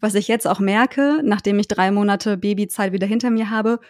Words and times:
was 0.00 0.14
ich 0.14 0.28
jetzt 0.28 0.46
auch 0.46 0.60
merke, 0.60 1.20
nachdem 1.24 1.58
ich 1.58 1.68
drei 1.68 1.90
Monate 1.90 2.36
Babyzeit 2.36 2.92
wieder 2.92 3.06
hinter 3.06 3.30
mir 3.30 3.50
habe, 3.50 3.80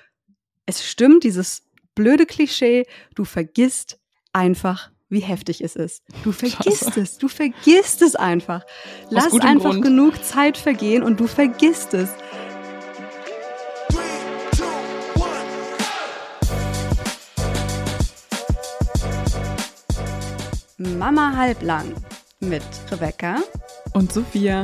es 0.66 0.86
stimmt, 0.86 1.24
dieses 1.24 1.62
blöde 1.94 2.26
Klischee, 2.26 2.86
du 3.14 3.24
vergisst 3.24 3.98
einfach, 4.32 4.90
wie 5.08 5.20
heftig 5.20 5.62
es 5.62 5.76
ist. 5.76 6.02
Du 6.24 6.32
vergisst 6.32 6.84
Scheiße. 6.84 7.00
es, 7.00 7.18
du 7.18 7.28
vergisst 7.28 8.02
es 8.02 8.14
einfach. 8.14 8.64
Lass 9.10 9.32
einfach 9.40 9.72
Grund. 9.72 9.84
genug 9.84 10.24
Zeit 10.24 10.56
vergehen 10.56 11.02
und 11.02 11.18
du 11.20 11.26
vergisst 11.26 11.94
es. 11.94 12.10
Mama 20.76 21.34
halblang 21.36 21.94
mit 22.40 22.62
Rebecca 22.90 23.38
und 23.94 24.12
Sophia. 24.12 24.62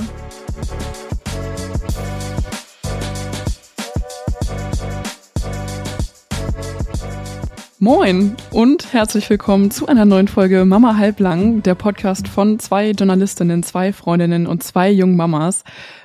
Moin 7.85 8.35
und 8.51 8.95
herzlich 8.95 9.29
willkommen 9.29 9.71
zu 9.71 9.87
einer 9.87 10.07
neuen 10.07 10.27
Folge 10.27 10.65
Mama 10.65 10.97
halblang, 10.97 11.63
der 11.63 11.75
Podcast 11.75 12.29
von 12.29 12.59
zwei 12.59 12.93
Journalistinnen, 12.93 13.63
zwei 13.63 13.93
Freundinnen 13.93 14.47
und 14.47 14.63
zwei 14.63 14.91
jungen 14.91 15.17
Mamas. 15.17 15.65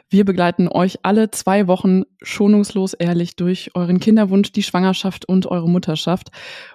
Wir 0.09 0.25
begleiten 0.25 0.67
euch 0.67 0.99
alle 1.03 1.31
zwei 1.31 1.67
Wochen 1.67 2.03
schonungslos 2.21 2.95
ehrlich 2.95 3.37
durch 3.37 3.71
euren 3.75 4.01
Kinderwunsch, 4.01 4.51
die 4.51 4.63
Schwangerschaft 4.63 5.23
und 5.29 5.45
eure 5.45 5.69
Mutterschaft. 5.69 6.31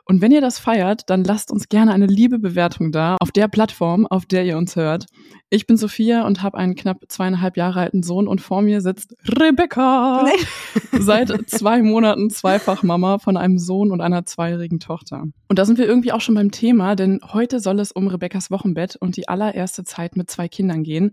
Und 0.06 0.20
wenn 0.20 0.32
ihr 0.32 0.40
das 0.40 0.58
feiert, 0.58 1.08
dann 1.08 1.24
lasst 1.24 1.50
uns 1.50 1.68
gerne 1.68 1.92
eine 1.92 2.06
liebe 2.06 2.38
Bewertung 2.38 2.92
da 2.92 3.16
auf 3.20 3.32
der 3.32 3.48
Plattform, 3.48 4.06
auf 4.06 4.26
der 4.26 4.44
ihr 4.44 4.58
uns 4.58 4.76
hört. 4.76 5.06
Ich 5.54 5.66
bin 5.66 5.76
Sophia 5.76 6.26
und 6.26 6.42
habe 6.42 6.58
einen 6.58 6.74
knapp 6.74 7.04
zweieinhalb 7.08 7.56
Jahre 7.56 7.80
alten 7.80 8.02
Sohn 8.02 8.26
und 8.26 8.40
vor 8.40 8.60
mir 8.60 8.80
sitzt 8.80 9.14
Rebecca. 9.38 10.24
Nee. 10.24 10.98
Seit 11.00 11.48
zwei 11.48 11.80
Monaten 11.80 12.28
zweifach 12.28 12.82
Mama 12.82 13.18
von 13.18 13.36
einem 13.36 13.58
Sohn 13.58 13.92
und 13.92 14.00
einer 14.00 14.26
zweijährigen 14.26 14.80
Tochter. 14.80 15.26
Und 15.48 15.58
da 15.60 15.64
sind 15.64 15.78
wir 15.78 15.86
irgendwie 15.86 16.10
auch 16.10 16.20
schon 16.20 16.34
beim 16.34 16.50
Thema, 16.50 16.96
denn 16.96 17.20
heute 17.32 17.60
soll 17.60 17.78
es 17.78 17.92
um 17.92 18.08
Rebeccas 18.08 18.50
Wochenbett 18.50 18.96
und 18.96 19.16
die 19.16 19.28
allererste 19.28 19.84
Zeit 19.84 20.16
mit 20.16 20.28
zwei 20.28 20.48
Kindern 20.48 20.82
gehen. 20.82 21.12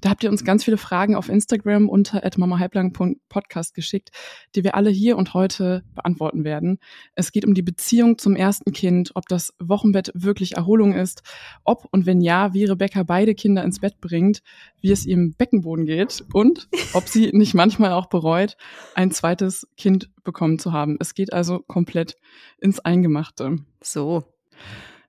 Da 0.00 0.10
habt 0.10 0.22
ihr 0.22 0.30
uns 0.30 0.44
ganz 0.44 0.62
viele 0.62 0.76
Fragen 0.76 1.16
auf 1.16 1.28
Instagram 1.28 1.88
unter 1.88 2.22
mamahalblang.podcast 2.36 3.74
geschickt, 3.74 4.10
die 4.54 4.62
wir 4.62 4.76
alle 4.76 4.90
hier 4.90 5.16
und 5.16 5.34
heute 5.34 5.82
beantworten 5.96 6.44
werden. 6.44 6.78
Es 7.16 7.32
geht 7.32 7.44
um 7.44 7.54
die 7.54 7.62
Beziehung 7.62 8.18
zum 8.18 8.29
ersten 8.36 8.72
Kind, 8.72 9.12
ob 9.14 9.28
das 9.28 9.54
Wochenbett 9.58 10.10
wirklich 10.14 10.56
Erholung 10.56 10.92
ist, 10.92 11.22
ob 11.64 11.86
und 11.90 12.06
wenn 12.06 12.20
ja, 12.20 12.52
wie 12.54 12.64
Rebecca 12.64 13.02
beide 13.02 13.34
Kinder 13.34 13.64
ins 13.64 13.80
Bett 13.80 14.00
bringt, 14.00 14.42
wie 14.80 14.90
es 14.90 15.06
ihrem 15.06 15.34
Beckenboden 15.34 15.86
geht 15.86 16.24
und 16.32 16.68
ob 16.92 17.08
sie 17.08 17.30
nicht 17.32 17.54
manchmal 17.54 17.92
auch 17.92 18.06
bereut, 18.06 18.56
ein 18.94 19.10
zweites 19.10 19.66
Kind 19.76 20.10
bekommen 20.24 20.58
zu 20.58 20.72
haben. 20.72 20.96
Es 21.00 21.14
geht 21.14 21.32
also 21.32 21.60
komplett 21.60 22.16
ins 22.58 22.80
Eingemachte. 22.80 23.58
So. 23.82 24.24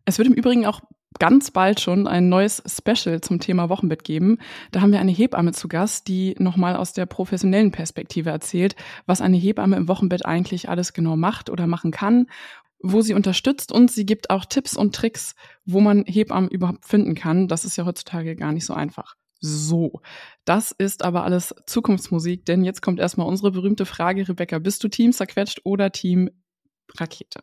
Es 0.05 0.17
wird 0.17 0.27
im 0.27 0.33
Übrigen 0.33 0.65
auch 0.65 0.81
ganz 1.19 1.51
bald 1.51 1.79
schon 1.79 2.07
ein 2.07 2.29
neues 2.29 2.63
Special 2.65 3.21
zum 3.21 3.39
Thema 3.39 3.69
Wochenbett 3.69 4.03
geben. 4.03 4.37
Da 4.71 4.81
haben 4.81 4.91
wir 4.91 4.99
eine 4.99 5.11
Hebamme 5.11 5.51
zu 5.51 5.67
Gast, 5.67 6.07
die 6.07 6.35
nochmal 6.39 6.75
aus 6.75 6.93
der 6.93 7.05
professionellen 7.05 7.71
Perspektive 7.71 8.29
erzählt, 8.29 8.75
was 9.05 9.21
eine 9.21 9.37
Hebamme 9.37 9.75
im 9.75 9.87
Wochenbett 9.87 10.25
eigentlich 10.25 10.69
alles 10.69 10.93
genau 10.93 11.17
macht 11.17 11.49
oder 11.49 11.67
machen 11.67 11.91
kann 11.91 12.27
wo 12.83 13.01
sie 13.01 13.13
unterstützt 13.13 13.71
und 13.71 13.91
sie 13.91 14.05
gibt 14.05 14.29
auch 14.29 14.45
Tipps 14.45 14.75
und 14.75 14.95
Tricks, 14.95 15.35
wo 15.65 15.81
man 15.81 16.03
Hebammen 16.05 16.49
überhaupt 16.49 16.85
finden 16.85 17.15
kann. 17.15 17.47
Das 17.47 17.65
ist 17.65 17.77
ja 17.77 17.85
heutzutage 17.85 18.35
gar 18.35 18.51
nicht 18.51 18.65
so 18.65 18.73
einfach. 18.73 19.15
So, 19.39 20.01
das 20.45 20.71
ist 20.71 21.03
aber 21.03 21.23
alles 21.23 21.55
Zukunftsmusik, 21.65 22.45
denn 22.45 22.63
jetzt 22.63 22.81
kommt 22.81 22.99
erstmal 22.99 23.27
unsere 23.27 23.51
berühmte 23.51 23.85
Frage, 23.85 24.27
Rebecca, 24.29 24.59
bist 24.59 24.83
du 24.83 24.87
Team 24.87 25.13
zerquetscht 25.13 25.61
oder 25.63 25.91
Team 25.91 26.29
Rakete? 26.95 27.41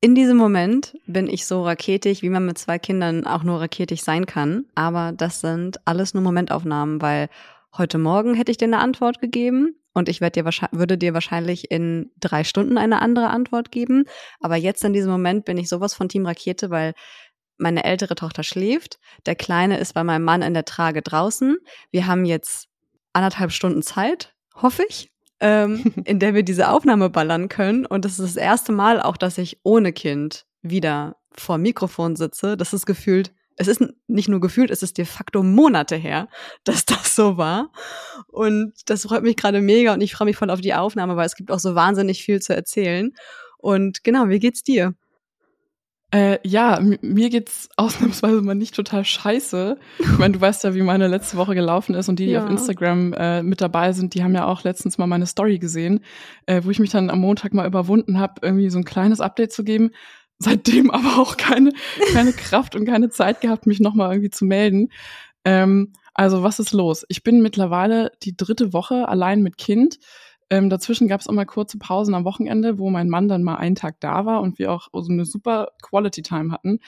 In 0.00 0.14
diesem 0.14 0.36
Moment 0.36 0.96
bin 1.06 1.28
ich 1.28 1.46
so 1.46 1.64
raketig, 1.64 2.22
wie 2.22 2.28
man 2.28 2.46
mit 2.46 2.58
zwei 2.58 2.78
Kindern 2.78 3.26
auch 3.26 3.42
nur 3.42 3.60
raketig 3.60 4.04
sein 4.04 4.26
kann. 4.26 4.66
Aber 4.74 5.12
das 5.12 5.40
sind 5.40 5.78
alles 5.86 6.14
nur 6.14 6.22
Momentaufnahmen, 6.22 7.00
weil 7.00 7.30
heute 7.76 7.98
Morgen 7.98 8.34
hätte 8.34 8.52
ich 8.52 8.58
dir 8.58 8.66
eine 8.66 8.78
Antwort 8.78 9.20
gegeben 9.20 9.74
und 9.94 10.08
ich 10.08 10.20
dir 10.20 10.44
würde 10.72 10.98
dir 10.98 11.14
wahrscheinlich 11.14 11.70
in 11.70 12.10
drei 12.18 12.44
Stunden 12.44 12.76
eine 12.76 13.00
andere 13.00 13.28
Antwort 13.28 13.70
geben. 13.70 14.04
Aber 14.40 14.56
jetzt 14.56 14.84
in 14.84 14.92
diesem 14.92 15.10
Moment 15.10 15.44
bin 15.44 15.56
ich 15.56 15.68
sowas 15.68 15.94
von 15.94 16.08
Team 16.08 16.26
Rakete, 16.26 16.68
weil 16.68 16.92
meine 17.56 17.84
ältere 17.84 18.16
Tochter 18.16 18.42
schläft. 18.42 18.98
Der 19.26 19.36
Kleine 19.36 19.78
ist 19.78 19.94
bei 19.94 20.04
meinem 20.04 20.24
Mann 20.24 20.42
in 20.42 20.52
der 20.52 20.64
Trage 20.64 21.00
draußen. 21.00 21.56
Wir 21.92 22.06
haben 22.06 22.24
jetzt 22.24 22.68
anderthalb 23.12 23.52
Stunden 23.52 23.82
Zeit, 23.82 24.34
hoffe 24.54 24.84
ich, 24.88 25.12
ähm, 25.40 25.94
in 26.04 26.18
der 26.18 26.34
wir 26.34 26.42
diese 26.42 26.68
Aufnahme 26.68 27.08
ballern 27.08 27.48
können. 27.48 27.86
Und 27.86 28.04
das 28.04 28.18
ist 28.18 28.36
das 28.36 28.36
erste 28.36 28.72
Mal 28.72 29.00
auch, 29.00 29.16
dass 29.16 29.38
ich 29.38 29.60
ohne 29.62 29.92
Kind 29.92 30.44
wieder 30.62 31.16
vor 31.32 31.58
Mikrofon 31.58 32.16
sitze. 32.16 32.56
Das 32.56 32.72
ist 32.72 32.86
gefühlt 32.86 33.32
es 33.56 33.68
ist 33.68 33.82
nicht 34.08 34.28
nur 34.28 34.40
gefühlt, 34.40 34.70
es 34.70 34.82
ist 34.82 34.98
de 34.98 35.04
facto 35.04 35.42
Monate 35.42 35.96
her, 35.96 36.28
dass 36.64 36.84
das 36.84 37.14
so 37.14 37.36
war. 37.36 37.70
Und 38.28 38.72
das 38.86 39.02
freut 39.02 39.22
mich 39.22 39.36
gerade 39.36 39.60
mega 39.60 39.94
und 39.94 40.00
ich 40.00 40.14
freue 40.14 40.26
mich 40.26 40.36
voll 40.36 40.50
auf 40.50 40.60
die 40.60 40.74
Aufnahme, 40.74 41.16
weil 41.16 41.26
es 41.26 41.36
gibt 41.36 41.50
auch 41.50 41.58
so 41.58 41.74
wahnsinnig 41.74 42.22
viel 42.22 42.40
zu 42.40 42.54
erzählen. 42.54 43.12
Und 43.58 44.04
genau, 44.04 44.28
wie 44.28 44.38
geht's 44.38 44.62
dir? 44.62 44.94
Äh, 46.14 46.38
ja, 46.44 46.80
mir 47.00 47.28
geht's 47.28 47.68
ausnahmsweise 47.76 48.40
mal 48.40 48.54
nicht 48.54 48.74
total 48.76 49.04
scheiße. 49.04 49.78
Ich 49.98 50.18
meine, 50.18 50.34
du 50.34 50.40
weißt 50.40 50.62
ja, 50.62 50.74
wie 50.74 50.82
meine 50.82 51.08
letzte 51.08 51.36
Woche 51.36 51.56
gelaufen 51.56 51.94
ist 51.94 52.08
und 52.08 52.20
die, 52.20 52.26
die 52.26 52.32
ja. 52.32 52.44
auf 52.44 52.50
Instagram 52.50 53.12
äh, 53.14 53.42
mit 53.42 53.60
dabei 53.60 53.92
sind, 53.92 54.14
die 54.14 54.22
haben 54.22 54.34
ja 54.34 54.46
auch 54.46 54.62
letztens 54.62 54.96
mal 54.96 55.08
meine 55.08 55.26
Story 55.26 55.58
gesehen, 55.58 56.04
äh, 56.46 56.62
wo 56.62 56.70
ich 56.70 56.78
mich 56.78 56.90
dann 56.90 57.10
am 57.10 57.18
Montag 57.18 57.52
mal 57.52 57.66
überwunden 57.66 58.20
habe, 58.20 58.34
irgendwie 58.42 58.70
so 58.70 58.78
ein 58.78 58.84
kleines 58.84 59.20
Update 59.20 59.52
zu 59.52 59.64
geben 59.64 59.90
seitdem 60.38 60.90
aber 60.90 61.18
auch 61.20 61.36
keine, 61.36 61.72
keine 62.12 62.32
Kraft 62.32 62.74
und 62.74 62.84
keine 62.84 63.10
Zeit 63.10 63.40
gehabt, 63.40 63.66
mich 63.66 63.80
nochmal 63.80 64.12
irgendwie 64.12 64.30
zu 64.30 64.44
melden. 64.44 64.90
Ähm, 65.44 65.92
also 66.14 66.42
was 66.42 66.60
ist 66.60 66.72
los? 66.72 67.04
Ich 67.08 67.22
bin 67.22 67.42
mittlerweile 67.42 68.12
die 68.22 68.36
dritte 68.36 68.72
Woche 68.72 69.08
allein 69.08 69.42
mit 69.42 69.58
Kind. 69.58 69.98
Ähm, 70.50 70.70
dazwischen 70.70 71.08
gab 71.08 71.20
es 71.20 71.26
immer 71.26 71.46
kurze 71.46 71.78
Pausen 71.78 72.14
am 72.14 72.24
Wochenende, 72.24 72.78
wo 72.78 72.90
mein 72.90 73.08
Mann 73.08 73.28
dann 73.28 73.42
mal 73.42 73.56
einen 73.56 73.74
Tag 73.74 74.00
da 74.00 74.24
war 74.24 74.40
und 74.40 74.58
wir 74.58 74.70
auch 74.70 74.88
so 74.92 75.10
eine 75.10 75.24
super 75.24 75.68
Quality 75.82 76.22
Time 76.22 76.52
hatten. 76.52 76.78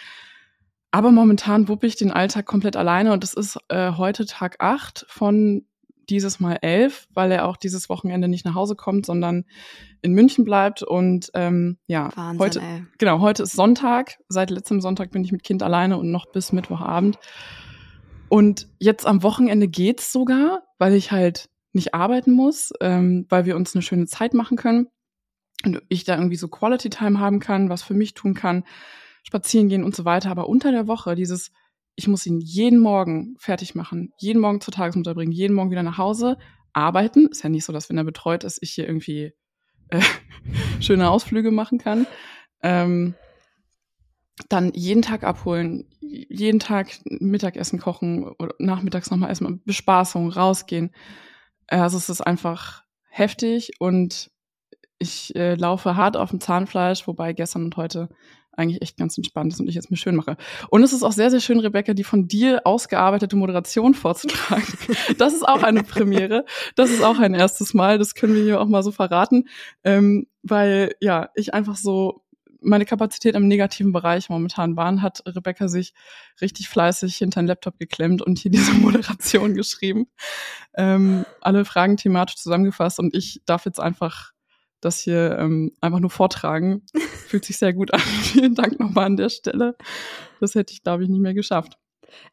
Aber 0.92 1.10
momentan 1.10 1.68
wuppe 1.68 1.86
ich 1.86 1.96
den 1.96 2.12
Alltag 2.12 2.46
komplett 2.46 2.76
alleine 2.76 3.12
und 3.12 3.24
es 3.24 3.34
ist 3.34 3.58
äh, 3.68 3.92
heute 3.92 4.24
Tag 4.26 4.56
acht 4.60 5.04
von 5.08 5.66
dieses 6.10 6.40
Mal 6.40 6.58
elf, 6.62 7.08
weil 7.12 7.32
er 7.32 7.46
auch 7.46 7.56
dieses 7.56 7.88
Wochenende 7.88 8.28
nicht 8.28 8.44
nach 8.44 8.54
Hause 8.54 8.76
kommt, 8.76 9.06
sondern 9.06 9.44
in 10.02 10.12
München 10.12 10.44
bleibt. 10.44 10.82
Und 10.82 11.30
ähm, 11.34 11.78
ja, 11.86 12.10
Wahnsinn, 12.16 12.38
heute, 12.40 12.60
ey. 12.60 12.84
genau, 12.98 13.20
heute 13.20 13.42
ist 13.42 13.52
Sonntag. 13.52 14.18
Seit 14.28 14.50
letztem 14.50 14.80
Sonntag 14.80 15.10
bin 15.10 15.24
ich 15.24 15.32
mit 15.32 15.42
Kind 15.42 15.62
alleine 15.62 15.98
und 15.98 16.10
noch 16.10 16.26
bis 16.26 16.52
Mittwochabend. 16.52 17.18
Und 18.28 18.68
jetzt 18.78 19.06
am 19.06 19.22
Wochenende 19.22 19.68
geht's 19.68 20.12
sogar, 20.12 20.62
weil 20.78 20.94
ich 20.94 21.12
halt 21.12 21.48
nicht 21.72 21.94
arbeiten 21.94 22.32
muss, 22.32 22.72
ähm, 22.80 23.26
weil 23.28 23.44
wir 23.44 23.56
uns 23.56 23.74
eine 23.74 23.82
schöne 23.82 24.06
Zeit 24.06 24.34
machen 24.34 24.56
können 24.56 24.88
und 25.64 25.82
ich 25.88 26.04
da 26.04 26.16
irgendwie 26.16 26.36
so 26.36 26.48
Quality 26.48 26.90
Time 26.90 27.20
haben 27.20 27.38
kann, 27.38 27.68
was 27.68 27.82
für 27.82 27.94
mich 27.94 28.14
tun 28.14 28.34
kann, 28.34 28.64
spazieren 29.22 29.68
gehen 29.68 29.84
und 29.84 29.94
so 29.94 30.04
weiter. 30.04 30.30
Aber 30.30 30.48
unter 30.48 30.72
der 30.72 30.86
Woche 30.86 31.14
dieses 31.14 31.52
ich 31.96 32.08
muss 32.08 32.26
ihn 32.26 32.40
jeden 32.40 32.78
Morgen 32.78 33.34
fertig 33.38 33.74
machen, 33.74 34.12
jeden 34.18 34.40
Morgen 34.40 34.60
zur 34.60 34.72
Tagesmutter 34.72 35.14
bringen, 35.14 35.32
jeden 35.32 35.54
Morgen 35.54 35.70
wieder 35.70 35.82
nach 35.82 35.98
Hause 35.98 36.36
arbeiten. 36.72 37.26
Ist 37.28 37.42
ja 37.42 37.48
nicht 37.48 37.64
so, 37.64 37.72
dass 37.72 37.88
wenn 37.88 37.96
er 37.96 38.04
betreut 38.04 38.44
ist, 38.44 38.58
ich 38.62 38.72
hier 38.72 38.86
irgendwie 38.86 39.32
äh, 39.88 40.00
schöne 40.80 41.10
Ausflüge 41.10 41.50
machen 41.50 41.78
kann. 41.78 42.06
Ähm, 42.62 43.14
dann 44.50 44.72
jeden 44.74 45.00
Tag 45.00 45.24
abholen, 45.24 45.86
jeden 46.00 46.60
Tag 46.60 46.88
Mittagessen 47.06 47.78
kochen 47.78 48.24
oder 48.38 48.54
nachmittags 48.58 49.10
nochmal 49.10 49.30
essen, 49.30 49.62
Bespaßung, 49.64 50.30
rausgehen. 50.30 50.94
Also 51.66 51.96
es 51.96 52.10
ist 52.10 52.20
einfach 52.20 52.84
heftig 53.08 53.72
und 53.78 54.30
ich 54.98 55.34
äh, 55.36 55.54
laufe 55.54 55.96
hart 55.96 56.16
auf 56.16 56.30
dem 56.30 56.40
Zahnfleisch, 56.40 57.06
wobei 57.06 57.32
gestern 57.32 57.64
und 57.64 57.76
heute 57.76 58.10
eigentlich 58.56 58.82
echt 58.82 58.96
ganz 58.96 59.16
entspannt 59.16 59.52
ist 59.52 59.60
und 59.60 59.68
ich 59.68 59.76
es 59.76 59.90
mir 59.90 59.96
schön 59.96 60.16
mache. 60.16 60.36
Und 60.70 60.82
es 60.82 60.92
ist 60.92 61.02
auch 61.02 61.12
sehr, 61.12 61.30
sehr 61.30 61.40
schön, 61.40 61.60
Rebecca, 61.60 61.94
die 61.94 62.04
von 62.04 62.28
dir 62.28 62.62
ausgearbeitete 62.64 63.36
Moderation 63.36 63.94
vorzutragen. 63.94 64.66
Das 65.18 65.32
ist 65.32 65.46
auch 65.46 65.62
eine 65.62 65.82
Premiere. 65.82 66.44
Das 66.74 66.90
ist 66.90 67.02
auch 67.02 67.18
ein 67.18 67.34
erstes 67.34 67.74
Mal. 67.74 67.98
Das 67.98 68.14
können 68.14 68.34
wir 68.34 68.42
hier 68.42 68.60
auch 68.60 68.66
mal 68.66 68.82
so 68.82 68.92
verraten. 68.92 69.48
Ähm, 69.84 70.26
weil, 70.42 70.94
ja, 71.00 71.30
ich 71.34 71.54
einfach 71.54 71.76
so 71.76 72.22
meine 72.60 72.84
Kapazität 72.84 73.34
im 73.34 73.48
negativen 73.48 73.92
Bereich 73.92 74.28
momentan 74.28 74.76
waren, 74.76 75.02
hat 75.02 75.22
Rebecca 75.26 75.68
sich 75.68 75.94
richtig 76.40 76.68
fleißig 76.68 77.16
hinter 77.16 77.40
den 77.42 77.46
Laptop 77.46 77.78
geklemmt 77.78 78.22
und 78.22 78.38
hier 78.38 78.50
diese 78.50 78.72
Moderation 78.74 79.54
geschrieben. 79.54 80.06
Ähm, 80.74 81.24
alle 81.40 81.64
Fragen 81.64 81.96
thematisch 81.96 82.36
zusammengefasst 82.36 82.98
und 82.98 83.14
ich 83.14 83.40
darf 83.46 83.64
jetzt 83.64 83.80
einfach 83.80 84.32
das 84.80 85.00
hier 85.00 85.38
ähm, 85.38 85.72
einfach 85.80 86.00
nur 86.00 86.10
vortragen. 86.10 86.82
Fühlt 87.28 87.44
sich 87.44 87.58
sehr 87.58 87.72
gut 87.72 87.92
an. 87.92 88.00
Vielen 88.22 88.54
Dank 88.54 88.78
nochmal 88.78 89.06
an 89.06 89.16
der 89.16 89.28
Stelle. 89.28 89.76
Das 90.40 90.54
hätte 90.54 90.72
ich, 90.72 90.82
glaube 90.82 91.02
ich, 91.02 91.08
nicht 91.08 91.20
mehr 91.20 91.34
geschafft. 91.34 91.78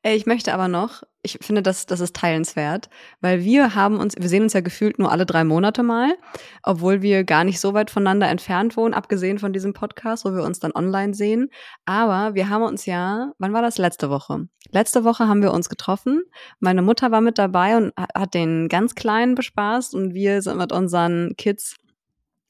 Ich 0.01 0.25
möchte 0.25 0.53
aber 0.53 0.67
noch, 0.67 1.03
ich 1.21 1.39
finde, 1.41 1.61
das, 1.61 1.85
das 1.85 1.99
ist 1.99 2.15
teilenswert, 2.15 2.89
weil 3.21 3.43
wir 3.43 3.75
haben 3.75 3.97
uns, 3.97 4.15
wir 4.17 4.27
sehen 4.29 4.43
uns 4.43 4.53
ja 4.53 4.61
gefühlt 4.61 4.99
nur 4.99 5.11
alle 5.11 5.25
drei 5.25 5.43
Monate 5.43 5.83
mal, 5.83 6.13
obwohl 6.61 7.01
wir 7.01 7.23
gar 7.23 7.43
nicht 7.43 7.59
so 7.59 7.73
weit 7.73 7.89
voneinander 7.89 8.27
entfernt 8.27 8.75
wohnen, 8.75 8.93
abgesehen 8.93 9.39
von 9.39 9.53
diesem 9.53 9.73
Podcast, 9.73 10.25
wo 10.25 10.33
wir 10.33 10.43
uns 10.43 10.59
dann 10.59 10.73
online 10.73 11.13
sehen. 11.13 11.49
Aber 11.85 12.35
wir 12.35 12.49
haben 12.49 12.63
uns 12.63 12.85
ja, 12.85 13.31
wann 13.39 13.53
war 13.53 13.61
das? 13.61 13.77
Letzte 13.77 14.09
Woche. 14.09 14.47
Letzte 14.71 15.03
Woche 15.03 15.27
haben 15.27 15.41
wir 15.41 15.53
uns 15.53 15.69
getroffen. 15.69 16.21
Meine 16.59 16.81
Mutter 16.81 17.11
war 17.11 17.21
mit 17.21 17.37
dabei 17.37 17.77
und 17.77 17.93
hat 17.97 18.33
den 18.33 18.67
ganz 18.67 18.95
Kleinen 18.95 19.35
bespaßt 19.35 19.95
und 19.95 20.13
wir 20.13 20.41
sind 20.41 20.57
mit 20.57 20.71
unseren 20.71 21.35
Kids 21.37 21.77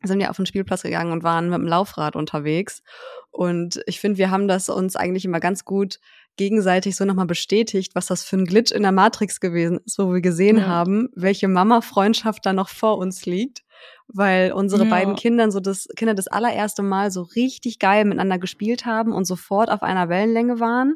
sind 0.03 0.19
wir 0.19 0.29
auf 0.29 0.37
den 0.37 0.45
Spielplatz 0.45 0.83
gegangen 0.83 1.11
und 1.11 1.23
waren 1.23 1.49
mit 1.49 1.59
dem 1.59 1.67
Laufrad 1.67 2.15
unterwegs. 2.15 2.83
Und 3.31 3.81
ich 3.87 3.99
finde, 3.99 4.17
wir 4.17 4.29
haben 4.29 4.47
das 4.47 4.69
uns 4.69 4.95
eigentlich 4.95 5.25
immer 5.25 5.39
ganz 5.39 5.65
gut 5.65 5.99
gegenseitig 6.35 6.95
so 6.95 7.05
nochmal 7.05 7.25
bestätigt, 7.25 7.95
was 7.95 8.07
das 8.07 8.23
für 8.23 8.37
ein 8.37 8.45
Glitch 8.45 8.71
in 8.71 8.83
der 8.83 8.91
Matrix 8.91 9.39
gewesen 9.39 9.79
ist, 9.85 9.99
wo 9.99 10.11
wir 10.13 10.21
gesehen 10.21 10.57
ja. 10.57 10.67
haben, 10.67 11.09
welche 11.15 11.47
Mama-Freundschaft 11.47 12.45
da 12.45 12.53
noch 12.53 12.69
vor 12.69 12.97
uns 12.97 13.25
liegt, 13.25 13.63
weil 14.07 14.51
unsere 14.51 14.83
ja. 14.83 14.89
beiden 14.89 15.15
Kinder 15.15 15.51
so 15.51 15.59
das 15.59 15.87
Kinder 15.95 16.15
das 16.15 16.27
allererste 16.27 16.81
Mal 16.81 17.11
so 17.11 17.21
richtig 17.21 17.79
geil 17.79 18.05
miteinander 18.05 18.39
gespielt 18.39 18.85
haben 18.85 19.13
und 19.13 19.25
sofort 19.25 19.69
auf 19.69 19.83
einer 19.83 20.09
Wellenlänge 20.09 20.59
waren 20.59 20.95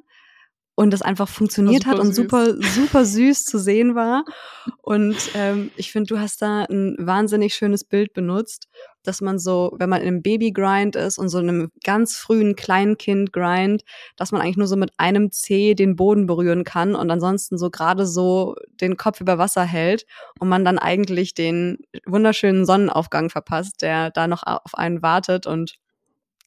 und 0.80 0.92
das 0.92 1.02
einfach 1.02 1.28
funktioniert 1.28 1.88
hat 1.88 1.98
und 1.98 2.14
süß. 2.14 2.16
super, 2.16 2.54
super 2.62 3.04
süß 3.04 3.46
zu 3.46 3.58
sehen 3.58 3.96
war. 3.96 4.24
Und 4.84 5.18
ähm, 5.34 5.72
ich 5.76 5.92
finde, 5.92 6.08
du 6.08 6.20
hast 6.20 6.40
da 6.44 6.66
ein 6.66 6.96
wahnsinnig 7.00 7.56
schönes 7.56 7.84
Bild 7.84 8.14
benutzt, 8.14 8.68
dass 9.02 9.20
man 9.20 9.40
so, 9.40 9.76
wenn 9.80 9.90
man 9.90 10.02
in 10.02 10.08
einem 10.08 10.22
Baby-Grind 10.22 10.96
ist 10.96 11.18
und 11.18 11.30
so 11.30 11.40
in 11.40 11.50
einem 11.50 11.72
ganz 11.84 12.18
frühen 12.18 12.56
Kleinkind-Grind, 12.56 13.82
dass 14.18 14.32
man 14.32 14.40
eigentlich 14.40 14.58
nur 14.58 14.68
so 14.68 14.76
mit 14.76 14.92
einem 14.98 15.32
Zeh 15.32 15.74
den 15.74 15.96
Boden 15.96 16.28
berühren 16.28 16.64
kann 16.64 16.94
und 16.94 17.10
ansonsten 17.10 17.58
so 17.58 17.72
gerade 17.72 18.06
so 18.06 18.56
den 18.80 18.98
Kopf 18.98 19.20
über 19.20 19.40
Wasser 19.40 19.64
hält 19.64 20.06
und 20.40 20.48
man 20.48 20.64
dann 20.64 20.78
eigentlich 20.78 21.34
den 21.34 21.80
wunderschönen 22.06 22.68
Sonnenaufgang 22.68 23.32
verpasst, 23.32 23.82
der 23.82 24.12
da 24.12 24.28
noch 24.28 24.44
auf 24.46 24.76
einen 24.76 25.02
wartet 25.02 25.48
und 25.48 25.80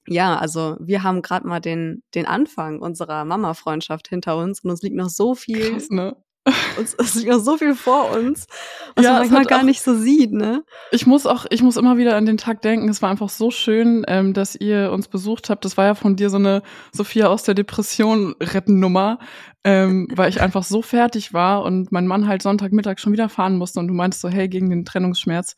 ja, 0.06 0.36
also 0.36 0.76
wir 0.80 1.02
haben 1.02 1.22
gerade 1.22 1.46
mal 1.46 1.60
den, 1.60 2.02
den 2.14 2.26
Anfang 2.26 2.80
unserer 2.80 3.24
Mama-Freundschaft 3.24 4.08
hinter 4.08 4.36
uns 4.36 4.60
und 4.60 4.70
uns 4.70 4.82
liegt 4.82 4.96
noch 4.96 5.10
so 5.10 5.34
viel. 5.34 5.72
Krass, 5.72 5.90
ne? 5.90 6.16
uns, 6.78 6.94
es 6.94 7.14
liegt 7.16 7.30
noch 7.30 7.40
so 7.40 7.58
viel 7.58 7.74
vor 7.74 8.10
uns, 8.12 8.46
was 8.94 9.04
ja, 9.04 9.12
man 9.12 9.20
manchmal 9.20 9.44
gar 9.44 9.60
auch, 9.60 9.64
nicht 9.64 9.82
so 9.82 9.94
sieht, 9.94 10.32
ne? 10.32 10.64
Ich 10.90 11.06
muss 11.06 11.26
auch, 11.26 11.44
ich 11.50 11.62
muss 11.62 11.76
immer 11.76 11.98
wieder 11.98 12.16
an 12.16 12.24
den 12.24 12.38
Tag 12.38 12.62
denken. 12.62 12.88
Es 12.88 13.02
war 13.02 13.10
einfach 13.10 13.28
so 13.28 13.50
schön, 13.50 14.04
ähm, 14.08 14.32
dass 14.32 14.56
ihr 14.56 14.90
uns 14.90 15.08
besucht 15.08 15.50
habt. 15.50 15.64
Das 15.64 15.76
war 15.76 15.84
ja 15.84 15.94
von 15.94 16.16
dir 16.16 16.30
so 16.30 16.38
eine 16.38 16.62
Sophia 16.92 17.28
aus 17.28 17.42
der 17.42 17.54
Depression 17.54 18.34
Rettennummer, 18.40 19.18
ähm, 19.64 20.08
weil 20.14 20.30
ich 20.30 20.40
einfach 20.40 20.64
so 20.64 20.80
fertig 20.80 21.34
war 21.34 21.62
und 21.62 21.92
mein 21.92 22.06
Mann 22.06 22.26
halt 22.26 22.42
Sonntagmittag 22.42 22.98
schon 22.98 23.12
wieder 23.12 23.28
fahren 23.28 23.58
musste 23.58 23.78
und 23.78 23.88
du 23.88 23.94
meintest 23.94 24.22
so, 24.22 24.30
hey, 24.30 24.48
gegen 24.48 24.70
den 24.70 24.86
Trennungsschmerz, 24.86 25.56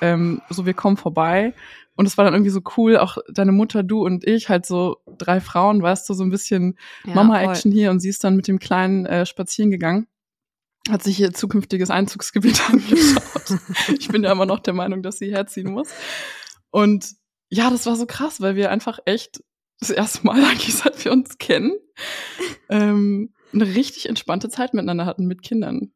ähm, 0.00 0.40
so 0.48 0.64
wir 0.64 0.74
kommen 0.74 0.96
vorbei. 0.96 1.54
Und 1.94 2.06
es 2.06 2.16
war 2.16 2.24
dann 2.24 2.34
irgendwie 2.34 2.50
so 2.50 2.62
cool, 2.76 2.96
auch 2.96 3.18
deine 3.32 3.52
Mutter, 3.52 3.82
du 3.82 4.04
und 4.04 4.26
ich, 4.26 4.48
halt 4.48 4.64
so 4.64 4.96
drei 5.18 5.40
Frauen, 5.40 5.82
weißt 5.82 6.08
du, 6.08 6.14
so 6.14 6.24
ein 6.24 6.30
bisschen 6.30 6.78
ja, 7.04 7.14
Mama-Action 7.14 7.70
hier 7.70 7.90
und 7.90 8.00
sie 8.00 8.08
ist 8.08 8.24
dann 8.24 8.36
mit 8.36 8.48
dem 8.48 8.58
Kleinen 8.58 9.04
äh, 9.06 9.26
spazieren 9.26 9.70
gegangen 9.70 10.06
hat 10.90 11.02
sich 11.02 11.20
ihr 11.20 11.32
zukünftiges 11.32 11.90
Einzugsgebiet 11.90 12.60
angeschaut. 12.70 13.60
ich 13.98 14.08
bin 14.08 14.24
ja 14.24 14.32
immer 14.32 14.46
noch 14.46 14.60
der 14.60 14.74
Meinung, 14.74 15.02
dass 15.02 15.18
sie 15.18 15.30
herziehen 15.30 15.70
muss. 15.70 15.88
Und 16.70 17.14
ja, 17.50 17.70
das 17.70 17.86
war 17.86 17.96
so 17.96 18.06
krass, 18.06 18.40
weil 18.40 18.56
wir 18.56 18.70
einfach 18.70 18.98
echt 19.04 19.44
das 19.78 19.90
erste 19.90 20.26
Mal 20.26 20.44
eigentlich, 20.50 20.74
seit 20.74 21.04
wir 21.04 21.12
uns 21.12 21.38
kennen, 21.38 21.72
ähm, 22.68 23.32
eine 23.52 23.66
richtig 23.66 24.08
entspannte 24.08 24.48
Zeit 24.48 24.74
miteinander 24.74 25.06
hatten 25.06 25.26
mit 25.26 25.42
Kindern. 25.42 25.92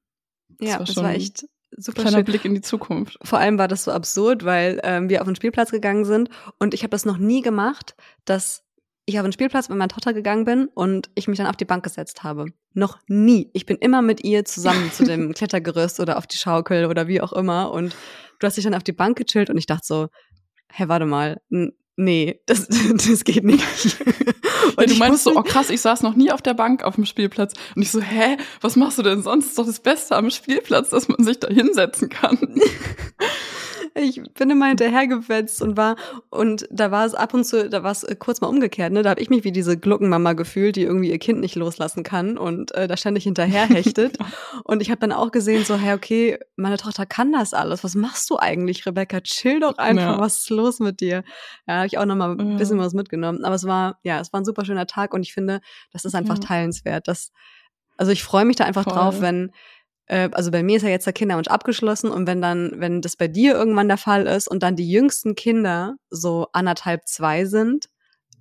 Das 0.58 0.68
ja, 0.68 0.78
war 0.78 0.84
das 0.84 0.96
war 0.96 1.10
echt 1.10 1.46
super 1.70 2.02
kleiner 2.02 2.18
schön. 2.18 2.24
Blick 2.24 2.44
in 2.44 2.54
die 2.54 2.60
Zukunft. 2.60 3.18
Vor 3.22 3.38
allem 3.38 3.58
war 3.58 3.68
das 3.68 3.84
so 3.84 3.92
absurd, 3.92 4.44
weil 4.44 4.80
ähm, 4.82 5.08
wir 5.08 5.20
auf 5.20 5.26
den 5.26 5.36
Spielplatz 5.36 5.70
gegangen 5.70 6.04
sind 6.04 6.30
und 6.58 6.74
ich 6.74 6.82
habe 6.82 6.90
das 6.90 7.04
noch 7.04 7.18
nie 7.18 7.42
gemacht, 7.42 7.94
dass 8.24 8.64
ich 9.06 9.18
auf 9.18 9.24
den 9.24 9.32
Spielplatz 9.32 9.68
mit 9.68 9.78
meiner 9.78 9.88
Tochter 9.88 10.12
gegangen 10.12 10.44
bin 10.44 10.68
und 10.74 11.10
ich 11.14 11.28
mich 11.28 11.38
dann 11.38 11.46
auf 11.46 11.56
die 11.56 11.64
Bank 11.64 11.84
gesetzt 11.84 12.24
habe. 12.24 12.46
Noch 12.74 12.98
nie. 13.06 13.50
Ich 13.52 13.64
bin 13.64 13.76
immer 13.76 14.02
mit 14.02 14.24
ihr 14.24 14.44
zusammen 14.44 14.90
zu 14.92 15.04
dem 15.04 15.32
Klettergerüst 15.32 16.00
oder 16.00 16.18
auf 16.18 16.26
die 16.26 16.36
Schaukel 16.36 16.86
oder 16.86 17.06
wie 17.06 17.20
auch 17.20 17.32
immer 17.32 17.70
und 17.70 17.94
du 18.38 18.46
hast 18.46 18.56
dich 18.56 18.64
dann 18.64 18.74
auf 18.74 18.82
die 18.82 18.92
Bank 18.92 19.16
gechillt 19.16 19.48
und 19.48 19.58
ich 19.58 19.66
dachte 19.66 19.86
so, 19.86 20.08
hä, 20.72 20.88
warte 20.88 21.06
mal, 21.06 21.40
nee, 21.96 22.40
das, 22.46 22.68
das 22.92 23.24
geht 23.24 23.44
nicht. 23.44 23.64
Und 24.76 24.80
ja, 24.80 24.86
du 24.86 24.94
meinst 24.96 25.24
so, 25.24 25.36
oh 25.36 25.42
krass, 25.42 25.70
ich 25.70 25.80
saß 25.80 26.02
noch 26.02 26.14
nie 26.14 26.30
auf 26.30 26.42
der 26.42 26.54
Bank 26.54 26.84
auf 26.84 26.94
dem 26.94 27.06
Spielplatz. 27.06 27.54
Und 27.74 27.82
ich 27.82 27.90
so, 27.90 28.00
hä, 28.00 28.36
was 28.60 28.76
machst 28.76 28.98
du 28.98 29.02
denn 29.02 29.22
sonst? 29.22 29.44
Das 29.44 29.50
ist 29.50 29.58
doch 29.58 29.66
das 29.66 29.80
Beste 29.80 30.16
am 30.16 30.30
Spielplatz, 30.30 30.90
dass 30.90 31.08
man 31.08 31.24
sich 31.24 31.40
da 31.40 31.48
hinsetzen 31.48 32.08
kann. 32.08 32.38
Ich 33.98 34.22
bin 34.34 34.50
immer 34.50 34.66
hinterhergefetzt 34.66 35.62
und 35.62 35.78
war, 35.78 35.96
und 36.28 36.68
da 36.70 36.90
war 36.90 37.06
es 37.06 37.14
ab 37.14 37.32
und 37.32 37.44
zu, 37.44 37.70
da 37.70 37.82
war 37.82 37.92
es 37.92 38.04
äh, 38.04 38.14
kurz 38.14 38.42
mal 38.42 38.48
umgekehrt, 38.48 38.92
ne? 38.92 39.02
Da 39.02 39.10
habe 39.10 39.22
ich 39.22 39.30
mich 39.30 39.42
wie 39.44 39.52
diese 39.52 39.78
Gluckenmama 39.78 40.34
gefühlt, 40.34 40.76
die 40.76 40.82
irgendwie 40.82 41.10
ihr 41.10 41.18
Kind 41.18 41.40
nicht 41.40 41.54
loslassen 41.54 42.02
kann 42.02 42.36
und 42.36 42.74
äh, 42.74 42.88
da 42.88 42.96
ständig 42.98 43.24
hinterherhechtet. 43.24 44.18
und 44.64 44.82
ich 44.82 44.90
habe 44.90 45.00
dann 45.00 45.12
auch 45.12 45.30
gesehen, 45.30 45.64
so, 45.64 45.76
hey, 45.76 45.94
okay, 45.94 46.38
meine 46.56 46.76
Tochter 46.76 47.06
kann 47.06 47.32
das 47.32 47.54
alles. 47.54 47.84
Was 47.84 47.94
machst 47.94 48.28
du 48.28 48.38
eigentlich, 48.38 48.84
Rebecca? 48.84 49.22
Chill 49.22 49.60
doch 49.60 49.78
einfach, 49.78 50.16
ja. 50.16 50.20
was 50.20 50.40
ist 50.40 50.50
los 50.50 50.78
mit 50.78 51.00
dir? 51.00 51.24
Ja, 51.66 51.76
habe 51.76 51.86
ich 51.86 51.96
auch 51.96 52.04
noch 52.04 52.16
mal 52.16 52.38
ein 52.38 52.58
bisschen 52.58 52.78
was 52.78 52.92
mitgenommen. 52.92 53.44
Aber 53.44 53.54
es 53.54 53.64
war, 53.64 53.98
ja, 54.02 54.20
es 54.20 54.30
war 54.30 54.40
ein 54.40 54.44
super 54.44 54.66
schöner 54.66 54.86
Tag 54.86 55.14
und 55.14 55.22
ich 55.22 55.32
finde, 55.32 55.60
das 55.90 56.04
ist 56.04 56.14
einfach 56.14 56.36
ja. 56.36 56.42
teilenswert. 56.42 57.08
Das, 57.08 57.32
also 57.96 58.12
ich 58.12 58.22
freue 58.22 58.44
mich 58.44 58.56
da 58.56 58.64
einfach 58.64 58.84
Voll. 58.84 58.92
drauf, 58.92 59.20
wenn 59.22 59.52
also 60.08 60.50
bei 60.50 60.62
mir 60.62 60.76
ist 60.76 60.82
ja 60.82 60.88
jetzt 60.88 61.06
der 61.06 61.12
Kinderwunsch 61.12 61.48
abgeschlossen 61.48 62.10
und 62.10 62.26
wenn 62.26 62.40
dann, 62.40 62.72
wenn 62.76 63.02
das 63.02 63.16
bei 63.16 63.28
dir 63.28 63.54
irgendwann 63.54 63.88
der 63.88 63.96
Fall 63.96 64.26
ist 64.26 64.48
und 64.48 64.62
dann 64.62 64.76
die 64.76 64.90
jüngsten 64.90 65.34
Kinder 65.34 65.96
so 66.10 66.46
anderthalb, 66.52 67.06
zwei 67.06 67.44
sind, 67.44 67.88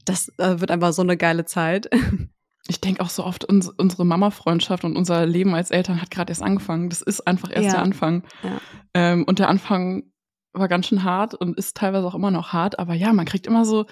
das 0.06 0.29
äh, 0.38 0.59
wird 0.59 0.71
einfach 0.71 0.94
so 0.94 1.01
eine 1.01 1.17
geile 1.17 1.45
Zeit. 1.45 1.89
Ich 2.67 2.81
denke 2.81 3.03
auch 3.03 3.09
so 3.09 3.23
oft, 3.23 3.45
uns, 3.45 3.69
unsere 3.69 4.07
Mama-Freundschaft 4.07 4.85
und 4.85 4.97
unser 4.97 5.27
Leben 5.27 5.53
als 5.53 5.69
Eltern 5.69 6.01
hat 6.01 6.09
gerade 6.09 6.31
erst 6.31 6.41
angefangen. 6.41 6.89
Das 6.89 7.03
ist 7.03 7.27
einfach 7.27 7.51
erst 7.51 7.65
ja. 7.65 7.71
der 7.73 7.81
Anfang. 7.83 8.23
Ja. 8.41 8.59
Ähm, 8.95 9.23
und 9.25 9.38
der 9.38 9.50
Anfang 9.50 10.11
war 10.51 10.68
ganz 10.68 10.88
schön 10.88 11.03
hart 11.03 11.35
und 11.35 11.59
ist 11.59 11.77
teilweise 11.77 12.07
auch 12.07 12.15
immer 12.15 12.31
noch 12.31 12.53
hart. 12.53 12.79
Aber 12.79 12.95
ja, 12.95 13.13
man 13.13 13.27
kriegt 13.27 13.45
immer 13.45 13.65
so, 13.65 13.85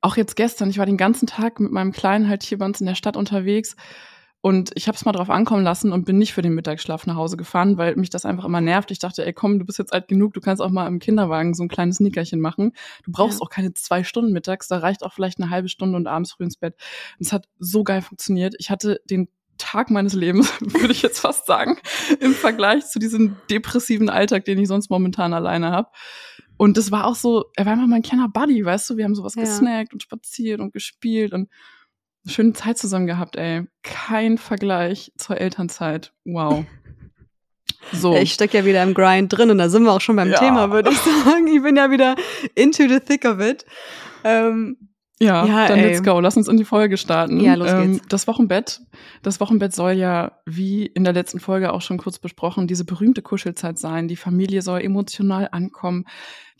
auch 0.00 0.16
jetzt 0.16 0.36
gestern, 0.36 0.70
ich 0.70 0.78
war 0.78 0.86
den 0.86 0.96
ganzen 0.96 1.26
Tag 1.26 1.60
mit 1.60 1.70
meinem 1.70 1.92
Kleinen 1.92 2.30
halt 2.30 2.44
hier 2.44 2.56
bei 2.56 2.64
uns 2.64 2.80
in 2.80 2.86
der 2.86 2.94
Stadt 2.94 3.14
unterwegs 3.14 3.76
und 4.40 4.70
ich 4.74 4.86
habe 4.86 4.96
es 4.96 5.04
mal 5.04 5.12
drauf 5.12 5.30
ankommen 5.30 5.64
lassen 5.64 5.92
und 5.92 6.04
bin 6.04 6.16
nicht 6.16 6.32
für 6.32 6.42
den 6.42 6.54
Mittagsschlaf 6.54 7.06
nach 7.06 7.16
Hause 7.16 7.36
gefahren, 7.36 7.76
weil 7.76 7.96
mich 7.96 8.08
das 8.08 8.24
einfach 8.24 8.44
immer 8.44 8.60
nervt. 8.60 8.90
Ich 8.92 9.00
dachte, 9.00 9.26
ey, 9.26 9.32
komm, 9.32 9.58
du 9.58 9.64
bist 9.64 9.78
jetzt 9.78 9.92
alt 9.92 10.06
genug, 10.06 10.32
du 10.34 10.40
kannst 10.40 10.62
auch 10.62 10.70
mal 10.70 10.86
im 10.86 11.00
Kinderwagen 11.00 11.54
so 11.54 11.64
ein 11.64 11.68
kleines 11.68 11.98
Nickerchen 11.98 12.40
machen. 12.40 12.72
Du 13.04 13.10
brauchst 13.10 13.40
ja. 13.40 13.44
auch 13.44 13.50
keine 13.50 13.74
zwei 13.74 14.04
Stunden 14.04 14.32
mittags, 14.32 14.68
da 14.68 14.78
reicht 14.78 15.02
auch 15.02 15.12
vielleicht 15.12 15.40
eine 15.40 15.50
halbe 15.50 15.68
Stunde 15.68 15.96
und 15.96 16.06
abends 16.06 16.32
früh 16.32 16.44
ins 16.44 16.56
Bett. 16.56 16.74
Und 17.18 17.26
es 17.26 17.32
hat 17.32 17.48
so 17.58 17.82
geil 17.82 18.00
funktioniert. 18.00 18.54
Ich 18.58 18.70
hatte 18.70 19.00
den 19.10 19.28
Tag 19.58 19.90
meines 19.90 20.12
Lebens, 20.12 20.52
würde 20.60 20.92
ich 20.92 21.02
jetzt 21.02 21.18
fast 21.18 21.46
sagen, 21.46 21.76
im 22.20 22.32
Vergleich 22.32 22.86
zu 22.86 23.00
diesem 23.00 23.36
depressiven 23.50 24.08
Alltag, 24.08 24.44
den 24.44 24.58
ich 24.58 24.68
sonst 24.68 24.88
momentan 24.88 25.34
alleine 25.34 25.72
habe. 25.72 25.88
Und 26.56 26.76
das 26.76 26.90
war 26.92 27.06
auch 27.06 27.16
so, 27.16 27.46
er 27.56 27.66
war 27.66 27.74
immer 27.74 27.86
mein 27.86 28.02
kleiner 28.02 28.28
Buddy, 28.28 28.64
weißt 28.64 28.88
du, 28.90 28.96
wir 28.96 29.04
haben 29.04 29.14
sowas 29.14 29.34
ja. 29.34 29.42
gesnackt 29.42 29.92
und 29.92 30.02
spaziert 30.02 30.60
und 30.60 30.72
gespielt 30.72 31.32
und 31.32 31.48
schöne 32.26 32.52
Zeit 32.52 32.78
zusammen 32.78 33.06
gehabt, 33.06 33.36
ey. 33.36 33.66
Kein 33.82 34.38
Vergleich 34.38 35.12
zur 35.16 35.40
Elternzeit. 35.40 36.12
Wow. 36.24 36.64
So. 37.92 38.16
Ich 38.16 38.34
stecke 38.34 38.58
ja 38.58 38.64
wieder 38.64 38.82
im 38.82 38.94
Grind 38.94 39.32
drin 39.32 39.50
und 39.50 39.58
da 39.58 39.68
sind 39.68 39.84
wir 39.84 39.92
auch 39.92 40.00
schon 40.00 40.16
beim 40.16 40.30
ja. 40.30 40.38
Thema, 40.38 40.70
würde 40.70 40.90
ich 40.90 40.98
sagen. 41.24 41.46
Ich 41.46 41.62
bin 41.62 41.76
ja 41.76 41.90
wieder 41.90 42.16
into 42.54 42.88
the 42.88 43.00
thick 43.00 43.24
of 43.24 43.40
it. 43.40 43.64
Ähm, 44.24 44.87
ja, 45.20 45.44
ja 45.46 45.68
dann 45.68 45.78
ey. 45.78 45.86
let's 45.86 46.02
go. 46.02 46.20
Lass 46.20 46.36
uns 46.36 46.48
in 46.48 46.56
die 46.56 46.64
Folge 46.64 46.96
starten. 46.96 47.40
Ja, 47.40 47.54
los 47.54 47.70
ähm, 47.72 47.94
geht's. 47.94 48.08
Das 48.08 48.26
Wochenbett. 48.28 48.80
Das 49.22 49.40
Wochenbett 49.40 49.74
soll 49.74 49.92
ja, 49.92 50.38
wie 50.46 50.86
in 50.86 51.02
der 51.02 51.12
letzten 51.12 51.40
Folge 51.40 51.72
auch 51.72 51.82
schon 51.82 51.98
kurz 51.98 52.18
besprochen, 52.18 52.68
diese 52.68 52.84
berühmte 52.84 53.22
Kuschelzeit 53.22 53.78
sein. 53.78 54.06
Die 54.06 54.16
Familie 54.16 54.62
soll 54.62 54.80
emotional 54.80 55.48
ankommen. 55.50 56.04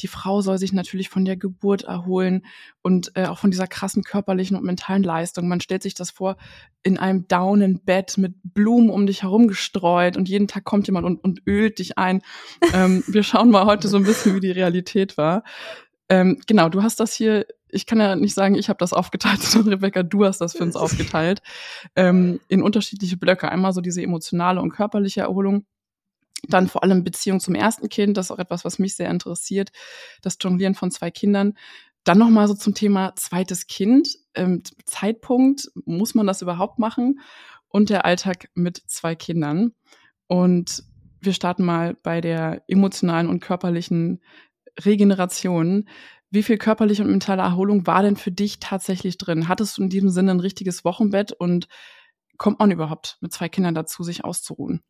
Die 0.00 0.08
Frau 0.08 0.40
soll 0.40 0.58
sich 0.58 0.72
natürlich 0.72 1.08
von 1.08 1.24
der 1.24 1.36
Geburt 1.36 1.82
erholen 1.82 2.44
und 2.82 3.12
äh, 3.14 3.26
auch 3.26 3.38
von 3.38 3.50
dieser 3.50 3.66
krassen 3.66 4.02
körperlichen 4.02 4.56
und 4.56 4.64
mentalen 4.64 5.02
Leistung. 5.02 5.48
Man 5.48 5.60
stellt 5.60 5.82
sich 5.82 5.94
das 5.94 6.10
vor, 6.10 6.36
in 6.82 6.98
einem 6.98 7.26
downen 7.28 7.80
Bett 7.84 8.18
mit 8.18 8.34
Blumen 8.42 8.90
um 8.90 9.06
dich 9.06 9.22
herum 9.22 9.48
gestreut 9.48 10.16
und 10.16 10.28
jeden 10.28 10.48
Tag 10.48 10.64
kommt 10.64 10.86
jemand 10.86 11.06
und, 11.06 11.22
und 11.22 11.42
ölt 11.46 11.78
dich 11.78 11.98
ein. 11.98 12.22
ähm, 12.72 13.04
wir 13.06 13.22
schauen 13.22 13.50
mal 13.50 13.66
heute 13.66 13.88
so 13.88 13.96
ein 13.96 14.04
bisschen, 14.04 14.34
wie 14.34 14.40
die 14.40 14.50
Realität 14.50 15.16
war. 15.16 15.44
Ähm, 16.08 16.40
genau, 16.46 16.68
du 16.68 16.82
hast 16.82 17.00
das 17.00 17.12
hier 17.12 17.46
ich 17.70 17.86
kann 17.86 18.00
ja 18.00 18.16
nicht 18.16 18.34
sagen, 18.34 18.54
ich 18.54 18.68
habe 18.68 18.78
das 18.78 18.92
aufgeteilt, 18.92 19.42
sondern 19.42 19.74
Rebecca, 19.74 20.02
du 20.02 20.24
hast 20.24 20.40
das 20.40 20.56
für 20.56 20.64
uns 20.64 20.76
aufgeteilt, 20.76 21.42
ähm, 21.96 22.40
in 22.48 22.62
unterschiedliche 22.62 23.16
Blöcke. 23.16 23.50
Einmal 23.50 23.72
so 23.72 23.80
diese 23.80 24.02
emotionale 24.02 24.60
und 24.60 24.70
körperliche 24.70 25.22
Erholung, 25.22 25.66
dann 26.48 26.68
vor 26.68 26.84
allem 26.84 27.04
Beziehung 27.04 27.40
zum 27.40 27.54
ersten 27.54 27.88
Kind, 27.88 28.16
das 28.16 28.26
ist 28.26 28.30
auch 28.30 28.38
etwas, 28.38 28.64
was 28.64 28.78
mich 28.78 28.94
sehr 28.94 29.10
interessiert, 29.10 29.70
das 30.22 30.38
Jonglieren 30.40 30.74
von 30.74 30.90
zwei 30.90 31.10
Kindern. 31.10 31.54
Dann 32.04 32.18
nochmal 32.18 32.46
so 32.46 32.54
zum 32.54 32.74
Thema 32.74 33.14
zweites 33.16 33.66
Kind, 33.66 34.16
ähm, 34.34 34.62
Zeitpunkt, 34.86 35.68
muss 35.84 36.14
man 36.14 36.26
das 36.26 36.42
überhaupt 36.42 36.78
machen? 36.78 37.20
und 37.68 37.90
der 37.90 38.04
Alltag 38.04 38.50
mit 38.54 38.82
zwei 38.86 39.14
Kindern. 39.14 39.72
Und 40.26 40.84
wir 41.20 41.32
starten 41.32 41.64
mal 41.64 41.96
bei 42.02 42.20
der 42.20 42.62
emotionalen 42.68 43.28
und 43.28 43.40
körperlichen 43.40 44.20
Regeneration. 44.80 45.88
Wie 46.30 46.42
viel 46.42 46.58
körperliche 46.58 47.02
und 47.02 47.10
mentale 47.10 47.42
Erholung 47.42 47.86
war 47.86 48.02
denn 48.02 48.16
für 48.16 48.30
dich 48.30 48.60
tatsächlich 48.60 49.16
drin? 49.16 49.48
Hattest 49.48 49.78
du 49.78 49.82
in 49.82 49.88
diesem 49.88 50.10
Sinne 50.10 50.32
ein 50.32 50.40
richtiges 50.40 50.84
Wochenbett 50.84 51.32
und 51.32 51.68
kommt 52.36 52.58
man 52.58 52.70
überhaupt 52.70 53.16
mit 53.20 53.32
zwei 53.32 53.48
Kindern 53.48 53.74
dazu, 53.74 54.02
sich 54.02 54.24
auszuruhen? 54.24 54.82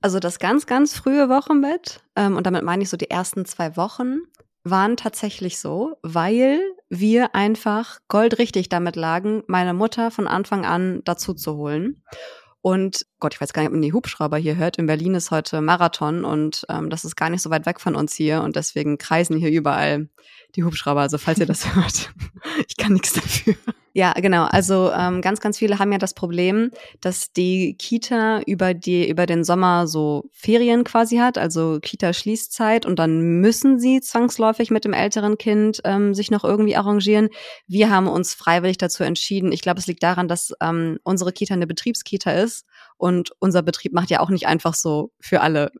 Also 0.00 0.18
das 0.18 0.38
ganz, 0.38 0.66
ganz 0.66 0.96
frühe 0.96 1.28
Wochenbett, 1.28 2.02
ähm, 2.16 2.36
und 2.36 2.46
damit 2.46 2.64
meine 2.64 2.82
ich 2.82 2.90
so 2.90 2.96
die 2.96 3.10
ersten 3.10 3.44
zwei 3.44 3.76
Wochen, 3.76 4.18
waren 4.64 4.96
tatsächlich 4.96 5.58
so, 5.58 5.96
weil 6.02 6.60
wir 6.88 7.34
einfach 7.34 8.00
goldrichtig 8.08 8.68
damit 8.68 8.96
lagen, 8.96 9.42
meine 9.46 9.74
Mutter 9.74 10.10
von 10.10 10.28
Anfang 10.28 10.64
an 10.64 11.02
dazu 11.04 11.34
zu 11.34 11.56
holen. 11.56 12.04
Und 12.60 13.06
Gott, 13.22 13.34
ich 13.34 13.40
weiß 13.40 13.52
gar 13.52 13.62
nicht, 13.62 13.68
ob 13.68 13.74
man 13.74 13.82
die 13.82 13.92
Hubschrauber 13.92 14.36
hier 14.36 14.56
hört. 14.56 14.78
In 14.78 14.86
Berlin 14.86 15.14
ist 15.14 15.30
heute 15.30 15.60
Marathon 15.60 16.24
und 16.24 16.66
ähm, 16.68 16.90
das 16.90 17.04
ist 17.04 17.14
gar 17.14 17.30
nicht 17.30 17.40
so 17.40 17.50
weit 17.50 17.66
weg 17.66 17.78
von 17.78 17.94
uns 17.94 18.14
hier 18.14 18.42
und 18.42 18.56
deswegen 18.56 18.98
kreisen 18.98 19.36
hier 19.36 19.48
überall 19.48 20.08
die 20.56 20.64
Hubschrauber. 20.64 21.02
Also 21.02 21.18
falls 21.18 21.38
ihr 21.38 21.46
das 21.46 21.72
hört, 21.76 22.12
ich 22.66 22.76
kann 22.76 22.94
nichts 22.94 23.12
dafür. 23.12 23.54
Ja, 23.94 24.14
genau. 24.14 24.44
Also 24.44 24.90
ähm, 24.90 25.20
ganz, 25.20 25.40
ganz 25.40 25.58
viele 25.58 25.78
haben 25.78 25.92
ja 25.92 25.98
das 25.98 26.14
Problem, 26.14 26.70
dass 27.00 27.32
die 27.32 27.76
Kita 27.78 28.40
über 28.46 28.72
die 28.72 29.08
über 29.08 29.26
den 29.26 29.44
Sommer 29.44 29.86
so 29.86 30.24
Ferien 30.32 30.82
quasi 30.82 31.18
hat, 31.18 31.36
also 31.36 31.78
Kita-Schließzeit 31.80 32.86
und 32.86 32.98
dann 32.98 33.40
müssen 33.40 33.78
sie 33.78 34.00
zwangsläufig 34.00 34.70
mit 34.70 34.84
dem 34.84 34.94
älteren 34.94 35.36
Kind 35.38 35.80
ähm, 35.84 36.14
sich 36.14 36.30
noch 36.30 36.42
irgendwie 36.42 36.74
arrangieren. 36.74 37.28
Wir 37.68 37.90
haben 37.90 38.08
uns 38.08 38.34
freiwillig 38.34 38.78
dazu 38.78 39.04
entschieden. 39.04 39.52
Ich 39.52 39.60
glaube, 39.60 39.78
es 39.78 39.86
liegt 39.86 40.02
daran, 40.02 40.26
dass 40.26 40.54
ähm, 40.60 40.98
unsere 41.04 41.32
Kita 41.32 41.54
eine 41.54 41.66
Betriebskita 41.66 42.32
ist 42.32 42.66
und 43.02 43.32
unser 43.40 43.62
Betrieb 43.62 43.92
macht 43.92 44.10
ja 44.10 44.20
auch 44.20 44.30
nicht 44.30 44.46
einfach 44.46 44.74
so 44.74 45.10
für 45.18 45.40
alle 45.40 45.72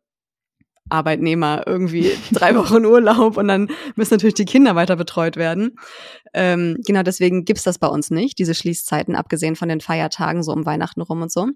Arbeitnehmer 0.88 1.62
irgendwie 1.66 2.10
drei 2.32 2.56
Wochen 2.56 2.84
Urlaub 2.84 3.36
und 3.36 3.46
dann 3.46 3.70
müssen 3.94 4.14
natürlich 4.14 4.34
die 4.34 4.44
Kinder 4.44 4.74
weiter 4.74 4.96
betreut 4.96 5.36
werden. 5.36 5.76
Ähm, 6.34 6.78
genau 6.84 7.04
deswegen 7.04 7.44
gibt's 7.44 7.62
das 7.62 7.78
bei 7.78 7.86
uns 7.86 8.10
nicht, 8.10 8.40
diese 8.40 8.56
Schließzeiten, 8.56 9.14
abgesehen 9.14 9.54
von 9.54 9.68
den 9.68 9.80
Feiertagen, 9.80 10.42
so 10.42 10.52
um 10.52 10.66
Weihnachten 10.66 11.00
rum 11.00 11.22
und 11.22 11.30
so. 11.30 11.46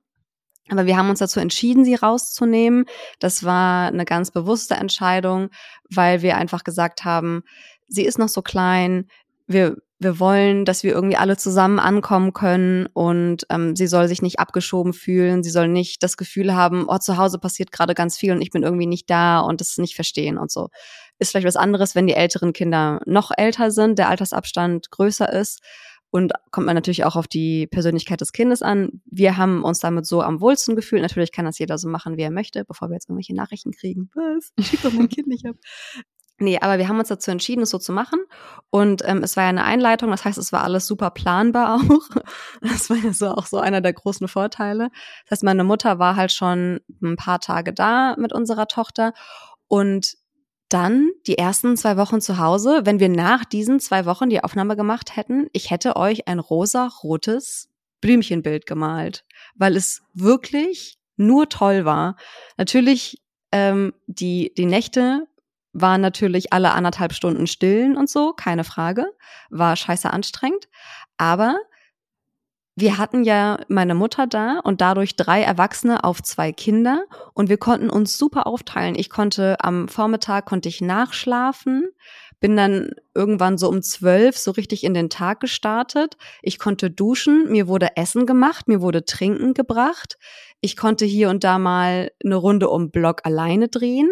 Aber 0.69 0.87
wir 0.87 0.97
haben 0.97 1.11
uns 1.11 1.19
dazu 1.19 1.41
entschieden, 1.41 1.85
sie 1.85 1.97
rauszunehmen. 1.97 2.85
Das 3.19 3.43
war 3.43 3.89
eine 3.89 4.05
ganz 4.05 4.31
bewusste 4.31 4.75
Entscheidung, 4.75 5.49
weil 5.91 6.23
wir 6.23 6.37
einfach 6.37 6.63
gesagt 6.63 7.05
haben, 7.05 7.43
sie 7.89 8.05
ist 8.05 8.21
noch 8.21 8.29
so 8.29 8.41
klein, 8.41 9.09
wir 9.49 9.77
wir 9.99 10.21
wollen, 10.21 10.65
dass 10.65 10.83
wir 10.83 10.93
irgendwie 10.93 11.17
alle 11.17 11.37
zusammen 11.37 11.79
ankommen 11.79 12.33
können 12.33 12.87
und 12.93 13.47
ähm, 13.51 13.75
sie 13.77 13.87
soll 13.87 14.09
sich 14.09 14.21
nicht 14.21 14.39
abgeschoben 14.39 14.93
fühlen, 14.93 15.43
sie 15.43 15.51
soll 15.51 15.69
nicht 15.69 16.03
das 16.03 16.17
Gefühl 16.17 16.55
haben, 16.55 16.85
oh, 16.89 16.99
zu 16.99 17.17
Hause 17.17 17.39
passiert 17.39 17.73
gerade 17.73 17.95
ganz 17.95 18.19
viel 18.19 18.33
und 18.33 18.43
ich 18.43 18.51
bin 18.51 18.63
irgendwie 18.63 18.87
nicht 18.87 19.09
da 19.09 19.41
und 19.41 19.61
das 19.61 19.79
nicht 19.79 19.95
verstehen 19.95 20.37
und 20.37 20.51
so. 20.51 20.69
Ist 21.19 21.31
vielleicht 21.31 21.47
was 21.47 21.57
anderes, 21.57 21.95
wenn 21.95 22.07
die 22.07 22.15
älteren 22.15 22.53
Kinder 22.53 23.01
noch 23.07 23.31
älter 23.35 23.71
sind, 23.71 23.99
der 23.99 24.11
Altersabstand 24.11 24.91
größer 24.91 25.33
ist 25.33 25.61
und 26.11 26.33
kommt 26.51 26.67
man 26.67 26.75
natürlich 26.75 27.05
auch 27.05 27.17
auf 27.17 27.27
die 27.27 27.67
Persönlichkeit 27.67 28.21
des 28.21 28.33
Kindes 28.33 28.63
an. 28.63 29.03
Wir 29.07 29.37
haben 29.37 29.65
uns 29.65 29.81
damit 29.81 30.07
so 30.07 30.23
am 30.23 30.41
wohlsten 30.41 30.77
gefühlt. 30.77 31.03
Natürlich 31.03 31.33
kann 31.33 31.45
das 31.45 31.59
jeder 31.59 31.79
so 31.79 31.89
machen, 31.89 32.17
wie 32.17 32.23
er 32.23 32.31
möchte, 32.31 32.65
bevor 32.65 32.89
wir 32.89 32.95
jetzt 32.95 33.09
irgendwelche 33.09 33.35
Nachrichten 33.35 33.73
kriegen. 33.73 34.11
Was? 34.15 34.53
Schieb 34.67 34.83
doch 34.83 34.93
mein 34.93 35.09
Kind 35.09 35.27
nicht 35.27 35.47
ab. 35.47 35.57
Nee, 36.39 36.59
aber 36.61 36.77
wir 36.79 36.89
haben 36.89 36.99
uns 36.99 37.09
dazu 37.09 37.31
entschieden, 37.31 37.63
es 37.63 37.71
so 37.71 37.79
zu 37.79 37.93
machen. 37.93 38.21
Und 38.69 39.03
ähm, 39.07 39.23
es 39.23 39.37
war 39.37 39.45
ja 39.45 39.49
eine 39.49 39.65
Einleitung, 39.65 40.11
das 40.11 40.25
heißt, 40.25 40.37
es 40.37 40.53
war 40.53 40.65
alles 40.65 40.87
super 40.87 41.11
planbar 41.11 41.77
auch. 41.77 42.01
Das 42.61 42.91
war 42.91 42.97
ja 42.99 43.13
so 43.13 43.29
auch 43.29 43.47
so 43.47 43.59
einer 43.59 43.81
der 43.81 43.95
großen 43.95 44.29
Vorteile. 44.29 44.91
Das 45.25 45.39
heißt, 45.39 45.45
meine 45.45 45.65
Mutter 45.65 45.99
war 45.99 46.17
halt 46.17 46.33
schon 46.33 46.81
ein 47.03 47.17
paar 47.17 47.41
Tage 47.41 47.73
da 47.73 48.17
mit 48.19 48.33
unserer 48.33 48.67
Tochter. 48.67 49.15
Und 49.69 50.17
dann 50.69 51.11
die 51.27 51.39
ersten 51.39 51.77
zwei 51.77 51.97
Wochen 51.97 52.21
zu 52.21 52.39
Hause, 52.39 52.83
wenn 52.85 53.01
wir 53.01 53.09
nach 53.09 53.45
diesen 53.45 53.81
zwei 53.81 54.05
Wochen 54.05 54.29
die 54.29 54.43
Aufnahme 54.43 54.77
gemacht 54.77 55.17
hätten, 55.17 55.49
ich 55.53 55.71
hätte 55.71 55.97
euch 55.97 56.27
ein 56.29 56.39
rosa-rotes 56.39 57.71
Blümchenbild 58.01 58.67
gemalt, 58.67 59.25
weil 59.55 59.77
es 59.77 60.03
wirklich 60.13 60.99
nur 61.17 61.49
toll 61.49 61.85
war. 61.85 62.17
Natürlich 62.57 63.23
ähm, 63.53 63.95
die, 64.07 64.53
die 64.57 64.67
Nächte 64.67 65.27
waren 65.81 66.01
natürlich 66.01 66.53
alle 66.53 66.73
anderthalb 66.73 67.13
Stunden 67.13 67.47
stillen 67.47 67.97
und 67.97 68.09
so, 68.09 68.33
keine 68.33 68.65
Frage. 68.65 69.07
War 69.51 69.77
scheiße 69.77 70.11
anstrengend. 70.11 70.69
Aber 71.19 71.57
wir 72.79 72.99
hatten 72.99 73.25
ja 73.25 73.59
meine 73.69 73.95
Mutter 73.95 74.27
da 74.27 74.61
und 74.63 74.81
dadurch 74.81 75.17
drei 75.17 75.43
Erwachsene 75.43 76.05
auf 76.05 76.23
zwei 76.23 76.53
Kinder 76.53 77.05
und 77.33 77.49
wir 77.49 77.57
konnten 77.57 77.89
uns 77.89 78.19
super 78.19 78.47
aufteilen. 78.47 78.95
Ich 78.97 79.09
konnte 79.09 79.57
am 79.61 79.89
Vormittag 79.89 80.45
konnte 80.45 80.69
ich 80.69 80.83
nachschlafen, 80.83 81.89
bin 82.39 82.55
dann 82.55 82.91
irgendwann 83.15 83.57
so 83.57 83.69
um 83.71 83.81
zwölf 83.81 84.37
so 84.37 84.51
richtig 84.51 84.85
in 84.85 84.93
den 84.93 85.09
Tag 85.09 85.41
gestartet. 85.41 86.19
Ich 86.43 86.59
konnte 86.59 86.91
duschen, 86.91 87.51
mir 87.51 87.67
wurde 87.67 87.97
Essen 87.97 88.27
gemacht, 88.27 88.69
mir 88.69 88.83
wurde 88.83 89.07
Trinken 89.07 89.55
gebracht. 89.55 90.19
Ich 90.61 90.77
konnte 90.77 91.07
hier 91.07 91.31
und 91.31 91.45
da 91.45 91.59
mal 91.59 92.11
eine 92.23 92.37
Runde 92.37 92.69
um 92.69 92.91
Block 92.91 93.23
alleine 93.25 93.69
drehen 93.69 94.11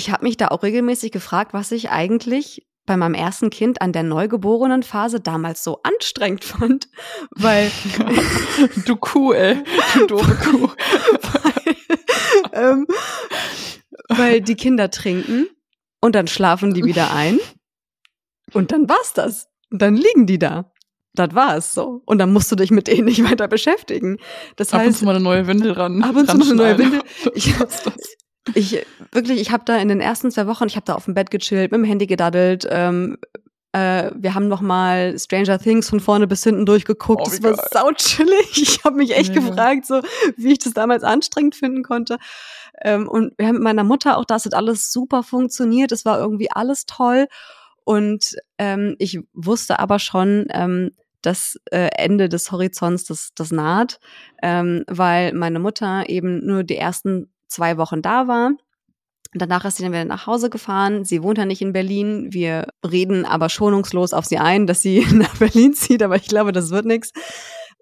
ich 0.00 0.10
habe 0.10 0.24
mich 0.24 0.38
da 0.38 0.48
auch 0.48 0.62
regelmäßig 0.62 1.12
gefragt, 1.12 1.52
was 1.52 1.72
ich 1.72 1.90
eigentlich 1.90 2.66
bei 2.86 2.96
meinem 2.96 3.12
ersten 3.12 3.50
Kind 3.50 3.82
an 3.82 3.92
der 3.92 4.02
neugeborenen 4.02 4.82
Phase 4.82 5.20
damals 5.20 5.62
so 5.62 5.80
anstrengend 5.82 6.42
fand, 6.42 6.88
weil 7.32 7.70
du 8.86 8.96
Kuh, 8.96 9.34
ey, 9.34 9.62
du 9.94 10.06
doofe 10.06 10.34
Kuh. 10.36 10.68
weil, 11.32 11.76
ähm, 12.54 12.86
weil 14.08 14.40
die 14.40 14.54
Kinder 14.54 14.90
trinken 14.90 15.48
und 16.00 16.14
dann 16.14 16.28
schlafen 16.28 16.72
die 16.72 16.82
wieder 16.82 17.12
ein 17.12 17.38
und 18.54 18.72
dann 18.72 18.88
war's 18.88 19.12
das. 19.12 19.48
Und 19.70 19.82
dann 19.82 19.96
liegen 19.96 20.24
die 20.26 20.38
da. 20.38 20.72
Das 21.12 21.34
war 21.34 21.58
es 21.58 21.74
so. 21.74 22.00
Und 22.06 22.16
dann 22.16 22.32
musst 22.32 22.50
du 22.50 22.56
dich 22.56 22.70
mit 22.70 22.86
denen 22.86 23.04
nicht 23.04 23.22
weiter 23.22 23.48
beschäftigen. 23.48 24.16
Das 24.56 24.72
ab 24.72 24.80
heißt, 24.80 24.88
und 24.88 24.94
zu 24.94 25.04
mal 25.04 25.14
eine 25.14 25.22
neue 25.22 25.46
Windel 25.46 25.72
ran. 25.72 26.02
Ab 26.02 26.16
und 26.16 26.30
zu 26.30 26.38
mal 26.38 26.46
eine 26.46 26.54
neue 26.54 26.78
Windel. 26.78 27.02
Ich, 27.34 27.52
ich 28.54 28.84
wirklich, 29.12 29.40
ich 29.40 29.50
habe 29.50 29.64
da 29.64 29.76
in 29.76 29.88
den 29.88 30.00
ersten 30.00 30.30
zwei 30.30 30.46
Wochen, 30.46 30.66
ich 30.66 30.76
habe 30.76 30.86
da 30.86 30.94
auf 30.94 31.04
dem 31.04 31.14
Bett 31.14 31.30
gechillt, 31.30 31.72
mit 31.72 31.78
dem 31.78 31.84
Handy 31.84 32.06
gedaddelt. 32.06 32.66
Ähm, 32.70 33.18
äh, 33.72 34.10
wir 34.14 34.34
haben 34.34 34.48
noch 34.48 34.60
mal 34.60 35.16
Stranger 35.18 35.58
Things 35.58 35.88
von 35.88 36.00
vorne 36.00 36.26
bis 36.26 36.42
hinten 36.42 36.66
durchgeguckt. 36.66 37.22
Oh, 37.26 37.30
das 37.30 37.42
war 37.42 37.54
sau 37.70 37.92
chillig. 37.92 38.50
Ich 38.54 38.84
habe 38.84 38.96
mich 38.96 39.16
echt 39.16 39.34
ja. 39.34 39.40
gefragt, 39.40 39.86
so 39.86 40.02
wie 40.36 40.52
ich 40.52 40.58
das 40.58 40.72
damals 40.72 41.04
anstrengend 41.04 41.54
finden 41.54 41.82
konnte. 41.82 42.18
Ähm, 42.82 43.08
und 43.08 43.34
wir 43.38 43.46
haben 43.46 43.56
mit 43.56 43.62
meiner 43.62 43.84
Mutter 43.84 44.18
auch, 44.18 44.24
das 44.24 44.44
hat 44.44 44.54
alles 44.54 44.90
super 44.90 45.22
funktioniert. 45.22 45.92
Es 45.92 46.04
war 46.04 46.18
irgendwie 46.18 46.50
alles 46.50 46.86
toll. 46.86 47.28
Und 47.84 48.36
ähm, 48.58 48.96
ich 48.98 49.20
wusste 49.32 49.78
aber 49.78 49.98
schon, 49.98 50.46
ähm, 50.50 50.92
das 51.22 51.58
äh, 51.70 51.90
Ende 51.96 52.28
des 52.28 52.50
Horizonts, 52.50 53.04
das, 53.04 53.30
das 53.34 53.50
naht, 53.50 54.00
ähm, 54.42 54.84
weil 54.86 55.34
meine 55.34 55.58
Mutter 55.58 56.08
eben 56.08 56.44
nur 56.46 56.64
die 56.64 56.76
ersten 56.76 57.30
zwei 57.50 57.76
Wochen 57.76 58.02
da 58.02 58.28
war. 58.28 58.52
Danach 59.32 59.64
ist 59.64 59.76
sie 59.76 59.84
dann 59.84 59.92
wieder 59.92 60.04
nach 60.04 60.26
Hause 60.26 60.50
gefahren. 60.50 61.04
Sie 61.04 61.22
wohnt 61.22 61.38
ja 61.38 61.44
nicht 61.44 61.62
in 61.62 61.72
Berlin. 61.72 62.28
Wir 62.30 62.66
reden 62.84 63.24
aber 63.24 63.48
schonungslos 63.48 64.12
auf 64.12 64.24
sie 64.24 64.38
ein, 64.38 64.66
dass 64.66 64.82
sie 64.82 65.06
nach 65.12 65.36
Berlin 65.36 65.74
zieht, 65.74 66.02
aber 66.02 66.16
ich 66.16 66.26
glaube, 66.26 66.52
das 66.52 66.70
wird 66.70 66.86
nichts. 66.86 67.12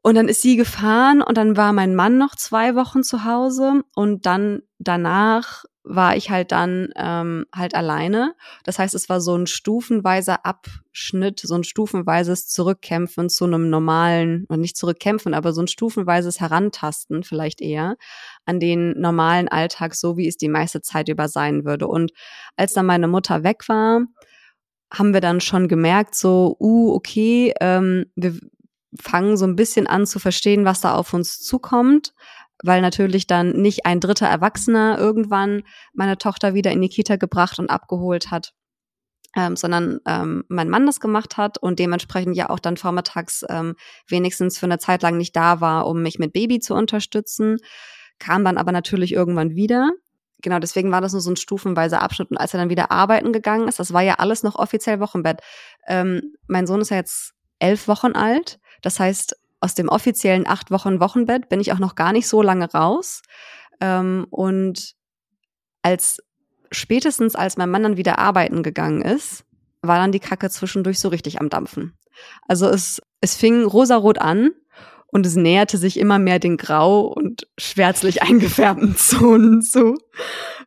Und 0.02 0.14
dann 0.14 0.28
ist 0.28 0.42
sie 0.42 0.56
gefahren 0.56 1.22
und 1.22 1.36
dann 1.36 1.56
war 1.56 1.72
mein 1.72 1.94
Mann 1.94 2.18
noch 2.18 2.36
zwei 2.36 2.74
Wochen 2.74 3.02
zu 3.02 3.24
Hause 3.24 3.82
und 3.94 4.26
dann 4.26 4.62
danach 4.78 5.64
war 5.82 6.16
ich 6.16 6.30
halt 6.30 6.52
dann 6.52 6.90
ähm, 6.96 7.46
halt 7.54 7.74
alleine. 7.74 8.34
Das 8.62 8.78
heißt, 8.78 8.94
es 8.94 9.08
war 9.08 9.20
so 9.22 9.34
ein 9.34 9.46
stufenweiser 9.46 10.44
Abschnitt, 10.44 11.40
so 11.40 11.54
ein 11.54 11.64
stufenweises 11.64 12.46
Zurückkämpfen 12.46 13.30
zu 13.30 13.46
einem 13.46 13.70
normalen, 13.70 14.44
und 14.48 14.60
nicht 14.60 14.76
zurückkämpfen, 14.76 15.32
aber 15.32 15.52
so 15.52 15.62
ein 15.62 15.68
stufenweises 15.68 16.40
Herantasten 16.40 17.22
vielleicht 17.22 17.62
eher 17.62 17.96
an 18.48 18.60
den 18.60 18.98
normalen 18.98 19.48
Alltag, 19.48 19.94
so 19.94 20.16
wie 20.16 20.26
es 20.26 20.36
die 20.36 20.48
meiste 20.48 20.80
Zeit 20.80 21.08
über 21.08 21.28
sein 21.28 21.64
würde. 21.64 21.86
Und 21.86 22.12
als 22.56 22.72
dann 22.72 22.86
meine 22.86 23.08
Mutter 23.08 23.44
weg 23.44 23.68
war, 23.68 24.00
haben 24.92 25.12
wir 25.12 25.20
dann 25.20 25.40
schon 25.40 25.68
gemerkt, 25.68 26.14
so, 26.14 26.56
uh, 26.58 26.94
okay, 26.94 27.52
ähm, 27.60 28.06
wir 28.16 28.34
fangen 28.98 29.36
so 29.36 29.46
ein 29.46 29.56
bisschen 29.56 29.86
an 29.86 30.06
zu 30.06 30.18
verstehen, 30.18 30.64
was 30.64 30.80
da 30.80 30.94
auf 30.94 31.12
uns 31.12 31.40
zukommt 31.40 32.14
weil 32.64 32.80
natürlich 32.80 33.26
dann 33.26 33.52
nicht 33.52 33.86
ein 33.86 34.00
dritter 34.00 34.26
Erwachsener 34.26 34.98
irgendwann 34.98 35.62
meine 35.92 36.18
Tochter 36.18 36.54
wieder 36.54 36.72
in 36.72 36.80
die 36.80 36.88
Kita 36.88 37.16
gebracht 37.16 37.58
und 37.58 37.70
abgeholt 37.70 38.30
hat, 38.30 38.52
ähm, 39.36 39.56
sondern 39.56 40.00
ähm, 40.06 40.44
mein 40.48 40.68
Mann 40.68 40.86
das 40.86 41.00
gemacht 41.00 41.36
hat 41.36 41.58
und 41.58 41.78
dementsprechend 41.78 42.36
ja 42.36 42.50
auch 42.50 42.58
dann 42.58 42.76
vormittags 42.76 43.44
ähm, 43.48 43.76
wenigstens 44.08 44.58
für 44.58 44.66
eine 44.66 44.78
Zeit 44.78 45.02
lang 45.02 45.16
nicht 45.16 45.36
da 45.36 45.60
war, 45.60 45.86
um 45.86 46.02
mich 46.02 46.18
mit 46.18 46.32
Baby 46.32 46.58
zu 46.58 46.74
unterstützen, 46.74 47.58
kam 48.18 48.44
dann 48.44 48.58
aber 48.58 48.72
natürlich 48.72 49.12
irgendwann 49.12 49.54
wieder. 49.54 49.90
Genau, 50.40 50.58
deswegen 50.58 50.92
war 50.92 51.00
das 51.00 51.12
nur 51.12 51.20
so 51.20 51.30
ein 51.30 51.36
stufenweiser 51.36 52.00
Abschnitt. 52.00 52.30
Und 52.30 52.36
als 52.36 52.54
er 52.54 52.60
dann 52.60 52.70
wieder 52.70 52.90
arbeiten 52.92 53.32
gegangen 53.32 53.68
ist, 53.68 53.80
das 53.80 53.92
war 53.92 54.02
ja 54.02 54.14
alles 54.14 54.42
noch 54.42 54.54
offiziell 54.54 55.00
Wochenbett. 55.00 55.40
Ähm, 55.86 56.34
mein 56.46 56.66
Sohn 56.66 56.80
ist 56.80 56.90
ja 56.90 56.96
jetzt 56.96 57.34
elf 57.58 57.88
Wochen 57.88 58.12
alt. 58.12 58.60
Das 58.82 59.00
heißt, 59.00 59.36
aus 59.60 59.74
dem 59.74 59.88
offiziellen 59.88 60.46
acht 60.46 60.70
Wochen 60.70 61.00
Wochenbett 61.00 61.48
bin 61.48 61.60
ich 61.60 61.72
auch 61.72 61.80
noch 61.80 61.96
gar 61.96 62.12
nicht 62.12 62.28
so 62.28 62.42
lange 62.42 62.70
raus. 62.70 63.22
Ähm, 63.80 64.26
und 64.30 64.94
als 65.82 66.22
spätestens 66.70 67.34
als 67.34 67.56
mein 67.56 67.70
Mann 67.70 67.82
dann 67.82 67.96
wieder 67.96 68.18
arbeiten 68.18 68.62
gegangen 68.62 69.02
ist, 69.02 69.44
war 69.82 69.98
dann 69.98 70.12
die 70.12 70.20
Kacke 70.20 70.50
zwischendurch 70.50 71.00
so 71.00 71.08
richtig 71.08 71.40
am 71.40 71.48
Dampfen. 71.48 71.96
Also 72.46 72.68
es, 72.68 73.00
es 73.20 73.36
fing 73.36 73.64
rosarot 73.64 74.18
an 74.18 74.50
und 75.10 75.26
es 75.26 75.36
näherte 75.36 75.78
sich 75.78 75.98
immer 75.98 76.18
mehr 76.18 76.38
den 76.38 76.56
grau 76.56 77.00
und 77.06 77.46
schwärzlich 77.58 78.22
eingefärbten 78.22 78.96
Zonen 78.96 79.62
zu. 79.62 79.96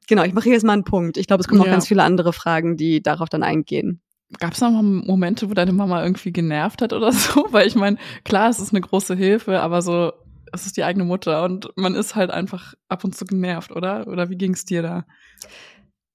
Genau, 0.08 0.24
ich 0.24 0.34
mache 0.34 0.46
hier 0.46 0.54
jetzt 0.54 0.66
mal 0.66 0.74
einen 0.74 0.84
Punkt. 0.84 1.18
Ich 1.18 1.28
glaube, 1.28 1.42
es 1.42 1.48
kommen 1.48 1.62
ja. 1.62 1.68
noch 1.68 1.74
ganz 1.74 1.88
viele 1.88 2.04
andere 2.04 2.34
Fragen, 2.34 2.76
die 2.78 3.02
darauf 3.02 3.30
dann 3.30 3.44
eingehen. 3.44 4.02
Gab 4.40 4.54
es 4.54 4.62
noch 4.62 4.72
mal 4.72 4.82
Momente, 4.82 5.50
wo 5.50 5.54
deine 5.54 5.74
Mama 5.74 6.04
irgendwie 6.04 6.32
genervt 6.32 6.82
hat 6.82 6.94
oder 6.94 7.12
so? 7.12 7.48
Weil 7.52 7.68
ich 7.68 7.76
meine, 7.76 7.98
klar, 8.24 8.50
es 8.50 8.60
ist 8.60 8.74
eine 8.74 8.82
große 8.82 9.16
Hilfe, 9.16 9.60
aber 9.62 9.82
so, 9.82 10.14
es 10.52 10.66
ist 10.66 10.78
die 10.78 10.84
eigene 10.84 11.06
Mutter 11.06 11.44
und 11.44 11.70
man 11.76 11.96
ist 11.96 12.16
halt 12.16 12.32
einfach 12.32 12.74
ab 12.90 13.04
und 13.04 13.16
zu 13.16 13.26
genervt, 13.26 13.72
oder? 13.72 14.08
Oder 14.08 14.30
wie 14.30 14.38
ging 14.38 14.54
es 14.54 14.66
dir 14.66 14.82
da? 14.82 15.06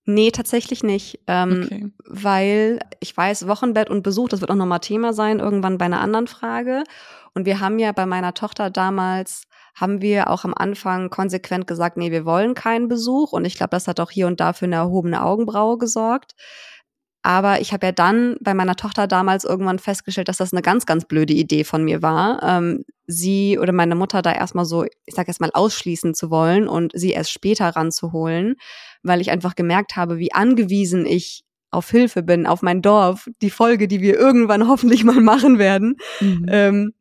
Nee, 0.09 0.31
tatsächlich 0.31 0.83
nicht. 0.85 1.21
Ähm, 1.27 1.63
okay. 1.65 1.93
Weil 2.05 2.79
ich 3.01 3.17
weiß, 3.17 3.49
Wochenbett 3.49 3.91
und 3.91 4.03
Besuch, 4.03 4.29
das 4.29 4.41
wird 4.41 4.51
auch 4.51 4.57
nochmal 4.57 4.81
Thema 4.81 5.13
sein, 5.13 5.41
irgendwann 5.41 5.79
bei 5.79 5.85
einer 5.85 6.01
anderen 6.01 6.29
Frage. 6.29 6.85
Und 7.37 7.45
wir 7.45 7.61
haben 7.61 7.79
ja 7.79 7.93
bei 7.93 8.07
meiner 8.07 8.33
Tochter 8.33 8.71
damals, 8.71 9.43
haben 9.75 10.01
wir 10.01 10.31
auch 10.31 10.47
am 10.47 10.55
Anfang 10.55 11.11
konsequent 11.11 11.67
gesagt, 11.67 11.99
nee, 11.99 12.11
wir 12.11 12.25
wollen 12.25 12.55
keinen 12.55 12.89
Besuch. 12.89 13.33
Und 13.33 13.45
ich 13.45 13.57
glaube, 13.57 13.73
das 13.73 13.87
hat 13.87 14.01
auch 14.01 14.11
hier 14.11 14.27
und 14.27 14.41
da 14.41 14.55
für 14.55 14.65
eine 14.65 14.77
erhobene 14.77 15.23
Augenbraue 15.23 15.77
gesorgt. 15.77 16.33
Aber 17.23 17.61
ich 17.61 17.75
habe 17.75 17.85
ja 17.85 17.93
dann 17.93 18.37
bei 18.41 18.55
meiner 18.55 18.75
Tochter 18.75 19.07
damals 19.07 19.45
irgendwann 19.45 19.79
festgestellt, 19.79 20.29
dass 20.29 20.39
das 20.39 20.55
eine 20.55 20.63
ganz, 20.63 20.87
ganz 20.87 21.05
blöde 21.05 21.35
Idee 21.35 21.65
von 21.65 21.85
mir 21.85 22.01
war, 22.01 22.43
ähm, 22.43 22.85
sie 23.07 23.59
oder 23.59 23.73
meine 23.73 23.97
Mutter 23.97 24.23
da 24.23 24.33
erstmal 24.33 24.65
so, 24.65 24.85
ich 24.85 25.15
sag 25.15 25.29
erstmal 25.29 25.51
ausschließen 25.53 26.15
zu 26.15 26.31
wollen 26.31 26.69
und 26.69 26.93
sie 26.95 27.11
erst 27.11 27.33
später 27.33 27.69
ranzuholen, 27.69 28.55
weil 29.03 29.21
ich 29.21 29.31
einfach 29.31 29.57
gemerkt 29.57 29.97
habe, 29.97 30.17
wie 30.17 30.33
angewiesen 30.33 31.05
ich 31.05 31.45
auf 31.71 31.91
Hilfe 31.91 32.23
bin, 32.23 32.47
auf 32.47 32.63
mein 32.63 32.81
Dorf, 32.81 33.29
die 33.43 33.51
Folge, 33.51 33.89
die 33.89 34.01
wir 34.01 34.19
irgendwann 34.19 34.69
hoffentlich 34.69 35.05
mal 35.05 35.21
machen 35.21 35.59
werden. 35.59 35.97
Mhm. 36.21 36.47
Ähm, 36.49 36.93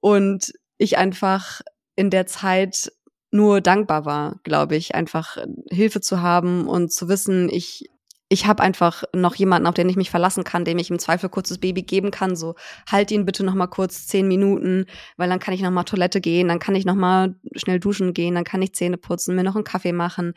und 0.00 0.52
ich 0.78 0.98
einfach 0.98 1.60
in 1.96 2.10
der 2.10 2.26
Zeit 2.26 2.92
nur 3.30 3.60
dankbar 3.60 4.04
war, 4.04 4.40
glaube 4.42 4.76
ich, 4.76 4.94
einfach 4.94 5.36
Hilfe 5.70 6.00
zu 6.00 6.20
haben 6.20 6.66
und 6.66 6.92
zu 6.92 7.08
wissen, 7.08 7.48
ich 7.48 7.88
ich 8.32 8.46
habe 8.46 8.62
einfach 8.62 9.02
noch 9.12 9.34
jemanden, 9.34 9.66
auf 9.66 9.74
den 9.74 9.88
ich 9.88 9.96
mich 9.96 10.08
verlassen 10.08 10.44
kann, 10.44 10.64
dem 10.64 10.78
ich 10.78 10.88
im 10.88 11.00
Zweifel 11.00 11.28
kurzes 11.28 11.58
Baby 11.58 11.82
geben 11.82 12.12
kann. 12.12 12.36
So, 12.36 12.54
halt 12.88 13.10
ihn 13.10 13.24
bitte 13.24 13.42
noch 13.42 13.54
mal 13.54 13.66
kurz 13.66 14.06
zehn 14.06 14.28
Minuten, 14.28 14.86
weil 15.16 15.28
dann 15.28 15.40
kann 15.40 15.52
ich 15.52 15.62
noch 15.62 15.72
mal 15.72 15.82
Toilette 15.82 16.20
gehen, 16.20 16.46
dann 16.46 16.60
kann 16.60 16.76
ich 16.76 16.84
noch 16.84 16.94
mal 16.94 17.34
schnell 17.56 17.80
duschen 17.80 18.14
gehen, 18.14 18.36
dann 18.36 18.44
kann 18.44 18.62
ich 18.62 18.72
Zähne 18.72 18.98
putzen, 18.98 19.34
mir 19.34 19.42
noch 19.42 19.56
einen 19.56 19.64
Kaffee 19.64 19.92
machen. 19.92 20.34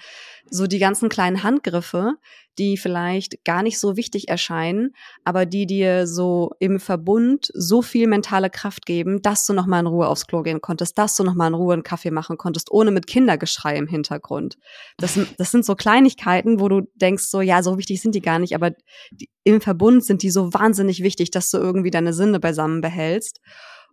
So 0.56 0.68
die 0.68 0.78
ganzen 0.78 1.10
kleinen 1.10 1.42
Handgriffe, 1.42 2.14
die 2.60 2.78
vielleicht 2.78 3.44
gar 3.44 3.64
nicht 3.64 3.80
so 3.80 3.98
wichtig 3.98 4.30
erscheinen, 4.30 4.94
aber 5.24 5.48
die 5.48 5.66
dir 5.66 6.06
so 6.06 6.52
im 6.60 6.80
Verbund 6.80 7.50
so 7.56 7.82
viel 7.82 8.06
mentale 8.06 8.52
Kraft 8.52 8.86
geben, 8.86 9.24
dass 9.24 9.48
du 9.48 9.54
noch 9.54 9.66
mal 9.66 9.80
in 9.80 9.88
Ruhe 9.88 10.08
aufs 10.08 10.28
Klo 10.28 10.44
gehen 10.44 10.62
konntest, 10.62 10.96
dass 11.00 11.16
du 11.16 11.24
noch 11.24 11.34
mal 11.34 11.48
in 11.48 11.56
Ruhe 11.56 11.74
einen 11.74 11.82
Kaffee 11.82 12.12
machen 12.12 12.38
konntest, 12.38 12.72
ohne 12.72 12.92
mit 12.92 13.08
Kindergeschrei 13.08 13.76
im 13.76 13.88
Hintergrund. 13.88 14.60
Das, 14.98 15.18
das 15.40 15.50
sind 15.50 15.66
so 15.66 15.74
Kleinigkeiten, 15.74 16.60
wo 16.60 16.70
du 16.70 16.82
denkst 16.94 17.24
so, 17.24 17.42
ja, 17.42 17.64
so 17.64 17.80
wichtig 17.80 18.00
sind 18.00 18.14
die 18.14 18.22
gar 18.22 18.38
nicht, 18.38 18.54
aber 18.54 18.74
die, 19.10 19.32
im 19.44 19.60
Verbund 19.60 20.06
sind 20.06 20.22
die 20.22 20.30
so 20.30 20.54
wahnsinnig 20.54 21.02
wichtig, 21.02 21.32
dass 21.32 21.50
du 21.50 21.58
irgendwie 21.58 21.90
deine 21.90 22.14
Sinne 22.14 22.40
beisammen 22.40 22.82
behältst. 22.82 23.40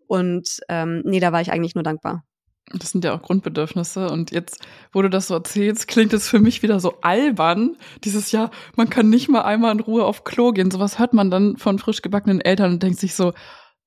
Und 0.09 0.61
ähm, 0.69 1.01
nee, 1.07 1.21
da 1.21 1.33
war 1.33 1.41
ich 1.41 1.53
eigentlich 1.53 1.75
nur 1.75 1.85
dankbar. 1.85 2.25
Das 2.73 2.91
sind 2.91 3.05
ja 3.05 3.15
auch 3.15 3.23
Grundbedürfnisse. 3.23 4.09
Und 4.09 4.31
jetzt, 4.31 4.65
wo 4.93 5.03
du 5.03 5.11
das 5.11 5.27
so 5.27 5.35
erzählst, 5.35 5.89
klingt 5.89 6.13
es 6.13 6.29
für 6.29 6.39
mich 6.39 6.63
wieder 6.63 6.79
so 6.79 7.01
albern. 7.03 7.77
Dieses 8.05 8.31
Jahr, 8.31 8.51
man 8.77 8.89
kann 8.89 9.11
nicht 9.11 9.29
mal 9.29 9.43
einmal 9.43 9.73
in 9.73 9.81
Ruhe 9.81 10.05
auf 10.05 10.25
Klo 10.25 10.53
gehen. 10.53 10.71
Sowas 10.71 10.99
hört 10.99 11.13
man 11.13 11.31
dann 11.31 11.57
von 11.57 11.79
frisch 11.79 12.03
gebackenen 12.03 12.41
Eltern 12.41 12.75
und 12.75 12.83
denkt 12.83 13.01
sich 13.01 13.15
so, 13.15 13.33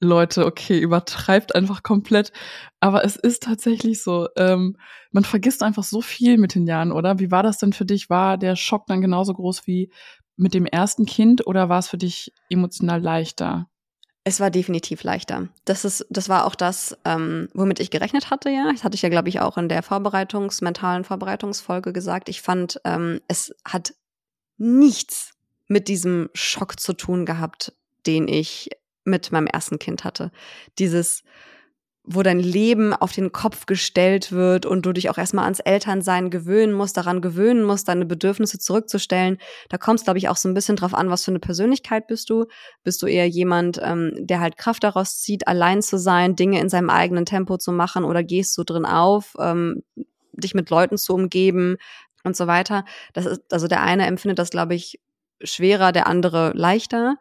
Leute, 0.01 0.45
okay, 0.45 0.79
übertreibt 0.79 1.55
einfach 1.55 1.81
komplett. 1.81 2.33
Aber 2.81 3.05
es 3.05 3.15
ist 3.15 3.43
tatsächlich 3.43 4.03
so. 4.03 4.27
Ähm, 4.35 4.77
man 5.11 5.23
vergisst 5.23 5.63
einfach 5.63 5.83
so 5.83 6.01
viel 6.01 6.37
mit 6.37 6.55
den 6.55 6.67
Jahren, 6.67 6.91
oder? 6.91 7.19
Wie 7.19 7.31
war 7.31 7.43
das 7.43 7.57
denn 7.57 7.73
für 7.73 7.85
dich? 7.85 8.09
War 8.09 8.37
der 8.37 8.55
Schock 8.55 8.85
dann 8.87 9.01
genauso 9.01 9.33
groß 9.33 9.65
wie 9.65 9.91
mit 10.35 10.53
dem 10.53 10.65
ersten 10.65 11.05
Kind 11.05 11.47
oder 11.47 11.69
war 11.69 11.79
es 11.79 11.87
für 11.87 11.97
dich 11.97 12.33
emotional 12.49 13.01
leichter? 13.01 13.67
Es 14.25 14.39
war 14.39 14.49
definitiv 14.49 15.03
leichter. 15.03 15.49
Das 15.65 15.83
ist, 15.83 16.05
das 16.09 16.29
war 16.29 16.45
auch 16.45 16.55
das, 16.55 16.97
ähm, 17.03 17.49
womit 17.53 17.79
ich 17.81 17.91
gerechnet 17.91 18.29
hatte, 18.29 18.49
ja. 18.49 18.71
Das 18.71 18.83
hatte 18.83 18.95
ich 18.95 19.01
ja, 19.01 19.09
glaube 19.09 19.27
ich, 19.27 19.41
auch 19.41 19.57
in 19.57 19.67
der 19.67 19.83
Vorbereitungs-, 19.83 20.63
mentalen 20.63 21.03
Vorbereitungsfolge 21.03 21.91
gesagt. 21.91 22.29
Ich 22.29 22.41
fand, 22.41 22.79
ähm, 22.85 23.19
es 23.27 23.53
hat 23.65 23.93
nichts 24.57 25.33
mit 25.67 25.89
diesem 25.89 26.29
Schock 26.33 26.79
zu 26.79 26.93
tun 26.93 27.25
gehabt, 27.25 27.73
den 28.05 28.27
ich 28.27 28.69
mit 29.03 29.31
meinem 29.33 29.47
ersten 29.47 29.79
Kind 29.79 30.05
hatte. 30.05 30.31
Dieses, 30.79 31.23
wo 32.05 32.21
dein 32.21 32.39
Leben 32.39 32.93
auf 32.93 33.13
den 33.13 33.31
Kopf 33.31 33.65
gestellt 33.65 34.33
wird 34.33 34.65
und 34.65 34.85
du 34.85 34.91
dich 34.91 35.09
auch 35.09 35.17
erstmal 35.17 35.45
ans 35.45 35.61
Elternsein 35.61 36.29
gewöhnen 36.29 36.73
musst, 36.73 36.97
daran 36.97 37.21
gewöhnen 37.21 37.63
musst, 37.63 37.87
deine 37.87 38.05
Bedürfnisse 38.05 38.59
zurückzustellen. 38.59 39.37
Da 39.69 39.77
kommt 39.77 39.99
es, 39.99 40.03
glaube 40.03 40.17
ich, 40.17 40.27
auch 40.27 40.35
so 40.35 40.49
ein 40.49 40.53
bisschen 40.53 40.75
drauf 40.75 40.93
an, 40.93 41.09
was 41.09 41.23
für 41.23 41.31
eine 41.31 41.39
Persönlichkeit 41.39 42.07
bist 42.07 42.29
du. 42.29 42.45
Bist 42.83 43.01
du 43.01 43.05
eher 43.05 43.27
jemand, 43.29 43.79
ähm, 43.81 44.11
der 44.19 44.41
halt 44.41 44.57
Kraft 44.57 44.83
daraus 44.83 45.21
zieht, 45.21 45.47
allein 45.47 45.81
zu 45.81 45.97
sein, 45.97 46.35
Dinge 46.35 46.59
in 46.59 46.67
seinem 46.67 46.89
eigenen 46.89 47.25
Tempo 47.25 47.57
zu 47.57 47.71
machen 47.71 48.03
oder 48.03 48.21
gehst 48.21 48.57
du 48.57 48.65
drin 48.65 48.85
auf, 48.85 49.35
ähm, 49.39 49.83
dich 50.33 50.53
mit 50.53 50.69
Leuten 50.69 50.97
zu 50.97 51.13
umgeben 51.13 51.77
und 52.25 52.35
so 52.35 52.47
weiter. 52.47 52.83
Das 53.13 53.25
ist, 53.25 53.41
also 53.51 53.67
der 53.67 53.81
eine 53.81 54.07
empfindet 54.07 54.39
das, 54.39 54.49
glaube 54.49 54.75
ich, 54.75 54.99
schwerer, 55.41 55.93
der 55.93 56.07
andere 56.07 56.51
leichter. 56.53 57.15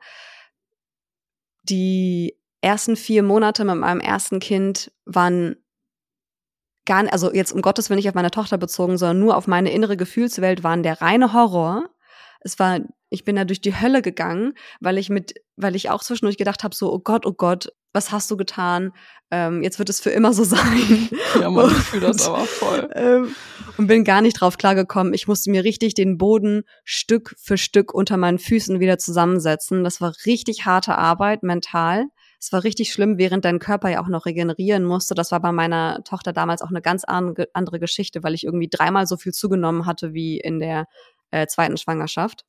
Die 1.62 2.37
ersten 2.62 2.96
vier 2.96 3.22
Monate 3.22 3.64
mit 3.64 3.77
meinem 3.77 4.01
ersten 4.01 4.40
Kind 4.40 4.90
waren 5.05 5.57
gar 6.87 7.03
nicht, 7.03 7.12
also 7.12 7.33
jetzt 7.33 7.53
um 7.53 7.62
Gottes 7.62 7.90
Willen 7.90 7.98
nicht 7.98 8.09
auf 8.09 8.14
meine 8.14 8.31
Tochter 8.31 8.59
bezogen, 8.59 8.96
sondern 8.96 9.20
nur 9.20 9.37
auf 9.37 9.46
meine 9.46 9.72
innere 9.72 9.96
Gefühlswelt 9.96 10.64
waren 10.64 10.83
der 10.83 11.01
reine 11.01 11.33
Horror. 11.33 11.88
Es 12.40 12.59
war, 12.59 12.81
ich 13.11 13.25
bin 13.25 13.37
da 13.37 13.44
durch 13.44 13.61
die 13.61 13.79
Hölle 13.79 14.03
gegangen, 14.03 14.55
weil 14.81 14.98
ich 14.98 15.11
mit, 15.11 15.35
weil 15.57 15.77
ich 15.77 15.90
auch 15.90 16.03
zwischendurch 16.03 16.38
gedacht 16.38 16.64
habe, 16.64 16.75
so, 16.75 16.92
oh 16.92 16.98
Gott, 16.98 17.27
oh 17.27 17.33
Gott, 17.33 17.68
was 17.92 18.11
hast 18.11 18.31
du 18.31 18.37
getan? 18.37 18.92
Ähm, 19.31 19.62
jetzt 19.62 19.79
wird 19.79 19.90
es 19.90 20.01
für 20.01 20.11
immer 20.11 20.33
so 20.33 20.44
sein. 20.44 21.09
Ja, 21.40 21.51
man, 21.51 21.70
ich 21.70 21.77
fühle 21.77 22.09
das 22.09 22.27
aber 22.27 22.44
voll. 22.44 22.88
Ähm, 22.94 23.35
und 23.79 23.87
bin 23.87 24.05
gar 24.05 24.20
nicht 24.20 24.35
drauf 24.35 24.59
klargekommen. 24.59 25.14
Ich 25.14 25.29
musste 25.29 25.51
mir 25.51 25.64
richtig 25.64 25.94
den 25.94 26.18
Boden 26.18 26.62
Stück 26.85 27.35
für 27.38 27.57
Stück 27.57 27.94
unter 27.94 28.16
meinen 28.16 28.38
Füßen 28.38 28.81
wieder 28.81 28.98
zusammensetzen. 28.98 29.83
Das 29.83 30.01
war 30.01 30.14
richtig 30.27 30.66
harte 30.66 30.98
Arbeit, 30.98 31.42
mental. 31.42 32.07
Es 32.42 32.50
war 32.50 32.64
richtig 32.64 32.92
schlimm, 32.92 33.18
während 33.18 33.44
dein 33.44 33.61
Körper 33.61 33.88
ja 33.88 34.02
auch 34.02 34.09
noch 34.09 34.26
regenerieren 34.26 34.83
musste. 34.83 35.14
Das 35.14 35.31
war 35.31 35.38
bei 35.38 35.52
meiner 35.52 36.02
Tochter 36.02 36.33
damals 36.33 36.61
auch 36.61 36.70
eine 36.70 36.83
ganz 36.83 37.05
andere 37.05 37.78
Geschichte, 37.78 38.24
weil 38.24 38.35
ich 38.35 38.42
irgendwie 38.42 38.68
dreimal 38.68 39.07
so 39.07 39.16
viel 39.16 39.31
zugenommen 39.31 39.87
hatte 39.87 40.12
wie 40.12 40.40
in 40.40 40.59
der 40.59 40.87
äh, 41.31 41.46
zweiten 41.46 41.76
Schwangerschaft. 41.76 42.44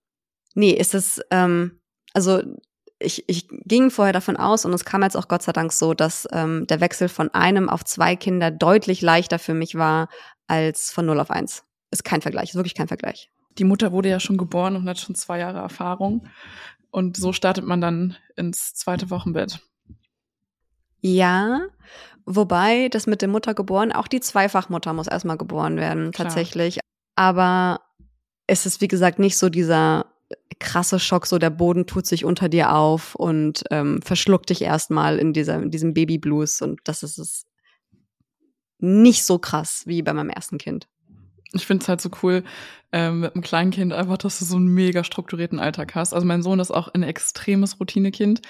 Nee, 0.55 0.71
ist 0.71 0.95
es, 0.95 1.21
ähm, 1.29 1.79
also 2.15 2.41
ich, 2.97 3.23
ich 3.27 3.47
ging 3.49 3.91
vorher 3.91 4.13
davon 4.13 4.35
aus 4.35 4.65
und 4.65 4.73
es 4.73 4.83
kam 4.83 5.03
jetzt 5.03 5.15
auch 5.15 5.27
Gott 5.27 5.43
sei 5.43 5.51
Dank 5.51 5.71
so, 5.71 5.93
dass 5.93 6.27
ähm, 6.31 6.65
der 6.65 6.81
Wechsel 6.81 7.07
von 7.07 7.29
einem 7.29 7.69
auf 7.69 7.83
zwei 7.85 8.15
Kinder 8.15 8.49
deutlich 8.49 9.03
leichter 9.03 9.37
für 9.37 9.53
mich 9.53 9.75
war 9.75 10.09
als 10.47 10.91
von 10.91 11.05
0 11.05 11.19
auf 11.19 11.29
1. 11.29 11.65
Ist 11.91 12.03
kein 12.03 12.23
Vergleich, 12.23 12.49
ist 12.49 12.55
wirklich 12.55 12.73
kein 12.73 12.87
Vergleich. 12.87 13.29
Die 13.59 13.63
Mutter 13.63 13.91
wurde 13.91 14.09
ja 14.09 14.19
schon 14.19 14.37
geboren 14.37 14.75
und 14.75 14.89
hat 14.89 14.97
schon 14.97 15.13
zwei 15.13 15.37
Jahre 15.37 15.59
Erfahrung. 15.59 16.25
Und 16.89 17.15
so 17.15 17.31
startet 17.31 17.65
man 17.65 17.79
dann 17.79 18.17
ins 18.35 18.73
zweite 18.73 19.11
Wochenbett. 19.11 19.59
Ja, 21.03 21.67
wobei 22.25 22.87
das 22.87 23.07
mit 23.07 23.21
dem 23.21 23.31
Muttergeboren, 23.31 23.91
auch 23.91 24.07
die 24.07 24.21
Zweifachmutter 24.21 24.93
muss 24.93 25.07
erstmal 25.07 25.37
geboren 25.37 25.75
werden, 25.75 26.11
Klar. 26.11 26.29
tatsächlich. 26.29 26.79
Aber 27.15 27.81
es 28.47 28.65
ist, 28.65 28.79
wie 28.79 28.87
gesagt, 28.87 29.19
nicht 29.19 29.37
so 29.37 29.49
dieser 29.49 30.05
krasse 30.59 30.99
Schock, 30.99 31.27
so 31.27 31.39
der 31.39 31.49
Boden 31.49 31.85
tut 31.85 32.05
sich 32.05 32.23
unter 32.23 32.47
dir 32.47 32.73
auf 32.73 33.15
und 33.15 33.65
ähm, 33.69 34.01
verschluckt 34.01 34.49
dich 34.49 34.61
erstmal 34.61 35.19
in, 35.19 35.33
dieser, 35.33 35.61
in 35.61 35.71
diesem 35.71 35.93
Babyblues. 35.93 36.61
Und 36.61 36.79
das 36.85 37.03
ist 37.03 37.17
es 37.17 37.45
nicht 38.79 39.25
so 39.25 39.37
krass 39.37 39.83
wie 39.85 40.01
bei 40.01 40.13
meinem 40.13 40.29
ersten 40.29 40.57
Kind. 40.57 40.87
Ich 41.51 41.67
finde 41.67 41.83
es 41.83 41.89
halt 41.89 41.99
so 41.99 42.09
cool 42.23 42.43
ähm, 42.93 43.19
mit 43.19 43.35
einem 43.35 43.43
kleinen 43.43 43.71
Kind 43.71 43.91
einfach, 43.91 44.17
dass 44.17 44.39
du 44.39 44.45
so 44.45 44.55
einen 44.55 44.67
mega 44.67 45.03
strukturierten 45.03 45.59
Alltag 45.59 45.95
hast. 45.95 46.13
Also 46.13 46.25
mein 46.25 46.41
Sohn 46.41 46.61
ist 46.61 46.71
auch 46.71 46.87
ein 46.87 47.03
extremes 47.03 47.79
Routinekind. 47.79 48.41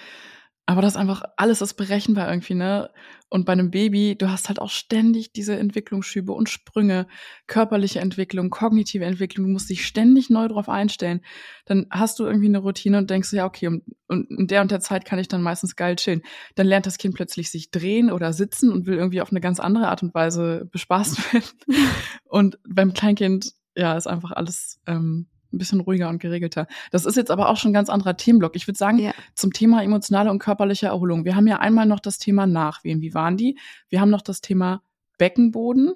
Aber 0.65 0.81
das 0.81 0.95
einfach, 0.95 1.23
alles 1.35 1.61
ist 1.61 1.73
berechenbar 1.73 2.29
irgendwie, 2.29 2.53
ne? 2.53 2.89
Und 3.27 3.45
bei 3.45 3.51
einem 3.51 3.69
Baby, 3.69 4.15
du 4.15 4.29
hast 4.29 4.47
halt 4.47 4.59
auch 4.59 4.69
ständig 4.69 5.33
diese 5.33 5.57
Entwicklungsschübe 5.57 6.31
und 6.31 6.49
Sprünge, 6.49 7.07
körperliche 7.47 7.99
Entwicklung, 7.99 8.49
kognitive 8.49 9.03
Entwicklung, 9.03 9.47
du 9.47 9.51
musst 9.51 9.69
dich 9.69 9.85
ständig 9.85 10.29
neu 10.29 10.47
drauf 10.47 10.69
einstellen. 10.69 11.19
Dann 11.65 11.87
hast 11.89 12.19
du 12.19 12.25
irgendwie 12.25 12.47
eine 12.47 12.59
Routine 12.59 12.99
und 12.99 13.09
denkst, 13.09 13.33
ja, 13.33 13.45
okay, 13.45 13.67
und, 13.67 13.83
und 14.07 14.29
in 14.29 14.47
der 14.47 14.61
und 14.61 14.71
der 14.71 14.79
Zeit 14.79 15.03
kann 15.03 15.19
ich 15.19 15.27
dann 15.27 15.41
meistens 15.41 15.75
geil 15.75 15.97
chillen. 15.97 16.21
Dann 16.55 16.67
lernt 16.67 16.85
das 16.85 16.97
Kind 16.97 17.15
plötzlich 17.15 17.49
sich 17.49 17.71
drehen 17.71 18.09
oder 18.09 18.31
sitzen 18.31 18.71
und 18.71 18.85
will 18.85 18.95
irgendwie 18.95 19.21
auf 19.21 19.31
eine 19.31 19.41
ganz 19.41 19.59
andere 19.59 19.89
Art 19.89 20.01
und 20.01 20.13
Weise 20.13 20.65
bespaßt 20.71 21.33
werden. 21.33 21.47
und 22.25 22.57
beim 22.65 22.93
Kleinkind, 22.93 23.51
ja, 23.75 23.97
ist 23.97 24.07
einfach 24.07 24.31
alles 24.31 24.79
ähm, 24.85 25.27
ein 25.53 25.57
bisschen 25.57 25.79
ruhiger 25.79 26.09
und 26.09 26.19
geregelter. 26.19 26.67
Das 26.91 27.05
ist 27.05 27.15
jetzt 27.15 27.31
aber 27.31 27.49
auch 27.49 27.57
schon 27.57 27.71
ein 27.71 27.75
ganz 27.75 27.89
anderer 27.89 28.17
Themenblock. 28.17 28.55
Ich 28.55 28.67
würde 28.67 28.77
sagen, 28.77 28.99
ja. 28.99 29.11
zum 29.35 29.53
Thema 29.53 29.83
emotionale 29.83 30.31
und 30.31 30.39
körperliche 30.39 30.87
Erholung. 30.87 31.25
Wir 31.25 31.35
haben 31.35 31.47
ja 31.47 31.59
einmal 31.59 31.85
noch 31.85 31.99
das 31.99 32.17
Thema 32.17 32.45
Nachwehen. 32.45 33.01
Wie 33.01 33.13
waren 33.13 33.37
die? 33.37 33.57
Wir 33.89 34.01
haben 34.01 34.09
noch 34.09 34.21
das 34.21 34.41
Thema 34.41 34.81
Beckenboden 35.17 35.93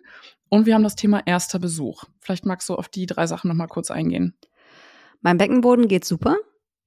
und 0.50 0.66
wir 0.66 0.76
haben 0.76 0.84
das 0.84 0.96
Thema 0.96 1.22
erster 1.26 1.60
Besuch. 1.60 2.04
Vielleicht 2.20 2.46
magst 2.46 2.70
du 2.70 2.76
auf 2.76 2.88
die 2.88 3.06
drei 3.06 3.28
Sachen 3.28 3.50
nochmal 3.50 3.68
kurz 3.68 3.92
eingehen. 3.92 4.36
Mein 5.22 5.38
Beckenboden 5.38 5.88
geht 5.88 6.06
super. 6.06 6.38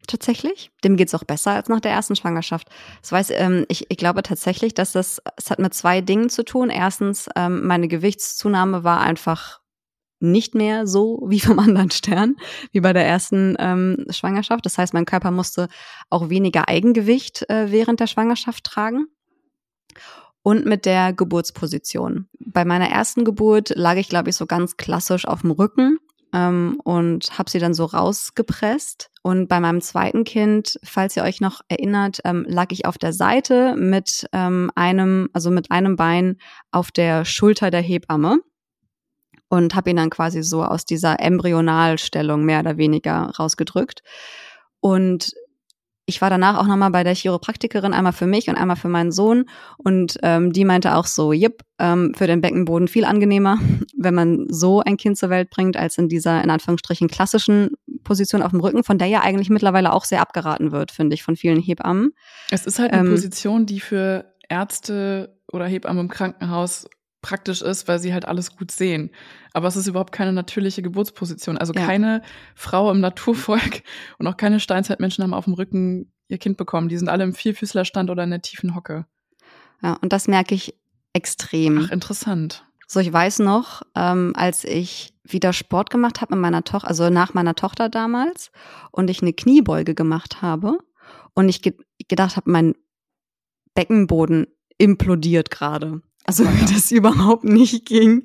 Tatsächlich. 0.06 0.70
Dem 0.82 0.96
geht's 0.96 1.14
auch 1.14 1.24
besser 1.24 1.52
als 1.52 1.68
nach 1.68 1.80
der 1.80 1.92
ersten 1.92 2.16
Schwangerschaft. 2.16 2.68
Das 3.02 3.12
weiß, 3.12 3.30
ähm, 3.32 3.66
ich, 3.68 3.90
ich 3.90 3.96
glaube 3.96 4.22
tatsächlich, 4.22 4.74
dass 4.74 4.92
das, 4.92 5.20
es 5.36 5.50
hat 5.50 5.58
mit 5.58 5.74
zwei 5.74 6.00
Dingen 6.00 6.30
zu 6.30 6.44
tun. 6.44 6.70
Erstens, 6.70 7.28
ähm, 7.36 7.66
meine 7.66 7.86
Gewichtszunahme 7.86 8.82
war 8.82 9.00
einfach 9.00 9.59
nicht 10.20 10.54
mehr 10.54 10.86
so 10.86 11.24
wie 11.26 11.40
vom 11.40 11.58
anderen 11.58 11.90
Stern, 11.90 12.36
wie 12.72 12.80
bei 12.80 12.92
der 12.92 13.06
ersten 13.06 13.56
ähm, 13.58 14.06
Schwangerschaft. 14.10 14.64
Das 14.64 14.78
heißt, 14.78 14.94
mein 14.94 15.06
Körper 15.06 15.30
musste 15.30 15.68
auch 16.08 16.28
weniger 16.28 16.68
Eigengewicht 16.68 17.48
äh, 17.50 17.70
während 17.70 18.00
der 18.00 18.06
Schwangerschaft 18.06 18.64
tragen. 18.64 19.06
Und 20.42 20.64
mit 20.64 20.86
der 20.86 21.12
Geburtsposition. 21.12 22.26
Bei 22.38 22.64
meiner 22.64 22.88
ersten 22.88 23.26
Geburt 23.26 23.70
lag 23.76 23.96
ich, 23.96 24.08
glaube 24.08 24.30
ich, 24.30 24.36
so 24.36 24.46
ganz 24.46 24.78
klassisch 24.78 25.28
auf 25.28 25.42
dem 25.42 25.50
Rücken 25.50 25.98
ähm, 26.32 26.80
und 26.82 27.38
habe 27.38 27.50
sie 27.50 27.58
dann 27.58 27.74
so 27.74 27.84
rausgepresst. 27.84 29.10
Und 29.22 29.48
bei 29.48 29.60
meinem 29.60 29.82
zweiten 29.82 30.24
Kind, 30.24 30.78
falls 30.82 31.16
ihr 31.16 31.24
euch 31.24 31.42
noch 31.42 31.60
erinnert, 31.68 32.20
ähm, 32.24 32.46
lag 32.48 32.68
ich 32.70 32.86
auf 32.86 32.96
der 32.96 33.12
Seite 33.12 33.74
mit 33.76 34.26
ähm, 34.32 34.70
einem, 34.74 35.28
also 35.34 35.50
mit 35.50 35.70
einem 35.70 35.96
Bein 35.96 36.38
auf 36.70 36.90
der 36.90 37.26
Schulter 37.26 37.70
der 37.70 37.82
Hebamme 37.82 38.38
und 39.50 39.74
habe 39.74 39.90
ihn 39.90 39.96
dann 39.96 40.10
quasi 40.10 40.42
so 40.42 40.64
aus 40.64 40.86
dieser 40.86 41.20
Embryonalstellung 41.20 42.44
mehr 42.44 42.60
oder 42.60 42.78
weniger 42.78 43.32
rausgedrückt. 43.36 44.02
Und 44.78 45.32
ich 46.06 46.22
war 46.22 46.30
danach 46.30 46.56
auch 46.58 46.66
nochmal 46.66 46.90
bei 46.90 47.04
der 47.04 47.14
Chiropraktikerin, 47.14 47.92
einmal 47.92 48.12
für 48.12 48.26
mich 48.26 48.48
und 48.48 48.56
einmal 48.56 48.76
für 48.76 48.88
meinen 48.88 49.12
Sohn. 49.12 49.46
Und 49.76 50.18
ähm, 50.22 50.52
die 50.52 50.64
meinte 50.64 50.94
auch 50.94 51.06
so, 51.06 51.32
jipp, 51.32 51.62
ähm, 51.78 52.14
für 52.16 52.28
den 52.28 52.40
Beckenboden 52.40 52.86
viel 52.86 53.04
angenehmer, 53.04 53.58
wenn 53.96 54.14
man 54.14 54.46
so 54.48 54.80
ein 54.80 54.96
Kind 54.96 55.18
zur 55.18 55.30
Welt 55.30 55.50
bringt, 55.50 55.76
als 55.76 55.98
in 55.98 56.08
dieser, 56.08 56.42
in 56.42 56.50
Anführungsstrichen, 56.50 57.08
klassischen 57.08 57.70
Position 58.04 58.42
auf 58.42 58.52
dem 58.52 58.60
Rücken, 58.60 58.84
von 58.84 58.98
der 58.98 59.08
ja 59.08 59.20
eigentlich 59.20 59.50
mittlerweile 59.50 59.92
auch 59.92 60.04
sehr 60.04 60.20
abgeraten 60.20 60.70
wird, 60.70 60.92
finde 60.92 61.14
ich, 61.14 61.24
von 61.24 61.34
vielen 61.34 61.60
Hebammen. 61.60 62.12
Es 62.50 62.66
ist 62.66 62.78
halt 62.78 62.92
eine 62.92 63.08
ähm, 63.08 63.14
Position, 63.14 63.66
die 63.66 63.80
für 63.80 64.32
Ärzte 64.48 65.36
oder 65.52 65.66
Hebammen 65.66 66.02
im 66.02 66.08
Krankenhaus 66.08 66.88
praktisch 67.22 67.62
ist, 67.62 67.88
weil 67.88 67.98
sie 67.98 68.12
halt 68.12 68.26
alles 68.26 68.56
gut 68.56 68.70
sehen. 68.70 69.10
Aber 69.52 69.68
es 69.68 69.76
ist 69.76 69.86
überhaupt 69.86 70.12
keine 70.12 70.32
natürliche 70.32 70.82
Geburtsposition. 70.82 71.58
Also 71.58 71.72
ja. 71.72 71.84
keine 71.84 72.22
Frau 72.54 72.90
im 72.90 73.00
Naturvolk 73.00 73.82
und 74.18 74.26
auch 74.26 74.36
keine 74.36 74.60
Steinzeitmenschen 74.60 75.22
haben 75.22 75.34
auf 75.34 75.44
dem 75.44 75.54
Rücken 75.54 76.12
ihr 76.28 76.38
Kind 76.38 76.56
bekommen. 76.56 76.88
Die 76.88 76.96
sind 76.96 77.08
alle 77.08 77.24
im 77.24 77.34
Vierfüßlerstand 77.34 78.10
oder 78.10 78.24
in 78.24 78.30
der 78.30 78.42
tiefen 78.42 78.74
Hocke. 78.74 79.06
Ja, 79.82 79.94
und 79.94 80.12
das 80.12 80.28
merke 80.28 80.54
ich 80.54 80.74
extrem. 81.12 81.86
Ach, 81.86 81.90
interessant. 81.90 82.64
So, 82.86 83.00
ich 83.00 83.12
weiß 83.12 83.40
noch, 83.40 83.82
ähm, 83.94 84.32
als 84.34 84.64
ich 84.64 85.14
wieder 85.22 85.52
Sport 85.52 85.90
gemacht 85.90 86.20
habe 86.20 86.34
mit 86.34 86.42
meiner 86.42 86.64
Tochter, 86.64 86.88
also 86.88 87.08
nach 87.08 87.34
meiner 87.34 87.54
Tochter 87.54 87.88
damals, 87.88 88.50
und 88.90 89.10
ich 89.10 89.22
eine 89.22 89.32
Kniebeuge 89.32 89.94
gemacht 89.94 90.42
habe 90.42 90.78
und 91.34 91.48
ich 91.48 91.62
ge 91.62 91.74
gedacht 92.08 92.36
habe, 92.36 92.50
mein 92.50 92.74
Beckenboden 93.74 94.48
implodiert 94.78 95.50
gerade. 95.50 96.02
Also 96.30 96.44
wie 96.44 96.72
das 96.72 96.92
überhaupt 96.92 97.42
nicht 97.42 97.86
ging, 97.86 98.22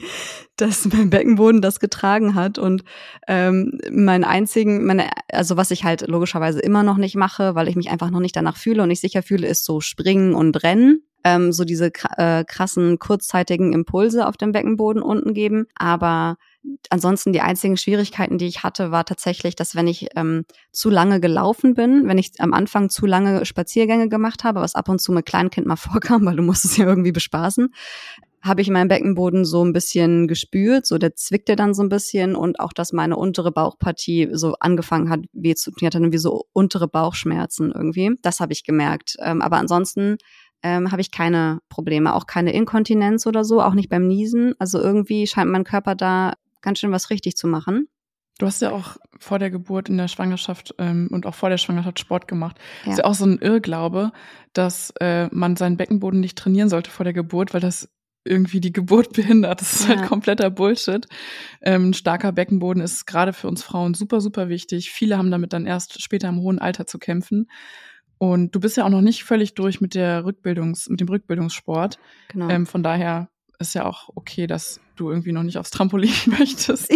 dass 0.57 0.85
mein 0.93 1.09
Beckenboden 1.09 1.59
das 1.59 1.79
getragen 1.79 2.35
hat. 2.35 2.59
Und 2.59 2.83
ähm, 3.27 3.79
mein 3.91 4.23
einzigen, 4.23 4.85
meine, 4.85 5.09
also 5.31 5.57
was 5.57 5.71
ich 5.71 5.85
halt 5.85 6.07
logischerweise 6.07 6.59
immer 6.59 6.83
noch 6.83 6.97
nicht 6.97 7.15
mache, 7.15 7.55
weil 7.55 7.67
ich 7.67 7.75
mich 7.75 7.89
einfach 7.89 8.11
noch 8.11 8.19
nicht 8.19 8.35
danach 8.35 8.57
fühle 8.57 8.83
und 8.83 8.89
nicht 8.89 9.01
sicher 9.01 9.23
fühle, 9.23 9.47
ist 9.47 9.65
so 9.65 9.81
springen 9.81 10.35
und 10.35 10.61
rennen, 10.61 11.01
ähm, 11.23 11.51
so 11.51 11.63
diese 11.63 11.91
äh, 12.17 12.43
krassen 12.43 12.99
kurzzeitigen 12.99 13.73
Impulse 13.73 14.27
auf 14.27 14.37
dem 14.37 14.51
Beckenboden 14.51 15.01
unten 15.01 15.33
geben. 15.33 15.65
Aber 15.73 16.37
ansonsten 16.89 17.33
die 17.33 17.41
einzigen 17.41 17.77
Schwierigkeiten, 17.77 18.37
die 18.37 18.47
ich 18.47 18.63
hatte, 18.63 18.91
war 18.91 19.05
tatsächlich, 19.05 19.55
dass 19.55 19.75
wenn 19.75 19.87
ich 19.87 20.07
ähm, 20.15 20.45
zu 20.71 20.89
lange 20.89 21.19
gelaufen 21.19 21.73
bin, 21.73 22.07
wenn 22.07 22.17
ich 22.17 22.31
am 22.39 22.53
Anfang 22.53 22.89
zu 22.89 23.05
lange 23.05 23.45
Spaziergänge 23.45 24.09
gemacht 24.09 24.43
habe, 24.43 24.61
was 24.61 24.75
ab 24.75 24.89
und 24.89 24.99
zu 24.99 25.11
mit 25.11 25.25
Kleinkind 25.25 25.67
mal 25.67 25.75
vorkam, 25.75 26.25
weil 26.25 26.35
du 26.35 26.43
musst 26.43 26.65
es 26.65 26.77
ja 26.77 26.85
irgendwie 26.85 27.11
bespaßen, 27.11 27.69
habe 28.45 28.61
ich 28.61 28.69
meinen 28.69 28.87
Beckenboden 28.87 29.43
so 29.43 29.65
ein 29.65 29.73
bisschen 29.73 30.27
gespürt, 30.27 30.85
so 30.85 30.99
der 30.99 31.15
zwickte 31.15 31.55
dann 31.55 31.73
so 31.73 31.81
ein 31.81 31.89
bisschen 31.89 32.35
und 32.35 32.59
auch, 32.59 32.73
dass 32.73 32.93
meine 32.93 33.17
untere 33.17 33.51
Bauchpartie 33.51 34.29
so 34.33 34.53
angefangen 34.59 35.09
hat, 35.09 35.21
weh 35.33 35.55
zu 35.55 35.71
tun, 35.71 35.87
hatte 35.87 35.99
dann 35.99 36.13
wie 36.13 36.19
so 36.19 36.43
untere 36.53 36.87
Bauchschmerzen 36.87 37.71
irgendwie. 37.71 38.11
Das 38.21 38.39
habe 38.39 38.53
ich 38.53 38.63
gemerkt. 38.63 39.15
Ähm, 39.19 39.41
aber 39.41 39.57
ansonsten 39.57 40.17
ähm, 40.61 40.91
habe 40.91 41.01
ich 41.01 41.11
keine 41.11 41.59
Probleme, 41.69 42.13
auch 42.13 42.27
keine 42.27 42.53
Inkontinenz 42.53 43.25
oder 43.25 43.43
so, 43.43 43.63
auch 43.63 43.73
nicht 43.73 43.89
beim 43.89 44.07
Niesen. 44.07 44.53
Also 44.59 44.79
irgendwie 44.79 45.25
scheint 45.25 45.49
mein 45.49 45.63
Körper 45.63 45.95
da 45.95 46.33
ganz 46.65 46.79
schön 46.79 46.91
was 46.91 47.09
richtig 47.09 47.37
zu 47.37 47.47
machen. 47.47 47.87
Du 48.37 48.45
hast 48.45 48.61
ja 48.61 48.71
auch 48.71 48.97
vor 49.17 49.39
der 49.39 49.49
Geburt 49.49 49.87
in 49.87 49.97
der 49.97 50.09
Schwangerschaft 50.09 50.75
ähm, 50.77 51.07
und 51.11 51.25
auch 51.25 51.35
vor 51.35 51.49
der 51.49 51.57
Schwangerschaft 51.57 51.99
Sport 51.99 52.27
gemacht. 52.27 52.57
Ja. 52.57 52.85
Das 52.85 52.93
ist 52.93 52.97
ja 52.99 53.05
auch 53.05 53.13
so 53.13 53.25
ein 53.25 53.37
Irrglaube, 53.37 54.11
dass 54.51 54.91
äh, 54.99 55.27
man 55.31 55.55
seinen 55.55 55.77
Beckenboden 55.77 56.19
nicht 56.19 56.37
trainieren 56.37 56.67
sollte 56.67 56.91
vor 56.91 57.05
der 57.05 57.13
Geburt, 57.13 57.53
weil 57.53 57.61
das 57.61 57.89
irgendwie 58.25 58.59
die 58.59 58.73
Geburt 58.73 59.13
behindert. 59.13 59.61
Das 59.61 59.73
ist 59.73 59.87
halt 59.87 59.95
ja. 59.95 60.01
halt 60.01 60.09
kompletter 60.09 60.49
Bullshit. 60.49 61.07
Ähm, 61.61 61.89
ein 61.89 61.93
starker 61.93 62.33
Beckenboden 62.33 62.83
ist 62.83 63.05
gerade 63.05 63.31
für 63.31 63.47
uns 63.47 63.63
Frauen 63.63 63.93
super, 63.93 64.19
super 64.19 64.49
wichtig. 64.49 64.91
Viele 64.91 65.17
haben 65.17 65.31
damit 65.31 65.53
dann 65.53 65.65
erst 65.65 66.01
später 66.01 66.27
im 66.27 66.41
hohen 66.41 66.59
Alter 66.59 66.85
zu 66.85 66.99
kämpfen. 66.99 67.49
Und 68.17 68.53
du 68.53 68.59
bist 68.59 68.75
ja 68.75 68.85
auch 68.85 68.89
noch 68.89 69.01
nicht 69.01 69.23
völlig 69.23 69.55
durch 69.55 69.79
mit 69.79 69.93
der 69.93 70.25
Rückbildungs, 70.25 70.89
mit 70.89 70.99
dem 70.99 71.07
Rückbildungssport. 71.07 71.99
Genau. 72.29 72.49
Ähm, 72.49 72.65
von 72.65 72.83
daher 72.83 73.29
ist 73.59 73.75
ja 73.75 73.85
auch 73.85 74.09
okay, 74.15 74.47
dass 74.47 74.81
du 74.95 75.09
irgendwie 75.09 75.31
noch 75.31 75.43
nicht 75.43 75.57
aufs 75.57 75.71
Trampolin 75.71 76.13
möchtest. 76.25 76.91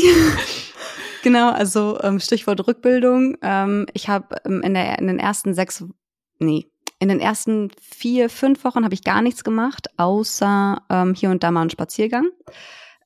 genau, 1.23 1.51
also 1.51 1.99
ähm, 2.01 2.19
Stichwort 2.19 2.65
Rückbildung. 2.67 3.37
Ähm, 3.41 3.85
ich 3.93 4.09
habe 4.09 4.35
ähm, 4.45 4.61
in, 4.61 4.75
in 4.75 5.07
den 5.07 5.19
ersten 5.19 5.53
sechs, 5.53 5.83
nee, 6.39 6.67
in 6.99 7.09
den 7.09 7.19
ersten 7.19 7.71
vier, 7.81 8.29
fünf 8.29 8.63
Wochen 8.63 8.83
habe 8.83 8.93
ich 8.93 9.03
gar 9.03 9.21
nichts 9.21 9.43
gemacht, 9.43 9.87
außer 9.97 10.81
ähm, 10.89 11.13
hier 11.13 11.29
und 11.29 11.43
da 11.43 11.51
mal 11.51 11.61
einen 11.61 11.69
Spaziergang. 11.69 12.27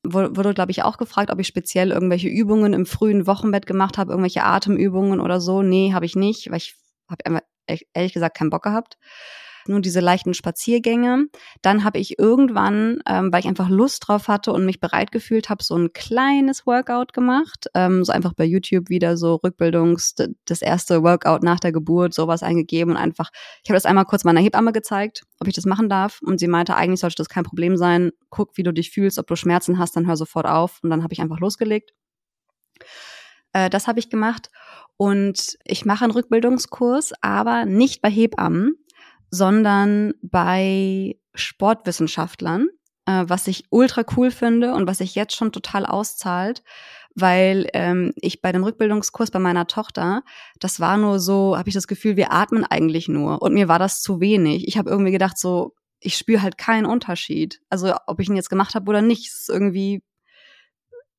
Wurde, 0.06 0.54
glaube 0.54 0.72
ich, 0.72 0.84
auch 0.84 0.98
gefragt, 0.98 1.32
ob 1.32 1.40
ich 1.40 1.48
speziell 1.48 1.92
irgendwelche 1.92 2.28
Übungen 2.28 2.74
im 2.74 2.86
frühen 2.86 3.26
Wochenbett 3.26 3.66
gemacht 3.66 3.98
habe, 3.98 4.12
irgendwelche 4.12 4.44
Atemübungen 4.44 5.22
oder 5.22 5.40
so. 5.40 5.62
Nee, 5.62 5.94
habe 5.94 6.06
ich 6.06 6.18
nicht, 6.18 6.52
weil 6.52 6.58
ich 6.58 6.76
habe 7.10 7.42
ehrlich 7.94 8.12
gesagt 8.12 8.36
keinen 8.36 8.50
Bock 8.50 8.64
gehabt 8.64 8.98
nur 9.68 9.82
diese 9.82 10.00
leichten 10.00 10.34
Spaziergänge. 10.34 11.26
Dann 11.62 11.84
habe 11.84 12.00
ich 12.00 12.20
irgendwann, 12.20 13.02
ähm, 13.08 13.32
weil 13.32 13.42
ich 13.42 13.48
einfach 13.48 13.70
Lust 13.70 14.08
drauf 14.08 14.28
hatte 14.28 14.52
und 14.52 14.66
mich 14.66 14.80
bereit 14.80 15.12
gefühlt 15.12 15.50
habe, 15.50 15.64
so 15.64 15.76
ein 15.76 15.94
kleines 15.94 16.66
Workout 16.66 17.14
gemacht. 17.14 17.68
Ähm, 17.74 18.04
so 18.04 18.12
einfach 18.12 18.34
bei 18.34 18.46
YouTube 18.46 18.90
wieder 18.90 19.18
so 19.18 19.36
Rückbildungs, 19.36 20.16
das 20.46 20.62
erste 20.62 21.04
Workout 21.04 21.44
nach 21.44 21.60
der 21.60 21.72
Geburt, 21.72 22.14
sowas 22.14 22.44
eingegeben 22.44 22.94
und 22.94 22.98
einfach, 22.98 23.30
ich 23.64 23.70
habe 23.70 23.76
das 23.76 23.86
einmal 23.86 24.06
kurz 24.06 24.24
meiner 24.24 24.42
Hebamme 24.42 24.74
gezeigt, 24.74 25.24
ob 25.40 25.48
ich 25.48 25.54
das 25.54 25.66
machen 25.66 25.90
darf. 25.90 26.20
Und 26.24 26.40
sie 26.40 26.48
meinte, 26.48 26.76
eigentlich 26.76 27.00
sollte 27.00 27.18
das 27.18 27.30
kein 27.30 27.44
Problem 27.44 27.78
sein. 27.78 28.12
Guck, 28.30 28.58
wie 28.58 28.64
du 28.64 28.72
dich 28.72 28.92
fühlst, 28.92 29.20
ob 29.20 29.28
du 29.28 29.36
Schmerzen 29.36 29.80
hast, 29.80 29.96
dann 29.96 30.08
hör 30.08 30.18
sofort 30.18 30.46
auf. 30.46 30.80
Und 30.82 30.90
dann 30.90 31.04
habe 31.04 31.14
ich 31.14 31.22
einfach 31.22 31.40
losgelegt. 31.40 31.94
Äh, 33.54 33.70
das 33.70 33.88
habe 33.88 34.00
ich 34.00 34.10
gemacht. 34.10 34.50
Und 34.98 35.58
ich 35.64 35.86
mache 35.86 36.04
einen 36.04 36.14
Rückbildungskurs, 36.14 37.14
aber 37.22 37.66
nicht 37.66 38.02
bei 38.02 38.10
Hebammen, 38.10 38.76
sondern 39.34 40.14
bei 40.22 41.16
Sportwissenschaftlern, 41.34 42.68
äh, 43.08 43.24
was 43.26 43.48
ich 43.48 43.66
ultra 43.72 44.04
cool 44.16 44.30
finde 44.30 44.76
und 44.76 44.86
was 44.86 45.00
sich 45.00 45.16
jetzt 45.16 45.36
schon 45.36 45.52
total 45.52 45.88
auszahlt, 45.88 46.62
weil 47.16 47.68
ähm, 47.74 48.14
ich 48.16 48.44
bei 48.44 48.52
dem 48.52 48.64
Rückbildungskurs 48.64 49.32
bei 49.32 49.40
meiner 49.40 49.66
Tochter, 49.66 50.22
das 50.60 50.80
war 50.80 50.98
nur 50.98 51.20
so, 51.20 51.58
habe 51.58 51.68
ich 51.68 51.74
das 51.74 51.88
Gefühl, 51.88 52.16
wir 52.16 52.32
atmen 52.32 52.64
eigentlich 52.64 53.08
nur 53.08 53.42
und 53.42 53.56
mir 53.56 53.68
war 53.68 53.80
das 53.80 54.04
zu 54.04 54.22
wenig. 54.22 54.68
Ich 54.68 54.78
habe 54.78 54.92
irgendwie 54.92 55.12
gedacht, 55.12 55.40
so 55.40 55.74
ich 56.00 56.16
spüre 56.16 56.44
halt 56.44 56.60
keinen 56.60 56.86
Unterschied. 56.86 57.60
Also 57.72 57.96
ob 58.06 58.20
ich 58.20 58.30
ihn 58.30 58.36
jetzt 58.36 58.52
gemacht 58.52 58.76
habe 58.76 58.88
oder 58.88 59.02
nicht, 59.02 59.26
ist 59.26 59.50
irgendwie 59.50 60.04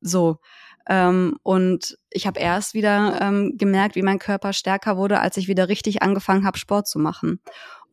so. 0.00 0.38
Ähm, 0.86 1.38
und 1.42 1.98
ich 2.10 2.26
habe 2.26 2.38
erst 2.38 2.74
wieder 2.74 3.18
ähm, 3.20 3.56
gemerkt, 3.56 3.96
wie 3.96 4.02
mein 4.02 4.18
Körper 4.18 4.52
stärker 4.52 4.96
wurde, 4.96 5.20
als 5.20 5.36
ich 5.38 5.48
wieder 5.48 5.68
richtig 5.68 6.02
angefangen 6.02 6.44
habe, 6.44 6.58
Sport 6.58 6.86
zu 6.86 6.98
machen. 6.98 7.40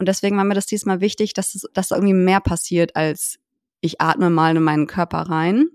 Und 0.02 0.08
deswegen 0.08 0.36
war 0.36 0.44
mir 0.46 0.56
das 0.56 0.66
diesmal 0.66 1.00
wichtig, 1.00 1.36
dass, 1.36 1.54
es, 1.54 1.68
dass 1.76 1.92
irgendwie 1.92 2.16
mehr 2.16 2.40
passiert 2.40 2.96
als 2.96 3.38
ich 3.82 4.02
atme 4.02 4.32
mal 4.32 4.58
in 4.58 4.64
meinen 4.64 4.88
Körper 4.88 5.20
rein. 5.20 5.68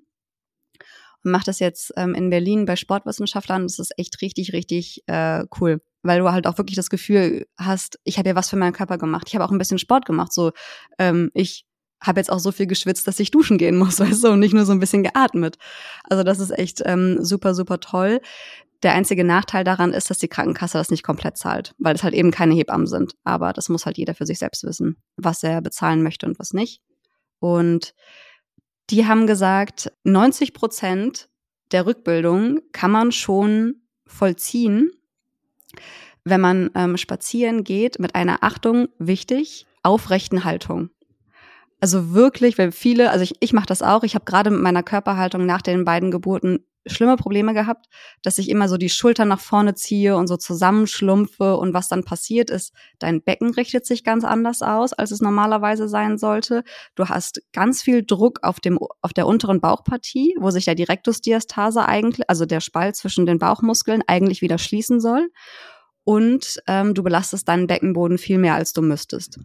Und 1.23 1.31
mache 1.31 1.45
das 1.45 1.61
jetzt 1.61 1.93
ähm, 1.97 2.13
in 2.13 2.29
Berlin 2.29 2.65
bei 2.65 2.75
Sportwissenschaftlern. 2.75 3.63
Das 3.63 3.79
ist 3.79 3.97
echt 3.97 4.21
richtig, 4.23 4.53
richtig 4.53 5.05
äh, 5.07 5.45
cool, 5.61 5.81
weil 6.03 6.19
du 6.19 6.33
halt 6.33 6.49
auch 6.49 6.59
wirklich 6.59 6.75
das 6.75 6.91
Gefühl 6.91 7.47
hast, 7.57 8.01
ich 8.03 8.19
habe 8.19 8.31
ja 8.31 8.35
was 8.35 8.51
für 8.51 8.57
meinen 8.57 8.73
Körper 8.73 8.99
gemacht. 8.99 9.29
Ich 9.29 9.37
habe 9.37 9.45
auch 9.45 9.53
ein 9.53 9.59
bisschen 9.59 9.79
Sport 9.79 10.07
gemacht. 10.07 10.33
So, 10.33 10.51
ähm, 10.99 11.31
ich 11.33 11.65
habe 12.01 12.21
jetzt 12.21 12.31
auch 12.31 12.39
so 12.39 12.53
viel 12.53 12.67
geschwitzt, 12.67 13.07
dass 13.07 13.21
ich 13.21 13.31
duschen 13.31 13.59
gehen 13.59 13.77
muss, 13.77 14.01
weißt 14.01 14.25
du, 14.25 14.29
und 14.29 14.41
nicht 14.41 14.55
nur 14.55 14.65
so 14.65 14.73
ein 14.73 14.81
bisschen 14.81 15.03
geatmet. 15.03 15.57
Also 16.05 16.23
das 16.23 16.39
ist 16.39 16.51
echt 16.51 16.83
ähm, 16.85 17.25
super, 17.25 17.55
super 17.55 17.81
toll. 17.81 18.21
Der 18.83 18.93
einzige 18.93 19.25
Nachteil 19.25 19.65
daran 19.65 19.93
ist, 19.93 20.11
dass 20.11 20.19
die 20.19 20.29
Krankenkasse 20.29 20.77
das 20.77 20.91
nicht 20.91 21.03
komplett 21.03 21.39
zahlt, 21.39 21.75
weil 21.79 21.95
es 21.95 22.03
halt 22.03 22.15
eben 22.15 22.31
keine 22.31 22.55
Hebammen 22.55 22.87
sind. 22.87 23.15
Aber 23.25 23.53
das 23.53 23.69
muss 23.69 23.87
halt 23.87 23.97
jeder 23.97 24.15
für 24.15 24.27
sich 24.27 24.39
selbst 24.39 24.65
wissen, 24.65 24.97
was 25.17 25.43
er 25.43 25.63
bezahlen 25.63 26.03
möchte 26.03 26.27
und 26.27 26.39
was 26.39 26.53
nicht. 26.53 26.83
Und 27.39 27.95
die 28.91 29.07
haben 29.07 29.27
gesagt, 29.27 29.93
90 30.05 30.53
Prozent 30.53 31.29
der 31.73 31.87
Rückbildung 31.87 32.61
kann 32.73 32.91
man 32.91 33.13
schon 33.13 33.83
vollziehen, 34.07 34.91
wenn 36.25 36.41
man 36.41 36.71
ähm, 36.75 36.97
spazieren 36.97 37.65
geht 37.65 37.99
mit 37.99 38.15
einer 38.15 38.43
Achtung, 38.43 38.89
wichtig, 38.99 39.67
aufrechten 39.83 40.45
Haltung. 40.45 40.91
Also 41.81 42.13
wirklich, 42.13 42.57
weil 42.59 42.73
viele, 42.73 43.11
also 43.11 43.23
ich, 43.23 43.35
ich 43.41 43.53
mache 43.53 43.67
das 43.67 43.83
auch, 43.83 44.03
ich 44.03 44.15
habe 44.15 44.25
gerade 44.25 44.51
mit 44.51 44.61
meiner 44.61 44.83
Körperhaltung 44.83 45.45
nach 45.45 45.63
den 45.63 45.85
beiden 45.85 46.11
Geburten 46.11 46.65
schlimme 46.87 47.17
Probleme 47.17 47.53
gehabt, 47.53 47.87
dass 48.23 48.39
ich 48.39 48.49
immer 48.49 48.69
so 48.69 48.77
die 48.77 48.89
Schultern 48.89 49.29
nach 49.29 49.41
vorne 49.41 49.75
ziehe 49.75 50.17
und 50.17 50.29
so 50.29 50.37
zusammenschlumpfe 50.37 51.57
und 51.57 51.75
was 51.75 51.89
dann 51.89 52.05
passiert 52.05 52.51
ist, 52.51 52.73
dein 52.99 53.23
Becken 53.23 53.53
richtet 53.55 53.87
sich 53.87 54.05
ganz 54.05 54.25
anders 54.25 54.63
aus, 54.63 54.93
als 54.93 55.11
es 55.11 55.21
normalerweise 55.21 55.89
sein 55.89 56.19
sollte. 56.19 56.63
Du 56.95 57.09
hast 57.09 57.43
ganz 57.53 57.83
viel 57.83 58.05
Druck 58.05 58.41
auf 58.43 58.61
dem 58.61 58.79
auf 59.03 59.13
der 59.13 59.27
unteren 59.27 59.61
Bauchpartie, 59.61 60.37
wo 60.39 60.51
sich 60.51 60.65
der 60.65 60.75
Directus 60.75 61.21
diastase 61.21 61.87
eigentlich, 61.87 62.29
also 62.31 62.47
der 62.47 62.61
Spalt 62.61 62.97
zwischen 62.97 63.27
den 63.27 63.39
Bauchmuskeln 63.39 64.03
eigentlich 64.07 64.41
wieder 64.41 64.59
schließen 64.59 65.01
soll 65.01 65.29
und 66.05 66.63
ähm, 66.69 66.95
du 66.95 67.03
belastest 67.03 67.49
deinen 67.49 67.67
Beckenboden 67.67 68.19
viel 68.19 68.39
mehr 68.39 68.55
als 68.55 68.73
du 68.73 68.83
müsstest. 68.83 69.41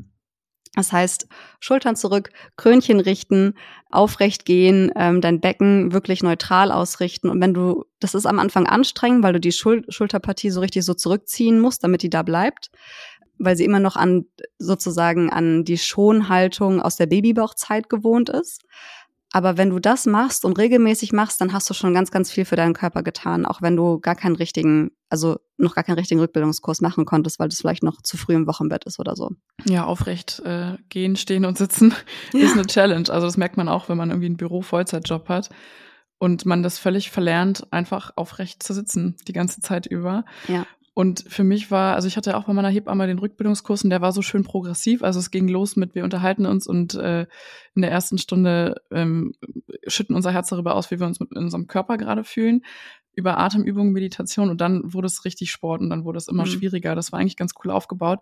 Das 0.74 0.94
heißt, 0.94 1.28
Schultern 1.60 1.98
zurück, 1.98 2.30
Krönchen 2.56 3.02
richten, 3.02 3.56
aufrecht 3.90 4.46
gehen, 4.46 4.90
ähm, 4.96 5.20
dein 5.20 5.42
Becken 5.42 5.92
wirklich 5.92 6.24
neutral 6.24 6.72
ausrichten. 6.72 7.30
Und 7.30 7.42
wenn 7.42 7.54
du, 7.54 7.86
das 8.00 8.16
ist 8.16 8.26
am 8.26 8.40
Anfang 8.40 8.68
anstrengend, 8.68 9.22
weil 9.24 9.34
du 9.34 9.42
die 9.42 9.52
Schul 9.52 9.84
Schulterpartie 9.90 10.50
so 10.50 10.62
richtig 10.62 10.86
so 10.86 10.94
zurückziehen 10.94 11.60
musst, 11.60 11.84
damit 11.84 12.04
die 12.04 12.10
da 12.10 12.24
bleibt, 12.24 12.72
weil 13.38 13.58
sie 13.58 13.66
immer 13.66 13.80
noch 13.80 13.98
an 13.98 14.26
sozusagen 14.60 15.30
an 15.30 15.66
die 15.66 15.78
Schonhaltung 15.78 16.82
aus 16.82 16.96
der 16.96 17.08
Babybauchzeit 17.08 17.90
gewohnt 17.90 18.30
ist. 18.30 18.64
Aber 19.34 19.58
wenn 19.58 19.70
du 19.70 19.80
das 19.80 20.06
machst 20.06 20.44
und 20.44 20.58
regelmäßig 20.58 21.14
machst, 21.14 21.40
dann 21.40 21.54
hast 21.54 21.70
du 21.70 21.74
schon 21.74 21.94
ganz, 21.94 22.12
ganz 22.12 22.30
viel 22.30 22.44
für 22.44 22.58
deinen 22.58 22.74
Körper 22.74 23.02
getan, 23.02 23.46
auch 23.46 23.62
wenn 23.62 23.78
du 23.78 24.00
gar 24.00 24.16
keinen 24.16 24.36
richtigen, 24.36 24.92
also 25.10 25.40
noch 25.58 25.74
gar 25.74 25.86
keinen 25.86 25.98
richtigen 25.98 26.20
Rückbildungskurs 26.20 26.82
machen 26.82 27.06
konntest, 27.06 27.40
weil 27.40 27.48
das 27.48 27.60
vielleicht 27.60 27.84
noch 27.84 28.02
zu 28.02 28.18
früh 28.18 28.36
im 28.36 28.48
Wochenbett 28.48 28.84
ist 28.84 29.00
oder 29.00 29.16
so. 29.16 29.32
Ja, 29.66 29.86
aufrecht 29.86 30.42
äh, 30.46 30.78
gehen, 30.90 31.16
stehen 31.16 31.46
und 31.46 31.58
sitzen 31.58 31.94
ja. 32.34 32.42
ist 32.42 32.54
eine 32.54 32.66
Challenge. 32.66 33.10
Also 33.10 33.26
das 33.26 33.38
merkt 33.38 33.56
man 33.56 33.70
auch, 33.70 33.88
wenn 33.88 33.98
man 33.98 34.10
irgendwie 34.10 34.28
einen 34.28 34.38
Büro-Vollzeitjob 34.38 35.30
hat 35.30 35.50
und 36.18 36.46
man 36.46 36.62
das 36.62 36.78
völlig 36.78 37.10
verlernt, 37.10 37.72
einfach 37.72 38.12
aufrecht 38.16 38.62
zu 38.62 38.74
sitzen 38.74 39.16
die 39.28 39.34
ganze 39.34 39.62
Zeit 39.62 39.86
über. 39.86 40.26
Ja. 40.48 40.66
Und 40.94 41.24
für 41.28 41.46
mich 41.46 41.72
war, 41.72 41.96
also 41.96 42.08
ich 42.08 42.18
hatte 42.18 42.36
auch 42.36 42.44
bei 42.44 42.54
meiner 42.54 42.70
Hebamme 42.70 43.08
den 43.08 43.20
Rückbildungskurs 43.20 43.84
und 43.84 43.92
der 43.92 44.02
war 44.02 44.12
so 44.12 44.22
schön 44.22 44.44
progressiv. 44.44 45.04
Also 45.04 45.20
es 45.20 45.32
ging 45.32 45.48
los 45.48 45.78
mit, 45.78 45.96
wir 45.96 46.04
unterhalten 46.04 46.46
uns 46.46 46.68
und 46.68 46.96
äh, 46.96 47.28
in 47.76 47.82
der 47.82 47.92
ersten 47.92 48.18
Stunde 48.18 48.76
ähm, 48.92 49.34
schütten 49.88 50.16
unser 50.16 50.32
Herz 50.32 50.50
darüber 50.50 50.76
aus, 50.76 50.92
wie 50.92 51.00
wir 51.00 51.08
uns 51.08 51.22
mit 51.22 51.34
unserem 51.34 51.68
Körper 51.68 51.98
gerade 51.98 52.26
fühlen, 52.26 52.66
über 53.16 53.38
Atemübungen, 53.38 53.94
Meditation 53.94 54.50
und 54.50 54.60
dann 54.60 54.94
wurde 54.94 55.08
es 55.08 55.24
richtig 55.24 55.52
Sport 55.52 55.80
und 55.80 55.90
dann 55.90 56.04
wurde 56.04 56.18
es 56.18 56.28
immer 56.28 56.44
mhm. 56.44 56.50
schwieriger. 56.50 56.94
Das 56.94 57.14
war 57.14 57.20
eigentlich 57.20 57.38
ganz 57.38 57.54
cool 57.64 57.72
aufgebaut. 57.72 58.20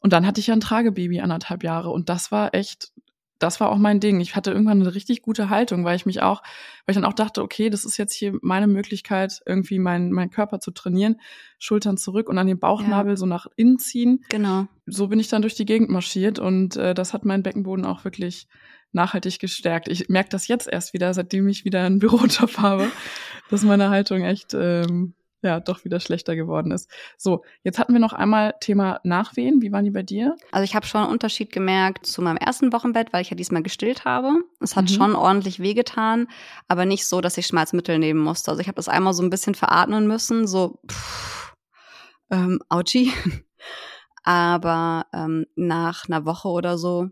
Und 0.00 0.12
dann 0.12 0.26
hatte 0.26 0.40
ich 0.40 0.48
ja 0.48 0.54
ein 0.54 0.60
Tragebaby 0.60 1.20
anderthalb 1.20 1.62
Jahre 1.62 1.90
und 1.90 2.08
das 2.08 2.32
war 2.32 2.52
echt 2.52 2.90
das 3.42 3.58
war 3.58 3.70
auch 3.70 3.78
mein 3.78 3.98
Ding. 3.98 4.20
Ich 4.20 4.36
hatte 4.36 4.52
irgendwann 4.52 4.80
eine 4.80 4.94
richtig 4.94 5.22
gute 5.22 5.50
Haltung, 5.50 5.84
weil 5.84 5.96
ich 5.96 6.06
mich 6.06 6.22
auch, 6.22 6.42
weil 6.86 6.92
ich 6.92 6.94
dann 6.94 7.04
auch 7.04 7.12
dachte, 7.12 7.42
okay, 7.42 7.70
das 7.70 7.84
ist 7.84 7.96
jetzt 7.96 8.14
hier 8.14 8.38
meine 8.40 8.68
Möglichkeit, 8.68 9.40
irgendwie 9.46 9.80
meinen 9.80 10.12
mein 10.12 10.30
Körper 10.30 10.60
zu 10.60 10.70
trainieren. 10.70 11.20
Schultern 11.58 11.96
zurück 11.96 12.28
und 12.28 12.38
an 12.38 12.46
den 12.46 12.60
Bauchnabel 12.60 13.12
ja. 13.12 13.16
so 13.16 13.26
nach 13.26 13.46
innen 13.56 13.78
ziehen. 13.78 14.24
Genau. 14.28 14.66
So 14.86 15.08
bin 15.08 15.18
ich 15.18 15.28
dann 15.28 15.42
durch 15.42 15.54
die 15.54 15.64
Gegend 15.64 15.90
marschiert 15.90 16.38
und 16.38 16.76
äh, 16.76 16.94
das 16.94 17.12
hat 17.12 17.24
meinen 17.24 17.42
Beckenboden 17.42 17.84
auch 17.84 18.04
wirklich 18.04 18.46
nachhaltig 18.92 19.40
gestärkt. 19.40 19.88
Ich 19.88 20.08
merke 20.08 20.30
das 20.30 20.46
jetzt 20.46 20.68
erst 20.68 20.92
wieder, 20.92 21.12
seitdem 21.12 21.48
ich 21.48 21.64
wieder 21.64 21.82
einen 21.84 21.98
Bürojob 21.98 22.56
habe, 22.58 22.90
dass 23.50 23.64
meine 23.64 23.90
Haltung 23.90 24.22
echt 24.22 24.54
ähm, 24.54 25.14
ja 25.48 25.60
doch 25.60 25.84
wieder 25.84 26.00
schlechter 26.00 26.36
geworden 26.36 26.70
ist. 26.70 26.90
So, 27.16 27.44
jetzt 27.62 27.78
hatten 27.78 27.92
wir 27.92 28.00
noch 28.00 28.12
einmal 28.12 28.54
Thema 28.60 29.00
Nachwehen. 29.04 29.60
Wie 29.62 29.72
waren 29.72 29.84
die 29.84 29.90
bei 29.90 30.02
dir? 30.02 30.36
Also 30.52 30.64
ich 30.64 30.74
habe 30.74 30.86
schon 30.86 31.02
einen 31.02 31.12
Unterschied 31.12 31.52
gemerkt 31.52 32.06
zu 32.06 32.22
meinem 32.22 32.36
ersten 32.36 32.72
Wochenbett, 32.72 33.12
weil 33.12 33.22
ich 33.22 33.30
ja 33.30 33.36
diesmal 33.36 33.62
gestillt 33.62 34.04
habe. 34.04 34.32
Es 34.60 34.76
hat 34.76 34.84
mhm. 34.84 34.94
schon 34.94 35.14
ordentlich 35.14 35.60
wehgetan, 35.60 36.28
aber 36.68 36.84
nicht 36.84 37.06
so, 37.06 37.20
dass 37.20 37.38
ich 37.38 37.46
Schmerzmittel 37.46 37.98
nehmen 37.98 38.20
musste. 38.20 38.50
Also 38.50 38.60
ich 38.60 38.68
habe 38.68 38.76
das 38.76 38.88
einmal 38.88 39.14
so 39.14 39.22
ein 39.22 39.30
bisschen 39.30 39.54
veratmen 39.54 40.06
müssen, 40.06 40.46
so 40.46 40.80
pff, 40.90 41.54
ähm, 42.30 42.60
Autschi. 42.68 43.12
aber 44.24 45.06
ähm, 45.12 45.46
nach 45.56 46.08
einer 46.08 46.24
Woche 46.24 46.48
oder 46.48 46.78
so 46.78 47.08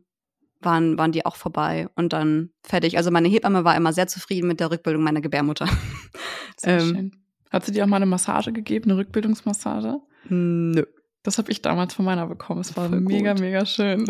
waren, 0.60 0.98
waren 0.98 1.12
die 1.12 1.24
auch 1.26 1.36
vorbei 1.36 1.88
und 1.96 2.12
dann 2.12 2.50
fertig. 2.62 2.96
Also 2.96 3.10
meine 3.10 3.28
Hebamme 3.28 3.64
war 3.64 3.76
immer 3.76 3.92
sehr 3.92 4.06
zufrieden 4.06 4.46
mit 4.46 4.60
der 4.60 4.70
Rückbildung 4.70 5.02
meiner 5.02 5.20
Gebärmutter. 5.20 5.66
Sehr 6.58 6.80
ähm, 6.80 6.88
schön. 6.88 7.19
Hat 7.50 7.64
sie 7.64 7.72
dir 7.72 7.84
auch 7.84 7.88
mal 7.88 7.96
eine 7.96 8.06
Massage 8.06 8.52
gegeben, 8.52 8.90
eine 8.90 8.98
Rückbildungsmassage? 8.98 10.00
Nö. 10.28 10.84
Das 11.22 11.36
habe 11.36 11.50
ich 11.50 11.60
damals 11.60 11.92
von 11.92 12.06
meiner 12.06 12.26
bekommen. 12.26 12.60
Es 12.60 12.76
war 12.76 12.88
Voll 12.88 13.00
mega, 13.00 13.32
gut. 13.32 13.40
mega 13.42 13.66
schön. 13.66 14.06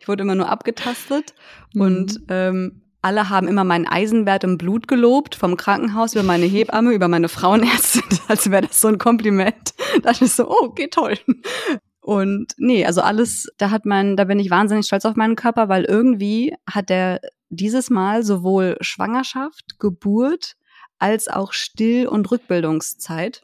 Ich 0.00 0.08
wurde 0.08 0.22
immer 0.22 0.34
nur 0.34 0.50
abgetastet 0.50 1.34
mhm. 1.72 1.80
und 1.80 2.20
ähm, 2.28 2.82
alle 3.00 3.30
haben 3.30 3.48
immer 3.48 3.64
meinen 3.64 3.86
Eisenwert 3.86 4.44
im 4.44 4.58
Blut 4.58 4.88
gelobt, 4.88 5.34
vom 5.34 5.56
Krankenhaus 5.56 6.14
über 6.14 6.22
meine 6.22 6.46
Hebamme, 6.46 6.92
über 6.92 7.08
meine 7.08 7.28
Frauenärztin, 7.28 8.02
als 8.28 8.50
wäre 8.50 8.66
das 8.66 8.80
so 8.80 8.88
ein 8.88 8.98
Kompliment. 8.98 9.74
Da 10.02 10.12
dachte 10.12 10.24
ich 10.24 10.32
so, 10.32 10.48
oh, 10.48 10.64
okay, 10.64 10.88
toll. 10.88 11.18
Und 12.00 12.52
nee, 12.58 12.84
also 12.84 13.00
alles, 13.00 13.48
da 13.56 13.70
hat 13.70 13.86
man, 13.86 14.16
da 14.16 14.24
bin 14.24 14.38
ich 14.38 14.50
wahnsinnig 14.50 14.86
stolz 14.86 15.04
auf 15.06 15.16
meinen 15.16 15.36
Körper, 15.36 15.70
weil 15.70 15.84
irgendwie 15.84 16.54
hat 16.66 16.90
der 16.90 17.20
dieses 17.48 17.88
Mal 17.88 18.22
sowohl 18.22 18.76
Schwangerschaft, 18.80 19.78
Geburt, 19.78 20.56
als 20.98 21.28
auch 21.28 21.52
Still- 21.52 22.08
und 22.08 22.30
Rückbildungszeit 22.30 23.42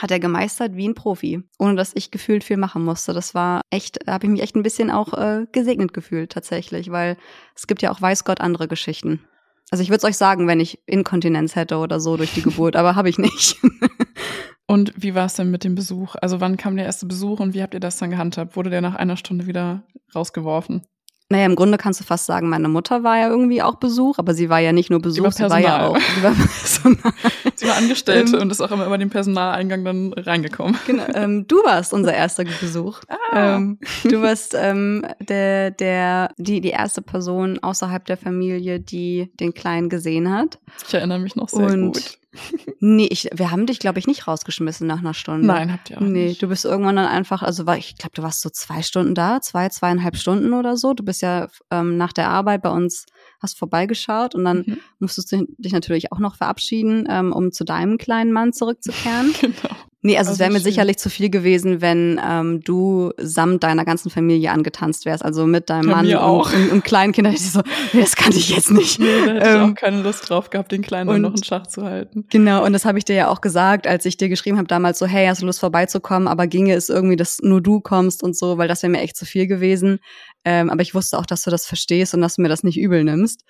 hat 0.00 0.10
er 0.10 0.18
gemeistert 0.18 0.76
wie 0.76 0.88
ein 0.88 0.94
Profi, 0.94 1.42
ohne 1.58 1.76
dass 1.76 1.92
ich 1.94 2.10
gefühlt 2.10 2.42
viel 2.44 2.56
machen 2.56 2.84
musste. 2.84 3.12
Das 3.12 3.34
war 3.34 3.60
echt, 3.70 3.98
da 4.06 4.14
habe 4.14 4.26
ich 4.26 4.30
mich 4.30 4.42
echt 4.42 4.56
ein 4.56 4.62
bisschen 4.62 4.90
auch 4.90 5.12
äh, 5.14 5.46
gesegnet 5.52 5.94
gefühlt 5.94 6.32
tatsächlich, 6.32 6.90
weil 6.90 7.16
es 7.54 7.66
gibt 7.66 7.82
ja 7.82 7.92
auch 7.92 8.00
weiß 8.00 8.24
Gott 8.24 8.40
andere 8.40 8.68
Geschichten. 8.68 9.20
Also 9.70 9.82
ich 9.82 9.88
würde 9.88 9.98
es 9.98 10.04
euch 10.04 10.16
sagen, 10.16 10.46
wenn 10.46 10.60
ich 10.60 10.80
Inkontinenz 10.86 11.56
hätte 11.56 11.78
oder 11.78 12.00
so 12.00 12.16
durch 12.16 12.34
die 12.34 12.42
Geburt, 12.48 12.76
aber 12.76 12.96
habe 12.96 13.08
ich 13.08 13.18
nicht. 13.18 13.56
und 14.66 14.92
wie 14.96 15.14
war 15.14 15.26
es 15.26 15.34
denn 15.34 15.50
mit 15.50 15.64
dem 15.64 15.74
Besuch? 15.74 16.16
Also 16.20 16.40
wann 16.40 16.56
kam 16.56 16.76
der 16.76 16.86
erste 16.86 17.06
Besuch 17.06 17.40
und 17.40 17.54
wie 17.54 17.62
habt 17.62 17.74
ihr 17.74 17.80
das 17.80 17.98
dann 17.98 18.10
gehandhabt? 18.10 18.56
Wurde 18.56 18.70
der 18.70 18.80
nach 18.80 18.94
einer 18.94 19.16
Stunde 19.16 19.46
wieder 19.46 19.84
rausgeworfen? 20.14 20.82
Naja, 21.34 21.46
im 21.46 21.56
Grunde 21.56 21.78
kannst 21.78 21.98
du 21.98 22.04
fast 22.04 22.26
sagen, 22.26 22.48
meine 22.48 22.68
Mutter 22.68 23.02
war 23.02 23.18
ja 23.18 23.28
irgendwie 23.28 23.60
auch 23.60 23.74
Besuch, 23.74 24.18
aber 24.18 24.34
sie 24.34 24.50
war 24.50 24.60
ja 24.60 24.70
nicht 24.70 24.88
nur 24.88 25.00
Besuch, 25.00 25.32
sie 25.32 25.42
war 25.42 25.58
ja 25.58 25.88
auch 25.88 25.96
sie 26.14 26.22
war, 26.22 26.30
Personal. 26.30 27.12
sie 27.56 27.66
war 27.66 27.76
Angestellte 27.76 28.36
ähm, 28.36 28.42
und 28.42 28.52
ist 28.52 28.60
auch 28.60 28.70
immer 28.70 28.86
über 28.86 28.98
den 28.98 29.10
Personaleingang 29.10 29.84
dann 29.84 30.12
reingekommen. 30.12 30.78
Genau, 30.86 31.02
ähm, 31.12 31.48
du 31.48 31.56
warst 31.64 31.92
unser 31.92 32.14
erster 32.14 32.44
Besuch. 32.44 33.00
Ah. 33.08 33.56
Ähm, 33.56 33.80
du 34.04 34.22
warst 34.22 34.54
ähm, 34.56 35.04
der, 35.18 35.72
der, 35.72 36.30
die, 36.36 36.60
die 36.60 36.68
erste 36.68 37.02
Person 37.02 37.58
außerhalb 37.58 38.04
der 38.04 38.16
Familie, 38.16 38.78
die 38.78 39.32
den 39.40 39.54
Kleinen 39.54 39.88
gesehen 39.88 40.32
hat. 40.32 40.60
Ich 40.86 40.94
erinnere 40.94 41.18
mich 41.18 41.34
noch 41.34 41.48
sehr 41.48 41.66
und 41.66 41.94
gut 41.94 42.18
nee, 42.80 43.06
ich, 43.10 43.28
wir 43.32 43.50
haben 43.50 43.66
dich, 43.66 43.78
glaube 43.78 43.98
ich, 43.98 44.06
nicht 44.06 44.26
rausgeschmissen 44.26 44.86
nach 44.86 44.98
einer 44.98 45.14
Stunde. 45.14 45.46
Nein, 45.46 45.72
habt 45.72 45.90
ihr 45.90 45.98
auch 45.98 46.02
nee, 46.02 46.28
nicht. 46.28 46.42
du 46.42 46.48
bist 46.48 46.64
irgendwann 46.64 46.96
dann 46.96 47.06
einfach, 47.06 47.42
also 47.42 47.66
war, 47.66 47.76
ich 47.76 47.96
glaube, 47.96 48.14
du 48.14 48.22
warst 48.22 48.40
so 48.40 48.50
zwei 48.50 48.82
Stunden 48.82 49.14
da, 49.14 49.40
zwei, 49.40 49.68
zweieinhalb 49.68 50.16
Stunden 50.16 50.52
oder 50.52 50.76
so. 50.76 50.94
Du 50.94 51.04
bist 51.04 51.22
ja 51.22 51.48
ähm, 51.70 51.96
nach 51.96 52.12
der 52.12 52.28
Arbeit 52.28 52.62
bei 52.62 52.70
uns, 52.70 53.06
hast 53.40 53.58
vorbeigeschaut 53.58 54.34
und 54.34 54.44
dann 54.44 54.64
mhm. 54.66 54.78
musstest 54.98 55.32
du 55.32 55.46
dich 55.58 55.72
natürlich 55.72 56.12
auch 56.12 56.18
noch 56.18 56.36
verabschieden, 56.36 57.06
ähm, 57.08 57.32
um 57.32 57.52
zu 57.52 57.64
deinem 57.64 57.98
kleinen 57.98 58.32
Mann 58.32 58.52
zurückzukehren. 58.52 59.34
genau. 59.40 59.74
Nee, 60.06 60.18
also, 60.18 60.28
Also 60.28 60.32
es 60.32 60.38
wäre 60.40 60.50
mir 60.50 60.58
schön. 60.58 60.64
sicherlich 60.64 60.98
zu 60.98 61.08
viel 61.08 61.30
gewesen, 61.30 61.80
wenn 61.80 62.20
ähm, 62.22 62.60
du 62.62 63.12
samt 63.16 63.62
deiner 63.62 63.86
ganzen 63.86 64.10
Familie 64.10 64.50
angetanzt 64.50 65.06
wärst, 65.06 65.24
also 65.24 65.46
mit 65.46 65.70
deinem 65.70 65.88
Ja, 65.88 65.96
Mann 65.96 66.06
mir 66.06 66.22
auch. 66.22 66.52
Und, 66.52 66.64
und, 66.64 66.72
und 66.72 66.84
kleinen 66.84 67.12
Kindern. 67.14 67.32
Ich 67.32 67.50
so, 67.50 67.62
das 67.94 68.14
kann 68.14 68.32
ich 68.32 68.50
jetzt 68.50 68.70
nicht. 68.70 68.98
Nee, 69.00 69.06
da 69.24 69.32
hätte 69.32 69.48
ich 69.48 69.54
Ähm, 69.54 69.70
auch 69.72 69.74
keine 69.74 70.02
Lust 70.02 70.28
drauf 70.28 70.50
gehabt, 70.50 70.72
den 70.72 70.82
Kleinen 70.82 71.08
und- 71.08 71.22
noch 71.22 71.34
in 71.34 71.42
Schach 71.42 71.66
zu 71.68 71.84
halten. 71.84 72.26
Genau, 72.30 72.64
und 72.66 72.74
das 72.74 72.84
habe 72.84 72.98
ich 72.98 73.06
dir 73.06 73.16
ja 73.16 73.28
auch 73.28 73.40
gesagt, 73.40 73.86
als 73.86 74.04
ich 74.04 74.18
dir 74.18 74.28
geschrieben 74.28 74.58
habe 74.58 74.68
damals 74.68 74.98
so, 74.98 75.06
hey, 75.06 75.26
hast 75.26 75.40
du 75.40 75.46
Lust 75.46 75.60
vorbeizukommen, 75.60 76.28
aber 76.28 76.46
ginge 76.46 76.74
es 76.74 76.90
irgendwie, 76.90 77.16
dass 77.16 77.38
nur 77.40 77.62
du 77.62 77.80
kommst 77.80 78.22
und 78.22 78.36
so, 78.36 78.58
weil 78.58 78.68
das 78.68 78.82
wäre 78.82 78.90
mir 78.90 79.00
echt 79.00 79.16
zu 79.16 79.24
viel 79.24 79.46
gewesen. 79.46 80.00
Ähm, 80.44 80.68
aber 80.68 80.82
ich 80.82 80.94
wusste 80.94 81.18
auch, 81.18 81.24
dass 81.24 81.42
du 81.42 81.50
das 81.50 81.64
verstehst 81.64 82.12
und 82.12 82.20
dass 82.20 82.34
du 82.36 82.42
mir 82.42 82.48
das 82.50 82.62
nicht 82.62 82.78
übel 82.78 83.02
nimmst. 83.04 83.44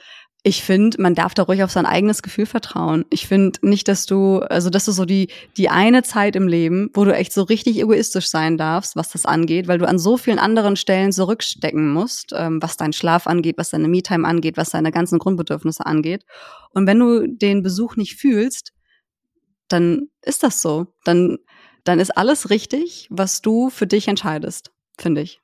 Ich 0.47 0.63
finde, 0.63 1.01
man 1.01 1.15
darf 1.15 1.33
da 1.33 1.45
ruhig 1.45 1.63
auf 1.63 1.71
sein 1.71 1.87
eigenes 1.87 2.23
Gefühl 2.23 2.45
vertrauen. 2.45 3.07
Ich 3.09 3.27
finde 3.27 3.59
nicht, 3.63 3.89
dass 3.89 4.05
du, 4.05 4.41
also 4.41 4.69
das 4.69 4.89
ist 4.89 4.97
so 4.97 5.07
die, 5.07 5.29
die 5.57 5.71
eine 5.71 6.03
Zeit 6.03 6.37
im 6.37 6.49
Leben, 6.49 6.91
wo 6.93 7.07
du 7.07 7.15
echt 7.15 7.33
so 7.33 7.45
richtig 7.45 7.79
egoistisch 7.79 8.29
sein 8.29 8.59
darfst, 8.59 8.95
was 8.95 9.09
das 9.09 9.25
angeht, 9.25 9.69
weil 9.69 9.79
du 9.79 9.89
an 9.89 9.99
so 9.99 10.19
vielen 10.19 10.39
anderen 10.39 10.77
Stellen 10.77 11.13
zurückstecken 11.13 11.91
musst, 11.91 12.35
ähm, 12.37 12.61
was 12.61 12.77
deinen 12.77 12.93
Schlaf 12.93 13.27
angeht, 13.27 13.57
was 13.57 13.71
deine 13.71 13.89
Me-Time 13.89 14.29
angeht, 14.29 14.59
was 14.59 14.69
deine 14.69 14.93
ganzen 14.93 15.19
Grundbedürfnisse 15.19 15.87
angeht. 15.87 16.27
Und 16.75 16.87
wenn 16.87 16.99
du 16.99 17.27
den 17.27 17.63
Besuch 17.63 17.97
nicht 17.97 18.17
fühlst, 18.17 18.75
dann 19.69 20.11
ist 20.21 20.43
das 20.43 20.61
so. 20.61 20.89
Dann, 21.05 21.39
dann 21.85 22.01
ist 22.01 22.15
alles 22.19 22.51
richtig, 22.51 23.09
was 23.11 23.41
du 23.41 23.71
für 23.71 23.87
dich 23.87 24.09
entscheidest, 24.09 24.73
finde 24.99 25.23
ich. 25.23 25.41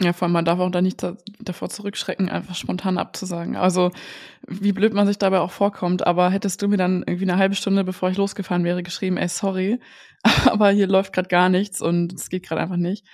Ja, 0.00 0.12
vor 0.12 0.26
allem, 0.26 0.32
man 0.32 0.44
darf 0.44 0.58
auch 0.58 0.70
da 0.70 0.82
nicht 0.82 1.02
da, 1.02 1.16
davor 1.40 1.70
zurückschrecken, 1.70 2.28
einfach 2.28 2.54
spontan 2.54 2.98
abzusagen. 2.98 3.56
Also, 3.56 3.90
wie 4.46 4.72
blöd 4.72 4.92
man 4.92 5.06
sich 5.06 5.16
dabei 5.16 5.40
auch 5.40 5.52
vorkommt, 5.52 6.06
aber 6.06 6.28
hättest 6.30 6.60
du 6.60 6.68
mir 6.68 6.76
dann 6.76 7.02
irgendwie 7.06 7.24
eine 7.24 7.38
halbe 7.38 7.54
Stunde, 7.54 7.82
bevor 7.82 8.10
ich 8.10 8.18
losgefahren 8.18 8.64
wäre, 8.64 8.82
geschrieben, 8.82 9.16
ey, 9.16 9.28
sorry, 9.28 9.80
aber 10.46 10.68
hier 10.70 10.86
läuft 10.86 11.14
gerade 11.14 11.28
gar 11.28 11.48
nichts 11.48 11.80
und 11.80 12.12
es 12.12 12.28
geht 12.28 12.46
gerade 12.46 12.60
einfach 12.60 12.76
nicht. 12.76 13.06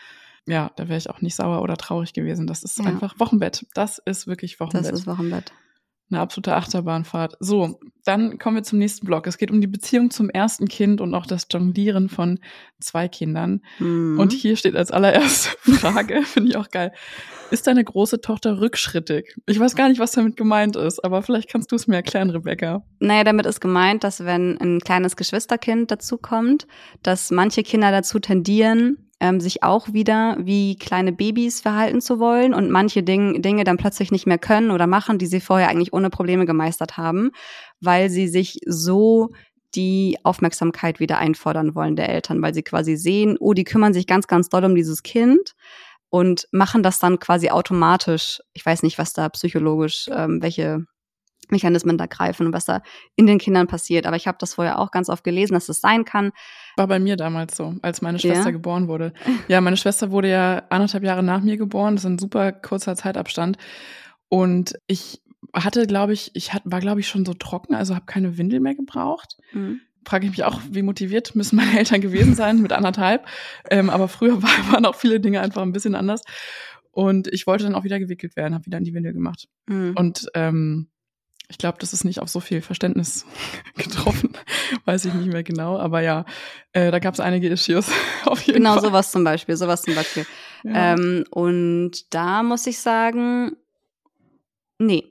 Ja, 0.44 0.72
da 0.74 0.88
wäre 0.88 0.98
ich 0.98 1.08
auch 1.08 1.20
nicht 1.20 1.36
sauer 1.36 1.62
oder 1.62 1.76
traurig 1.76 2.14
gewesen. 2.14 2.48
Das 2.48 2.64
ist 2.64 2.76
Ja. 2.80 2.86
einfach 2.86 3.14
Wochenbett. 3.20 3.64
Das 3.74 3.98
ist 3.98 4.26
wirklich 4.26 4.58
Wochenbett. 4.58 4.90
Das 4.92 5.00
ist 5.00 5.06
Wochenbett. 5.06 5.52
Eine 6.12 6.20
absolute 6.20 6.54
Achterbahnfahrt. 6.54 7.36
So, 7.40 7.80
dann 8.04 8.38
kommen 8.38 8.56
wir 8.56 8.62
zum 8.62 8.78
nächsten 8.78 9.06
Block. 9.06 9.26
Es 9.26 9.38
geht 9.38 9.50
um 9.50 9.62
die 9.62 9.66
Beziehung 9.66 10.10
zum 10.10 10.28
ersten 10.28 10.68
Kind 10.68 11.00
und 11.00 11.14
auch 11.14 11.24
das 11.24 11.46
Jonglieren 11.50 12.10
von 12.10 12.38
zwei 12.80 13.08
Kindern. 13.08 13.62
Mhm. 13.78 14.20
Und 14.20 14.32
hier 14.32 14.56
steht 14.56 14.76
als 14.76 14.90
allererste 14.90 15.50
Frage, 15.72 16.22
finde 16.24 16.50
ich 16.50 16.56
auch 16.56 16.68
geil. 16.68 16.92
Ist 17.50 17.66
deine 17.66 17.82
große 17.82 18.20
Tochter 18.20 18.60
rückschrittig? 18.60 19.34
Ich 19.46 19.58
weiß 19.58 19.74
gar 19.74 19.88
nicht, 19.88 20.00
was 20.00 20.12
damit 20.12 20.36
gemeint 20.36 20.76
ist, 20.76 21.02
aber 21.02 21.22
vielleicht 21.22 21.48
kannst 21.48 21.72
du 21.72 21.76
es 21.76 21.86
mir 21.86 21.96
erklären, 21.96 22.28
Rebecca. 22.28 22.84
Naja, 22.98 23.24
damit 23.24 23.46
ist 23.46 23.60
gemeint, 23.60 24.04
dass 24.04 24.24
wenn 24.26 24.58
ein 24.58 24.80
kleines 24.80 25.16
Geschwisterkind 25.16 25.90
dazukommt, 25.90 26.66
dass 27.02 27.30
manche 27.30 27.62
Kinder 27.62 27.90
dazu 27.90 28.18
tendieren, 28.18 29.10
ähm, 29.22 29.40
sich 29.40 29.62
auch 29.62 29.92
wieder 29.92 30.36
wie 30.40 30.76
kleine 30.76 31.12
Babys 31.12 31.60
verhalten 31.60 32.00
zu 32.00 32.18
wollen 32.18 32.52
und 32.52 32.70
manche 32.70 33.04
Ding, 33.04 33.40
Dinge 33.40 33.62
dann 33.62 33.76
plötzlich 33.76 34.10
nicht 34.10 34.26
mehr 34.26 34.36
können 34.36 34.72
oder 34.72 34.88
machen, 34.88 35.18
die 35.18 35.26
sie 35.26 35.40
vorher 35.40 35.68
eigentlich 35.68 35.92
ohne 35.92 36.10
Probleme 36.10 36.44
gemeistert 36.44 36.96
haben, 36.96 37.30
weil 37.80 38.10
sie 38.10 38.26
sich 38.26 38.58
so 38.66 39.30
die 39.76 40.18
Aufmerksamkeit 40.24 40.98
wieder 40.98 41.18
einfordern 41.18 41.76
wollen 41.76 41.94
der 41.94 42.08
Eltern, 42.08 42.42
weil 42.42 42.52
sie 42.52 42.64
quasi 42.64 42.96
sehen, 42.96 43.36
oh, 43.38 43.54
die 43.54 43.62
kümmern 43.62 43.94
sich 43.94 44.08
ganz, 44.08 44.26
ganz 44.26 44.48
doll 44.48 44.64
um 44.64 44.74
dieses 44.74 45.04
Kind 45.04 45.52
und 46.10 46.48
machen 46.50 46.82
das 46.82 46.98
dann 46.98 47.20
quasi 47.20 47.50
automatisch. 47.50 48.40
Ich 48.54 48.66
weiß 48.66 48.82
nicht, 48.82 48.98
was 48.98 49.12
da 49.12 49.28
psychologisch, 49.28 50.08
ähm, 50.12 50.42
welche 50.42 50.84
Mechanismen 51.52 51.96
da 51.96 52.06
greifen 52.06 52.46
und 52.46 52.52
was 52.52 52.64
da 52.64 52.82
in 53.14 53.26
den 53.26 53.38
Kindern 53.38 53.68
passiert. 53.68 54.06
Aber 54.06 54.16
ich 54.16 54.26
habe 54.26 54.38
das 54.40 54.54
vorher 54.54 54.80
auch 54.80 54.90
ganz 54.90 55.08
oft 55.08 55.22
gelesen, 55.22 55.54
dass 55.54 55.68
es 55.68 55.80
sein 55.80 56.04
kann. 56.04 56.32
War 56.76 56.88
bei 56.88 56.98
mir 56.98 57.16
damals 57.16 57.56
so, 57.56 57.74
als 57.82 58.02
meine 58.02 58.18
Schwester 58.18 58.46
Ja? 58.46 58.50
geboren 58.50 58.88
wurde. 58.88 59.12
Ja, 59.46 59.60
meine 59.60 59.76
Schwester 59.76 60.10
wurde 60.10 60.28
ja 60.30 60.62
anderthalb 60.70 61.04
Jahre 61.04 61.22
nach 61.22 61.42
mir 61.42 61.56
geboren. 61.56 61.94
Das 61.94 62.04
ist 62.04 62.10
ein 62.10 62.18
super 62.18 62.50
kurzer 62.50 62.96
Zeitabstand. 62.96 63.58
Und 64.28 64.74
ich 64.86 65.22
hatte, 65.54 65.86
glaube 65.86 66.12
ich, 66.12 66.30
ich 66.34 66.54
hat, 66.54 66.62
war, 66.64 66.80
glaube 66.80 67.00
ich, 67.00 67.08
schon 67.08 67.26
so 67.26 67.34
trocken, 67.34 67.74
also 67.74 67.94
habe 67.94 68.06
keine 68.06 68.38
Windel 68.38 68.60
mehr 68.60 68.74
gebraucht. 68.74 69.36
frage 70.04 70.26
ich 70.26 70.32
mich 70.32 70.44
auch, 70.44 70.60
wie 70.70 70.82
motiviert 70.82 71.34
müssen 71.34 71.56
meine 71.56 71.78
Eltern 71.78 72.00
gewesen 72.00 72.34
sein 72.34 72.60
mit 72.62 72.72
anderthalb. 72.72 73.26
Ähm, 73.70 73.90
aber 73.90 74.08
früher 74.08 74.42
war, 74.42 74.50
waren 74.72 74.86
auch 74.86 74.96
viele 74.96 75.20
Dinge 75.20 75.40
einfach 75.40 75.62
ein 75.62 75.72
bisschen 75.72 75.94
anders. 75.94 76.22
Und 76.90 77.28
ich 77.28 77.46
wollte 77.46 77.64
dann 77.64 77.74
auch 77.74 77.84
wieder 77.84 77.98
gewickelt 77.98 78.36
werden, 78.36 78.54
habe 78.54 78.66
wieder 78.66 78.78
in 78.78 78.84
die 78.84 78.94
Windel 78.94 79.12
gemacht. 79.14 79.48
Mhm. 79.66 79.94
Und 79.96 80.26
ähm, 80.34 80.88
ich 81.52 81.58
glaube, 81.58 81.76
das 81.80 81.92
ist 81.92 82.04
nicht 82.04 82.18
auf 82.20 82.30
so 82.30 82.40
viel 82.40 82.62
Verständnis 82.62 83.26
getroffen. 83.76 84.32
Weiß 84.86 85.04
ich 85.04 85.12
nicht 85.12 85.30
mehr 85.30 85.42
genau. 85.42 85.78
Aber 85.78 86.00
ja, 86.00 86.24
äh, 86.72 86.90
da 86.90 86.98
gab 86.98 87.12
es 87.14 87.20
einige 87.20 87.48
Issues 87.48 87.90
auf 88.24 88.40
jeden 88.42 88.56
Genau, 88.58 88.72
Fall. 88.74 88.82
sowas 88.82 89.10
zum 89.12 89.22
Beispiel, 89.22 89.56
sowas 89.56 89.82
zum 89.82 89.94
Beispiel. 89.94 90.26
Ja. 90.64 90.94
Ähm, 90.94 91.24
und 91.30 92.14
da 92.14 92.42
muss 92.42 92.66
ich 92.66 92.78
sagen, 92.78 93.52
nee. 94.78 95.04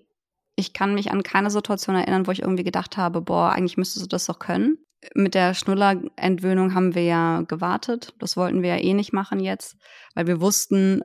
Ich 0.55 0.73
kann 0.73 0.93
mich 0.93 1.11
an 1.11 1.23
keine 1.23 1.49
Situation 1.49 1.95
erinnern, 1.95 2.27
wo 2.27 2.31
ich 2.31 2.41
irgendwie 2.41 2.63
gedacht 2.63 2.97
habe, 2.97 3.21
boah, 3.21 3.51
eigentlich 3.51 3.77
müsstest 3.77 4.05
du 4.05 4.09
das 4.09 4.25
doch 4.25 4.37
können. 4.39 4.77
Mit 5.15 5.33
der 5.33 5.53
Schnuller-Entwöhnung 5.53 6.75
haben 6.75 6.93
wir 6.93 7.03
ja 7.03 7.41
gewartet. 7.47 8.13
Das 8.19 8.35
wollten 8.37 8.61
wir 8.61 8.75
ja 8.75 8.83
eh 8.83 8.93
nicht 8.93 9.13
machen 9.13 9.39
jetzt, 9.39 9.75
weil 10.13 10.27
wir 10.27 10.41
wussten, 10.41 11.01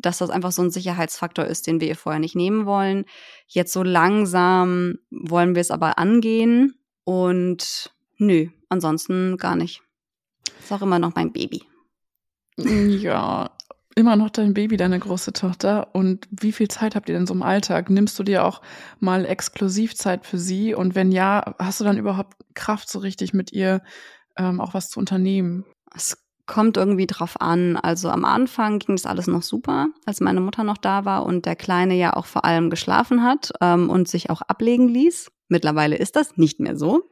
dass 0.00 0.18
das 0.18 0.30
einfach 0.30 0.52
so 0.52 0.62
ein 0.62 0.70
Sicherheitsfaktor 0.70 1.44
ist, 1.44 1.66
den 1.66 1.80
wir 1.80 1.88
ihr 1.88 1.96
vorher 1.96 2.20
nicht 2.20 2.36
nehmen 2.36 2.66
wollen. 2.66 3.04
Jetzt 3.46 3.72
so 3.72 3.82
langsam 3.82 4.98
wollen 5.10 5.54
wir 5.54 5.60
es 5.60 5.70
aber 5.70 5.98
angehen 5.98 6.74
und 7.04 7.92
nö, 8.18 8.48
ansonsten 8.68 9.36
gar 9.36 9.56
nicht. 9.56 9.82
Ist 10.62 10.72
auch 10.72 10.82
immer 10.82 10.98
noch 10.98 11.14
mein 11.14 11.32
Baby. 11.32 11.62
Ja, 12.58 13.50
immer 13.96 14.16
noch 14.16 14.30
dein 14.30 14.54
Baby, 14.54 14.76
deine 14.76 14.98
große 14.98 15.32
Tochter. 15.32 15.94
Und 15.94 16.28
wie 16.30 16.52
viel 16.52 16.68
Zeit 16.68 16.94
habt 16.94 17.08
ihr 17.08 17.14
denn 17.14 17.26
so 17.26 17.34
im 17.34 17.42
Alltag? 17.42 17.90
Nimmst 17.90 18.18
du 18.18 18.22
dir 18.22 18.44
auch 18.44 18.62
mal 18.98 19.24
exklusiv 19.24 19.94
Zeit 19.94 20.26
für 20.26 20.38
sie? 20.38 20.74
Und 20.74 20.94
wenn 20.94 21.12
ja, 21.12 21.54
hast 21.58 21.80
du 21.80 21.84
dann 21.84 21.98
überhaupt 21.98 22.36
Kraft, 22.54 22.88
so 22.88 22.98
richtig 22.98 23.32
mit 23.32 23.52
ihr 23.52 23.82
ähm, 24.36 24.60
auch 24.60 24.74
was 24.74 24.90
zu 24.90 24.98
unternehmen? 25.00 25.64
Es 25.94 26.19
kommt 26.50 26.76
irgendwie 26.76 27.06
drauf 27.06 27.40
an. 27.40 27.76
Also 27.76 28.10
am 28.10 28.24
Anfang 28.24 28.80
ging 28.80 28.96
das 28.96 29.06
alles 29.06 29.28
noch 29.28 29.42
super, 29.42 29.86
als 30.04 30.18
meine 30.18 30.40
Mutter 30.40 30.64
noch 30.64 30.78
da 30.78 31.04
war 31.04 31.24
und 31.24 31.46
der 31.46 31.54
Kleine 31.54 31.94
ja 31.94 32.14
auch 32.16 32.26
vor 32.26 32.44
allem 32.44 32.70
geschlafen 32.70 33.22
hat 33.22 33.52
ähm, 33.60 33.88
und 33.88 34.08
sich 34.08 34.30
auch 34.30 34.42
ablegen 34.42 34.88
ließ. 34.88 35.30
Mittlerweile 35.48 35.96
ist 35.96 36.16
das 36.16 36.36
nicht 36.36 36.58
mehr 36.58 36.76
so. 36.76 37.04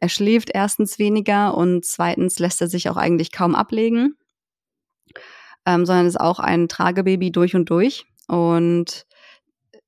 Er 0.00 0.08
schläft 0.08 0.48
erstens 0.54 0.98
weniger 0.98 1.54
und 1.54 1.84
zweitens 1.84 2.38
lässt 2.38 2.62
er 2.62 2.68
sich 2.68 2.88
auch 2.88 2.96
eigentlich 2.96 3.30
kaum 3.30 3.54
ablegen, 3.54 4.16
ähm, 5.66 5.84
sondern 5.84 6.06
ist 6.06 6.18
auch 6.18 6.38
ein 6.38 6.66
Tragebaby 6.66 7.30
durch 7.30 7.54
und 7.54 7.68
durch. 7.68 8.06
Und 8.26 9.04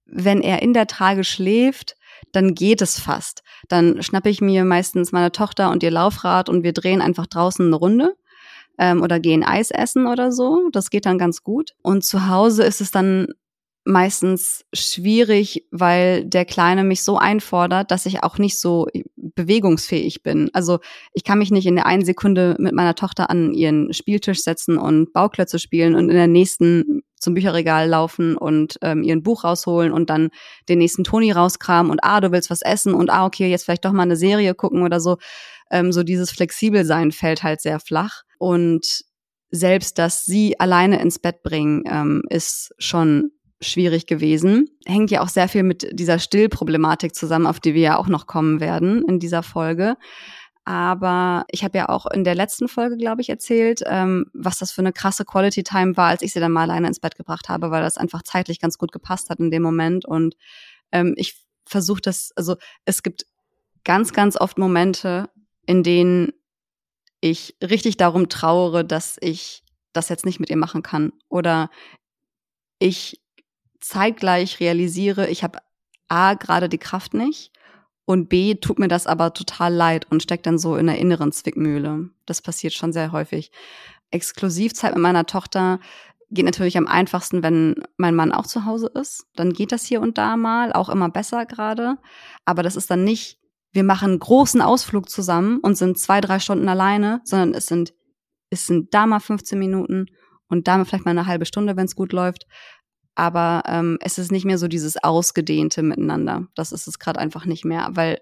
wenn 0.05 0.43
er 0.43 0.61
in 0.61 0.75
der 0.75 0.87
Trage 0.87 1.25
schläft, 1.25 1.97
dann 2.33 2.55
geht 2.55 2.83
es 2.83 3.01
fast. 3.01 3.43
Dann 3.69 4.03
schnappe 4.03 4.29
ich 4.29 4.43
mir 4.43 4.67
meistens 4.67 5.11
meine 5.11 5.33
Tochter 5.33 5.71
und 5.71 5.83
ihr 5.83 5.91
Laufrad 5.91 6.51
und 6.51 6.65
wir 6.65 6.75
drehen 6.75 7.01
einfach 7.01 7.27
draußen 7.27 7.67
eine 7.67 7.77
Runde 7.77 8.15
ähm, 8.79 9.03
oder 9.03 9.21
gehen 9.21 9.45
Eis 9.45 9.71
essen 9.71 10.07
oder 10.07 10.33
so. 10.33 10.69
Das 10.73 10.91
geht 10.91 11.07
dann 11.07 11.19
ganz 11.19 11.43
gut. 11.43 11.73
Und 11.83 12.05
zu 12.05 12.29
Hause 12.29 12.65
ist 12.65 12.81
es 12.81 12.91
dann 12.91 13.29
meistens 13.85 14.65
schwierig, 14.73 15.67
weil 15.71 16.25
der 16.25 16.47
Kleine 16.47 16.85
mich 16.85 17.05
so 17.05 17.19
einfordert, 17.19 17.91
dass 17.91 18.07
ich 18.07 18.23
auch 18.23 18.39
nicht 18.39 18.59
so 18.59 18.87
bewegungsfähig 19.15 20.23
bin. 20.23 20.51
Also 20.55 20.79
ich 21.13 21.23
kann 21.23 21.39
mich 21.39 21.51
nicht 21.51 21.67
in 21.67 21.77
der 21.77 21.87
einen 21.87 22.05
Sekunde 22.05 22.57
mit 22.59 22.73
meiner 22.73 22.95
Tochter 22.95 23.29
an 23.29 23.53
ihren 23.53 23.93
Spieltisch 23.93 24.41
setzen 24.41 24.79
und 24.79 25.13
Bauklötze 25.13 25.59
spielen 25.59 25.95
und 25.95 26.09
in 26.09 26.17
der 26.17 26.29
nächsten 26.29 27.03
zum 27.25 27.35
Bücherregal 27.35 27.89
laufen 27.89 28.37
und 28.37 28.79
ähm, 28.83 29.03
ihren 29.03 29.23
Buch 29.23 29.45
rausholen 29.45 29.93
und 29.93 30.11
dann 30.11 30.31
den 30.69 30.79
nächsten 30.79 31.05
Toni 31.05 31.33
rauskramen 31.33 31.91
und 31.91 32.01
ah, 32.03 32.21
du 32.21 32.33
willst 32.33 32.51
was 32.51 32.63
essen 32.63 32.95
und 32.95 33.11
ah, 33.11 33.27
okay, 33.27 33.51
jetzt 33.51 33.65
vielleicht 33.65 33.85
doch 33.85 33.93
mal 33.93 34.03
eine 34.03 34.17
Serie 34.17 34.55
gucken 34.55 34.83
oder 34.83 35.01
so. 35.01 35.17
Ähm, 35.71 35.93
so 35.93 36.03
dieses 36.03 36.31
Flexibelsein 36.31 37.13
fällt 37.13 37.43
halt 37.43 37.61
sehr 37.61 37.81
flach. 37.81 38.23
Und 38.45 39.07
selbst 39.51 39.99
das 39.99 40.27
sie 40.27 40.61
alleine 40.61 41.01
ins 41.01 41.19
Bett 41.19 41.43
bringen, 41.43 41.83
ähm, 41.87 42.23
ist 42.29 42.75
schon 42.79 43.31
schwierig 43.63 44.07
gewesen. 44.07 44.69
Hängt 44.85 45.11
ja 45.11 45.23
auch 45.23 45.31
sehr 45.31 45.49
viel 45.49 45.63
mit 45.63 45.89
dieser 45.99 46.19
Stillproblematik 46.19 47.15
zusammen, 47.15 47.47
auf 47.47 47.59
die 47.59 47.73
wir 47.73 47.81
ja 47.81 47.97
auch 47.97 48.07
noch 48.07 48.27
kommen 48.27 48.61
werden 48.61 49.03
in 49.09 49.19
dieser 49.19 49.43
Folge. 49.43 49.97
Aber 50.67 51.47
ich 51.53 51.65
habe 51.65 51.79
ja 51.79 51.89
auch 51.89 52.05
in 52.05 52.23
der 52.23 52.35
letzten 52.35 52.69
Folge, 52.69 52.99
glaube 52.99 53.23
ich, 53.23 53.31
erzählt, 53.31 53.81
ähm, 53.87 54.27
was 54.35 54.59
das 54.59 54.73
für 54.73 54.83
eine 54.83 54.93
krasse 54.93 55.25
Quality 55.25 55.63
Time 55.63 55.97
war, 55.97 56.09
als 56.09 56.21
ich 56.21 56.35
sie 56.35 56.41
dann 56.41 56.53
mal 56.53 56.65
alleine 56.65 56.89
ins 56.89 57.01
Bett 57.01 57.17
gebracht 57.17 57.49
habe, 57.49 57.71
weil 57.71 57.83
das 57.83 57.97
einfach 57.97 58.25
zeitlich 58.25 58.61
ganz 58.61 58.77
gut 58.77 58.93
gepasst 58.93 59.31
hat 59.31 59.39
in 59.39 59.51
dem 59.51 59.63
Moment. 59.63 60.05
Und 60.05 60.37
ähm, 60.93 61.15
ich 61.17 61.35
versuche 61.65 62.03
das, 62.03 62.31
also 62.37 62.57
es 62.85 63.03
gibt 63.03 63.25
ganz, 63.85 64.13
ganz 64.13 64.39
oft 64.39 64.59
Momente, 64.59 65.31
in 65.65 65.83
denen 65.83 66.35
ich 67.25 67.57
richtig 67.63 67.97
darum 67.97 68.29
trauere, 68.29 68.85
dass 68.85 69.17
ich 69.19 69.63
das 69.95 70.11
jetzt 70.11 70.27
nicht 70.27 70.41
mit 70.41 70.51
ihr 70.51 70.59
machen 70.59 70.83
kann. 70.83 71.13
Oder 71.31 71.71
ich 72.79 73.23
zeitgleich 73.81 74.61
realisiere, 74.61 75.29
ich 75.29 75.43
habe 75.43 75.61
A, 76.09 76.35
gerade 76.35 76.69
die 76.69 76.79
Kraft 76.79 77.15
nicht 77.15 77.51
Und 78.05 78.29
B, 78.29 78.57
tut 78.57 78.79
mir 78.79 78.89
das 78.89 79.07
aber 79.07 79.33
total 79.33 79.73
leid 79.73 80.07
und 80.11 80.23
steckt 80.23 80.45
dann 80.45 80.59
so 80.59 80.77
in 80.77 80.87
der 80.87 80.99
inneren 80.99 81.33
Zwickmühle. 81.33 82.11
Das 82.27 82.43
passiert 82.43 82.75
schon 82.75 82.93
sehr 82.93 83.13
häufig. 83.13 83.51
Exklusivzeit 84.11 84.93
mit 84.93 85.03
meiner 85.03 85.25
Tochter 85.25 85.81
geht 86.31 86.45
natürlich 86.45 86.77
am 86.77 86.87
einfachsten, 86.87 87.43
wenn 87.43 87.83
mein 87.97 88.15
Mann 88.15 88.33
auch 88.33 88.47
zu 88.47 88.67
Hause 88.67 88.91
ist. 88.95 89.27
Dann 89.35 89.55
geht 89.55 89.73
das 89.73 89.87
hier 89.87 90.03
und 90.03 90.19
da 90.19 90.37
mal, 90.37 90.75
auch 90.75 90.91
immer 90.91 91.09
besser 91.09 91.47
gerade. 91.47 91.97
Aber 92.45 92.63
das 92.63 92.77
ist 92.77 92.91
dann 92.91 93.05
nicht, 93.05 93.39
wir 93.75 93.85
machen 93.85 94.11
einen 94.11 94.19
großen 94.21 94.63
Ausflug 94.63 95.11
zusammen 95.11 95.59
und 95.59 95.77
sind 95.77 95.99
zwei, 95.99 96.21
drei 96.21 96.39
Stunden 96.39 96.69
alleine, 96.69 97.21
sondern 97.25 97.55
es 97.55 97.67
sind, 97.67 97.93
es 98.49 98.67
sind 98.67 98.95
da 98.95 99.05
mal 99.07 99.19
15 99.19 99.59
Minuten 99.59 100.07
und 100.49 100.69
da 100.69 100.79
mal 100.79 100.85
vielleicht 100.85 101.05
mal 101.05 101.11
eine 101.11 101.27
halbe 101.27 101.45
Stunde, 101.45 101.77
wenn 101.77 101.87
es 101.87 101.97
gut 101.97 102.13
läuft. 102.13 102.47
Aber 103.17 103.65
ähm, 103.67 103.99
es 104.01 104.19
ist 104.19 104.31
nicht 104.31 104.45
mehr 104.45 104.59
so 104.59 104.69
dieses 104.69 105.03
ausgedehnte 105.03 105.83
Miteinander. 105.83 106.47
Das 106.55 106.71
ist 106.71 106.87
es 106.87 107.01
gerade 107.01 107.19
einfach 107.19 107.47
nicht 107.47 107.65
mehr, 107.65 107.89
weil 107.93 108.19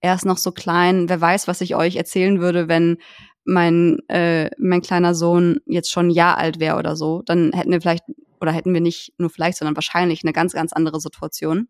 er 0.00 0.14
ist 0.14 0.24
noch 0.24 0.38
so 0.38 0.50
klein. 0.50 1.08
Wer 1.08 1.20
weiß, 1.20 1.46
was 1.46 1.60
ich 1.60 1.76
euch 1.76 1.94
erzählen 1.94 2.40
würde, 2.40 2.68
wenn 2.68 2.98
mein, 3.44 4.00
äh, 4.08 4.50
mein 4.58 4.82
kleiner 4.82 5.14
Sohn 5.14 5.60
jetzt 5.66 5.92
schon 5.92 6.08
ein 6.08 6.10
Jahr 6.10 6.38
alt 6.38 6.58
wäre 6.58 6.76
oder 6.76 6.96
so, 6.96 7.22
dann 7.24 7.52
hätten 7.52 7.70
wir 7.70 7.80
vielleicht, 7.80 8.04
oder 8.40 8.52
hätten 8.52 8.74
wir 8.74 8.80
nicht 8.80 9.14
nur 9.18 9.30
vielleicht, 9.30 9.58
sondern 9.58 9.76
wahrscheinlich 9.76 10.24
eine 10.24 10.32
ganz, 10.32 10.52
ganz 10.52 10.72
andere 10.72 11.00
Situation. 11.00 11.68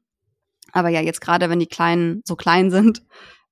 Aber 0.72 0.88
ja, 0.88 1.00
jetzt 1.00 1.20
gerade, 1.20 1.50
wenn 1.50 1.60
die 1.60 1.66
Kleinen 1.66 2.22
so 2.24 2.36
klein 2.36 2.70
sind, 2.70 3.02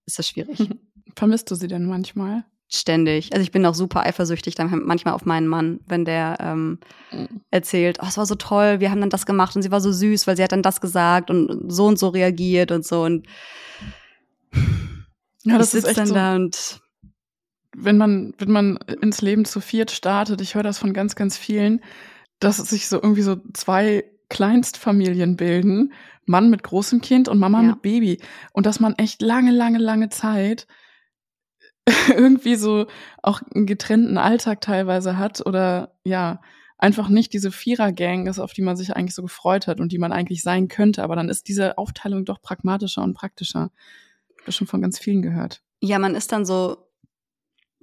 ist 0.06 0.18
das 0.18 0.28
schwierig. 0.28 0.70
Vermisst 1.16 1.50
du 1.50 1.54
sie 1.54 1.68
denn 1.68 1.86
manchmal? 1.86 2.44
Ständig. 2.68 3.32
Also 3.32 3.42
ich 3.42 3.52
bin 3.52 3.64
auch 3.64 3.74
super 3.74 4.04
eifersüchtig 4.04 4.56
dann 4.56 4.82
manchmal 4.84 5.14
auf 5.14 5.24
meinen 5.24 5.46
Mann, 5.46 5.78
wenn 5.86 6.04
der 6.04 6.36
ähm, 6.40 6.80
mhm. 7.12 7.40
erzählt, 7.52 7.98
oh, 8.02 8.06
es 8.08 8.18
war 8.18 8.26
so 8.26 8.34
toll, 8.34 8.80
wir 8.80 8.90
haben 8.90 9.00
dann 9.00 9.10
das 9.10 9.24
gemacht 9.24 9.54
und 9.54 9.62
sie 9.62 9.70
war 9.70 9.80
so 9.80 9.92
süß, 9.92 10.26
weil 10.26 10.36
sie 10.36 10.42
hat 10.42 10.50
dann 10.50 10.62
das 10.62 10.80
gesagt 10.80 11.30
und 11.30 11.72
so 11.72 11.86
und 11.86 11.96
so 11.96 12.08
reagiert 12.08 12.72
und 12.72 12.84
so 12.84 13.04
und 13.04 13.26
ja, 15.44 15.58
das 15.58 15.74
ich 15.74 15.78
ist 15.78 15.84
echt 15.84 15.98
dann 15.98 16.06
so. 16.08 16.14
da 16.14 16.34
und 16.34 16.80
wenn 17.76 17.98
man, 17.98 18.34
wenn 18.38 18.50
man 18.50 18.78
ins 19.00 19.20
Leben 19.20 19.44
zu 19.44 19.60
viert 19.60 19.92
startet, 19.92 20.40
ich 20.40 20.56
höre 20.56 20.62
das 20.64 20.78
von 20.78 20.92
ganz, 20.92 21.14
ganz 21.14 21.36
vielen, 21.36 21.80
dass 22.40 22.56
sich 22.56 22.88
so 22.88 23.00
irgendwie 23.00 23.22
so 23.22 23.36
zwei 23.52 24.04
Kleinstfamilien 24.28 25.36
bilden, 25.36 25.92
Mann 26.24 26.50
mit 26.50 26.62
großem 26.62 27.00
Kind 27.00 27.28
und 27.28 27.38
Mama 27.38 27.62
ja. 27.62 27.68
mit 27.68 27.82
Baby. 27.82 28.20
Und 28.52 28.66
dass 28.66 28.80
man 28.80 28.94
echt 28.94 29.22
lange, 29.22 29.52
lange, 29.52 29.78
lange 29.78 30.08
Zeit 30.08 30.66
irgendwie 32.08 32.56
so 32.56 32.86
auch 33.22 33.40
einen 33.54 33.66
getrennten 33.66 34.18
Alltag 34.18 34.60
teilweise 34.60 35.18
hat 35.18 35.44
oder 35.46 35.94
ja, 36.04 36.40
einfach 36.78 37.08
nicht 37.08 37.32
diese 37.32 37.52
Vierer-Gang 37.52 38.26
ist, 38.26 38.38
auf 38.38 38.52
die 38.52 38.62
man 38.62 38.76
sich 38.76 38.94
eigentlich 38.94 39.14
so 39.14 39.22
gefreut 39.22 39.66
hat 39.66 39.80
und 39.80 39.92
die 39.92 39.98
man 39.98 40.12
eigentlich 40.12 40.42
sein 40.42 40.68
könnte. 40.68 41.02
Aber 41.02 41.16
dann 41.16 41.28
ist 41.28 41.48
diese 41.48 41.78
Aufteilung 41.78 42.24
doch 42.24 42.42
pragmatischer 42.42 43.02
und 43.02 43.14
praktischer. 43.14 43.70
Das 44.44 44.54
schon 44.54 44.66
von 44.66 44.82
ganz 44.82 44.98
vielen 44.98 45.22
gehört. 45.22 45.62
Ja, 45.80 45.98
man 45.98 46.14
ist 46.14 46.32
dann 46.32 46.44
so 46.44 46.88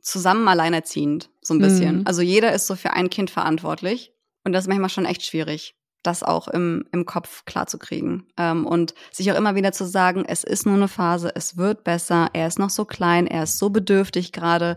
zusammen 0.01 0.47
alleinerziehend, 0.47 1.29
so 1.41 1.53
ein 1.53 1.59
bisschen. 1.59 1.99
Mhm. 1.99 2.07
Also 2.07 2.21
jeder 2.21 2.53
ist 2.53 2.67
so 2.67 2.75
für 2.75 2.91
ein 2.91 3.09
Kind 3.09 3.29
verantwortlich. 3.29 4.13
Und 4.43 4.51
das 4.51 4.65
ist 4.65 4.67
manchmal 4.67 4.89
schon 4.89 5.05
echt 5.05 5.25
schwierig, 5.25 5.75
das 6.03 6.21
auch 6.21 6.47
im, 6.47 6.85
im 6.91 7.05
Kopf 7.05 7.45
klarzukriegen. 7.45 8.27
Ähm, 8.37 8.65
und 8.65 8.93
sich 9.11 9.31
auch 9.31 9.37
immer 9.37 9.55
wieder 9.55 9.71
zu 9.71 9.85
sagen, 9.85 10.25
es 10.27 10.43
ist 10.43 10.65
nur 10.65 10.75
eine 10.75 10.87
Phase, 10.87 11.31
es 11.35 11.57
wird 11.57 11.83
besser, 11.83 12.29
er 12.33 12.47
ist 12.47 12.59
noch 12.59 12.69
so 12.69 12.85
klein, 12.85 13.27
er 13.27 13.43
ist 13.43 13.57
so 13.57 13.69
bedürftig 13.69 14.31
gerade. 14.31 14.75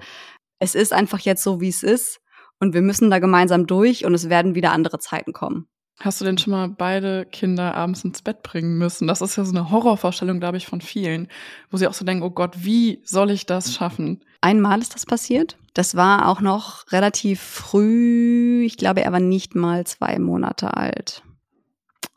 Es 0.58 0.74
ist 0.74 0.92
einfach 0.92 1.20
jetzt 1.20 1.42
so, 1.42 1.60
wie 1.60 1.68
es 1.68 1.82
ist. 1.82 2.20
Und 2.58 2.72
wir 2.72 2.82
müssen 2.82 3.10
da 3.10 3.18
gemeinsam 3.18 3.66
durch 3.66 4.06
und 4.06 4.14
es 4.14 4.30
werden 4.30 4.54
wieder 4.54 4.72
andere 4.72 4.98
Zeiten 4.98 5.32
kommen. 5.32 5.68
Hast 5.99 6.20
du 6.20 6.26
denn 6.26 6.36
schon 6.36 6.51
mal 6.51 6.68
beide 6.68 7.24
Kinder 7.24 7.74
abends 7.74 8.05
ins 8.05 8.20
Bett 8.20 8.42
bringen 8.42 8.76
müssen? 8.76 9.07
Das 9.07 9.22
ist 9.22 9.36
ja 9.36 9.44
so 9.44 9.53
eine 9.53 9.70
Horrorvorstellung, 9.70 10.40
glaube 10.40 10.59
ich, 10.59 10.66
von 10.66 10.82
vielen, 10.82 11.28
wo 11.70 11.78
sie 11.78 11.88
auch 11.88 11.94
so 11.94 12.05
denken, 12.05 12.22
oh 12.22 12.30
Gott, 12.30 12.64
wie 12.64 13.01
soll 13.03 13.30
ich 13.30 13.47
das 13.47 13.74
schaffen? 13.74 14.22
Einmal 14.42 14.80
ist 14.80 14.94
das 14.94 15.07
passiert. 15.07 15.57
Das 15.72 15.97
war 15.97 16.28
auch 16.28 16.42
noch 16.42 16.92
relativ 16.92 17.40
früh. 17.40 18.64
Ich 18.66 18.76
glaube, 18.76 19.03
er 19.03 19.12
war 19.12 19.20
nicht 19.20 19.55
mal 19.55 19.86
zwei 19.86 20.18
Monate 20.18 20.76
alt. 20.76 21.22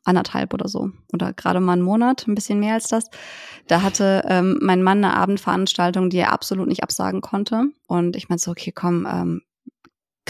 Anderthalb 0.04 0.54
oder 0.54 0.68
so. 0.68 0.92
Oder 1.14 1.32
gerade 1.32 1.62
mal 1.62 1.74
einen 1.74 1.82
Monat, 1.82 2.28
ein 2.28 2.36
bisschen 2.36 2.60
mehr 2.60 2.74
als 2.74 2.90
das. 2.90 3.06
Da 3.68 3.82
hatte 3.82 4.24
ähm, 4.28 4.60
mein 4.62 4.84
Mann 4.84 5.04
eine 5.04 5.16
Abendveranstaltung, 5.16 6.10
die 6.10 6.18
er 6.18 6.34
absolut 6.34 6.68
nicht 6.68 6.84
absagen 6.84 7.22
konnte. 7.22 7.68
Und 7.88 8.18
ich 8.18 8.28
meinte 8.28 8.44
so, 8.44 8.52
okay, 8.52 8.74
komm, 8.74 9.08
ähm, 9.10 9.42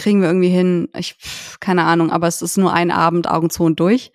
kriegen 0.00 0.22
wir 0.22 0.28
irgendwie 0.28 0.48
hin. 0.48 0.88
Ich, 0.96 1.16
keine 1.60 1.84
Ahnung, 1.84 2.10
aber 2.10 2.26
es 2.26 2.42
ist 2.42 2.56
nur 2.56 2.72
ein 2.72 2.90
Abend, 2.90 3.28
Augen 3.28 3.50
zu 3.50 3.64
und 3.64 3.78
durch. 3.78 4.12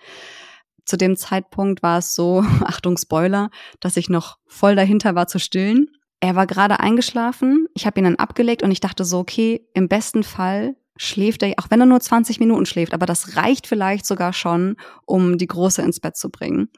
Zu 0.83 0.97
dem 0.97 1.15
Zeitpunkt 1.15 1.83
war 1.83 1.99
es 1.99 2.15
so, 2.15 2.43
Achtung 2.65 2.97
Spoiler, 2.97 3.49
dass 3.79 3.95
ich 3.95 4.09
noch 4.09 4.37
voll 4.47 4.75
dahinter 4.75 5.15
war 5.15 5.27
zu 5.27 5.39
stillen. 5.39 5.89
Er 6.19 6.35
war 6.35 6.47
gerade 6.47 6.79
eingeschlafen. 6.79 7.67
Ich 7.75 7.85
habe 7.85 7.99
ihn 7.99 8.05
dann 8.05 8.15
abgelegt 8.15 8.63
und 8.63 8.71
ich 8.71 8.79
dachte 8.79 9.05
so, 9.05 9.19
okay, 9.19 9.67
im 9.73 9.87
besten 9.87 10.23
Fall 10.23 10.75
schläft 10.97 11.43
er, 11.43 11.53
auch 11.57 11.69
wenn 11.69 11.81
er 11.81 11.85
nur 11.85 11.99
20 11.99 12.39
Minuten 12.39 12.65
schläft, 12.65 12.93
aber 12.93 13.05
das 13.05 13.35
reicht 13.35 13.67
vielleicht 13.67 14.05
sogar 14.05 14.33
schon, 14.33 14.77
um 15.05 15.37
die 15.37 15.47
Große 15.47 15.81
ins 15.81 15.99
Bett 15.99 16.15
zu 16.15 16.29
bringen. 16.29 16.69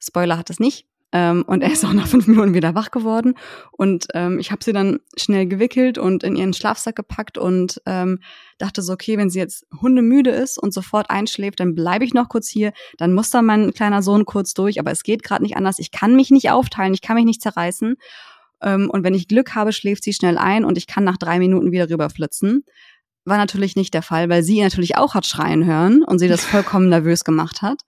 Spoiler 0.00 0.38
hat 0.38 0.50
es 0.50 0.58
nicht. 0.58 0.86
Ähm, 1.10 1.42
und 1.46 1.62
er 1.62 1.72
ist 1.72 1.84
auch 1.84 1.92
nach 1.94 2.06
fünf 2.06 2.26
Minuten 2.26 2.54
wieder 2.54 2.74
wach 2.74 2.90
geworden. 2.90 3.34
Und 3.72 4.08
ähm, 4.14 4.38
ich 4.38 4.50
habe 4.50 4.62
sie 4.62 4.72
dann 4.72 5.00
schnell 5.16 5.46
gewickelt 5.46 5.96
und 5.96 6.22
in 6.22 6.36
ihren 6.36 6.52
Schlafsack 6.52 6.96
gepackt 6.96 7.38
und 7.38 7.80
ähm, 7.86 8.20
dachte 8.58 8.82
so, 8.82 8.92
okay, 8.92 9.16
wenn 9.16 9.30
sie 9.30 9.38
jetzt 9.38 9.66
hundemüde 9.80 10.30
ist 10.30 10.58
und 10.58 10.74
sofort 10.74 11.08
einschläft, 11.08 11.60
dann 11.60 11.74
bleibe 11.74 12.04
ich 12.04 12.12
noch 12.12 12.28
kurz 12.28 12.48
hier. 12.48 12.72
Dann 12.98 13.14
muss 13.14 13.30
da 13.30 13.40
mein 13.40 13.72
kleiner 13.72 14.02
Sohn 14.02 14.26
kurz 14.26 14.52
durch, 14.52 14.78
aber 14.78 14.90
es 14.90 15.02
geht 15.02 15.22
gerade 15.22 15.42
nicht 15.42 15.56
anders. 15.56 15.78
Ich 15.78 15.90
kann 15.90 16.14
mich 16.14 16.30
nicht 16.30 16.50
aufteilen, 16.50 16.92
ich 16.92 17.00
kann 17.00 17.16
mich 17.16 17.24
nicht 17.24 17.40
zerreißen. 17.40 17.96
Ähm, 18.62 18.90
und 18.90 19.02
wenn 19.02 19.14
ich 19.14 19.28
Glück 19.28 19.54
habe, 19.54 19.72
schläft 19.72 20.04
sie 20.04 20.12
schnell 20.12 20.36
ein 20.36 20.64
und 20.64 20.76
ich 20.76 20.86
kann 20.86 21.04
nach 21.04 21.16
drei 21.16 21.38
Minuten 21.38 21.72
wieder 21.72 21.88
rüberflitzen. 21.88 22.64
War 23.24 23.38
natürlich 23.38 23.76
nicht 23.76 23.94
der 23.94 24.02
Fall, 24.02 24.28
weil 24.28 24.42
sie 24.42 24.60
natürlich 24.60 24.96
auch 24.96 25.14
hat 25.14 25.26
schreien 25.26 25.64
hören 25.64 26.02
und 26.02 26.18
sie 26.18 26.28
das 26.28 26.44
vollkommen 26.44 26.88
nervös 26.88 27.24
gemacht 27.24 27.62
hat. 27.62 27.82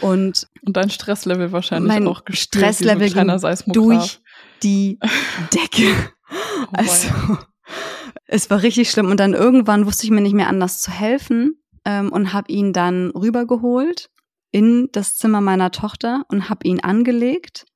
Und, 0.00 0.46
und 0.64 0.76
dein 0.76 0.90
Stresslevel 0.90 1.52
wahrscheinlich 1.52 1.88
mein 1.88 2.06
auch 2.06 2.24
gespürt, 2.24 2.74
Stresslevel 2.74 3.10
ging 3.10 3.72
durch 3.72 4.20
die 4.62 4.98
Decke. 5.54 5.94
oh 6.30 6.66
also 6.72 7.08
es 8.26 8.50
war 8.50 8.62
richtig 8.62 8.90
schlimm. 8.90 9.10
Und 9.10 9.20
dann 9.20 9.34
irgendwann 9.34 9.86
wusste 9.86 10.04
ich 10.04 10.10
mir 10.10 10.20
nicht 10.20 10.34
mehr 10.34 10.48
anders 10.48 10.80
zu 10.80 10.90
helfen 10.90 11.60
ähm, 11.84 12.12
und 12.12 12.32
habe 12.32 12.50
ihn 12.52 12.72
dann 12.72 13.10
rübergeholt 13.10 14.10
in 14.52 14.88
das 14.92 15.16
Zimmer 15.16 15.40
meiner 15.40 15.70
Tochter 15.70 16.24
und 16.28 16.48
habe 16.48 16.66
ihn 16.66 16.80
angelegt 16.80 17.66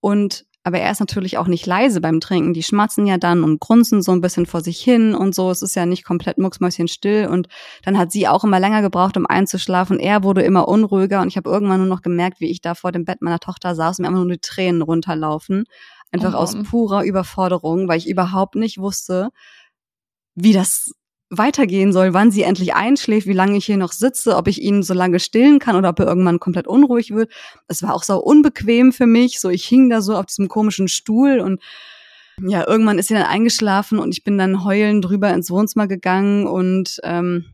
und 0.00 0.44
aber 0.66 0.80
er 0.80 0.90
ist 0.90 0.98
natürlich 0.98 1.38
auch 1.38 1.46
nicht 1.46 1.64
leise 1.64 2.00
beim 2.00 2.18
Trinken. 2.18 2.52
Die 2.52 2.64
schmatzen 2.64 3.06
ja 3.06 3.18
dann 3.18 3.44
und 3.44 3.60
grunzen 3.60 4.02
so 4.02 4.10
ein 4.10 4.20
bisschen 4.20 4.46
vor 4.46 4.62
sich 4.62 4.80
hin 4.80 5.14
und 5.14 5.32
so. 5.32 5.48
Es 5.48 5.62
ist 5.62 5.76
ja 5.76 5.86
nicht 5.86 6.04
komplett 6.04 6.38
mucksmäuschen 6.38 6.88
still. 6.88 7.28
Und 7.28 7.46
dann 7.84 7.96
hat 7.96 8.10
sie 8.10 8.26
auch 8.26 8.42
immer 8.42 8.58
länger 8.58 8.82
gebraucht, 8.82 9.16
um 9.16 9.26
einzuschlafen. 9.26 10.00
Er 10.00 10.24
wurde 10.24 10.42
immer 10.42 10.66
unruhiger 10.66 11.22
und 11.22 11.28
ich 11.28 11.36
habe 11.36 11.48
irgendwann 11.48 11.78
nur 11.78 11.86
noch 11.86 12.02
gemerkt, 12.02 12.40
wie 12.40 12.50
ich 12.50 12.62
da 12.62 12.74
vor 12.74 12.90
dem 12.90 13.04
Bett 13.04 13.22
meiner 13.22 13.38
Tochter 13.38 13.76
saß 13.76 14.00
und 14.00 14.02
mir 14.02 14.08
einfach 14.08 14.24
nur 14.24 14.32
die 14.32 14.40
Tränen 14.40 14.82
runterlaufen. 14.82 15.66
Einfach 16.10 16.34
oh 16.34 16.38
aus 16.38 16.60
purer 16.64 17.04
Überforderung, 17.04 17.86
weil 17.86 17.98
ich 17.98 18.08
überhaupt 18.08 18.56
nicht 18.56 18.78
wusste, 18.78 19.28
wie 20.34 20.52
das 20.52 20.90
weitergehen 21.30 21.92
soll, 21.92 22.14
wann 22.14 22.30
sie 22.30 22.42
endlich 22.42 22.74
einschläft, 22.74 23.26
wie 23.26 23.32
lange 23.32 23.56
ich 23.56 23.66
hier 23.66 23.76
noch 23.76 23.92
sitze, 23.92 24.36
ob 24.36 24.46
ich 24.46 24.62
ihn 24.62 24.82
so 24.82 24.94
lange 24.94 25.18
stillen 25.18 25.58
kann 25.58 25.76
oder 25.76 25.88
ob 25.88 25.98
er 25.98 26.06
irgendwann 26.06 26.38
komplett 26.38 26.68
unruhig 26.68 27.12
wird. 27.12 27.32
Es 27.66 27.82
war 27.82 27.94
auch 27.94 28.04
so 28.04 28.18
unbequem 28.18 28.92
für 28.92 29.06
mich. 29.06 29.40
So, 29.40 29.48
ich 29.48 29.64
hing 29.64 29.90
da 29.90 30.02
so 30.02 30.16
auf 30.16 30.26
diesem 30.26 30.48
komischen 30.48 30.88
Stuhl 30.88 31.40
und 31.40 31.60
ja, 32.42 32.66
irgendwann 32.66 32.98
ist 32.98 33.08
sie 33.08 33.14
dann 33.14 33.24
eingeschlafen 33.24 33.98
und 33.98 34.12
ich 34.12 34.22
bin 34.22 34.36
dann 34.38 34.62
heulend 34.62 35.04
drüber 35.04 35.32
ins 35.32 35.50
Wohnzimmer 35.50 35.86
gegangen 35.88 36.46
und 36.46 37.00
ähm, 37.02 37.46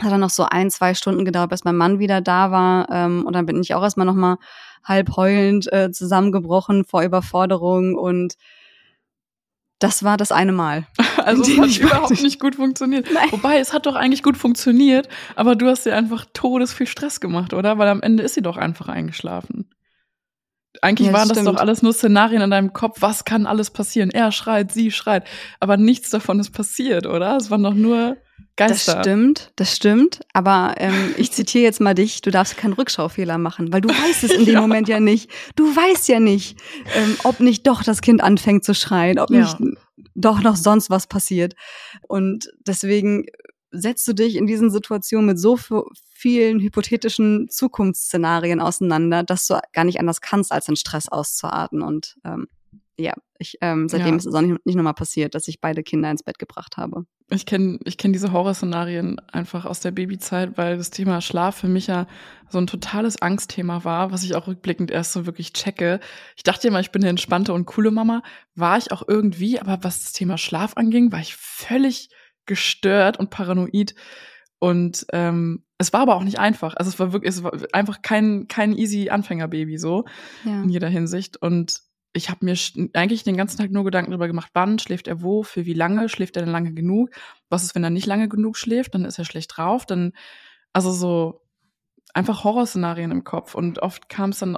hat 0.00 0.12
dann 0.12 0.20
noch 0.20 0.30
so 0.30 0.44
ein, 0.44 0.70
zwei 0.70 0.94
Stunden 0.94 1.24
gedauert, 1.24 1.50
bis 1.50 1.64
mein 1.64 1.76
Mann 1.76 1.98
wieder 1.98 2.20
da 2.20 2.50
war. 2.50 2.88
Ähm, 2.90 3.24
und 3.26 3.34
dann 3.34 3.46
bin 3.46 3.60
ich 3.60 3.74
auch 3.74 3.82
erstmal 3.82 4.06
nochmal 4.06 4.36
halb 4.84 5.16
heulend 5.16 5.72
äh, 5.72 5.90
zusammengebrochen 5.90 6.84
vor 6.84 7.02
Überforderung 7.02 7.96
und 7.96 8.34
das 9.82 10.04
war 10.04 10.16
das 10.16 10.32
eine 10.32 10.52
Mal. 10.52 10.86
Also 11.22 11.42
es 11.42 11.56
hat 11.56 11.78
überhaupt 11.78 12.22
nicht 12.22 12.40
gut 12.40 12.56
funktioniert. 12.56 13.06
Nein. 13.12 13.28
Wobei, 13.30 13.58
es 13.60 13.72
hat 13.72 13.86
doch 13.86 13.94
eigentlich 13.94 14.24
gut 14.24 14.36
funktioniert, 14.36 15.08
aber 15.36 15.54
du 15.54 15.68
hast 15.68 15.86
dir 15.86 15.94
einfach 15.94 16.26
todes 16.32 16.72
viel 16.72 16.88
Stress 16.88 17.20
gemacht, 17.20 17.54
oder? 17.54 17.78
Weil 17.78 17.86
am 17.86 18.02
Ende 18.02 18.24
ist 18.24 18.34
sie 18.34 18.42
doch 18.42 18.56
einfach 18.56 18.88
eingeschlafen. 18.88 19.70
Eigentlich 20.80 21.08
ja, 21.08 21.12
waren 21.12 21.28
das 21.28 21.44
doch 21.44 21.56
alles 21.58 21.80
nur 21.80 21.92
Szenarien 21.92 22.42
in 22.42 22.50
deinem 22.50 22.72
Kopf. 22.72 22.96
Was 23.00 23.24
kann 23.24 23.46
alles 23.46 23.70
passieren? 23.70 24.10
Er 24.10 24.32
schreit, 24.32 24.72
sie 24.72 24.90
schreit. 24.90 25.28
Aber 25.60 25.76
nichts 25.76 26.10
davon 26.10 26.40
ist 26.40 26.50
passiert, 26.50 27.06
oder? 27.06 27.36
Es 27.36 27.52
waren 27.52 27.62
doch 27.62 27.74
nur 27.74 28.16
Geister. 28.56 28.94
Das 28.94 29.02
stimmt, 29.04 29.52
das 29.56 29.76
stimmt. 29.76 30.20
Aber 30.34 30.74
ähm, 30.76 31.14
ich 31.16 31.32
zitiere 31.32 31.64
jetzt 31.64 31.80
mal 31.80 31.94
dich, 31.94 32.20
du 32.20 32.30
darfst 32.30 32.56
keinen 32.56 32.74
Rückschaufehler 32.74 33.38
machen, 33.38 33.72
weil 33.72 33.80
du 33.80 33.88
weißt 33.88 34.24
es 34.24 34.30
in 34.30 34.44
dem 34.44 34.54
ja. 34.54 34.60
Moment 34.60 34.88
ja 34.88 35.00
nicht. 35.00 35.30
Du 35.56 35.64
weißt 35.64 36.08
ja 36.08 36.20
nicht, 36.20 36.58
ähm, 36.94 37.16
ob 37.24 37.40
nicht 37.40 37.66
doch 37.66 37.82
das 37.82 38.02
Kind 38.02 38.22
anfängt 38.22 38.64
zu 38.64 38.74
schreien, 38.74 39.18
ob 39.18 39.30
ja. 39.30 39.40
nicht 39.40 39.56
doch 40.14 40.42
noch 40.42 40.56
sonst 40.56 40.90
was 40.90 41.06
passiert. 41.06 41.54
Und 42.06 42.50
deswegen 42.66 43.24
setzt 43.70 44.06
du 44.06 44.12
dich 44.12 44.36
in 44.36 44.46
diesen 44.46 44.70
Situationen 44.70 45.26
mit 45.26 45.38
so 45.38 45.58
vielen 46.14 46.60
hypothetischen 46.60 47.48
Zukunftsszenarien 47.48 48.60
auseinander, 48.60 49.22
dass 49.22 49.46
du 49.46 49.58
gar 49.72 49.84
nicht 49.84 49.98
anders 49.98 50.20
kannst, 50.20 50.52
als 50.52 50.66
den 50.66 50.76
Stress 50.76 51.08
auszuarten. 51.08 51.80
Und 51.80 52.16
ähm, 52.24 52.48
ja, 52.98 53.14
ich, 53.42 53.58
ähm, 53.60 53.88
seitdem 53.88 54.10
ja. 54.10 54.16
ist 54.16 54.26
es 54.26 54.34
auch 54.34 54.40
nicht, 54.40 54.64
nicht 54.64 54.76
nochmal 54.76 54.94
passiert, 54.94 55.34
dass 55.34 55.48
ich 55.48 55.60
beide 55.60 55.82
Kinder 55.82 56.10
ins 56.10 56.22
Bett 56.22 56.38
gebracht 56.38 56.76
habe. 56.76 57.04
Ich 57.30 57.46
kenne 57.46 57.78
ich 57.84 57.98
kenn 57.98 58.12
diese 58.12 58.32
Horrorszenarien 58.32 59.18
einfach 59.30 59.64
aus 59.64 59.80
der 59.80 59.90
Babyzeit, 59.90 60.56
weil 60.56 60.76
das 60.76 60.90
Thema 60.90 61.20
Schlaf 61.20 61.56
für 61.56 61.68
mich 61.68 61.86
ja 61.86 62.06
so 62.48 62.58
ein 62.58 62.66
totales 62.66 63.20
Angstthema 63.20 63.84
war, 63.84 64.12
was 64.12 64.24
ich 64.24 64.34
auch 64.34 64.46
rückblickend 64.46 64.90
erst 64.90 65.12
so 65.12 65.26
wirklich 65.26 65.52
checke. 65.52 66.00
Ich 66.36 66.42
dachte 66.42 66.68
immer, 66.68 66.80
ich 66.80 66.90
bin 66.90 67.02
eine 67.02 67.10
entspannte 67.10 67.52
und 67.52 67.66
coole 67.66 67.90
Mama. 67.90 68.22
War 68.54 68.78
ich 68.78 68.92
auch 68.92 69.02
irgendwie, 69.06 69.60
aber 69.60 69.78
was 69.82 70.02
das 70.02 70.12
Thema 70.12 70.38
Schlaf 70.38 70.76
anging, 70.76 71.12
war 71.12 71.20
ich 71.20 71.36
völlig 71.36 72.10
gestört 72.46 73.18
und 73.18 73.30
paranoid. 73.30 73.94
Und 74.58 75.06
ähm, 75.12 75.64
es 75.78 75.92
war 75.92 76.00
aber 76.00 76.14
auch 76.14 76.24
nicht 76.24 76.38
einfach. 76.38 76.74
Also 76.76 76.88
es 76.88 76.98
war 76.98 77.12
wirklich, 77.12 77.30
es 77.30 77.42
war 77.42 77.52
einfach 77.72 78.02
kein, 78.02 78.46
kein 78.46 78.72
easy 78.72 79.10
Anfängerbaby 79.10 79.76
so 79.78 80.04
ja. 80.44 80.62
in 80.62 80.68
jeder 80.68 80.88
Hinsicht. 80.88 81.36
Und 81.36 81.80
ich 82.12 82.28
habe 82.28 82.44
mir 82.44 82.54
eigentlich 82.92 83.24
den 83.24 83.36
ganzen 83.36 83.58
Tag 83.58 83.70
nur 83.70 83.84
Gedanken 83.84 84.10
darüber 84.10 84.26
gemacht, 84.26 84.50
wann 84.52 84.78
schläft 84.78 85.08
er 85.08 85.22
wo, 85.22 85.42
für 85.42 85.64
wie 85.64 85.72
lange, 85.72 86.08
schläft 86.08 86.36
er 86.36 86.42
denn 86.42 86.52
lange 86.52 86.74
genug? 86.74 87.10
Was 87.48 87.62
ist, 87.62 87.74
wenn 87.74 87.84
er 87.84 87.90
nicht 87.90 88.06
lange 88.06 88.28
genug 88.28 88.56
schläft? 88.56 88.94
Dann 88.94 89.04
ist 89.04 89.18
er 89.18 89.24
schlecht 89.24 89.56
drauf. 89.56 89.86
Dann, 89.86 90.12
also 90.72 90.92
so 90.92 91.42
einfach 92.14 92.44
Horrorszenarien 92.44 93.10
im 93.10 93.24
Kopf. 93.24 93.54
Und 93.54 93.78
oft 93.80 94.08
kam 94.08 94.30
es 94.30 94.40
dann 94.40 94.56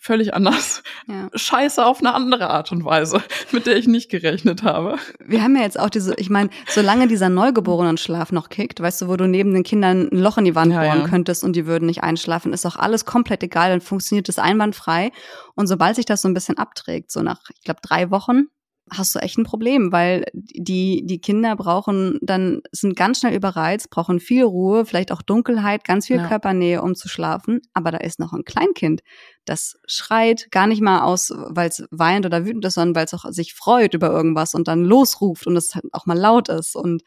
völlig 0.00 0.34
anders. 0.34 0.82
Ja. 1.06 1.28
Scheiße 1.34 1.84
auf 1.84 2.00
eine 2.00 2.14
andere 2.14 2.50
Art 2.50 2.72
und 2.72 2.84
Weise, 2.84 3.22
mit 3.52 3.66
der 3.66 3.76
ich 3.76 3.86
nicht 3.86 4.10
gerechnet 4.10 4.62
habe. 4.62 4.96
Wir 5.24 5.42
haben 5.42 5.56
ja 5.56 5.62
jetzt 5.62 5.78
auch 5.78 5.90
diese, 5.90 6.14
ich 6.16 6.30
meine, 6.30 6.50
solange 6.68 7.08
dieser 7.08 7.28
Neugeborenen-Schlaf 7.28 8.32
noch 8.32 8.48
kickt, 8.48 8.80
weißt 8.80 9.02
du, 9.02 9.08
wo 9.08 9.16
du 9.16 9.26
neben 9.26 9.54
den 9.54 9.62
Kindern 9.62 10.08
ein 10.12 10.18
Loch 10.18 10.38
in 10.38 10.44
die 10.44 10.54
Wand 10.54 10.72
ja, 10.72 10.82
bohren 10.82 11.02
ja. 11.02 11.08
könntest 11.08 11.44
und 11.44 11.56
die 11.56 11.66
würden 11.66 11.86
nicht 11.86 12.02
einschlafen, 12.02 12.52
ist 12.52 12.66
auch 12.66 12.76
alles 12.76 13.04
komplett 13.04 13.42
egal, 13.42 13.70
dann 13.70 13.80
funktioniert 13.80 14.28
das 14.28 14.38
einwandfrei. 14.38 15.12
Und 15.54 15.66
sobald 15.66 15.96
sich 15.96 16.06
das 16.06 16.22
so 16.22 16.28
ein 16.28 16.34
bisschen 16.34 16.58
abträgt, 16.58 17.10
so 17.10 17.22
nach, 17.22 17.40
ich 17.54 17.62
glaube, 17.62 17.80
drei 17.82 18.10
Wochen, 18.10 18.48
hast 18.90 19.14
du 19.14 19.18
echt 19.18 19.38
ein 19.38 19.44
Problem, 19.44 19.92
weil 19.92 20.26
die, 20.34 21.02
die 21.06 21.20
Kinder 21.20 21.56
brauchen 21.56 22.18
dann, 22.20 22.60
sind 22.70 22.96
ganz 22.96 23.20
schnell 23.20 23.34
überreizt, 23.34 23.88
brauchen 23.90 24.20
viel 24.20 24.44
Ruhe, 24.44 24.84
vielleicht 24.84 25.10
auch 25.10 25.22
Dunkelheit, 25.22 25.84
ganz 25.84 26.06
viel 26.06 26.16
ja. 26.16 26.28
Körpernähe, 26.28 26.82
um 26.82 26.94
zu 26.94 27.08
schlafen. 27.08 27.62
Aber 27.72 27.90
da 27.90 27.98
ist 27.98 28.20
noch 28.20 28.32
ein 28.32 28.44
Kleinkind, 28.44 29.02
das 29.46 29.76
schreit, 29.86 30.50
gar 30.50 30.66
nicht 30.66 30.82
mal 30.82 31.00
aus, 31.00 31.32
weil 31.34 31.68
es 31.68 31.84
weint 31.90 32.26
oder 32.26 32.44
wütend 32.44 32.64
ist, 32.64 32.74
sondern 32.74 32.94
weil 32.94 33.06
es 33.06 33.14
auch 33.14 33.24
sich 33.30 33.54
freut 33.54 33.94
über 33.94 34.10
irgendwas 34.10 34.54
und 34.54 34.68
dann 34.68 34.84
losruft 34.84 35.46
und 35.46 35.56
es 35.56 35.74
halt 35.74 35.86
auch 35.92 36.06
mal 36.06 36.18
laut 36.18 36.48
ist. 36.50 36.76
Und 36.76 37.02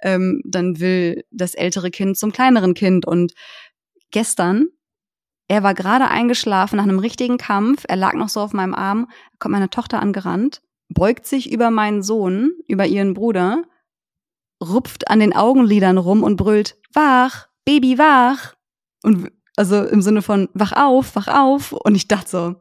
ähm, 0.00 0.42
dann 0.44 0.78
will 0.78 1.24
das 1.30 1.54
ältere 1.54 1.90
Kind 1.90 2.16
zum 2.16 2.32
kleineren 2.32 2.74
Kind. 2.74 3.04
Und 3.04 3.32
gestern 4.10 4.66
er 5.48 5.62
war 5.62 5.74
gerade 5.74 6.08
eingeschlafen 6.08 6.76
nach 6.76 6.82
einem 6.82 6.98
richtigen 6.98 7.38
Kampf. 7.38 7.84
Er 7.86 7.94
lag 7.94 8.14
noch 8.14 8.28
so 8.28 8.40
auf 8.40 8.52
meinem 8.52 8.74
Arm. 8.74 9.08
kommt 9.38 9.52
meine 9.52 9.70
Tochter 9.70 10.00
angerannt 10.00 10.60
beugt 10.88 11.26
sich 11.26 11.50
über 11.50 11.70
meinen 11.70 12.02
Sohn, 12.02 12.52
über 12.68 12.86
ihren 12.86 13.14
Bruder, 13.14 13.64
rupft 14.62 15.08
an 15.08 15.20
den 15.20 15.34
Augenlidern 15.34 15.98
rum 15.98 16.22
und 16.22 16.36
brüllt, 16.36 16.76
wach, 16.92 17.48
Baby, 17.64 17.98
wach. 17.98 18.54
Und 19.02 19.30
also 19.56 19.82
im 19.84 20.02
Sinne 20.02 20.22
von, 20.22 20.48
wach 20.54 20.72
auf, 20.72 21.16
wach 21.16 21.28
auf. 21.28 21.72
Und 21.72 21.94
ich 21.94 22.08
dachte 22.08 22.30
so, 22.30 22.54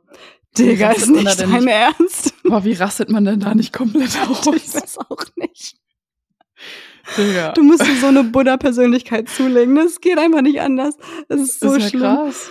Digga, 0.58 0.92
ist 0.92 1.10
nicht 1.10 1.40
dein 1.40 1.50
nicht, 1.52 1.68
Ernst. 1.68 2.34
Boah, 2.44 2.64
wie 2.64 2.74
rastet 2.74 3.10
man 3.10 3.26
denn 3.26 3.40
da 3.40 3.54
nicht 3.54 3.74
komplett 3.74 4.18
aus? 4.28 4.48
Ich 4.48 4.74
weiß 4.74 4.98
auch 5.00 5.26
nicht. 5.36 5.78
Digga. 7.18 7.52
Du 7.52 7.64
musst 7.64 7.86
dir 7.86 7.96
so 7.98 8.08
eine 8.08 8.24
Buddha-Persönlichkeit 8.24 9.30
zulegen. 9.30 9.76
Das 9.76 10.02
geht 10.02 10.18
einfach 10.18 10.42
nicht 10.42 10.60
anders. 10.62 10.96
Das 11.28 11.40
ist 11.42 11.60
so 11.60 11.68
das 11.68 11.78
ist 11.78 11.84
ja 11.84 11.90
schlimm. 11.90 12.02
Krass. 12.02 12.50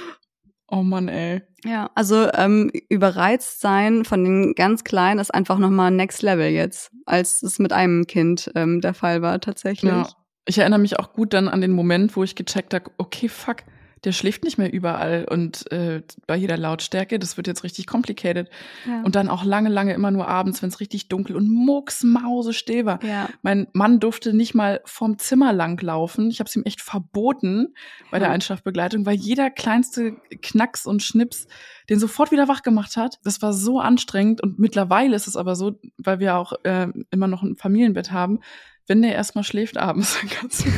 Oh 0.69 0.83
Mann, 0.83 1.09
ey. 1.09 1.43
Ja, 1.65 1.91
also 1.95 2.29
ähm, 2.33 2.71
überreizt 2.89 3.61
sein 3.61 4.05
von 4.05 4.25
den 4.25 4.55
ganz 4.55 4.85
Kleinen 4.85 5.21
ist 5.21 5.33
einfach 5.33 5.59
nochmal 5.59 5.91
Next 5.91 6.23
Level 6.23 6.49
jetzt, 6.49 6.91
als 7.07 7.43
es 7.43 7.59
mit 7.59 7.73
einem 7.73 8.07
Kind 8.07 8.51
ähm, 8.55 8.81
der 8.81 8.95
Fall 8.95 9.23
war 9.23 9.41
tatsächlich. 9.41 9.93
Ja. 9.93 10.09
Ich 10.47 10.59
erinnere 10.59 10.81
mich 10.81 10.99
auch 10.99 11.13
gut 11.13 11.33
dann 11.33 11.49
an 11.49 11.63
den 11.63 11.73
Moment, 11.73 12.17
wo 12.17 12.23
ich 12.23 12.35
gecheckt 12.35 12.75
habe, 12.75 12.91
okay, 12.99 13.29
fuck, 13.29 13.59
der 14.05 14.13
schläft 14.13 14.45
nicht 14.45 14.59
mehr 14.59 14.73
überall 14.73 15.27
und 15.29 15.71
äh, 15.73 16.03
bei 16.27 16.37
jeder 16.37 16.57
Lautstärke. 16.57 17.19
Das 17.19 17.37
wird 17.37 17.47
jetzt 17.47 17.65
richtig 17.65 17.87
complicated. 17.87 18.51
Ja. 18.87 19.03
Und 19.03 19.15
dann 19.17 19.29
auch 19.29 19.45
lange, 19.45 19.71
lange 19.71 19.95
immer 19.95 20.11
nur 20.11 20.29
abends, 20.29 20.63
wenn 20.63 20.69
es 20.69 20.81
richtig 20.81 21.09
dunkel 21.09 21.37
und 21.37 21.51
mucksmause 21.51 22.53
still 22.53 22.85
war. 22.85 23.03
Ja. 23.03 23.29
Mein 23.43 23.67
Mann 23.73 24.01
durfte 24.01 24.35
nicht 24.35 24.55
mal 24.55 24.81
vom 24.85 25.19
Zimmer 25.19 25.53
lang 25.53 25.81
laufen. 25.81 26.31
Ich 26.31 26.41
habe 26.41 26.49
es 26.49 26.57
ihm 26.57 26.65
echt 26.65 26.83
verboten 26.83 27.75
bei 28.11 28.19
der 28.19 28.31
Einschlafbegleitung, 28.31 29.07
weil 29.07 29.17
jeder 29.17 29.51
kleinste 29.51 30.17
Knacks 30.43 30.87
und 30.87 31.03
Schnips 31.03 31.47
den 31.91 31.99
sofort 31.99 32.31
wieder 32.31 32.49
wach 32.49 32.63
gemacht 32.63 32.97
hat. 32.97 33.19
Das 33.25 33.43
war 33.43 33.53
so 33.53 33.81
anstrengend 33.81 34.43
und 34.43 34.59
mittlerweile 34.59 35.17
ist 35.17 35.27
es 35.27 35.37
aber 35.37 35.55
so, 35.55 35.79
weil 35.99 36.19
wir 36.19 36.37
auch 36.37 36.53
äh, 36.65 36.89
immer 37.11 37.27
noch 37.27 37.43
ein 37.43 37.57
Familienbett 37.57 38.11
haben, 38.11 38.41
wenn 38.87 39.03
der 39.03 39.15
erstmal 39.15 39.45
schläft 39.45 39.77
abends, 39.77 40.19
dann 40.21 40.31
kannst 40.31 40.65
du, 40.65 40.71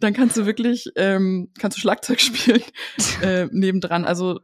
dann 0.00 0.12
kannst 0.12 0.36
du 0.36 0.46
wirklich, 0.46 0.90
ähm, 0.96 1.50
kannst 1.58 1.76
du 1.76 1.80
Schlagzeug 1.80 2.20
spielen 2.20 2.62
äh, 3.22 3.46
nebendran. 3.50 4.04
Also 4.04 4.40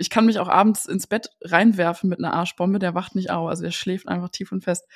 ich 0.00 0.10
kann 0.10 0.26
mich 0.26 0.38
auch 0.38 0.48
abends 0.48 0.86
ins 0.86 1.08
Bett 1.08 1.28
reinwerfen 1.42 2.08
mit 2.08 2.20
einer 2.20 2.32
Arschbombe, 2.32 2.78
der 2.78 2.94
wacht 2.94 3.16
nicht 3.16 3.30
auf. 3.30 3.48
Also 3.48 3.64
der 3.64 3.72
schläft 3.72 4.06
einfach 4.06 4.28
tief 4.28 4.52
und 4.52 4.62
fest. 4.62 4.86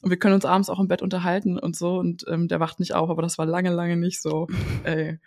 Und 0.00 0.10
wir 0.10 0.18
können 0.18 0.34
uns 0.34 0.44
abends 0.44 0.70
auch 0.70 0.78
im 0.78 0.86
Bett 0.86 1.02
unterhalten 1.02 1.58
und 1.58 1.76
so 1.76 1.98
und 1.98 2.24
ähm, 2.28 2.46
der 2.46 2.60
wacht 2.60 2.78
nicht 2.78 2.94
auf, 2.94 3.10
aber 3.10 3.22
das 3.22 3.38
war 3.38 3.46
lange, 3.46 3.70
lange 3.70 3.96
nicht 3.96 4.22
so. 4.22 4.46
Ey. 4.84 5.18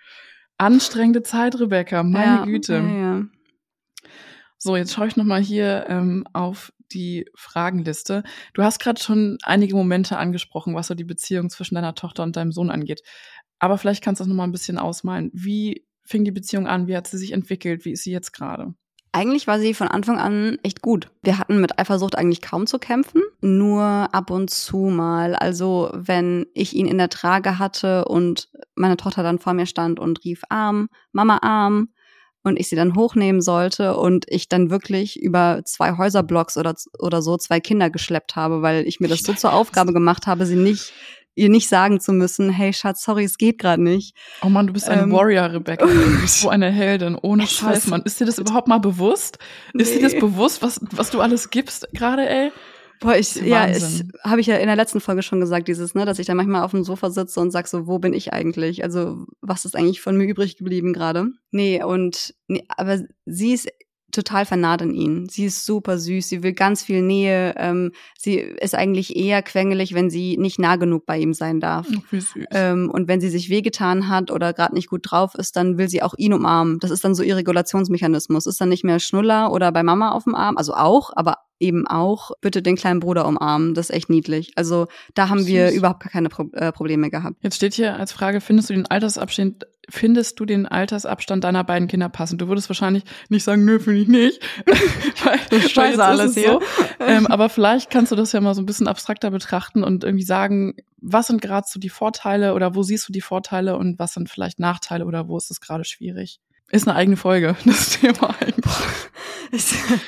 Anstrengende 0.58 1.22
Zeit, 1.22 1.60
Rebecca, 1.60 2.02
meine 2.02 2.38
ja, 2.38 2.46
Güte. 2.46 2.76
Ja, 2.76 2.98
ja. 2.98 3.24
So, 4.58 4.78
jetzt 4.78 4.94
schaue 4.94 5.08
ich 5.08 5.18
nochmal 5.18 5.42
hier 5.42 5.86
ähm, 5.90 6.26
auf 6.32 6.72
die 6.94 7.26
Fragenliste. 7.36 8.24
Du 8.54 8.64
hast 8.64 8.80
gerade 8.80 9.02
schon 9.02 9.38
einige 9.44 9.76
Momente 9.76 10.18
angesprochen, 10.18 10.76
was 10.76 10.88
so 10.88 10.96
die 10.96 11.04
Beziehung 11.04 11.50
zwischen 11.50 11.76
deiner 11.76 11.96
Tochter 11.96 12.24
und 12.24 12.36
deinem 12.36 12.52
Sohn 12.52 12.72
angeht. 12.72 13.02
Aber 13.60 13.78
vielleicht 13.78 14.04
kannst 14.04 14.20
du 14.20 14.24
das 14.24 14.30
nochmal 14.30 14.48
ein 14.48 14.52
bisschen 14.52 14.78
ausmalen. 14.78 15.32
Wie 15.34 15.86
fing 16.04 16.24
die 16.24 16.32
Beziehung 16.32 16.68
an? 16.68 16.88
Wie 16.88 16.96
hat 16.96 17.08
sie 17.08 17.18
sich 17.18 17.32
entwickelt? 17.32 17.86
Wie 17.86 17.92
ist 17.92 18.04
sie 18.04 18.12
jetzt 18.12 18.32
gerade? 18.32 18.74
Eigentlich 19.16 19.48
war 19.48 19.62
sie 19.62 19.74
von 19.74 19.88
Anfang 19.88 20.20
an 20.20 20.58
echt 20.62 20.82
gut. 20.82 21.10
Wir 21.24 21.40
hatten 21.40 21.62
mit 21.62 21.80
Eifersucht 21.80 22.18
eigentlich 22.18 22.42
kaum 22.42 22.68
zu 22.68 22.80
kämpfen, 22.80 23.22
nur 23.40 23.82
ab 23.82 24.30
und 24.30 24.50
zu 24.50 24.78
mal. 24.78 25.36
Also 25.36 25.90
wenn 25.94 26.48
ich 26.54 26.76
ihn 26.76 26.86
in 26.86 26.98
der 26.98 27.08
Trage 27.08 27.58
hatte 27.58 28.04
und 28.06 28.50
meine 28.76 28.98
Tochter 28.98 29.24
dann 29.24 29.40
vor 29.40 29.54
mir 29.54 29.68
stand 29.68 30.02
und 30.02 30.26
rief 30.26 30.42
Arm, 30.50 30.90
Mama 31.14 31.40
Arm, 31.42 31.94
und 32.46 32.60
ich 32.60 32.70
sie 32.70 32.76
dann 32.76 32.96
hochnehmen 32.96 33.42
sollte 33.42 33.98
und 33.98 34.26
ich 34.30 34.48
dann 34.50 34.70
wirklich 34.70 35.22
über 35.22 35.62
zwei 35.66 35.98
Häuserblocks 35.98 36.58
oder, 36.58 36.76
oder 37.00 37.22
so 37.22 37.38
zwei 37.38 37.60
Kinder 37.60 37.90
geschleppt 37.90 38.36
habe, 38.36 38.62
weil 38.62 38.88
ich 38.88 39.00
mir 39.00 39.08
das 39.08 39.22
so 39.22 39.34
zur 39.34 39.54
Aufgabe 39.54 39.94
gemacht 39.94 40.28
habe, 40.28 40.46
sie 40.46 40.56
nicht 40.56 40.94
ihr 41.36 41.50
nicht 41.50 41.68
sagen 41.68 42.00
zu 42.00 42.14
müssen, 42.14 42.50
hey 42.50 42.72
Schatz, 42.72 43.04
sorry, 43.04 43.26
es 43.26 43.38
geht 43.38 43.60
gerade 43.60 43.84
nicht. 43.84 44.16
Oh 44.42 44.48
Mann, 44.48 44.68
du 44.68 44.74
bist 44.74 44.88
eine 44.88 45.02
ähm, 45.02 45.12
Warrior, 45.12 45.52
Rebecca. 45.52 45.86
Du 45.86 46.22
bist 46.22 46.40
so 46.40 46.50
eine 46.50 46.72
Heldin, 46.72 47.18
ohne 47.22 47.46
Scheiß, 47.46 47.88
Mann. 47.88 48.02
Ist 48.04 48.20
dir 48.20 48.26
das 48.26 48.40
überhaupt 48.40 48.70
mal 48.70 48.80
bewusst? 48.80 49.38
Nee. 49.74 49.84
Ist 49.84 49.96
dir 49.96 50.02
das 50.02 50.16
bewusst, 50.18 50.62
was, 50.62 50.80
was 50.92 51.12
du 51.12 51.20
alles 51.20 51.50
gibst 51.50 51.88
gerade, 51.94 52.28
ey? 52.28 52.52
Boah, 53.00 53.16
ich, 53.16 53.36
ja, 53.36 53.70
ich, 53.70 54.04
habe 54.24 54.42
ich 54.42 54.48
ja 54.48 54.58
in 54.58 54.68
der 54.68 54.76
letzten 54.76 55.00
Folge 55.00 55.22
schon 55.22 55.40
gesagt, 55.40 55.68
dieses, 55.68 55.96
ne, 55.96 56.06
dass 56.06 56.20
ich 56.20 56.28
da 56.28 56.36
manchmal 56.36 56.64
auf 56.64 56.72
dem 56.72 56.84
Sofa 56.84 57.10
sitze 57.10 57.40
und 57.40 57.52
sag 57.52 57.68
so, 57.68 57.88
wo 57.88 58.00
bin 58.00 58.14
ich 58.14 58.34
eigentlich? 58.34 58.84
Also, 58.84 59.26
was 59.42 59.66
ist 59.66 59.76
eigentlich 59.76 60.02
von 60.02 60.18
mir 60.18 60.26
übrig 60.26 60.58
geblieben 60.58 60.94
gerade? 60.94 61.28
Nee, 61.52 61.84
und, 61.84 62.34
nee, 62.48 62.64
aber 62.70 63.00
sie 63.26 63.54
ist 63.54 63.70
total 64.16 64.46
vernarrt 64.46 64.82
in 64.82 64.94
ihn. 64.94 65.30
Sie 65.30 65.46
ist 65.46 65.66
super 65.66 65.98
süß, 65.98 66.28
sie 66.28 66.42
will 66.42 66.54
ganz 66.54 66.84
viel 66.84 67.02
Nähe. 67.02 67.54
Ähm, 67.58 67.92
sie 68.18 68.36
ist 68.38 68.74
eigentlich 68.74 69.16
eher 69.16 69.42
quengelig, 69.44 69.94
wenn 69.94 70.10
sie 70.10 70.38
nicht 70.38 70.58
nah 70.58 70.78
genug 70.78 71.06
bei 71.06 71.20
ihm 71.20 71.34
sein 71.34 71.60
darf. 71.60 71.88
Ähm, 72.52 72.90
und 72.90 73.08
wenn 73.08 73.22
sie 73.22 73.30
sich 73.30 73.50
wehgetan 73.50 74.08
hat 74.08 74.32
oder 74.32 74.54
gerade 74.54 74.74
nicht 74.74 74.90
gut 74.90 75.02
drauf 75.04 75.36
ist, 75.36 75.56
dann 75.56 75.78
will 75.78 75.90
sie 75.90 76.02
auch 76.02 76.14
ihn 76.18 76.34
umarmen. 76.34 76.80
Das 76.80 76.92
ist 76.92 77.04
dann 77.04 77.16
so 77.16 77.24
ihr 77.24 77.36
Regulationsmechanismus. 77.36 78.46
Ist 78.46 78.62
dann 78.62 78.70
nicht 78.70 78.84
mehr 78.84 79.00
Schnuller 79.00 79.52
oder 79.52 79.72
bei 79.72 79.84
Mama 79.84 80.12
auf 80.12 80.24
dem 80.24 80.36
Arm, 80.36 80.58
also 80.58 80.74
auch, 80.74 81.12
aber 81.16 81.38
eben 81.60 81.88
auch 81.88 82.32
bitte 82.42 82.62
den 82.62 82.76
kleinen 82.76 83.00
Bruder 83.00 83.28
umarmen. 83.28 83.74
Das 83.74 83.90
ist 83.90 83.96
echt 83.96 84.10
niedlich. 84.10 84.52
Also 84.56 84.88
da 85.14 85.30
haben 85.30 85.40
Süß. 85.40 85.48
wir 85.48 85.72
überhaupt 85.72 86.02
gar 86.02 86.12
keine 86.12 86.30
Pro 86.30 86.50
äh, 86.54 86.72
Probleme 86.72 87.10
gehabt. 87.10 87.38
Jetzt 87.42 87.56
steht 87.56 87.74
hier 87.74 87.96
als 87.96 88.12
Frage, 88.12 88.42
findest 88.42 88.70
du 88.70 88.74
den 88.74 88.86
Altersabstand, 88.88 89.66
findest 89.90 90.40
du 90.40 90.46
den 90.46 90.66
Altersabstand 90.66 91.44
deiner 91.44 91.64
beiden 91.64 91.88
Kinder 91.88 92.10
passend? 92.10 92.42
Du 92.42 92.48
würdest 92.48 92.70
wahrscheinlich 92.70 93.04
nicht 93.30 93.44
sagen, 93.44 93.64
nö, 93.64 93.80
finde 93.80 94.02
ich 94.02 94.08
nicht. 94.08 94.42
weil, 95.24 95.40
das 95.50 95.72
scheiße 95.72 96.04
alles 96.04 96.34
hier. 96.34 96.60
So. 96.60 96.62
ähm, 97.00 97.28
aber 97.28 97.50
vielleicht 97.50 97.90
kannst 97.90 98.12
du 98.12 98.16
das 98.16 98.32
ja 98.34 98.42
mal 98.42 98.54
so 98.54 98.62
ein 98.62 98.66
bisschen 98.66 98.88
abstrakter 98.88 99.32
betrachten 99.32 99.84
und 99.84 100.04
irgendwie 100.04 100.26
sagen, 100.26 100.76
was 100.98 101.28
sind 101.28 101.42
gerade 101.42 101.68
so 101.70 101.80
die 101.80 101.90
Vorteile 101.90 102.54
oder 102.54 102.76
wo 102.76 102.84
siehst 102.84 103.08
du 103.08 103.14
die 103.14 103.22
Vorteile 103.22 103.78
und 103.78 104.00
was 104.00 104.14
sind 104.14 104.30
vielleicht 104.30 104.60
Nachteile 104.60 105.06
oder 105.06 105.28
wo 105.28 105.38
ist 105.38 105.52
es 105.52 105.62
gerade 105.62 105.86
schwierig? 105.86 106.40
Ist 106.72 106.88
eine 106.88 106.98
eigene 106.98 107.16
Folge, 107.18 107.56
das 107.66 108.00
Thema 108.00 108.36
eigentlich. 108.40 108.74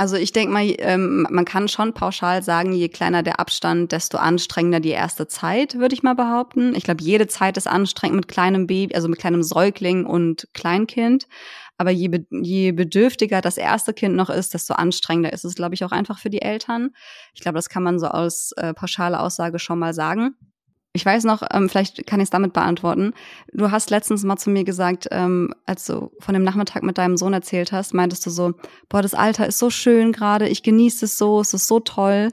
Also 0.00 0.14
ich 0.14 0.30
denke 0.30 0.52
mal, 0.52 0.64
ähm, 0.78 1.26
man 1.28 1.44
kann 1.44 1.66
schon 1.66 1.92
pauschal 1.92 2.44
sagen, 2.44 2.72
je 2.72 2.88
kleiner 2.88 3.24
der 3.24 3.40
Abstand, 3.40 3.90
desto 3.90 4.16
anstrengender 4.16 4.78
die 4.78 4.90
erste 4.90 5.26
Zeit, 5.26 5.76
würde 5.76 5.92
ich 5.92 6.04
mal 6.04 6.14
behaupten. 6.14 6.72
Ich 6.76 6.84
glaube, 6.84 7.02
jede 7.02 7.26
Zeit 7.26 7.56
ist 7.56 7.66
anstrengend 7.66 8.14
mit 8.14 8.28
kleinem 8.28 8.68
Baby, 8.68 8.94
also 8.94 9.08
mit 9.08 9.18
kleinem 9.18 9.42
Säugling 9.42 10.06
und 10.06 10.46
Kleinkind. 10.54 11.26
Aber 11.78 11.90
je, 11.90 12.06
be 12.06 12.26
je 12.30 12.70
bedürftiger 12.70 13.40
das 13.40 13.56
erste 13.56 13.92
Kind 13.92 14.14
noch 14.14 14.30
ist, 14.30 14.54
desto 14.54 14.74
anstrengender 14.74 15.32
ist 15.32 15.44
es, 15.44 15.56
glaube 15.56 15.74
ich, 15.74 15.84
auch 15.84 15.92
einfach 15.92 16.20
für 16.20 16.30
die 16.30 16.42
Eltern. 16.42 16.90
Ich 17.34 17.40
glaube, 17.40 17.56
das 17.56 17.68
kann 17.68 17.82
man 17.82 17.98
so 17.98 18.06
aus 18.06 18.52
äh, 18.56 18.74
pauschale 18.74 19.18
Aussage 19.18 19.58
schon 19.58 19.80
mal 19.80 19.94
sagen. 19.94 20.36
Ich 20.98 21.06
weiß 21.06 21.22
noch, 21.22 21.42
ähm, 21.52 21.68
vielleicht 21.68 22.08
kann 22.08 22.18
ich 22.18 22.24
es 22.24 22.30
damit 22.30 22.52
beantworten. 22.52 23.12
Du 23.52 23.70
hast 23.70 23.88
letztens 23.88 24.24
mal 24.24 24.36
zu 24.36 24.50
mir 24.50 24.64
gesagt, 24.64 25.06
ähm, 25.12 25.54
als 25.64 25.86
du 25.86 26.10
von 26.18 26.34
dem 26.34 26.42
Nachmittag 26.42 26.82
mit 26.82 26.98
deinem 26.98 27.16
Sohn 27.16 27.32
erzählt 27.32 27.70
hast, 27.70 27.94
meintest 27.94 28.26
du 28.26 28.30
so, 28.30 28.54
boah, 28.88 29.00
das 29.00 29.14
Alter 29.14 29.46
ist 29.46 29.60
so 29.60 29.70
schön 29.70 30.10
gerade, 30.10 30.48
ich 30.48 30.64
genieße 30.64 31.04
es 31.04 31.16
so, 31.16 31.40
es 31.40 31.54
ist 31.54 31.68
so 31.68 31.78
toll. 31.78 32.30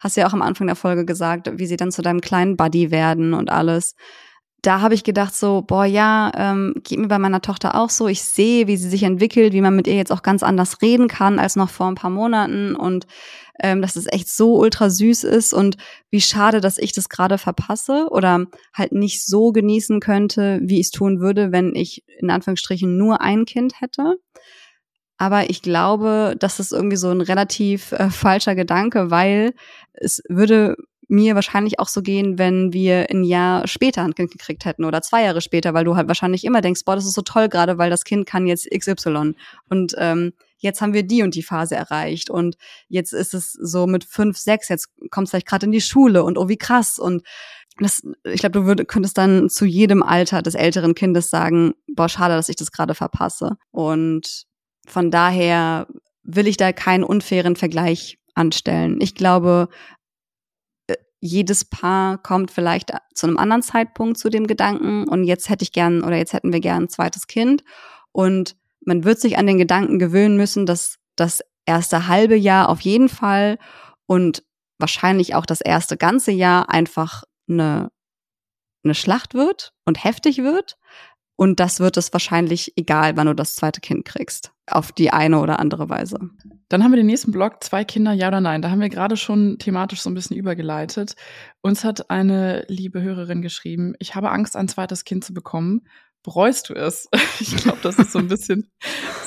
Hast 0.00 0.16
ja 0.16 0.26
auch 0.26 0.32
am 0.32 0.42
Anfang 0.42 0.66
der 0.66 0.74
Folge 0.74 1.04
gesagt, 1.04 1.48
wie 1.60 1.66
sie 1.66 1.76
dann 1.76 1.92
zu 1.92 2.02
deinem 2.02 2.20
kleinen 2.20 2.56
Buddy 2.56 2.90
werden 2.90 3.34
und 3.34 3.50
alles 3.50 3.94
da 4.62 4.80
habe 4.80 4.94
ich 4.94 5.04
gedacht 5.04 5.34
so, 5.34 5.62
boah, 5.62 5.84
ja, 5.84 6.32
ähm, 6.34 6.74
geht 6.82 6.98
mir 6.98 7.06
bei 7.06 7.18
meiner 7.18 7.40
Tochter 7.40 7.76
auch 7.76 7.90
so. 7.90 8.08
Ich 8.08 8.24
sehe, 8.24 8.66
wie 8.66 8.76
sie 8.76 8.88
sich 8.88 9.04
entwickelt, 9.04 9.52
wie 9.52 9.60
man 9.60 9.76
mit 9.76 9.86
ihr 9.86 9.94
jetzt 9.94 10.10
auch 10.10 10.22
ganz 10.22 10.42
anders 10.42 10.82
reden 10.82 11.06
kann 11.06 11.38
als 11.38 11.54
noch 11.54 11.70
vor 11.70 11.86
ein 11.86 11.94
paar 11.94 12.10
Monaten 12.10 12.74
und 12.74 13.06
ähm, 13.58 13.82
dass 13.82 13.96
es 13.96 14.06
echt 14.06 14.28
so 14.28 14.58
ultra 14.58 14.90
süß 14.90 15.24
ist 15.24 15.52
und 15.52 15.76
wie 16.10 16.20
schade, 16.20 16.60
dass 16.60 16.78
ich 16.78 16.92
das 16.92 17.08
gerade 17.08 17.38
verpasse 17.38 18.08
oder 18.10 18.46
halt 18.74 18.92
nicht 18.92 19.24
so 19.24 19.52
genießen 19.52 20.00
könnte, 20.00 20.60
wie 20.62 20.80
ich 20.80 20.86
es 20.86 20.90
tun 20.90 21.20
würde, 21.20 21.52
wenn 21.52 21.74
ich 21.74 22.04
in 22.18 22.30
Anführungsstrichen 22.30 22.96
nur 22.96 23.20
ein 23.20 23.44
Kind 23.44 23.80
hätte. 23.80 24.16
Aber 25.18 25.50
ich 25.50 25.62
glaube, 25.62 26.36
das 26.38 26.60
ist 26.60 26.72
irgendwie 26.72 26.96
so 26.96 27.10
ein 27.10 27.20
relativ 27.20 27.92
äh, 27.92 28.08
falscher 28.10 28.54
Gedanke, 28.54 29.10
weil 29.10 29.52
es 29.92 30.22
würde 30.28 30.76
mir 31.08 31.34
wahrscheinlich 31.34 31.80
auch 31.80 31.88
so 31.88 32.02
gehen, 32.02 32.38
wenn 32.38 32.72
wir 32.72 33.06
ein 33.10 33.24
Jahr 33.24 33.66
später 33.66 34.02
ein 34.04 34.14
Kind 34.14 34.30
gekriegt 34.30 34.66
hätten 34.66 34.84
oder 34.84 35.02
zwei 35.02 35.24
Jahre 35.24 35.40
später, 35.40 35.74
weil 35.74 35.84
du 35.84 35.96
halt 35.96 36.06
wahrscheinlich 36.06 36.44
immer 36.44 36.60
denkst, 36.60 36.82
boah, 36.84 36.94
das 36.94 37.06
ist 37.06 37.14
so 37.14 37.22
toll 37.22 37.48
gerade, 37.48 37.78
weil 37.78 37.90
das 37.90 38.04
Kind 38.04 38.26
kann 38.26 38.46
jetzt 38.46 38.68
XY. 38.70 39.34
Und 39.68 39.94
ähm, 39.98 40.34
jetzt 40.58 40.80
haben 40.80 40.92
wir 40.92 41.02
die 41.02 41.22
und 41.22 41.34
die 41.34 41.42
Phase 41.42 41.76
erreicht. 41.76 42.30
Und 42.30 42.56
jetzt 42.88 43.12
ist 43.12 43.34
es 43.34 43.52
so 43.52 43.86
mit 43.86 44.04
fünf, 44.04 44.38
sechs, 44.38 44.68
jetzt 44.68 44.88
kommst 45.10 45.30
du 45.30 45.36
vielleicht 45.36 45.48
gerade 45.48 45.66
in 45.66 45.72
die 45.72 45.80
Schule 45.80 46.24
und 46.24 46.38
oh, 46.38 46.48
wie 46.48 46.58
krass. 46.58 46.98
Und 46.98 47.22
das, 47.78 48.02
ich 48.24 48.40
glaube, 48.40 48.60
du 48.60 48.66
würd, 48.66 48.88
könntest 48.88 49.18
dann 49.18 49.48
zu 49.48 49.64
jedem 49.64 50.02
Alter 50.02 50.42
des 50.42 50.54
älteren 50.54 50.94
Kindes 50.94 51.30
sagen, 51.30 51.74
boah, 51.94 52.08
schade, 52.08 52.34
dass 52.34 52.48
ich 52.48 52.56
das 52.56 52.72
gerade 52.72 52.94
verpasse. 52.94 53.56
Und 53.70 54.46
von 54.86 55.10
daher 55.10 55.86
will 56.22 56.46
ich 56.46 56.56
da 56.56 56.72
keinen 56.72 57.04
unfairen 57.04 57.56
Vergleich 57.56 58.18
anstellen. 58.34 58.98
Ich 59.00 59.14
glaube, 59.14 59.68
jedes 61.20 61.64
Paar 61.64 62.18
kommt 62.18 62.50
vielleicht 62.50 62.92
zu 63.14 63.26
einem 63.26 63.38
anderen 63.38 63.62
Zeitpunkt 63.62 64.18
zu 64.18 64.28
dem 64.28 64.46
Gedanken 64.46 65.08
und 65.08 65.24
jetzt 65.24 65.48
hätte 65.48 65.64
ich 65.64 65.72
gern 65.72 66.04
oder 66.04 66.16
jetzt 66.16 66.32
hätten 66.32 66.52
wir 66.52 66.60
gern 66.60 66.84
ein 66.84 66.88
zweites 66.88 67.26
Kind 67.26 67.64
und 68.12 68.56
man 68.88 69.04
wird 69.04 69.20
sich 69.20 69.36
an 69.36 69.46
den 69.46 69.58
Gedanken 69.58 69.98
gewöhnen 69.98 70.36
müssen, 70.38 70.64
dass 70.64 70.96
das 71.14 71.42
erste 71.66 72.08
halbe 72.08 72.36
Jahr 72.36 72.70
auf 72.70 72.80
jeden 72.80 73.10
Fall 73.10 73.58
und 74.06 74.42
wahrscheinlich 74.78 75.34
auch 75.34 75.44
das 75.44 75.60
erste 75.60 75.98
ganze 75.98 76.32
Jahr 76.32 76.70
einfach 76.70 77.24
eine, 77.48 77.90
eine 78.82 78.94
Schlacht 78.94 79.34
wird 79.34 79.74
und 79.84 80.02
heftig 80.02 80.38
wird. 80.38 80.78
Und 81.36 81.60
das 81.60 81.80
wird 81.80 81.96
es 81.98 82.12
wahrscheinlich 82.12 82.72
egal, 82.76 83.16
wann 83.16 83.26
du 83.26 83.34
das 83.34 83.54
zweite 83.54 83.80
Kind 83.80 84.04
kriegst. 84.04 84.52
Auf 84.66 84.90
die 84.90 85.12
eine 85.12 85.38
oder 85.38 85.60
andere 85.60 85.88
Weise. 85.88 86.18
Dann 86.68 86.82
haben 86.82 86.90
wir 86.90 86.96
den 86.96 87.06
nächsten 87.06 87.30
Blog, 87.30 87.62
zwei 87.62 87.84
Kinder, 87.84 88.12
ja 88.12 88.28
oder 88.28 88.40
nein. 88.40 88.62
Da 88.62 88.70
haben 88.70 88.80
wir 88.80 88.88
gerade 88.88 89.16
schon 89.16 89.58
thematisch 89.58 90.00
so 90.00 90.10
ein 90.10 90.14
bisschen 90.14 90.36
übergeleitet. 90.36 91.14
Uns 91.60 91.84
hat 91.84 92.10
eine 92.10 92.64
liebe 92.68 93.02
Hörerin 93.02 93.42
geschrieben, 93.42 93.94
ich 93.98 94.14
habe 94.14 94.30
Angst, 94.30 94.56
ein 94.56 94.68
zweites 94.68 95.04
Kind 95.04 95.24
zu 95.24 95.32
bekommen. 95.34 95.82
Bereust 96.28 96.68
du 96.68 96.74
es? 96.74 97.08
Ich 97.40 97.56
glaube, 97.56 97.78
das 97.82 97.98
ist 97.98 98.12
so 98.12 98.18
ein 98.18 98.28
bisschen 98.28 98.70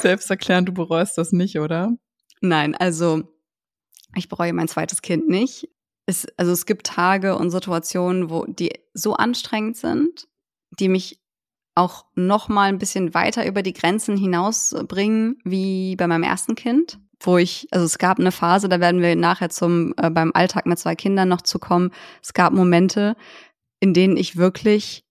selbsterklärend. 0.01 0.67
Du 0.67 0.73
bereust 0.73 1.17
das 1.17 1.31
nicht, 1.31 1.57
oder? 1.57 1.95
Nein, 2.41 2.75
also 2.75 3.23
ich 4.15 4.29
bereue 4.29 4.53
mein 4.53 4.67
zweites 4.67 5.01
Kind 5.01 5.27
nicht. 5.27 5.67
Es, 6.05 6.27
also 6.37 6.51
es 6.51 6.67
gibt 6.67 6.85
Tage 6.85 7.35
und 7.37 7.49
Situationen, 7.49 8.29
wo 8.29 8.45
die 8.45 8.73
so 8.93 9.15
anstrengend 9.15 9.77
sind, 9.77 10.27
die 10.79 10.89
mich 10.89 11.19
auch 11.73 12.05
noch 12.13 12.49
mal 12.49 12.69
ein 12.69 12.77
bisschen 12.77 13.15
weiter 13.15 13.47
über 13.47 13.63
die 13.63 13.73
Grenzen 13.73 14.15
hinausbringen 14.15 15.39
wie 15.43 15.95
bei 15.95 16.05
meinem 16.05 16.23
ersten 16.23 16.53
Kind, 16.53 16.99
wo 17.19 17.37
ich 17.37 17.67
also 17.71 17.85
es 17.85 17.97
gab 17.97 18.19
eine 18.19 18.31
Phase, 18.31 18.69
da 18.69 18.79
werden 18.79 19.01
wir 19.01 19.15
nachher 19.15 19.49
zum 19.49 19.95
äh, 19.97 20.11
beim 20.11 20.31
Alltag 20.35 20.67
mit 20.67 20.77
zwei 20.77 20.95
Kindern 20.95 21.29
noch 21.29 21.41
zu 21.41 21.57
kommen. 21.57 21.91
Es 22.21 22.33
gab 22.33 22.53
Momente, 22.53 23.15
in 23.79 23.95
denen 23.95 24.17
ich 24.17 24.35
wirklich 24.35 25.03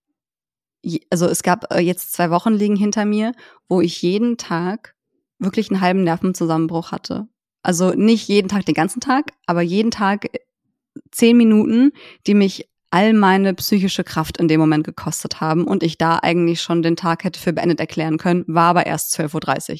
also 1.09 1.27
es 1.27 1.43
gab 1.43 1.71
äh, 1.73 1.79
jetzt 1.79 2.13
zwei 2.13 2.29
Wochen 2.31 2.53
liegen 2.53 2.75
hinter 2.75 3.05
mir, 3.05 3.33
wo 3.67 3.81
ich 3.81 4.01
jeden 4.01 4.37
Tag 4.37 4.95
wirklich 5.39 5.69
einen 5.71 5.81
halben 5.81 6.03
Nervenzusammenbruch 6.03 6.91
hatte. 6.91 7.27
Also 7.63 7.91
nicht 7.91 8.27
jeden 8.27 8.47
Tag 8.47 8.65
den 8.65 8.75
ganzen 8.75 9.01
Tag, 9.01 9.33
aber 9.45 9.61
jeden 9.61 9.91
Tag 9.91 10.25
äh, 10.25 10.39
zehn 11.11 11.37
Minuten, 11.37 11.91
die 12.27 12.33
mich 12.33 12.67
all 12.89 13.13
meine 13.13 13.53
psychische 13.53 14.03
Kraft 14.03 14.37
in 14.37 14.47
dem 14.47 14.59
Moment 14.59 14.83
gekostet 14.83 15.39
haben 15.39 15.65
und 15.65 15.81
ich 15.81 15.97
da 15.97 16.17
eigentlich 16.17 16.61
schon 16.61 16.81
den 16.81 16.97
Tag 16.97 17.23
hätte 17.23 17.39
für 17.39 17.53
beendet 17.53 17.79
erklären 17.79 18.17
können, 18.17 18.43
war 18.47 18.71
aber 18.71 18.85
erst 18.85 19.17
12.30 19.17 19.71
Uhr. 19.71 19.79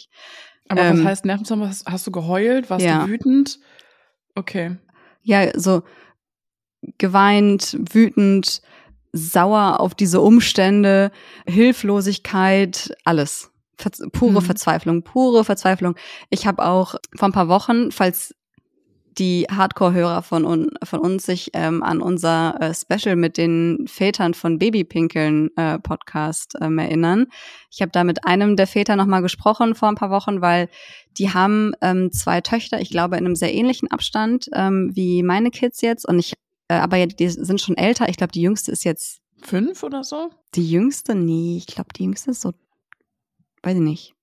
Aber 0.70 0.82
ähm, 0.82 1.00
was 1.00 1.06
heißt 1.06 1.26
Nervenzusammenbruch? 1.26 1.72
Hast, 1.72 1.86
hast 1.88 2.08
du 2.08 2.12
geheult? 2.12 2.70
Warst 2.70 2.86
ja. 2.86 3.04
du 3.04 3.12
wütend? 3.12 3.60
Okay. 4.36 4.78
Ja, 5.24 5.60
so 5.60 5.84
geweint, 6.98 7.78
wütend, 7.92 8.62
sauer 9.14 9.80
auf 9.80 9.96
diese 9.96 10.22
Umstände, 10.22 11.12
Hilflosigkeit, 11.48 12.96
alles. 13.04 13.52
Ver 13.78 13.92
pure 14.12 14.42
mhm. 14.42 14.46
Verzweiflung, 14.46 15.04
pure 15.04 15.44
Verzweiflung. 15.44 15.96
Ich 16.30 16.46
habe 16.46 16.66
auch 16.66 16.96
vor 17.16 17.30
ein 17.30 17.34
paar 17.34 17.48
Wochen, 17.48 17.92
falls 17.92 18.36
die 19.18 19.46
Hardcore-Hörer 19.52 20.22
von, 20.22 20.46
un 20.46 20.70
von 20.84 21.00
uns 21.00 21.26
sich 21.26 21.52
ähm, 21.54 21.84
an 21.84 22.02
unser 22.02 22.56
äh, 22.62 22.74
Special 22.74 23.16
mit 23.16 23.38
den 23.38 23.86
Vätern 23.88 24.34
von 24.34 24.58
Babypinkeln 24.58 25.50
äh, 25.58 25.80
Podcast 25.80 26.56
ähm, 26.62 26.78
erinnern. 26.78 27.28
Ich 27.72 27.82
habe 27.82 27.92
da 27.92 28.04
mit 28.04 28.26
einem 28.26 28.56
der 28.56 28.68
Väter 28.68 28.96
nochmal 28.96 29.22
gesprochen 29.22 29.76
vor 29.76 29.90
ein 29.90 29.96
paar 29.96 30.12
Wochen, 30.12 30.42
weil 30.42 30.70
die 31.18 31.34
haben 31.34 31.74
ähm, 31.82 32.12
zwei 32.12 32.42
Töchter, 32.42 32.80
ich 32.80 32.90
glaube 32.90 33.18
in 33.18 33.26
einem 33.26 33.36
sehr 33.36 33.54
ähnlichen 33.54 33.92
Abstand 33.92 34.48
ähm, 34.54 34.92
wie 34.94 35.24
meine 35.24 35.52
Kids 35.52 35.82
jetzt. 35.82 36.08
Und 36.08 36.20
ich, 36.20 36.34
aber 36.74 36.98
ja, 36.98 37.06
die 37.06 37.30
sind 37.30 37.62
schon 37.62 37.78
älter. 37.78 38.10
Ich 38.10 38.18
glaube, 38.18 38.32
die 38.32 38.42
jüngste 38.42 38.72
ist 38.72 38.84
jetzt 38.84 39.22
fünf 39.42 39.84
oder 39.84 40.04
so. 40.04 40.30
Die 40.56 40.70
jüngste, 40.70 41.16
nee, 41.16 41.58
ich 41.58 41.68
glaube, 41.68 41.90
die 41.96 42.04
jüngste 42.04 42.32
ist 42.32 42.42
so, 42.42 42.52
weiß 43.64 43.76
ich 43.76 43.82
nicht. 43.82 44.14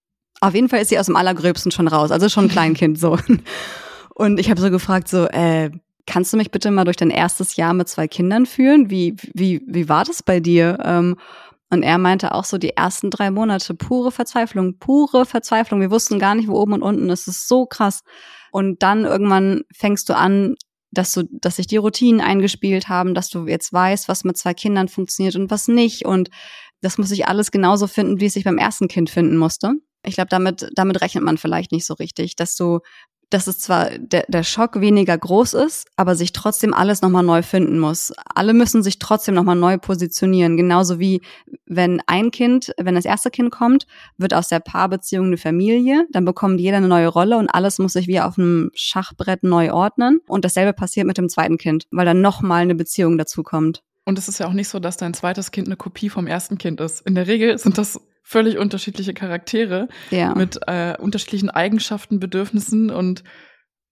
Auf 0.41 0.55
jeden 0.55 0.69
Fall 0.69 0.81
ist 0.81 0.89
sie 0.89 0.99
aus 0.99 1.07
dem 1.07 1.17
Allergröbsten 1.17 1.73
schon 1.73 1.89
raus, 1.89 2.11
also 2.11 2.29
schon 2.29 2.45
ein 2.45 2.51
Kleinkind 2.51 2.99
so. 2.99 3.19
Und 4.15 4.41
ich 4.41 4.51
habe 4.51 4.61
so 4.61 4.71
gefragt, 4.71 5.09
so, 5.09 5.27
äh, 5.27 5.71
kannst 6.07 6.33
du 6.33 6.37
mich 6.37 6.51
bitte 6.51 6.71
mal 6.71 6.85
durch 6.85 6.97
dein 6.97 7.11
erstes 7.11 7.57
Jahr 7.57 7.75
mit 7.75 7.89
zwei 7.89 8.09
Kindern 8.09 8.47
führen? 8.47 8.91
Wie, 8.91 9.15
wie, 9.35 9.63
wie 9.67 9.89
war 9.89 10.05
das 10.05 10.23
bei 10.23 10.41
dir? 10.41 10.79
Ähm, 10.85 11.17
und 11.71 11.83
er 11.83 11.99
meinte 11.99 12.33
auch 12.33 12.45
so, 12.45 12.57
die 12.57 12.77
ersten 12.77 13.11
drei 13.11 13.31
Monate, 13.31 13.75
pure 13.75 14.11
Verzweiflung, 14.11 14.79
pure 14.79 15.27
Verzweiflung. 15.27 15.81
Wir 15.81 15.91
wussten 15.91 16.19
gar 16.19 16.35
nicht, 16.35 16.49
wo 16.49 16.55
oben 16.55 16.73
und 16.73 16.83
unten 16.83 17.11
ist. 17.11 17.29
Es 17.29 17.39
ist 17.39 17.49
so 17.49 17.67
krass. 17.67 18.03
Und 18.51 18.83
dann 18.83 19.05
irgendwann 19.05 19.63
fängst 19.73 20.09
du 20.09 20.17
an, 20.17 20.57
dass 20.91 21.13
du, 21.13 21.25
dass 21.31 21.57
sich 21.57 21.67
die 21.67 21.77
Routinen 21.77 22.21
eingespielt 22.21 22.89
haben, 22.89 23.15
dass 23.15 23.29
du 23.29 23.47
jetzt 23.47 23.73
weißt, 23.73 24.09
was 24.09 24.25
mit 24.25 24.37
zwei 24.37 24.55
Kindern 24.55 24.89
funktioniert 24.89 25.37
und 25.37 25.51
was 25.51 25.69
nicht. 25.69 26.05
Und 26.07 26.31
das 26.81 26.99
muss 26.99 27.09
sich 27.09 27.27
alles 27.27 27.51
genauso 27.51 27.87
finden, 27.87 28.21
wie 28.21 28.27
es 28.27 28.35
sich 28.35 28.45
beim 28.45 28.59
ersten 28.59 28.89
Kind 28.89 29.11
finden 29.11 29.37
musste. 29.37 29.75
Ich 30.05 30.15
glaube, 30.15 30.29
damit, 30.31 30.71
damit 30.75 31.01
rechnet 31.01 31.25
man 31.25 31.39
vielleicht 31.39 31.73
nicht 31.73 31.87
so 31.87 31.95
richtig, 31.95 32.37
dass 32.37 32.55
du 32.55 32.81
dass 33.31 33.47
es 33.47 33.59
zwar 33.59 33.91
der, 33.99 34.25
der 34.29 34.43
Schock 34.43 34.81
weniger 34.81 35.17
groß 35.17 35.55
ist, 35.55 35.87
aber 35.97 36.15
sich 36.15 36.33
trotzdem 36.33 36.73
alles 36.73 37.03
nochmal 37.03 37.23
neu 37.23 37.43
finden 37.43 37.79
muss. 37.79 38.13
Alle 38.35 38.55
müssen 38.55 38.83
sich 38.83 38.99
trotzdem 38.99 39.35
nochmal 39.35 39.57
neu 39.57 39.79
positionieren. 39.79 40.57
Genauso 40.57 40.99
wie 40.99 41.21
wenn 41.67 42.03
ein 42.07 42.31
Kind, 42.31 42.73
wenn 42.79 42.95
das 42.95 43.05
erste 43.05 43.31
Kind 43.31 43.51
kommt, 43.51 43.87
wird 44.17 44.35
aus 44.35 44.49
der 44.49 44.61
Paarbeziehung 44.61 45.27
eine 45.27 45.37
Familie, 45.37 46.07
dann 46.11 46.25
bekommt 46.25 46.61
jeder 46.61 46.79
eine 46.79 46.89
neue 46.89 47.09
Rolle 47.09 47.37
und 47.37 47.49
alles 47.49 47.79
muss 47.79 47.93
sich 47.93 48.09
wie 48.09 48.21
auf 48.21 48.39
einem 48.39 48.71
Schachbrett 48.75 49.43
neu 49.43 49.73
ordnen. 49.73 50.21
Und 50.27 50.45
dasselbe 50.45 50.73
passiert 50.73 51.07
mit 51.07 51.19
dem 51.19 51.29
zweiten 51.29 51.59
Kind, 51.59 51.87
weil 51.91 52.07
dann 52.07 52.21
nochmal 52.21 52.63
eine 52.63 52.75
Beziehung 52.75 53.19
dazu 53.19 53.43
kommt. 53.43 53.83
Und 54.09 54.19
es 54.19 54.27
ist 54.27 54.39
ja 54.39 54.47
auch 54.47 54.55
nicht 54.55 54.69
so, 54.69 54.79
dass 54.79 54.97
dein 54.97 55.13
zweites 55.13 55.51
Kind 55.51 55.69
eine 55.69 55.77
Kopie 55.77 56.09
vom 56.09 56.27
ersten 56.27 56.57
Kind 56.57 56.81
ist. 56.81 57.07
In 57.07 57.15
der 57.15 57.27
Regel 57.27 57.59
sind 57.59 57.77
das 57.77 58.01
völlig 58.29 58.59
unterschiedliche 58.59 59.15
Charaktere 59.15 59.89
ja. 60.11 60.35
mit 60.35 60.61
äh, 60.67 60.95
unterschiedlichen 60.99 61.49
Eigenschaften, 61.49 62.21
Bedürfnissen 62.21 62.91
und 62.91 63.25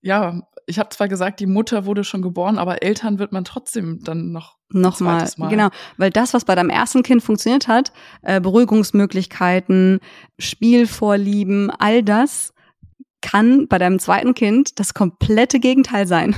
ja, 0.02 0.42
ich 0.66 0.78
habe 0.78 0.90
zwar 0.90 1.08
gesagt, 1.08 1.40
die 1.40 1.46
Mutter 1.46 1.86
wurde 1.86 2.04
schon 2.04 2.20
geboren, 2.20 2.58
aber 2.58 2.82
Eltern 2.82 3.18
wird 3.18 3.32
man 3.32 3.44
trotzdem 3.44 4.00
dann 4.04 4.32
noch 4.32 4.56
nochmal. 4.68 5.26
Mal. 5.38 5.48
Genau, 5.48 5.68
weil 5.96 6.10
das, 6.10 6.34
was 6.34 6.44
bei 6.44 6.54
deinem 6.54 6.68
ersten 6.68 7.02
Kind 7.02 7.22
funktioniert 7.22 7.66
hat, 7.66 7.92
äh, 8.22 8.40
Beruhigungsmöglichkeiten, 8.40 10.00
Spielvorlieben, 10.38 11.70
all 11.70 12.02
das 12.02 12.52
kann 13.22 13.68
bei 13.68 13.78
deinem 13.78 13.98
zweiten 13.98 14.34
Kind 14.34 14.78
das 14.78 14.92
komplette 14.92 15.60
Gegenteil 15.60 16.06
sein. 16.06 16.34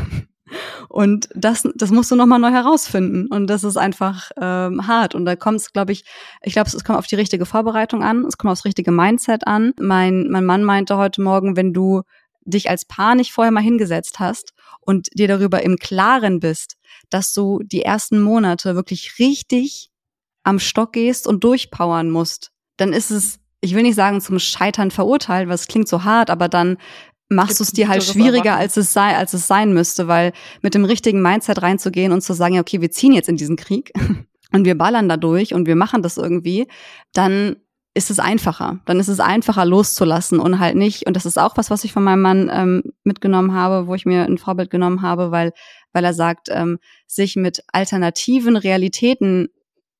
Und 0.89 1.29
das, 1.35 1.69
das 1.75 1.91
musst 1.91 2.11
du 2.11 2.17
nochmal 2.17 2.39
neu 2.39 2.51
herausfinden. 2.51 3.27
Und 3.27 3.47
das 3.49 3.65
ist 3.65 3.77
einfach 3.77 4.31
ähm, 4.41 4.87
hart. 4.87 5.15
Und 5.15 5.25
da 5.27 5.37
kommt 5.37 5.61
es, 5.61 5.73
glaube 5.73 5.93
ich, 5.93 6.05
ich 6.43 6.55
glaube, 6.55 6.69
es 6.69 6.85
kommt 6.85 6.99
auf 6.99 7.07
die 7.07 7.17
richtige 7.17 7.47
Vorbereitung 7.47 8.03
an, 8.03 8.25
es 8.25 8.39
kommt 8.39 8.53
aufs 8.53 8.65
richtige 8.65 8.91
Mindset 8.91 9.47
an. 9.47 9.73
Mein, 9.81 10.29
mein 10.31 10.45
Mann 10.45 10.65
meinte 10.65 10.97
heute 10.97 11.21
Morgen, 11.21 11.57
wenn 11.57 11.73
du 11.73 12.03
dich 12.45 12.71
als 12.71 12.85
Paar 12.85 13.15
nicht 13.15 13.33
vorher 13.33 13.53
mal 13.53 13.63
hingesetzt 13.63 14.19
hast 14.19 14.55
und 14.81 15.09
dir 15.13 15.29
darüber 15.29 15.63
im 15.63 15.77
Klaren 15.77 16.41
bist, 16.41 16.77
dass 17.11 17.33
du 17.33 17.61
die 17.63 17.83
ersten 17.83 18.21
Monate 18.21 18.75
wirklich 18.75 19.19
richtig 19.19 19.91
am 20.45 20.59
Stock 20.59 20.93
gehst 20.93 21.27
und 21.27 21.45
durchpowern 21.45 22.11
musst, 22.11 22.51
dann 22.79 22.93
ist 22.93 23.11
es, 23.11 23.39
ich 23.61 23.75
will 23.75 23.83
nicht 23.83 23.97
sagen 23.97 24.21
zum 24.21 24.39
Scheitern 24.39 24.91
verurteilt, 24.91 25.49
weil 25.49 25.55
es 25.55 25.67
klingt 25.67 25.89
so 25.89 26.05
hart, 26.05 26.31
aber 26.31 26.49
dann 26.49 26.79
machst 27.29 27.61
du 27.61 27.65
es 27.65 27.73
dir 27.73 27.89
halt 27.89 28.03
schwieriger, 28.03 28.57
als 28.57 28.77
es 28.77 28.93
sei, 28.93 29.17
als 29.17 29.35
es 29.35 29.47
sein 29.47 29.73
müsste, 29.73 30.09
weil 30.09 30.33
mit 30.63 30.75
dem 30.75 30.85
richtigen 30.85 31.23
Mindset 31.23 31.63
reinzugehen 31.63 32.13
und 32.13 32.23
zu 32.23 32.33
sagen, 32.33 32.55
ja, 32.55 32.61
okay, 32.61 32.81
wir 32.81 32.91
ziehen 32.91 33.13
jetzt 33.13 33.29
in 33.29 33.37
diesen 33.37 33.57
Krieg 33.57 33.93
und 34.53 34.65
wir 34.65 34.77
ballern 34.77 35.09
da 35.09 35.17
durch 35.17 35.55
und 35.55 35.67
wir 35.67 35.77
machen 35.77 36.03
das 36.03 36.17
irgendwie, 36.17 36.67
dann 37.13 37.57
ist 37.95 38.11
es 38.11 38.21
einfacher. 38.21 38.79
Dann 38.87 39.01
ist 39.01 39.09
es 39.09 39.19
einfacher 39.19 39.65
loszulassen 39.65 40.39
und 40.39 40.61
halt 40.61 40.77
nicht, 40.77 41.07
und 41.07 41.17
das 41.17 41.27
ist 41.27 41.39
auch 41.39 41.57
was, 41.57 41.69
was 41.69 41.85
ich 41.85 41.93
von 41.93 42.05
meinem 42.05 42.23
Mann 42.23 42.51
ähm, 42.53 42.83
mitgenommen 43.03 43.53
habe, 43.53 43.89
wo 43.89 43.95
ich 43.95 44.07
mir 44.07 44.25
ein 44.25 44.39
Vorbild 44.39 44.71
genommen 44.71 45.03
habe, 45.03 45.33
weil, 45.33 45.53
weil 45.93 46.05
er 46.05 46.15
sagt, 46.15 46.49
ähm, 46.51 46.79
sich 47.07 47.35
mit 47.35 47.65
alternativen 47.73 48.57
Realitäten 48.57 49.49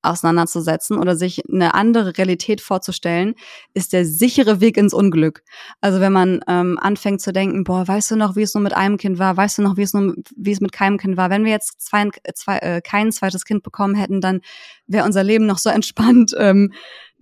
auseinanderzusetzen 0.01 0.97
oder 0.97 1.15
sich 1.15 1.41
eine 1.51 1.73
andere 1.73 2.17
Realität 2.17 2.61
vorzustellen, 2.61 3.35
ist 3.73 3.93
der 3.93 4.05
sichere 4.05 4.61
Weg 4.61 4.77
ins 4.77 4.93
Unglück. 4.93 5.43
Also 5.81 5.99
wenn 5.99 6.13
man 6.13 6.41
ähm, 6.47 6.77
anfängt 6.81 7.21
zu 7.21 7.33
denken, 7.33 7.63
boah, 7.63 7.87
weißt 7.87 8.11
du 8.11 8.15
noch, 8.15 8.35
wie 8.35 8.43
es 8.43 8.53
nur 8.53 8.63
mit 8.63 8.75
einem 8.75 8.97
Kind 8.97 9.19
war, 9.19 9.35
weißt 9.35 9.57
du 9.57 9.61
noch, 9.61 9.77
wie 9.77 9.83
es 9.83 9.93
nur, 9.93 10.15
wie 10.35 10.51
es 10.51 10.61
mit 10.61 10.71
keinem 10.71 10.97
Kind 10.97 11.17
war. 11.17 11.29
Wenn 11.29 11.45
wir 11.45 11.51
jetzt 11.51 11.81
zwei, 11.81 12.09
zwei, 12.33 12.57
äh, 12.57 12.81
kein 12.81 13.11
zweites 13.11 13.45
Kind 13.45 13.63
bekommen 13.63 13.95
hätten, 13.95 14.21
dann 14.21 14.41
wäre 14.87 15.05
unser 15.05 15.23
Leben 15.23 15.45
noch 15.45 15.57
so 15.57 15.69
entspannt. 15.79 16.33
Ähm, 16.37 16.71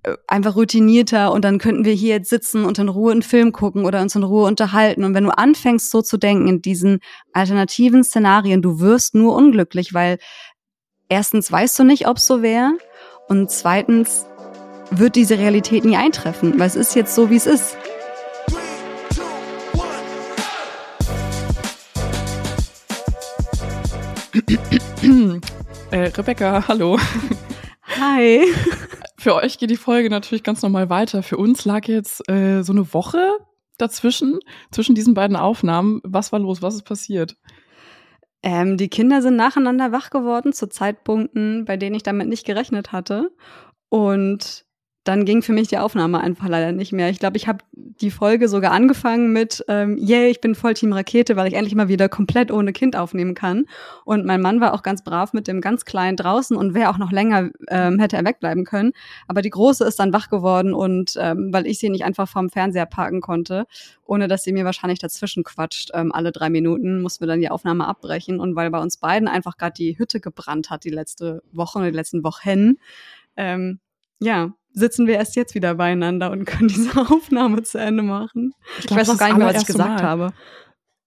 äh, 0.03 0.15
einfach 0.27 0.55
routinierter 0.55 1.31
und 1.31 1.43
dann 1.43 1.57
könnten 1.57 1.85
wir 1.85 1.93
hier 1.93 2.15
jetzt 2.15 2.29
sitzen 2.29 2.65
und 2.65 2.79
in 2.79 2.89
Ruhe 2.89 3.11
einen 3.11 3.23
Film 3.23 3.51
gucken 3.51 3.85
oder 3.85 4.01
uns 4.01 4.15
in 4.15 4.23
Ruhe 4.23 4.45
unterhalten. 4.45 5.03
Und 5.03 5.13
wenn 5.13 5.23
du 5.23 5.35
anfängst 5.35 5.89
so 5.89 6.01
zu 6.01 6.17
denken 6.17 6.47
in 6.47 6.61
diesen 6.61 6.99
alternativen 7.33 8.03
Szenarien, 8.03 8.61
du 8.61 8.79
wirst 8.79 9.15
nur 9.15 9.35
unglücklich, 9.35 9.93
weil 9.93 10.19
erstens 11.09 11.51
weißt 11.51 11.79
du 11.79 11.83
nicht, 11.83 12.07
ob 12.07 12.17
es 12.17 12.27
so 12.27 12.41
wäre 12.41 12.77
und 13.27 13.51
zweitens 13.51 14.25
wird 14.91 15.15
diese 15.15 15.37
Realität 15.37 15.85
nie 15.85 15.97
eintreffen, 15.97 16.59
weil 16.59 16.67
es 16.67 16.75
ist 16.75 16.95
jetzt 16.95 17.13
so, 17.13 17.29
wie 17.29 17.35
es 17.35 17.45
ist. 17.45 17.77
äh, 25.91 25.97
Rebecca, 25.97 26.67
hallo. 26.67 26.97
Hi. 27.99 28.41
Für 29.17 29.35
euch 29.35 29.57
geht 29.57 29.71
die 29.71 29.77
Folge 29.77 30.09
natürlich 30.09 30.43
ganz 30.43 30.61
normal 30.61 30.89
weiter. 30.89 31.23
Für 31.23 31.37
uns 31.37 31.65
lag 31.65 31.87
jetzt 31.87 32.29
äh, 32.29 32.61
so 32.61 32.71
eine 32.71 32.93
Woche 32.93 33.31
dazwischen, 33.77 34.39
zwischen 34.71 34.95
diesen 34.95 35.13
beiden 35.13 35.35
Aufnahmen. 35.35 35.99
Was 36.03 36.31
war 36.31 36.39
los? 36.39 36.61
Was 36.61 36.75
ist 36.75 36.83
passiert? 36.83 37.35
Ähm, 38.43 38.77
die 38.77 38.89
Kinder 38.89 39.21
sind 39.21 39.35
nacheinander 39.35 39.91
wach 39.91 40.09
geworden 40.09 40.53
zu 40.53 40.67
Zeitpunkten, 40.69 41.65
bei 41.65 41.77
denen 41.77 41.95
ich 41.95 42.03
damit 42.03 42.27
nicht 42.27 42.45
gerechnet 42.45 42.91
hatte. 42.91 43.31
Und 43.89 44.66
dann 45.07 45.23
ging 45.23 45.41
für 45.41 45.53
mich 45.53 45.69
die 45.69 45.77
Aufnahme 45.77 46.19
einfach 46.19 46.49
leider 46.49 46.73
nicht 46.73 46.91
mehr. 46.91 47.09
Ich 47.09 47.19
glaube, 47.19 47.37
ich 47.37 47.47
habe 47.47 47.59
die 47.71 48.11
Folge 48.11 48.49
sogar 48.49 48.71
angefangen 48.71 49.31
mit, 49.31 49.63
ähm, 49.69 49.97
yay, 49.97 50.29
ich 50.29 50.41
bin 50.41 50.53
voll 50.53 50.73
Team 50.73 50.91
Rakete, 50.91 51.35
weil 51.35 51.47
ich 51.47 51.53
endlich 51.53 51.75
mal 51.75 51.87
wieder 51.87 52.09
komplett 52.09 52.51
ohne 52.51 52.73
Kind 52.73 52.95
aufnehmen 52.95 53.33
kann. 53.33 53.65
Und 54.03 54.25
mein 54.25 54.41
Mann 54.41 54.59
war 54.59 54.73
auch 54.73 54.83
ganz 54.83 55.03
brav 55.03 55.31
mit 55.31 55.47
dem 55.47 55.61
ganz 55.61 55.85
Kleinen 55.85 56.17
draußen 56.17 56.57
und 56.57 56.73
wäre 56.73 56.89
auch 56.89 56.97
noch 56.97 57.11
länger, 57.11 57.49
ähm, 57.69 57.99
hätte 57.99 58.17
er 58.17 58.25
wegbleiben 58.25 58.65
können. 58.65 58.91
Aber 59.27 59.41
die 59.41 59.49
Große 59.49 59.85
ist 59.85 59.99
dann 59.99 60.11
wach 60.11 60.29
geworden 60.29 60.73
und 60.73 61.13
ähm, 61.17 61.53
weil 61.53 61.67
ich 61.67 61.79
sie 61.79 61.89
nicht 61.89 62.03
einfach 62.03 62.27
vorm 62.27 62.49
Fernseher 62.49 62.85
parken 62.85 63.21
konnte, 63.21 63.65
ohne 64.05 64.27
dass 64.27 64.43
sie 64.43 64.51
mir 64.51 64.65
wahrscheinlich 64.65 64.99
dazwischen 64.99 65.43
quatscht, 65.43 65.91
ähm, 65.93 66.11
alle 66.11 66.33
drei 66.33 66.49
Minuten, 66.49 67.01
mussten 67.01 67.23
wir 67.23 67.27
dann 67.27 67.39
die 67.39 67.49
Aufnahme 67.49 67.87
abbrechen. 67.87 68.41
Und 68.41 68.55
weil 68.55 68.69
bei 68.71 68.79
uns 68.79 68.97
beiden 68.97 69.29
einfach 69.29 69.57
gerade 69.57 69.73
die 69.73 69.97
Hütte 69.97 70.19
gebrannt 70.19 70.69
hat, 70.69 70.83
die 70.83 70.89
letzte 70.89 71.43
Woche 71.53 71.79
oder 71.79 71.91
die 71.91 71.97
letzten 71.97 72.23
Wochen, 72.23 72.75
ähm, 73.37 73.79
ja, 74.19 74.51
sitzen 74.77 75.07
wir 75.07 75.15
erst 75.15 75.35
jetzt 75.35 75.55
wieder 75.55 75.75
beieinander 75.75 76.31
und 76.31 76.45
können 76.45 76.67
diese 76.67 76.95
Aufnahme 77.11 77.63
zu 77.63 77.79
Ende 77.79 78.03
machen. 78.03 78.53
Ich, 78.79 78.87
glaub, 78.87 78.99
ich 78.99 79.07
weiß 79.07 79.15
auch 79.15 79.19
gar 79.19 79.27
nicht 79.27 79.37
mehr, 79.37 79.47
was 79.47 79.61
ich 79.61 79.67
gesagt 79.67 80.01
Mal. 80.01 80.03
habe. 80.03 80.33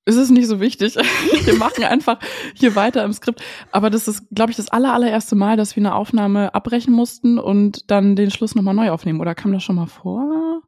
Es 0.06 0.16
ist 0.16 0.30
nicht 0.30 0.48
so 0.48 0.60
wichtig. 0.60 0.96
wir 1.44 1.54
machen 1.54 1.84
einfach 1.84 2.18
hier 2.54 2.74
weiter 2.74 3.04
im 3.04 3.12
Skript. 3.12 3.42
Aber 3.70 3.90
das 3.90 4.08
ist, 4.08 4.24
glaube 4.34 4.50
ich, 4.50 4.56
das 4.56 4.68
aller, 4.68 4.92
allererste 4.92 5.36
Mal, 5.36 5.56
dass 5.56 5.76
wir 5.76 5.82
eine 5.82 5.94
Aufnahme 5.94 6.52
abbrechen 6.52 6.92
mussten 6.92 7.38
und 7.38 7.90
dann 7.90 8.16
den 8.16 8.30
Schluss 8.30 8.54
nochmal 8.54 8.74
neu 8.74 8.90
aufnehmen. 8.90 9.20
Oder 9.20 9.34
kam 9.34 9.52
das 9.52 9.62
schon 9.62 9.76
mal 9.76 9.86
vor? 9.86 10.62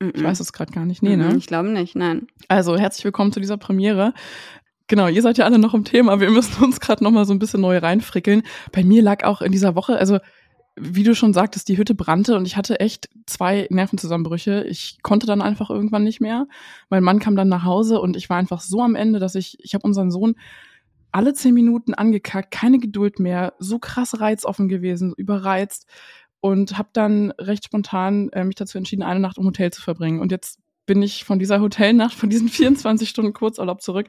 Mm 0.00 0.04
-mm. 0.04 0.16
Ich 0.16 0.22
weiß 0.22 0.40
es 0.40 0.52
gerade 0.52 0.72
gar 0.72 0.84
nicht. 0.84 1.02
Nee, 1.02 1.16
ne? 1.16 1.34
Ich 1.36 1.46
glaube 1.46 1.70
nicht, 1.70 1.96
nein. 1.96 2.26
Also, 2.48 2.76
herzlich 2.76 3.04
willkommen 3.04 3.32
zu 3.32 3.40
dieser 3.40 3.56
Premiere. 3.56 4.12
Genau, 4.88 5.08
ihr 5.08 5.22
seid 5.22 5.38
ja 5.38 5.46
alle 5.46 5.58
noch 5.58 5.74
im 5.74 5.84
Thema. 5.84 6.20
Wir 6.20 6.30
müssen 6.30 6.62
uns 6.62 6.80
gerade 6.80 7.02
nochmal 7.02 7.24
so 7.24 7.32
ein 7.32 7.38
bisschen 7.38 7.60
neu 7.60 7.78
reinfrickeln. 7.78 8.42
Bei 8.72 8.84
mir 8.84 9.02
lag 9.02 9.24
auch 9.24 9.40
in 9.40 9.52
dieser 9.52 9.74
Woche, 9.74 9.96
also 9.96 10.18
wie 10.78 11.02
du 11.02 11.14
schon 11.14 11.32
sagtest, 11.32 11.68
die 11.68 11.78
Hütte 11.78 11.94
brannte 11.94 12.36
und 12.36 12.46
ich 12.46 12.56
hatte 12.56 12.80
echt 12.80 13.08
zwei 13.26 13.66
Nervenzusammenbrüche. 13.70 14.64
Ich 14.64 14.98
konnte 15.02 15.26
dann 15.26 15.40
einfach 15.40 15.70
irgendwann 15.70 16.04
nicht 16.04 16.20
mehr. 16.20 16.46
Mein 16.90 17.02
Mann 17.02 17.18
kam 17.18 17.34
dann 17.34 17.48
nach 17.48 17.64
Hause 17.64 18.00
und 18.00 18.16
ich 18.16 18.28
war 18.28 18.36
einfach 18.36 18.60
so 18.60 18.82
am 18.82 18.94
Ende, 18.94 19.18
dass 19.18 19.34
ich, 19.34 19.56
ich 19.60 19.74
habe 19.74 19.86
unseren 19.86 20.10
Sohn 20.10 20.34
alle 21.12 21.32
zehn 21.32 21.54
Minuten 21.54 21.94
angekackt, 21.94 22.50
keine 22.50 22.78
Geduld 22.78 23.18
mehr, 23.18 23.54
so 23.58 23.78
krass 23.78 24.20
reizoffen 24.20 24.68
gewesen, 24.68 25.14
überreizt 25.16 25.86
und 26.40 26.76
habe 26.76 26.90
dann 26.92 27.30
recht 27.38 27.64
spontan 27.64 28.28
äh, 28.30 28.44
mich 28.44 28.56
dazu 28.56 28.76
entschieden, 28.76 29.02
eine 29.02 29.20
Nacht 29.20 29.38
im 29.38 29.46
Hotel 29.46 29.72
zu 29.72 29.80
verbringen. 29.80 30.20
Und 30.20 30.30
jetzt 30.30 30.58
bin 30.86 31.02
ich 31.02 31.24
von 31.24 31.38
dieser 31.38 31.60
Hotelnacht, 31.60 32.14
von 32.14 32.30
diesen 32.30 32.48
24 32.50 33.08
Stunden 33.08 33.32
Kurzurlaub 33.32 33.82
zurück, 33.82 34.06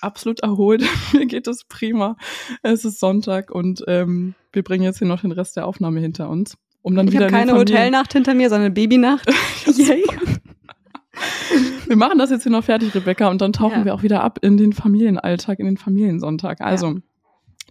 absolut 0.00 0.40
erholt. 0.40 0.84
Mir 1.12 1.26
geht 1.26 1.46
es 1.46 1.64
prima. 1.64 2.16
Es 2.62 2.84
ist 2.84 3.00
Sonntag 3.00 3.50
und 3.50 3.82
ähm, 3.88 4.34
wir 4.52 4.62
bringen 4.62 4.84
jetzt 4.84 4.98
hier 4.98 5.08
noch 5.08 5.22
den 5.22 5.32
Rest 5.32 5.56
der 5.56 5.66
Aufnahme 5.66 6.00
hinter 6.00 6.28
uns. 6.28 6.56
Um 6.82 6.94
dann 6.94 7.08
ich 7.08 7.16
habe 7.16 7.26
keine 7.26 7.54
Hotelnacht 7.54 8.12
hinter 8.12 8.34
mir, 8.34 8.48
sondern 8.48 8.72
Babynacht. 8.72 9.28
Yay. 9.66 10.04
wir 11.86 11.96
machen 11.96 12.18
das 12.18 12.30
jetzt 12.30 12.44
hier 12.44 12.52
noch 12.52 12.64
fertig, 12.64 12.94
Rebecca, 12.94 13.28
und 13.28 13.40
dann 13.40 13.52
tauchen 13.52 13.80
ja. 13.80 13.84
wir 13.84 13.94
auch 13.94 14.02
wieder 14.02 14.22
ab 14.22 14.38
in 14.42 14.56
den 14.56 14.72
Familienalltag, 14.72 15.58
in 15.58 15.66
den 15.66 15.76
Familiensonntag. 15.76 16.60
Also, 16.60 16.94
ja. 16.94 17.00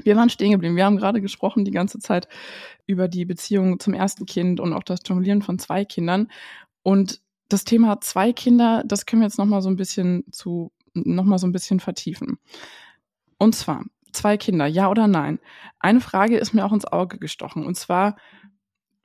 wir 0.03 0.15
waren 0.17 0.29
stehen 0.29 0.51
geblieben. 0.51 0.75
Wir 0.75 0.85
haben 0.85 0.97
gerade 0.97 1.21
gesprochen 1.21 1.63
die 1.63 1.71
ganze 1.71 1.99
Zeit 1.99 2.27
über 2.85 3.07
die 3.07 3.25
Beziehung 3.25 3.79
zum 3.79 3.93
ersten 3.93 4.25
Kind 4.25 4.59
und 4.59 4.73
auch 4.73 4.83
das 4.83 4.99
Jonglieren 5.05 5.41
von 5.41 5.57
zwei 5.57 5.85
Kindern. 5.85 6.29
Und 6.83 7.21
das 7.49 7.63
Thema 7.63 8.01
zwei 8.01 8.33
Kinder, 8.33 8.83
das 8.85 9.05
können 9.05 9.21
wir 9.21 9.27
jetzt 9.27 9.37
noch 9.37 9.45
mal 9.45 9.61
so 9.61 9.69
ein 9.69 9.75
bisschen 9.75 10.23
zu 10.31 10.71
noch 10.93 11.25
mal 11.25 11.37
so 11.37 11.47
ein 11.47 11.51
bisschen 11.51 11.79
vertiefen. 11.79 12.39
Und 13.37 13.55
zwar 13.55 13.85
zwei 14.11 14.37
Kinder, 14.37 14.65
ja 14.65 14.89
oder 14.89 15.07
nein? 15.07 15.39
Eine 15.79 16.01
Frage 16.01 16.37
ist 16.37 16.53
mir 16.53 16.65
auch 16.65 16.73
ins 16.73 16.85
Auge 16.85 17.19
gestochen 17.19 17.65
und 17.65 17.75
zwar 17.75 18.15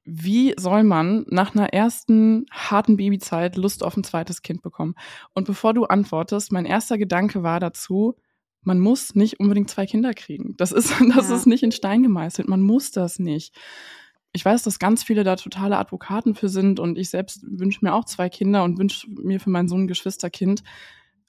wie 0.05 0.55
soll 0.59 0.82
man 0.82 1.24
nach 1.28 1.55
einer 1.55 1.72
ersten 1.72 2.47
harten 2.51 2.97
Babyzeit 2.97 3.57
Lust 3.57 3.84
auf 3.84 3.97
ein 3.97 4.03
zweites 4.03 4.43
Kind 4.43 4.62
bekommen? 4.62 4.95
Und 5.32 5.47
bevor 5.47 5.74
du 5.74 5.84
antwortest, 5.84 6.51
mein 6.51 6.66
erster 6.66 6.99
Gedanke 6.99 7.43
war 7.43 7.61
dazu, 7.61 8.16
man 8.62 8.80
muss 8.80 9.14
nicht 9.14 9.38
unbedingt 9.38 9.70
zwei 9.70 9.86
Kinder 9.86 10.12
kriegen. 10.14 10.57
Das 10.57 10.72
ist, 10.72 10.90
das 11.14 11.28
ja. 11.28 11.36
ist 11.36 11.47
nicht 11.47 11.62
in 11.62 11.72
Stein 11.72 12.03
gemeißelt. 12.03 12.49
Man 12.49 12.62
muss 12.62 12.90
das 12.90 13.18
nicht 13.18 13.55
ich 14.33 14.45
weiß, 14.45 14.62
dass 14.62 14.78
ganz 14.78 15.03
viele 15.03 15.24
da 15.24 15.37
totale 15.37 15.76
Advokaten 15.76 16.35
für 16.35 16.49
sind 16.49 16.80
und 16.80 16.97
ich 16.99 17.11
selbst 17.11 17.45
wünsche 17.47 17.80
mir 17.83 17.95
auch 17.95 18.07
zwei 18.07 18.28
Kinder 18.28 18.64
und 18.64 18.78
wünsche 18.78 19.07
mir 19.11 19.41
für 19.41 19.51
meinen 19.51 19.68
Sohn 19.68 19.83
ein 19.83 19.89
Geschwisterkind. 19.89 20.62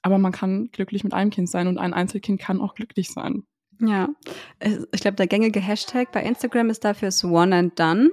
Aber 0.02 0.18
man 0.18 0.32
kann 0.32 0.70
glücklich 0.72 1.04
mit 1.04 1.14
einem 1.14 1.30
Kind 1.30 1.48
sein 1.48 1.66
und 1.66 1.78
ein 1.78 1.94
Einzelkind 1.94 2.40
kann 2.40 2.60
auch 2.60 2.74
glücklich 2.74 3.10
sein. 3.10 3.44
Ja, 3.80 4.08
ich 4.92 5.00
glaube, 5.00 5.16
der 5.16 5.26
gängige 5.26 5.60
Hashtag 5.60 6.12
bei 6.12 6.22
Instagram 6.22 6.70
ist 6.70 6.84
dafür 6.84 7.08
ist 7.08 7.24
One 7.24 7.56
and 7.56 7.78
Done. 7.78 8.10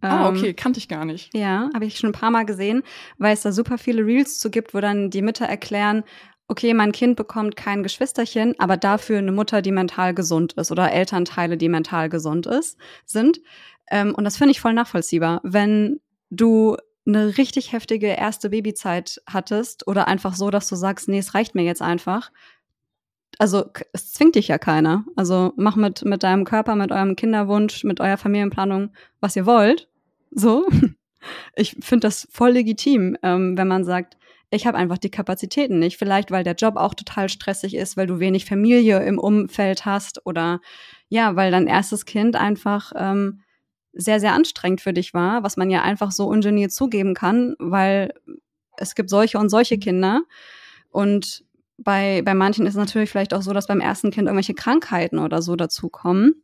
Ah, 0.00 0.28
okay, 0.28 0.48
ähm, 0.48 0.56
kannte 0.56 0.78
ich 0.78 0.88
gar 0.88 1.04
nicht. 1.04 1.32
Ja, 1.32 1.70
habe 1.74 1.84
ich 1.84 1.96
schon 1.96 2.10
ein 2.10 2.14
paar 2.14 2.32
Mal 2.32 2.44
gesehen, 2.44 2.82
weil 3.18 3.34
es 3.34 3.42
da 3.42 3.52
super 3.52 3.78
viele 3.78 4.04
Reels 4.04 4.40
zu 4.40 4.50
gibt, 4.50 4.74
wo 4.74 4.80
dann 4.80 5.10
die 5.10 5.22
Mütter 5.22 5.46
erklären, 5.46 6.02
okay, 6.48 6.74
mein 6.74 6.92
Kind 6.92 7.16
bekommt 7.16 7.56
kein 7.56 7.82
Geschwisterchen, 7.82 8.54
aber 8.58 8.76
dafür 8.76 9.18
eine 9.18 9.32
Mutter, 9.32 9.62
die 9.62 9.72
mental 9.72 10.12
gesund 10.12 10.54
ist 10.54 10.70
oder 10.70 10.92
Elternteile, 10.92 11.56
die 11.56 11.68
mental 11.68 12.08
gesund 12.08 12.46
ist, 12.46 12.78
sind. 13.06 13.40
Ähm, 13.92 14.14
und 14.14 14.24
das 14.24 14.38
finde 14.38 14.50
ich 14.50 14.60
voll 14.60 14.72
nachvollziehbar. 14.72 15.40
Wenn 15.44 16.00
du 16.30 16.76
eine 17.06 17.36
richtig 17.36 17.72
heftige 17.72 18.08
erste 18.08 18.50
Babyzeit 18.50 19.20
hattest 19.28 19.86
oder 19.86 20.08
einfach 20.08 20.34
so, 20.34 20.50
dass 20.50 20.68
du 20.68 20.76
sagst, 20.76 21.08
nee, 21.08 21.18
es 21.18 21.34
reicht 21.34 21.54
mir 21.54 21.62
jetzt 21.62 21.82
einfach. 21.82 22.32
Also 23.38 23.66
es 23.92 24.12
zwingt 24.12 24.34
dich 24.34 24.48
ja 24.48 24.58
keiner. 24.58 25.04
Also 25.14 25.52
mach 25.56 25.76
mit, 25.76 26.04
mit 26.04 26.22
deinem 26.22 26.44
Körper, 26.44 26.74
mit 26.74 26.90
eurem 26.90 27.16
Kinderwunsch, 27.16 27.84
mit 27.84 28.00
eurer 28.00 28.16
Familienplanung, 28.16 28.92
was 29.20 29.36
ihr 29.36 29.46
wollt. 29.46 29.88
So. 30.30 30.66
Ich 31.54 31.76
finde 31.80 32.08
das 32.08 32.26
voll 32.32 32.50
legitim, 32.50 33.16
ähm, 33.22 33.56
wenn 33.56 33.68
man 33.68 33.84
sagt, 33.84 34.16
ich 34.50 34.66
habe 34.66 34.76
einfach 34.76 34.98
die 34.98 35.08
Kapazitäten 35.08 35.78
nicht. 35.78 35.96
Vielleicht, 35.96 36.32
weil 36.32 36.42
der 36.42 36.56
Job 36.56 36.74
auch 36.74 36.94
total 36.94 37.28
stressig 37.28 37.76
ist, 37.76 37.96
weil 37.96 38.08
du 38.08 38.18
wenig 38.18 38.44
Familie 38.44 39.04
im 39.04 39.20
Umfeld 39.20 39.84
hast 39.84 40.26
oder 40.26 40.60
ja, 41.08 41.36
weil 41.36 41.52
dein 41.52 41.68
erstes 41.68 42.06
Kind 42.06 42.34
einfach 42.34 42.92
ähm, 42.96 43.42
sehr, 43.92 44.20
sehr 44.20 44.32
anstrengend 44.32 44.80
für 44.80 44.92
dich 44.92 45.14
war, 45.14 45.42
was 45.42 45.56
man 45.56 45.70
ja 45.70 45.82
einfach 45.82 46.12
so 46.12 46.26
ungeniert 46.26 46.72
zugeben 46.72 47.14
kann, 47.14 47.54
weil 47.58 48.14
es 48.76 48.94
gibt 48.94 49.10
solche 49.10 49.38
und 49.38 49.48
solche 49.48 49.78
Kinder. 49.78 50.22
Und 50.90 51.44
bei, 51.78 52.22
bei 52.24 52.34
manchen 52.34 52.66
ist 52.66 52.74
es 52.74 52.78
natürlich 52.78 53.10
vielleicht 53.10 53.34
auch 53.34 53.42
so, 53.42 53.52
dass 53.52 53.66
beim 53.66 53.80
ersten 53.80 54.10
Kind 54.10 54.26
irgendwelche 54.26 54.54
Krankheiten 54.54 55.18
oder 55.18 55.42
so 55.42 55.56
dazukommen. 55.56 56.42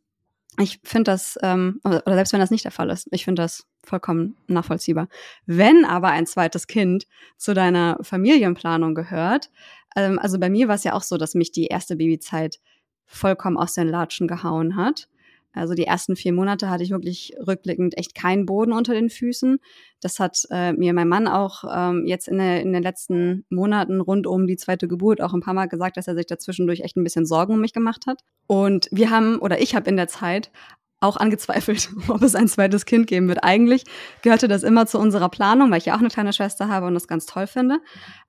Ich 0.59 0.79
finde 0.83 1.11
das, 1.11 1.37
ähm, 1.41 1.79
oder 1.83 2.01
selbst 2.05 2.33
wenn 2.33 2.39
das 2.39 2.51
nicht 2.51 2.65
der 2.65 2.71
Fall 2.71 2.89
ist, 2.89 3.07
ich 3.11 3.23
finde 3.23 3.43
das 3.43 3.65
vollkommen 3.83 4.35
nachvollziehbar. 4.47 5.07
Wenn 5.45 5.85
aber 5.85 6.09
ein 6.09 6.25
zweites 6.25 6.67
Kind 6.67 7.05
zu 7.37 7.53
deiner 7.53 7.97
Familienplanung 8.01 8.93
gehört, 8.93 9.49
ähm, 9.95 10.19
also 10.19 10.37
bei 10.39 10.49
mir 10.49 10.67
war 10.67 10.75
es 10.75 10.83
ja 10.83 10.93
auch 10.93 11.03
so, 11.03 11.17
dass 11.17 11.35
mich 11.35 11.51
die 11.51 11.67
erste 11.67 11.95
Babyzeit 11.95 12.59
vollkommen 13.05 13.57
aus 13.57 13.73
den 13.73 13.87
Latschen 13.87 14.27
gehauen 14.27 14.75
hat. 14.75 15.07
Also 15.53 15.73
die 15.73 15.85
ersten 15.85 16.15
vier 16.15 16.31
Monate 16.31 16.69
hatte 16.69 16.83
ich 16.83 16.91
wirklich 16.91 17.33
rückblickend 17.45 17.97
echt 17.97 18.13
keinen 18.13 18.45
Boden 18.45 18.71
unter 18.71 18.93
den 18.93 19.09
Füßen. 19.09 19.59
Das 19.99 20.19
hat 20.19 20.43
äh, 20.51 20.73
mir 20.73 20.93
mein 20.93 21.07
Mann 21.07 21.27
auch 21.27 21.63
ähm, 21.73 22.05
jetzt 22.05 22.27
in, 22.27 22.37
der, 22.37 22.61
in 22.61 22.71
den 22.71 22.83
letzten 22.83 23.45
Monaten 23.49 23.99
rund 23.99 24.27
um 24.27 24.47
die 24.47 24.57
zweite 24.57 24.87
Geburt 24.87 25.21
auch 25.21 25.33
ein 25.33 25.41
paar 25.41 25.55
Mal 25.55 25.65
gesagt, 25.65 25.97
dass 25.97 26.07
er 26.07 26.15
sich 26.15 26.27
dazwischendurch 26.27 26.81
echt 26.81 26.97
ein 26.97 27.03
bisschen 27.03 27.25
Sorgen 27.25 27.53
um 27.53 27.61
mich 27.61 27.73
gemacht 27.73 28.05
hat. 28.05 28.21
Und 28.47 28.87
wir 28.91 29.09
haben, 29.09 29.39
oder 29.39 29.59
ich 29.59 29.75
habe 29.75 29.89
in 29.89 29.97
der 29.97 30.07
Zeit 30.07 30.51
auch 30.99 31.17
angezweifelt, 31.17 31.89
ob 32.07 32.21
es 32.21 32.35
ein 32.35 32.47
zweites 32.47 32.85
Kind 32.85 33.07
geben 33.07 33.27
wird. 33.27 33.43
Eigentlich 33.43 33.85
gehörte 34.21 34.47
das 34.47 34.63
immer 34.63 34.85
zu 34.85 34.99
unserer 34.99 35.29
Planung, 35.29 35.71
weil 35.71 35.79
ich 35.79 35.85
ja 35.85 35.95
auch 35.95 35.99
eine 35.99 36.09
kleine 36.09 36.33
Schwester 36.33 36.67
habe 36.67 36.85
und 36.85 36.93
das 36.93 37.07
ganz 37.07 37.25
toll 37.25 37.47
finde. 37.47 37.79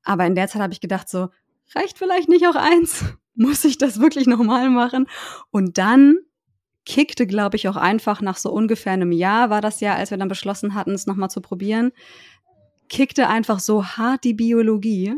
Aber 0.05 0.25
in 0.27 0.35
der 0.35 0.49
Zeit 0.49 0.63
habe 0.63 0.73
ich 0.73 0.81
gedacht, 0.81 1.09
so, 1.09 1.29
reicht 1.75 1.99
vielleicht 1.99 2.29
nicht 2.29 2.47
auch 2.47 2.57
eins? 2.57 3.05
Muss 3.35 3.65
ich 3.65 3.79
das 3.79 4.01
wirklich 4.01 4.27
nochmal 4.27 4.71
machen? 4.71 5.07
Und 5.51 5.79
dann 5.79 6.17
kickte, 6.87 7.27
glaube 7.27 7.57
ich, 7.57 7.69
auch 7.69 7.77
einfach 7.77 8.21
nach 8.21 8.37
so 8.37 8.51
ungefähr 8.51 8.93
einem 8.93 9.13
Jahr, 9.13 9.51
war 9.51 9.61
das 9.61 9.81
ja, 9.81 9.95
als 9.95 10.11
wir 10.11 10.19
dann 10.19 10.29
beschlossen 10.29 10.75
hatten, 10.75 10.93
es 10.93 11.07
nochmal 11.07 11.31
zu 11.31 11.41
probieren, 11.41 11.93
kickte 12.89 13.29
einfach 13.29 13.61
so 13.61 13.85
hart 13.85 14.25
die 14.25 14.35
Biologie. 14.35 15.15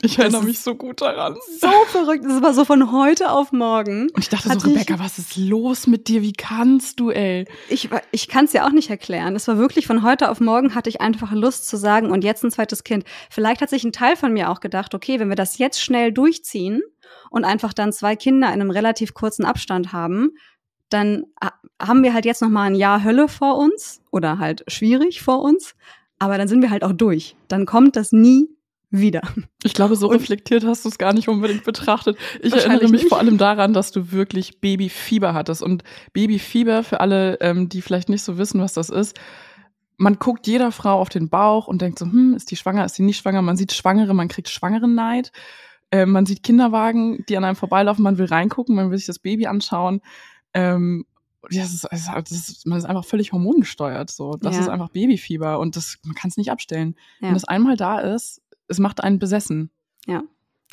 Ich 0.00 0.18
erinnere 0.18 0.44
mich 0.44 0.60
so 0.60 0.76
gut 0.76 1.00
daran. 1.00 1.36
So 1.60 1.68
verrückt. 1.88 2.24
Das 2.24 2.40
war 2.40 2.54
so 2.54 2.64
von 2.64 2.92
heute 2.92 3.32
auf 3.32 3.50
morgen. 3.50 4.08
Und 4.10 4.18
ich 4.18 4.28
dachte 4.28 4.48
so, 4.48 4.68
Rebecca, 4.68 4.94
ich, 4.94 5.00
was 5.00 5.18
ist 5.18 5.36
los 5.36 5.88
mit 5.88 6.06
dir? 6.06 6.22
Wie 6.22 6.32
kannst 6.32 7.00
du, 7.00 7.10
ey? 7.10 7.46
Ich, 7.68 7.88
ich 8.12 8.28
kann 8.28 8.44
es 8.44 8.52
ja 8.52 8.64
auch 8.64 8.70
nicht 8.70 8.90
erklären. 8.90 9.34
Es 9.34 9.48
war 9.48 9.58
wirklich 9.58 9.88
von 9.88 10.04
heute 10.04 10.30
auf 10.30 10.40
morgen 10.40 10.76
hatte 10.76 10.88
ich 10.88 11.00
einfach 11.00 11.32
Lust 11.32 11.68
zu 11.68 11.76
sagen, 11.76 12.12
und 12.12 12.22
jetzt 12.22 12.44
ein 12.44 12.52
zweites 12.52 12.84
Kind. 12.84 13.04
Vielleicht 13.28 13.60
hat 13.60 13.70
sich 13.70 13.82
ein 13.82 13.92
Teil 13.92 14.14
von 14.14 14.32
mir 14.32 14.50
auch 14.50 14.60
gedacht, 14.60 14.94
okay, 14.94 15.18
wenn 15.18 15.30
wir 15.30 15.36
das 15.36 15.58
jetzt 15.58 15.82
schnell 15.82 16.12
durchziehen 16.12 16.80
und 17.30 17.44
einfach 17.44 17.72
dann 17.72 17.92
zwei 17.92 18.14
Kinder 18.14 18.46
in 18.48 18.60
einem 18.60 18.70
relativ 18.70 19.14
kurzen 19.14 19.44
Abstand 19.44 19.92
haben, 19.92 20.30
dann 20.88 21.24
haben 21.80 22.02
wir 22.02 22.14
halt 22.14 22.24
jetzt 22.24 22.42
noch 22.42 22.48
mal 22.48 22.64
ein 22.64 22.74
Jahr 22.74 23.04
Hölle 23.04 23.28
vor 23.28 23.58
uns 23.58 24.00
oder 24.10 24.38
halt 24.38 24.64
schwierig 24.68 25.22
vor 25.22 25.42
uns, 25.42 25.74
aber 26.18 26.38
dann 26.38 26.48
sind 26.48 26.62
wir 26.62 26.70
halt 26.70 26.84
auch 26.84 26.92
durch. 26.92 27.36
Dann 27.48 27.66
kommt 27.66 27.96
das 27.96 28.12
nie 28.12 28.48
wieder. 28.90 29.22
Ich 29.64 29.74
glaube, 29.74 29.96
so 29.96 30.06
reflektiert 30.06 30.64
hast 30.64 30.84
du 30.84 30.88
es 30.88 30.98
gar 30.98 31.12
nicht 31.12 31.28
unbedingt 31.28 31.64
betrachtet. 31.64 32.16
Ich 32.40 32.54
erinnere 32.54 32.88
mich 32.88 33.02
nicht. 33.02 33.08
vor 33.08 33.18
allem 33.18 33.36
daran, 33.36 33.74
dass 33.74 33.92
du 33.92 34.12
wirklich 34.12 34.60
Babyfieber 34.60 35.34
hattest. 35.34 35.62
Und 35.62 35.84
Babyfieber, 36.12 36.82
für 36.82 37.00
alle, 37.00 37.38
ähm, 37.40 37.68
die 37.68 37.82
vielleicht 37.82 38.08
nicht 38.08 38.22
so 38.22 38.38
wissen, 38.38 38.60
was 38.60 38.72
das 38.72 38.88
ist, 38.88 39.18
man 39.98 40.18
guckt 40.18 40.46
jeder 40.46 40.70
Frau 40.72 41.00
auf 41.00 41.08
den 41.08 41.28
Bauch 41.28 41.66
und 41.66 41.82
denkt 41.82 41.98
so, 41.98 42.06
hm, 42.06 42.34
ist 42.34 42.50
die 42.50 42.56
schwanger, 42.56 42.84
ist 42.84 42.96
die 42.96 43.02
nicht 43.02 43.18
schwanger? 43.18 43.42
Man 43.42 43.56
sieht 43.56 43.72
Schwangere, 43.72 44.14
man 44.14 44.28
kriegt 44.28 44.48
Schwangerenneid. 44.48 45.32
Äh, 45.90 46.06
man 46.06 46.24
sieht 46.24 46.42
Kinderwagen, 46.42 47.24
die 47.28 47.36
an 47.36 47.44
einem 47.44 47.56
vorbeilaufen, 47.56 48.02
man 48.04 48.18
will 48.18 48.26
reingucken, 48.26 48.76
man 48.76 48.90
will 48.90 48.98
sich 48.98 49.06
das 49.06 49.18
Baby 49.18 49.46
anschauen. 49.46 50.00
Ähm, 50.54 51.04
ja, 51.50 51.62
das 51.62 51.72
ist, 51.72 51.88
das 51.90 52.30
ist, 52.30 52.66
man 52.66 52.78
ist 52.78 52.84
einfach 52.84 53.04
völlig 53.04 53.32
hormongesteuert. 53.32 54.10
So, 54.10 54.34
das 54.34 54.56
ja. 54.56 54.62
ist 54.62 54.68
einfach 54.68 54.90
Babyfieber 54.90 55.58
und 55.58 55.76
das 55.76 55.98
man 56.04 56.14
kann 56.14 56.30
es 56.30 56.36
nicht 56.36 56.50
abstellen. 56.50 56.94
Ja. 57.20 57.28
Wenn 57.28 57.34
das 57.34 57.44
einmal 57.44 57.76
da 57.76 58.00
ist, 58.00 58.42
es 58.66 58.78
macht 58.78 59.02
einen 59.02 59.18
besessen. 59.18 59.70
Ja. 60.06 60.22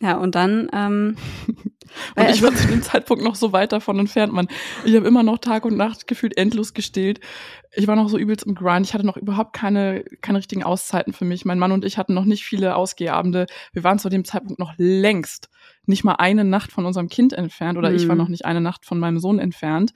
Ja, 0.01 0.17
und 0.17 0.35
dann. 0.35 0.69
Ähm, 0.73 1.15
und 2.15 2.29
ich 2.29 2.41
war 2.41 2.53
zu 2.53 2.67
dem 2.67 2.81
Zeitpunkt 2.81 3.23
noch 3.23 3.35
so 3.35 3.53
weit 3.53 3.71
davon 3.71 3.97
entfernt, 3.97 4.33
man. 4.33 4.47
Ich 4.83 4.95
habe 4.95 5.07
immer 5.07 5.23
noch 5.23 5.37
Tag 5.37 5.63
und 5.63 5.77
Nacht 5.77 6.07
gefühlt 6.07 6.37
endlos 6.37 6.73
gestillt. 6.73 7.21
Ich 7.73 7.87
war 7.87 7.95
noch 7.95 8.09
so 8.09 8.17
übelst 8.17 8.45
im 8.45 8.55
Grind. 8.55 8.85
Ich 8.85 8.93
hatte 8.93 9.05
noch 9.05 9.17
überhaupt 9.17 9.53
keine, 9.53 10.03
keine 10.21 10.39
richtigen 10.39 10.63
Auszeiten 10.63 11.13
für 11.13 11.25
mich. 11.25 11.45
Mein 11.45 11.59
Mann 11.59 11.71
und 11.71 11.85
ich 11.85 11.97
hatten 11.97 12.13
noch 12.13 12.25
nicht 12.25 12.43
viele 12.43 12.75
Ausgehabende. 12.75 13.45
Wir 13.71 13.83
waren 13.83 13.99
zu 13.99 14.09
dem 14.09 14.25
Zeitpunkt 14.25 14.59
noch 14.59 14.73
längst 14.77 15.49
nicht 15.85 16.03
mal 16.03 16.15
eine 16.15 16.43
Nacht 16.43 16.71
von 16.71 16.85
unserem 16.85 17.09
Kind 17.09 17.33
entfernt 17.33 17.77
oder 17.77 17.89
mhm. 17.89 17.95
ich 17.95 18.07
war 18.07 18.15
mhm. 18.15 18.21
noch 18.21 18.29
nicht 18.29 18.45
eine 18.45 18.61
Nacht 18.61 18.85
von 18.85 18.99
meinem 18.99 19.19
Sohn 19.19 19.39
entfernt 19.39 19.93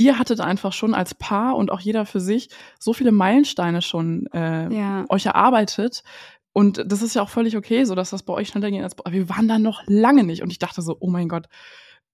ihr 0.00 0.18
hattet 0.18 0.40
einfach 0.40 0.72
schon 0.72 0.94
als 0.94 1.14
Paar 1.14 1.56
und 1.56 1.70
auch 1.70 1.80
jeder 1.80 2.06
für 2.06 2.20
sich 2.20 2.48
so 2.78 2.94
viele 2.94 3.12
Meilensteine 3.12 3.82
schon 3.82 4.26
äh, 4.32 4.72
ja. 4.74 5.04
euch 5.10 5.26
erarbeitet, 5.26 6.02
und 6.52 6.82
das 6.84 7.02
ist 7.02 7.14
ja 7.14 7.22
auch 7.22 7.28
völlig 7.28 7.56
okay, 7.56 7.84
so 7.84 7.94
dass 7.94 8.10
das 8.10 8.22
bei 8.22 8.32
euch 8.32 8.48
schneller 8.48 8.70
geht 8.70 8.82
als 8.82 8.94
bei 8.94 9.12
Wir 9.12 9.28
waren 9.28 9.48
da 9.48 9.58
noch 9.58 9.82
lange 9.86 10.24
nicht. 10.24 10.42
Und 10.42 10.50
ich 10.50 10.58
dachte 10.58 10.82
so, 10.82 10.96
oh 10.98 11.08
mein 11.08 11.28
Gott, 11.28 11.46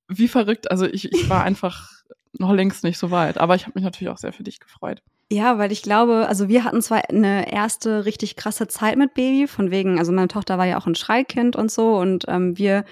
wie 0.09 0.29
verrückt. 0.29 0.71
Also 0.71 0.87
ich, 0.87 1.13
ich 1.13 1.29
war 1.31 1.43
einfach 1.43 1.91
noch 2.39 2.53
längst 2.53 2.85
nicht 2.85 2.99
so 2.99 3.11
weit. 3.11 3.39
Aber 3.39 3.55
ich 3.55 3.63
habe 3.63 3.73
mich 3.75 3.85
natürlich 3.85 4.13
auch 4.13 4.19
sehr 4.19 4.33
für 4.33 4.43
dich 4.43 4.61
gefreut. 4.61 5.03
Ja, 5.33 5.59
weil 5.59 5.73
ich 5.73 5.83
glaube, 5.83 6.27
also 6.29 6.49
wir 6.49 6.63
hatten 6.63 6.83
zwar 6.83 7.09
eine 7.09 7.51
erste 7.51 8.05
richtig 8.05 8.37
krasse 8.37 8.69
Zeit 8.69 8.97
mit 8.97 9.15
Baby, 9.15 9.49
von 9.49 9.73
wegen, 9.73 9.99
also 9.99 10.13
meine 10.13 10.29
Tochter 10.29 10.57
war 10.57 10.67
ja 10.67 10.79
auch 10.79 10.87
ein 10.87 10.95
Schreikind 10.95 11.57
und 11.57 11.69
so 11.71 11.97
und 11.97 12.27
ähm, 12.29 12.57
wir 12.57 12.85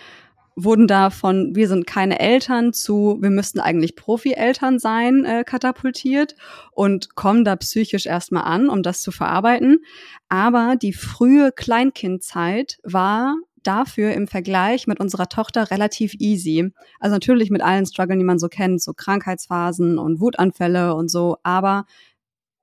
wurden 0.56 0.86
da 0.86 1.10
von 1.10 1.54
wir 1.54 1.68
sind 1.68 1.86
keine 1.86 2.20
Eltern 2.20 2.72
zu 2.72 3.18
wir 3.20 3.30
müssten 3.30 3.60
eigentlich 3.60 3.96
Profi-Eltern 3.96 4.78
sein 4.78 5.24
äh, 5.24 5.44
katapultiert 5.44 6.36
und 6.72 7.14
kommen 7.16 7.44
da 7.44 7.56
psychisch 7.56 8.06
erstmal 8.06 8.44
an, 8.44 8.68
um 8.68 8.82
das 8.82 9.02
zu 9.02 9.10
verarbeiten. 9.10 9.80
Aber 10.28 10.76
die 10.80 10.92
frühe 10.92 11.50
Kleinkindzeit 11.52 12.78
war 12.84 13.36
dafür 13.64 14.12
im 14.12 14.28
Vergleich 14.28 14.86
mit 14.86 15.00
unserer 15.00 15.28
Tochter 15.28 15.70
relativ 15.70 16.14
easy. 16.18 16.72
Also 17.00 17.16
natürlich 17.16 17.50
mit 17.50 17.62
allen 17.62 17.86
Struggeln, 17.86 18.18
die 18.18 18.24
man 18.24 18.38
so 18.38 18.48
kennt, 18.48 18.80
so 18.82 18.92
Krankheitsphasen 18.92 19.98
und 19.98 20.20
Wutanfälle 20.20 20.94
und 20.94 21.08
so, 21.10 21.38
aber 21.42 21.86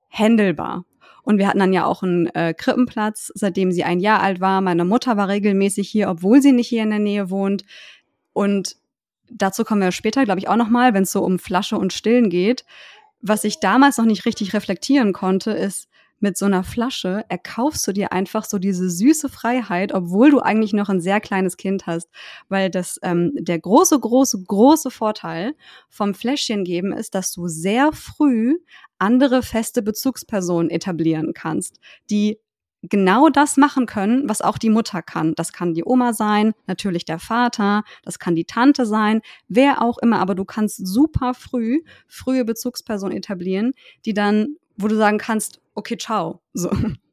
händelbar. 0.08 0.84
Und 1.22 1.38
wir 1.38 1.46
hatten 1.46 1.60
dann 1.60 1.72
ja 1.72 1.84
auch 1.84 2.02
einen 2.02 2.26
äh, 2.34 2.52
Krippenplatz, 2.52 3.32
seitdem 3.34 3.70
sie 3.70 3.84
ein 3.84 4.00
Jahr 4.00 4.20
alt 4.20 4.40
war. 4.40 4.60
Meine 4.60 4.84
Mutter 4.84 5.16
war 5.16 5.28
regelmäßig 5.28 5.88
hier, 5.88 6.08
obwohl 6.08 6.42
sie 6.42 6.52
nicht 6.52 6.68
hier 6.68 6.82
in 6.82 6.90
der 6.90 6.98
Nähe 6.98 7.30
wohnt. 7.30 7.64
Und 8.32 8.76
dazu 9.30 9.64
kommen 9.64 9.80
wir 9.80 9.92
später, 9.92 10.24
glaube 10.24 10.40
ich, 10.40 10.48
auch 10.48 10.56
nochmal, 10.56 10.94
wenn 10.94 11.04
es 11.04 11.12
so 11.12 11.22
um 11.22 11.38
Flasche 11.38 11.76
und 11.76 11.92
Stillen 11.92 12.28
geht. 12.28 12.64
Was 13.20 13.44
ich 13.44 13.60
damals 13.60 13.98
noch 13.98 14.04
nicht 14.04 14.26
richtig 14.26 14.52
reflektieren 14.52 15.12
konnte, 15.12 15.52
ist, 15.52 15.88
mit 16.22 16.38
so 16.38 16.46
einer 16.46 16.64
Flasche 16.64 17.24
erkaufst 17.28 17.86
du 17.86 17.92
dir 17.92 18.12
einfach 18.12 18.44
so 18.44 18.58
diese 18.58 18.88
süße 18.88 19.28
Freiheit, 19.28 19.92
obwohl 19.92 20.30
du 20.30 20.40
eigentlich 20.40 20.72
noch 20.72 20.88
ein 20.88 21.00
sehr 21.00 21.20
kleines 21.20 21.56
Kind 21.56 21.86
hast. 21.86 22.08
Weil 22.48 22.70
das 22.70 22.98
ähm, 23.02 23.32
der 23.34 23.58
große, 23.58 23.98
große, 23.98 24.42
große 24.44 24.90
Vorteil 24.90 25.54
vom 25.88 26.14
Fläschchen 26.14 26.64
geben 26.64 26.92
ist, 26.92 27.14
dass 27.14 27.32
du 27.32 27.48
sehr 27.48 27.92
früh 27.92 28.58
andere 28.98 29.42
feste 29.42 29.82
Bezugspersonen 29.82 30.70
etablieren 30.70 31.32
kannst, 31.34 31.80
die 32.10 32.38
genau 32.82 33.28
das 33.28 33.56
machen 33.56 33.86
können, 33.86 34.28
was 34.28 34.42
auch 34.42 34.58
die 34.58 34.70
Mutter 34.70 35.02
kann. 35.02 35.34
Das 35.36 35.52
kann 35.52 35.74
die 35.74 35.84
Oma 35.84 36.12
sein, 36.12 36.52
natürlich 36.66 37.04
der 37.04 37.18
Vater, 37.18 37.84
das 38.02 38.18
kann 38.18 38.34
die 38.34 38.44
Tante 38.44 38.86
sein, 38.86 39.22
wer 39.48 39.82
auch 39.82 39.98
immer, 39.98 40.18
aber 40.18 40.34
du 40.34 40.44
kannst 40.44 40.86
super 40.86 41.34
früh 41.34 41.82
frühe 42.08 42.44
Bezugspersonen 42.44 43.16
etablieren, 43.16 43.74
die 44.04 44.14
dann, 44.14 44.56
wo 44.76 44.88
du 44.88 44.96
sagen 44.96 45.18
kannst, 45.18 45.60
okay, 45.74 45.96
ciao. 45.96 46.40
So. 46.52 46.70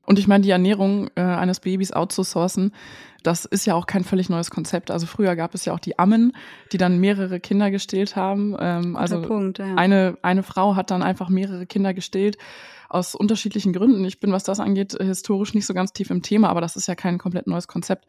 Und 0.09 0.17
ich 0.17 0.27
meine, 0.27 0.43
die 0.43 0.49
Ernährung 0.49 1.09
äh, 1.15 1.21
eines 1.21 1.59
Babys 1.59 1.91
outzusourcen, 1.91 2.73
das 3.21 3.45
ist 3.45 3.65
ja 3.65 3.75
auch 3.75 3.85
kein 3.85 4.03
völlig 4.03 4.27
neues 4.27 4.49
Konzept. 4.49 4.89
Also 4.89 5.05
früher 5.05 5.35
gab 5.35 5.53
es 5.53 5.65
ja 5.65 5.73
auch 5.73 5.79
die 5.79 5.99
Ammen, 5.99 6.35
die 6.71 6.77
dann 6.77 6.99
mehrere 6.99 7.39
Kinder 7.39 7.69
gestillt 7.69 8.15
haben. 8.15 8.55
Ähm, 8.59 8.95
also 8.95 9.21
Punkt, 9.21 9.59
ja. 9.59 9.75
eine, 9.75 10.17
eine 10.23 10.41
Frau 10.41 10.75
hat 10.75 10.89
dann 10.89 11.03
einfach 11.03 11.29
mehrere 11.29 11.67
Kinder 11.67 11.93
gestillt 11.93 12.39
aus 12.89 13.13
unterschiedlichen 13.13 13.71
Gründen. 13.71 14.03
Ich 14.03 14.19
bin, 14.19 14.31
was 14.31 14.43
das 14.43 14.59
angeht, 14.59 14.97
historisch 14.99 15.53
nicht 15.53 15.67
so 15.67 15.75
ganz 15.75 15.93
tief 15.93 16.09
im 16.09 16.23
Thema, 16.23 16.49
aber 16.49 16.61
das 16.61 16.75
ist 16.75 16.87
ja 16.87 16.95
kein 16.95 17.19
komplett 17.19 17.45
neues 17.45 17.67
Konzept, 17.67 18.05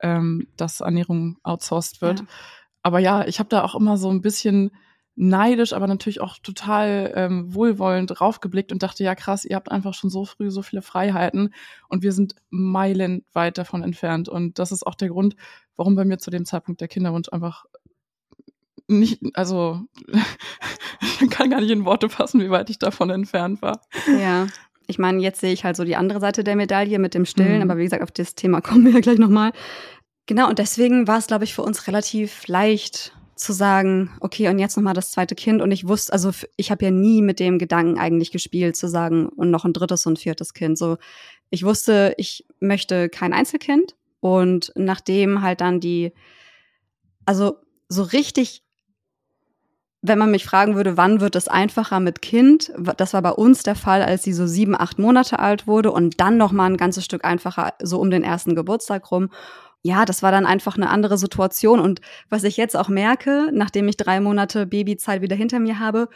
ähm, 0.00 0.46
dass 0.56 0.80
Ernährung 0.80 1.38
outsourced 1.42 2.00
wird. 2.00 2.20
Ja. 2.20 2.26
Aber 2.82 3.00
ja, 3.00 3.26
ich 3.26 3.40
habe 3.40 3.48
da 3.48 3.64
auch 3.64 3.74
immer 3.74 3.96
so 3.96 4.08
ein 4.08 4.20
bisschen 4.20 4.70
neidisch, 5.16 5.72
aber 5.72 5.86
natürlich 5.86 6.20
auch 6.20 6.38
total 6.38 7.12
ähm, 7.14 7.54
wohlwollend 7.54 8.10
draufgeblickt 8.18 8.72
und 8.72 8.82
dachte, 8.82 9.04
ja 9.04 9.14
krass, 9.14 9.44
ihr 9.44 9.56
habt 9.56 9.70
einfach 9.70 9.92
schon 9.94 10.08
so 10.08 10.24
früh 10.24 10.50
so 10.50 10.62
viele 10.62 10.82
Freiheiten 10.82 11.52
und 11.88 12.02
wir 12.02 12.12
sind 12.12 12.34
meilenweit 12.50 13.58
davon 13.58 13.82
entfernt. 13.82 14.28
Und 14.28 14.58
das 14.58 14.72
ist 14.72 14.86
auch 14.86 14.94
der 14.94 15.08
Grund, 15.08 15.36
warum 15.76 15.94
bei 15.94 16.04
mir 16.04 16.18
zu 16.18 16.30
dem 16.30 16.44
Zeitpunkt 16.44 16.80
der 16.80 16.88
Kinderwunsch 16.88 17.28
einfach 17.30 17.64
nicht, 18.88 19.20
also 19.34 19.82
ich 21.22 21.30
kann 21.30 21.50
gar 21.50 21.60
nicht 21.60 21.70
in 21.70 21.84
Worte 21.84 22.08
fassen, 22.08 22.40
wie 22.40 22.50
weit 22.50 22.70
ich 22.70 22.78
davon 22.78 23.10
entfernt 23.10 23.62
war. 23.62 23.80
Ja. 24.20 24.46
Ich 24.86 24.98
meine, 24.98 25.20
jetzt 25.22 25.40
sehe 25.40 25.52
ich 25.52 25.64
halt 25.64 25.76
so 25.76 25.84
die 25.84 25.94
andere 25.96 26.18
Seite 26.18 26.42
der 26.42 26.56
Medaille 26.56 26.98
mit 26.98 27.14
dem 27.14 27.24
Stillen, 27.24 27.56
Mhm. 27.56 27.70
aber 27.70 27.78
wie 27.78 27.84
gesagt, 27.84 28.02
auf 28.02 28.10
das 28.10 28.34
Thema 28.34 28.60
kommen 28.60 28.84
wir 28.86 28.92
ja 28.92 29.00
gleich 29.00 29.18
nochmal. 29.18 29.52
Genau, 30.26 30.48
und 30.48 30.58
deswegen 30.58 31.06
war 31.06 31.18
es, 31.18 31.26
glaube 31.28 31.44
ich, 31.44 31.54
für 31.54 31.62
uns 31.62 31.86
relativ 31.86 32.46
leicht 32.48 33.16
zu 33.40 33.54
sagen, 33.54 34.10
okay, 34.20 34.48
und 34.48 34.58
jetzt 34.58 34.76
nochmal 34.76 34.92
das 34.92 35.12
zweite 35.12 35.34
Kind. 35.34 35.62
Und 35.62 35.70
ich 35.70 35.88
wusste, 35.88 36.12
also 36.12 36.30
ich 36.56 36.70
habe 36.70 36.84
ja 36.84 36.90
nie 36.90 37.22
mit 37.22 37.40
dem 37.40 37.58
Gedanken 37.58 37.98
eigentlich 37.98 38.32
gespielt, 38.32 38.76
zu 38.76 38.86
sagen, 38.86 39.30
und 39.30 39.50
noch 39.50 39.64
ein 39.64 39.72
drittes 39.72 40.04
und 40.04 40.18
viertes 40.18 40.52
Kind. 40.52 40.76
So, 40.76 40.98
ich 41.48 41.64
wusste, 41.64 42.14
ich 42.18 42.46
möchte 42.60 43.08
kein 43.08 43.32
Einzelkind. 43.32 43.96
Und 44.20 44.72
nachdem 44.76 45.40
halt 45.40 45.62
dann 45.62 45.80
die, 45.80 46.12
also 47.24 47.56
so 47.88 48.02
richtig 48.02 48.62
wenn 50.02 50.18
man 50.18 50.30
mich 50.30 50.46
fragen 50.46 50.76
würde, 50.76 50.96
wann 50.96 51.20
wird 51.20 51.36
es 51.36 51.46
einfacher 51.46 52.00
mit 52.00 52.22
Kind, 52.22 52.72
das 52.96 53.12
war 53.12 53.20
bei 53.20 53.32
uns 53.32 53.62
der 53.62 53.74
Fall, 53.74 54.02
als 54.02 54.22
sie 54.22 54.32
so 54.32 54.46
sieben, 54.46 54.74
acht 54.74 54.98
Monate 54.98 55.38
alt 55.38 55.66
wurde 55.66 55.92
und 55.92 56.20
dann 56.20 56.38
noch 56.38 56.52
mal 56.52 56.64
ein 56.64 56.78
ganzes 56.78 57.04
Stück 57.04 57.22
einfacher, 57.24 57.74
so 57.82 58.00
um 58.00 58.10
den 58.10 58.22
ersten 58.22 58.54
Geburtstag 58.54 59.10
rum. 59.10 59.28
Ja, 59.82 60.04
das 60.04 60.22
war 60.22 60.30
dann 60.30 60.46
einfach 60.46 60.76
eine 60.76 60.90
andere 60.90 61.16
Situation. 61.16 61.80
Und 61.80 62.00
was 62.28 62.44
ich 62.44 62.56
jetzt 62.56 62.76
auch 62.76 62.88
merke, 62.88 63.50
nachdem 63.52 63.88
ich 63.88 63.96
drei 63.96 64.20
Monate 64.20 64.66
Babyzeit 64.66 65.22
wieder 65.22 65.36
hinter 65.36 65.58
mir 65.58 65.78
habe, 65.78 66.08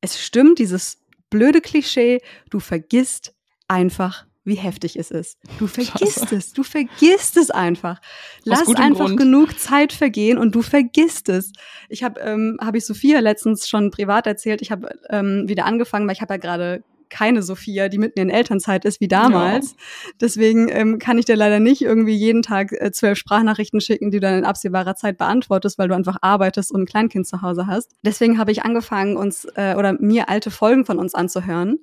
es 0.00 0.20
stimmt, 0.20 0.58
dieses 0.58 0.98
blöde 1.30 1.60
Klischee, 1.60 2.20
du 2.50 2.58
vergisst 2.60 3.34
einfach, 3.68 4.26
wie 4.44 4.54
heftig 4.54 4.96
es 4.96 5.10
ist. 5.10 5.38
Du 5.58 5.66
vergisst 5.66 6.20
Scheiße. 6.20 6.36
es, 6.36 6.52
du 6.52 6.62
vergisst 6.62 7.36
es 7.36 7.50
einfach. 7.50 8.00
Lass 8.44 8.68
einfach 8.76 9.06
Grund. 9.06 9.18
genug 9.18 9.58
Zeit 9.58 9.92
vergehen 9.92 10.38
und 10.38 10.54
du 10.54 10.62
vergisst 10.62 11.28
es. 11.28 11.52
Ich 11.88 12.02
habe, 12.02 12.20
ähm, 12.20 12.56
habe 12.62 12.78
ich 12.78 12.86
Sophia 12.86 13.20
letztens 13.20 13.68
schon 13.68 13.90
privat 13.90 14.26
erzählt. 14.26 14.62
Ich 14.62 14.70
habe 14.70 14.88
ähm, 15.10 15.44
wieder 15.48 15.66
angefangen, 15.66 16.06
weil 16.06 16.14
ich 16.14 16.22
habe 16.22 16.34
ja 16.34 16.38
gerade 16.38 16.84
keine 17.10 17.42
Sophia, 17.42 17.88
die 17.88 17.98
mitten 17.98 18.18
in 18.18 18.30
Elternzeit 18.30 18.84
ist 18.84 19.00
wie 19.00 19.08
damals. 19.08 19.74
Deswegen 20.20 20.68
ähm, 20.68 20.98
kann 20.98 21.18
ich 21.18 21.24
dir 21.24 21.36
leider 21.36 21.60
nicht 21.60 21.82
irgendwie 21.82 22.14
jeden 22.14 22.42
Tag 22.42 22.72
äh, 22.72 22.90
zwölf 22.92 23.18
Sprachnachrichten 23.18 23.80
schicken, 23.80 24.10
die 24.10 24.18
du 24.18 24.26
dann 24.26 24.38
in 24.38 24.44
absehbarer 24.44 24.94
Zeit 24.94 25.18
beantwortest, 25.18 25.78
weil 25.78 25.88
du 25.88 25.94
einfach 25.94 26.16
arbeitest 26.20 26.72
und 26.72 26.82
ein 26.82 26.86
Kleinkind 26.86 27.26
zu 27.26 27.42
Hause 27.42 27.66
hast. 27.66 27.92
Deswegen 28.02 28.38
habe 28.38 28.52
ich 28.52 28.62
angefangen, 28.64 29.16
uns 29.16 29.46
äh, 29.56 29.74
oder 29.76 29.94
mir 30.00 30.28
alte 30.28 30.50
Folgen 30.50 30.84
von 30.84 30.98
uns 30.98 31.14
anzuhören 31.14 31.78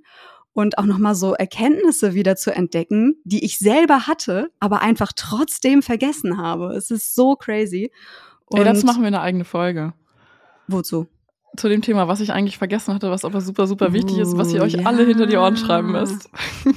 und 0.53 0.78
auch 0.78 0.86
nochmal 0.86 1.15
so 1.15 1.34
Erkenntnisse 1.34 2.13
wieder 2.13 2.36
zu 2.36 2.55
entdecken, 2.55 3.15
die 3.24 3.43
ich 3.43 3.57
selber 3.57 4.07
hatte, 4.07 4.51
aber 4.59 4.82
einfach 4.82 5.11
trotzdem 5.15 5.82
vergessen 5.82 6.38
habe. 6.38 6.74
Es 6.76 6.91
ist 6.91 7.15
so 7.15 7.36
crazy. 7.36 7.91
Und 8.45 8.59
Ey, 8.59 8.65
das 8.65 8.84
machen 8.84 9.01
wir 9.01 9.07
eine 9.07 9.21
eigene 9.21 9.45
Folge. 9.45 9.93
wozu? 10.67 11.07
Zu 11.56 11.70
dem 11.70 11.82
Thema, 11.82 12.08
was 12.08 12.20
ich 12.20 12.34
eigentlich 12.34 12.58
vergessen 12.58 12.93
hatte, 12.93 13.12
was 13.12 13.26
aber 13.26 13.39
super, 13.41 13.68
super 13.68 13.93
wichtig 13.93 14.18
ist, 14.18 14.36
was 14.38 14.51
ihr 14.54 14.62
euch 14.62 14.74
ja. 14.74 14.86
alle 14.86 15.06
hinter 15.06 15.28
die 15.28 15.38
Ohren 15.38 15.56
schreiben 15.56 15.91
müsst. 15.91 16.30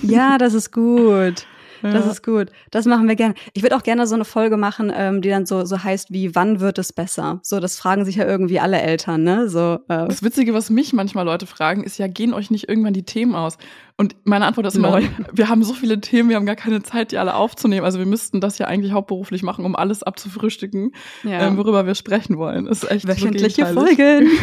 Ja, 0.03 0.37
das 0.37 0.53
ist 0.53 0.73
gut. 0.73 1.47
Das 1.83 2.05
Ja. 2.05 2.11
ist 2.11 2.23
gut. 2.25 2.49
Das 2.71 2.85
machen 2.87 3.09
wir 3.09 3.17
gerne. 3.17 3.35
Ich 3.55 3.63
würde 3.63 3.77
auch 3.77 3.83
gerne 3.83 4.07
so 4.07 4.15
eine 4.15 4.25
Folge 4.25 4.57
machen, 4.57 4.93
ähm, 4.95 5.23
die 5.23 5.29
dann 5.29 5.47
so, 5.47 5.65
so 5.65 5.83
heißt 5.83 6.13
wie, 6.13 6.35
wann 6.35 6.61
wird 6.61 6.79
es 6.79 6.93
besser? 6.93 7.41
So, 7.43 7.61
das 7.61 7.79
fragen 7.79 8.05
sich 8.05 8.17
ja 8.17 8.25
irgendwie 8.27 8.61
alle 8.61 8.81
Eltern, 8.81 9.23
ne? 9.25 9.49
So, 9.49 9.79
äh, 9.89 10.07
Das 10.09 10.23
Witzige, 10.23 10.55
was 10.55 10.71
mich 10.71 10.93
manchmal 10.93 11.25
Leute 11.25 11.47
fragen, 11.47 11.83
ist 11.85 11.99
ja, 11.99 12.07
gehen 12.07 12.33
euch 12.35 12.51
nicht 12.51 12.69
irgendwann 12.69 12.95
die 12.95 13.05
Themen 13.05 13.35
aus? 13.35 13.59
Und 13.99 14.15
meine 14.25 14.45
Antwort 14.47 14.67
ist 14.67 14.77
immer, 14.77 15.01
wir 15.33 15.49
haben 15.49 15.63
so 15.63 15.73
viele 15.73 16.01
Themen, 16.01 16.29
wir 16.29 16.37
haben 16.37 16.45
gar 16.47 16.55
keine 16.57 16.83
Zeit, 16.83 17.13
die 17.13 17.19
alle 17.19 17.35
aufzunehmen. 17.35 17.85
Also 17.85 17.99
wir 17.99 18.07
müssten 18.07 18.41
das 18.41 18.59
ja 18.59 18.67
eigentlich 18.67 18.93
hauptberuflich 18.93 19.43
machen, 19.43 19.65
um 19.65 19.75
alles 19.75 20.03
abzufrühstücken, 20.03 20.93
ja. 21.23 21.47
ähm, 21.47 21.57
worüber 21.57 21.87
wir 21.87 21.95
sprechen 21.95 22.37
wollen. 22.37 22.67
Das 22.67 22.83
ist 22.83 22.91
echt 22.91 23.09
Wöchentliche 23.09 23.67
so. 23.67 23.75
Folgen. 23.81 24.29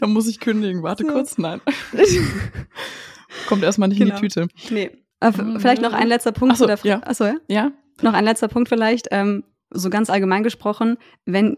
Da 0.00 0.08
muss 0.08 0.26
ich 0.26 0.40
kündigen. 0.40 0.82
Warte 0.82 1.04
So. 1.04 1.12
kurz, 1.12 1.38
nein. 1.38 1.60
Kommt 3.46 3.62
erstmal 3.62 3.88
nicht 3.88 3.98
Genau. 3.98 4.16
in 4.16 4.22
die 4.22 4.28
Tüte. 4.28 4.48
nee. 4.70 4.90
Äh, 5.24 5.58
vielleicht 5.58 5.82
noch 5.82 5.92
ein 5.92 6.08
letzter 6.08 6.32
Punkt 6.32 6.54
Ach 6.54 6.58
so, 6.58 6.64
zu 6.64 6.68
der 6.68 6.76
Frage. 6.76 6.88
ja. 6.88 7.02
Achso, 7.06 7.24
ja? 7.24 7.36
Ja? 7.48 7.72
Noch 8.02 8.12
ein 8.12 8.24
letzter 8.24 8.48
Punkt 8.48 8.68
vielleicht, 8.68 9.08
ähm, 9.10 9.44
so 9.70 9.90
ganz 9.90 10.10
allgemein 10.10 10.42
gesprochen, 10.42 10.98
wenn, 11.24 11.56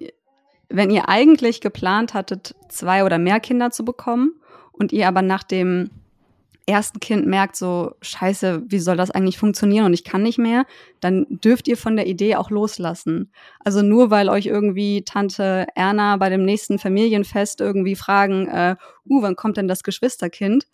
wenn 0.68 0.90
ihr 0.90 1.08
eigentlich 1.08 1.60
geplant 1.60 2.14
hattet, 2.14 2.54
zwei 2.68 3.04
oder 3.04 3.18
mehr 3.18 3.40
Kinder 3.40 3.70
zu 3.70 3.84
bekommen 3.84 4.40
und 4.72 4.92
ihr 4.92 5.08
aber 5.08 5.22
nach 5.22 5.42
dem 5.42 5.90
ersten 6.68 6.98
Kind 6.98 7.26
merkt, 7.26 7.56
so, 7.56 7.94
scheiße, 8.00 8.64
wie 8.66 8.80
soll 8.80 8.96
das 8.96 9.12
eigentlich 9.12 9.38
funktionieren 9.38 9.86
und 9.86 9.94
ich 9.94 10.02
kann 10.02 10.22
nicht 10.22 10.38
mehr, 10.38 10.66
dann 11.00 11.26
dürft 11.30 11.68
ihr 11.68 11.76
von 11.76 11.94
der 11.94 12.08
Idee 12.08 12.34
auch 12.34 12.50
loslassen. 12.50 13.30
Also 13.60 13.82
nur 13.82 14.10
weil 14.10 14.28
euch 14.28 14.46
irgendwie 14.46 15.04
Tante 15.04 15.66
Erna 15.76 16.16
bei 16.16 16.28
dem 16.28 16.44
nächsten 16.44 16.78
Familienfest 16.78 17.60
irgendwie 17.60 17.94
fragen, 17.94 18.48
äh, 18.48 18.76
uh, 19.08 19.22
wann 19.22 19.36
kommt 19.36 19.56
denn 19.56 19.68
das 19.68 19.84
Geschwisterkind, 19.84 20.66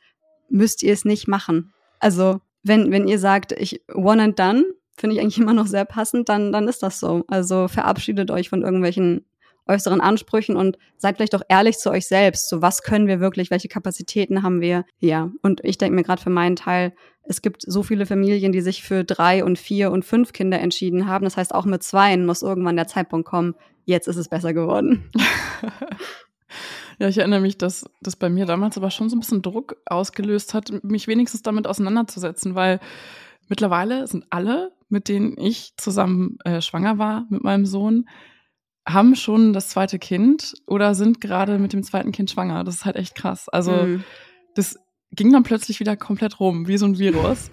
müsst 0.49 0.83
ihr 0.83 0.95
es 0.95 1.05
nicht 1.05 1.29
machen. 1.29 1.75
Also 2.01 2.41
wenn, 2.63 2.91
wenn 2.91 3.09
ihr 3.09 3.19
sagt, 3.19 3.53
ich 3.53 3.83
one 3.93 4.23
and 4.23 4.39
done, 4.39 4.65
finde 4.97 5.17
ich 5.17 5.23
eigentlich 5.23 5.39
immer 5.39 5.55
noch 5.55 5.67
sehr 5.67 5.85
passend, 5.85 6.29
dann, 6.29 6.53
dann 6.53 6.69
ist 6.69 6.83
das 6.83 7.01
so. 7.01 7.25
Also 7.29 7.69
verabschiedet 7.69 8.31
euch 8.31 8.49
von 8.49 8.63
irgendwelchen 8.63 9.25
äußeren 9.67 10.01
Ansprüchen 10.01 10.57
und 10.57 10.77
seid 10.97 11.17
vielleicht 11.17 11.35
auch 11.35 11.43
ehrlich 11.49 11.79
zu 11.79 11.91
euch 11.91 12.07
selbst. 12.07 12.49
So, 12.49 12.63
was 12.63 12.83
können 12.83 13.07
wir 13.07 13.21
wirklich, 13.21 13.51
welche 13.51 13.69
Kapazitäten 13.69 14.43
haben 14.43 14.61
wir? 14.61 14.85
Ja, 14.99 15.31
und 15.43 15.61
ich 15.65 15.79
denke 15.79 15.95
mir 15.95 16.03
gerade 16.03 16.21
für 16.21 16.31
meinen 16.31 16.57
Teil, 16.57 16.93
es 17.25 17.43
gibt 17.43 17.63
so 17.63 17.83
viele 17.83 18.07
Familien, 18.07 18.51
die 18.51 18.61
sich 18.61 18.83
für 18.83 19.05
drei 19.05 19.45
und 19.45 19.59
vier 19.59 19.93
und 19.93 20.05
fünf 20.05 20.33
Kinder 20.33 20.59
entschieden 20.61 21.07
haben. 21.07 21.25
Das 21.25 21.37
heißt, 21.37 21.55
auch 21.55 21.65
mit 21.65 21.83
zweien 21.83 22.27
muss 22.27 22.43
irgendwann 22.43 22.77
der 22.77 22.89
Zeitpunkt 22.89 23.29
kommen. 23.29 23.55
Jetzt 23.85 24.09
ist 24.09 24.17
es 24.17 24.29
besser 24.29 24.53
geworden. 24.53 25.11
Ja, 26.99 27.09
ich 27.09 27.19
erinnere 27.19 27.41
mich, 27.41 27.59
dass 27.59 27.85
das 28.01 28.17
bei 28.17 28.29
mir 28.29 28.47
damals 28.47 28.77
aber 28.77 28.91
schon 28.91 29.09
so 29.09 29.17
ein 29.17 29.21
bisschen 29.21 29.43
Druck 29.43 29.77
ausgelöst 29.87 30.55
hat, 30.55 30.73
mich 30.85 31.09
wenigstens 31.09 31.43
damit 31.43 31.67
auseinanderzusetzen, 31.67 32.55
weil 32.55 32.81
mittlerweile 33.49 34.07
sind 34.07 34.27
alle, 34.31 34.73
mit 34.89 35.09
denen 35.09 35.37
ich 35.39 35.75
zusammen 35.77 36.39
äh, 36.45 36.61
schwanger 36.61 36.99
war 36.99 37.27
mit 37.29 37.43
meinem 37.43 37.67
Sohn, 37.67 38.09
haben 38.87 39.15
schon 39.15 39.53
das 39.53 39.69
zweite 39.69 39.99
Kind 39.99 40.55
oder 40.67 40.95
sind 40.95 41.21
gerade 41.21 41.59
mit 41.59 41.73
dem 41.73 41.83
zweiten 41.83 42.13
Kind 42.13 42.31
schwanger. 42.31 42.65
Das 42.65 42.77
ist 42.77 42.85
halt 42.85 42.97
echt 42.97 43.15
krass. 43.15 43.49
Also 43.49 43.87
Mhm. 43.87 44.05
das 44.55 44.77
ging 45.13 45.33
dann 45.33 45.43
plötzlich 45.45 45.79
wieder 45.81 45.97
komplett 45.97 46.41
rum, 46.41 46.67
wie 46.69 46.79
so 46.79 46.87
ein 46.87 46.99
Virus. 46.99 47.51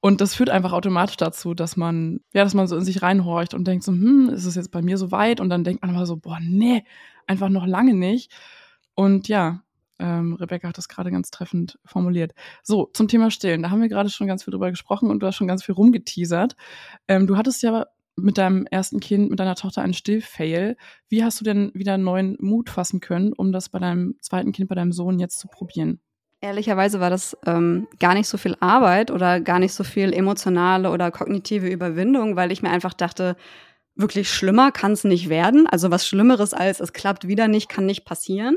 Und 0.00 0.20
das 0.20 0.34
führt 0.34 0.50
einfach 0.50 0.72
automatisch 0.72 1.16
dazu, 1.16 1.54
dass 1.54 1.76
man, 1.76 2.20
ja, 2.32 2.44
dass 2.44 2.54
man 2.54 2.68
so 2.68 2.76
in 2.76 2.84
sich 2.84 3.02
reinhorcht 3.02 3.54
und 3.54 3.66
denkt 3.66 3.82
so, 3.82 3.90
hm, 3.90 4.28
ist 4.28 4.44
es 4.44 4.54
jetzt 4.54 4.70
bei 4.70 4.80
mir 4.80 4.96
so 4.96 5.10
weit? 5.10 5.40
Und 5.40 5.50
dann 5.50 5.64
denkt 5.64 5.82
man 5.82 5.94
aber 5.96 6.06
so, 6.06 6.16
boah, 6.16 6.38
nee, 6.40 6.84
einfach 7.26 7.48
noch 7.48 7.66
lange 7.66 7.94
nicht. 7.94 8.30
Und 8.98 9.28
ja, 9.28 9.62
ähm, 10.00 10.34
Rebecca 10.34 10.66
hat 10.66 10.76
das 10.76 10.88
gerade 10.88 11.12
ganz 11.12 11.30
treffend 11.30 11.78
formuliert. 11.84 12.32
So, 12.64 12.90
zum 12.92 13.06
Thema 13.06 13.30
Stillen. 13.30 13.62
Da 13.62 13.70
haben 13.70 13.80
wir 13.80 13.88
gerade 13.88 14.10
schon 14.10 14.26
ganz 14.26 14.42
viel 14.42 14.50
drüber 14.50 14.70
gesprochen 14.70 15.08
und 15.08 15.20
du 15.20 15.26
hast 15.28 15.36
schon 15.36 15.46
ganz 15.46 15.62
viel 15.62 15.76
rumgeteasert. 15.76 16.56
Ähm, 17.06 17.28
du 17.28 17.36
hattest 17.36 17.62
ja 17.62 17.86
mit 18.16 18.38
deinem 18.38 18.66
ersten 18.66 18.98
Kind, 18.98 19.30
mit 19.30 19.38
deiner 19.38 19.54
Tochter 19.54 19.82
einen 19.82 19.94
Stillfail. 19.94 20.76
Wie 21.08 21.22
hast 21.22 21.38
du 21.38 21.44
denn 21.44 21.70
wieder 21.74 21.96
neuen 21.96 22.36
Mut 22.40 22.70
fassen 22.70 22.98
können, 22.98 23.32
um 23.32 23.52
das 23.52 23.68
bei 23.68 23.78
deinem 23.78 24.16
zweiten 24.20 24.50
Kind, 24.50 24.68
bei 24.68 24.74
deinem 24.74 24.90
Sohn 24.90 25.20
jetzt 25.20 25.38
zu 25.38 25.46
probieren? 25.46 26.00
Ehrlicherweise 26.40 26.98
war 26.98 27.10
das 27.10 27.36
ähm, 27.46 27.86
gar 28.00 28.14
nicht 28.14 28.26
so 28.26 28.36
viel 28.36 28.56
Arbeit 28.58 29.12
oder 29.12 29.40
gar 29.40 29.60
nicht 29.60 29.74
so 29.74 29.84
viel 29.84 30.12
emotionale 30.12 30.90
oder 30.90 31.12
kognitive 31.12 31.68
Überwindung, 31.68 32.34
weil 32.34 32.50
ich 32.50 32.62
mir 32.62 32.70
einfach 32.70 32.94
dachte, 32.94 33.36
wirklich 33.98 34.30
schlimmer 34.30 34.72
kann 34.72 34.92
es 34.92 35.04
nicht 35.04 35.28
werden. 35.28 35.66
Also 35.66 35.90
was 35.90 36.06
Schlimmeres 36.06 36.54
als 36.54 36.80
es 36.80 36.92
klappt 36.92 37.28
wieder 37.28 37.48
nicht, 37.48 37.68
kann 37.68 37.84
nicht 37.84 38.04
passieren. 38.04 38.56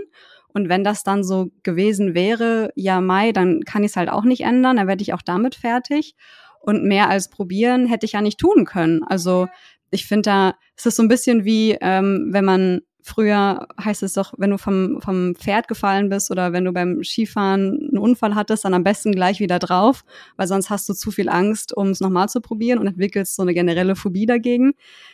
Und 0.54 0.70
wenn 0.70 0.84
das 0.84 1.04
dann 1.04 1.24
so 1.24 1.52
gewesen 1.64 2.14
wäre, 2.14 2.72
ja, 2.76 3.02
Mai, 3.02 3.32
dann 3.32 3.62
kann 3.64 3.84
ich 3.84 3.92
es 3.92 3.96
halt 3.98 4.10
auch 4.10 4.24
nicht 4.24 4.42
ändern, 4.42 4.78
dann 4.78 4.88
werde 4.88 5.02
ich 5.02 5.14
auch 5.14 5.22
damit 5.22 5.56
fertig. 5.56 6.16
Und 6.60 6.84
mehr 6.84 7.10
als 7.10 7.30
probieren 7.30 7.88
hätte 7.88 8.06
ich 8.06 8.12
ja 8.14 8.22
nicht 8.22 8.40
tun 8.40 8.66
können. 8.66 9.04
Also 9.04 9.48
ich 9.90 10.06
finde 10.06 10.30
da, 10.30 10.56
es 10.76 10.86
ist 10.86 10.96
so 10.96 11.04
ein 11.04 11.08
bisschen 11.08 11.44
wie, 11.44 11.78
ähm, 11.82 12.30
wenn 12.32 12.46
man 12.46 12.82
früher 13.04 13.68
heißt 13.84 14.04
es 14.04 14.14
doch, 14.14 14.34
wenn 14.38 14.52
du 14.52 14.58
vom, 14.58 15.02
vom 15.02 15.36
Pferd 15.36 15.68
gefallen 15.68 16.10
bist 16.10 16.32
oder 16.32 16.54
wenn 16.54 16.66
du 16.66 16.72
beim 16.72 17.04
Skifahren 17.04 17.90
einen 17.90 17.98
Unfall 17.98 18.36
hattest, 18.36 18.66
dann 18.66 18.74
am 18.74 18.84
besten 18.84 19.12
gleich 19.12 19.40
wieder 19.40 19.60
drauf, 19.60 20.04
weil 20.38 20.48
sonst 20.48 20.70
hast 20.70 20.88
du 20.88 20.94
zu 20.94 21.12
viel 21.12 21.30
Angst, 21.30 21.76
um 21.76 21.90
es 21.90 22.00
nochmal 22.00 22.30
zu 22.30 22.42
probieren 22.42 22.80
und 22.80 22.88
entwickelst 22.88 23.36
so 23.36 23.42
eine 23.42 23.54
generelle 23.54 23.96
Phobie 23.96 24.26
dagegen. 24.26 24.74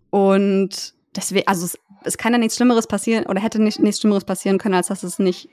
Und 0.09 0.93
deswegen, 1.15 1.47
also 1.47 1.65
es, 1.65 1.79
es 2.03 2.17
kann 2.17 2.33
ja 2.33 2.39
nichts 2.39 2.55
Schlimmeres 2.55 2.87
passieren 2.87 3.25
oder 3.25 3.41
hätte 3.41 3.61
nicht, 3.61 3.79
nichts 3.79 4.01
Schlimmeres 4.01 4.25
passieren 4.25 4.57
können, 4.57 4.75
als 4.75 4.87
dass 4.87 5.03
es 5.03 5.19
nicht 5.19 5.49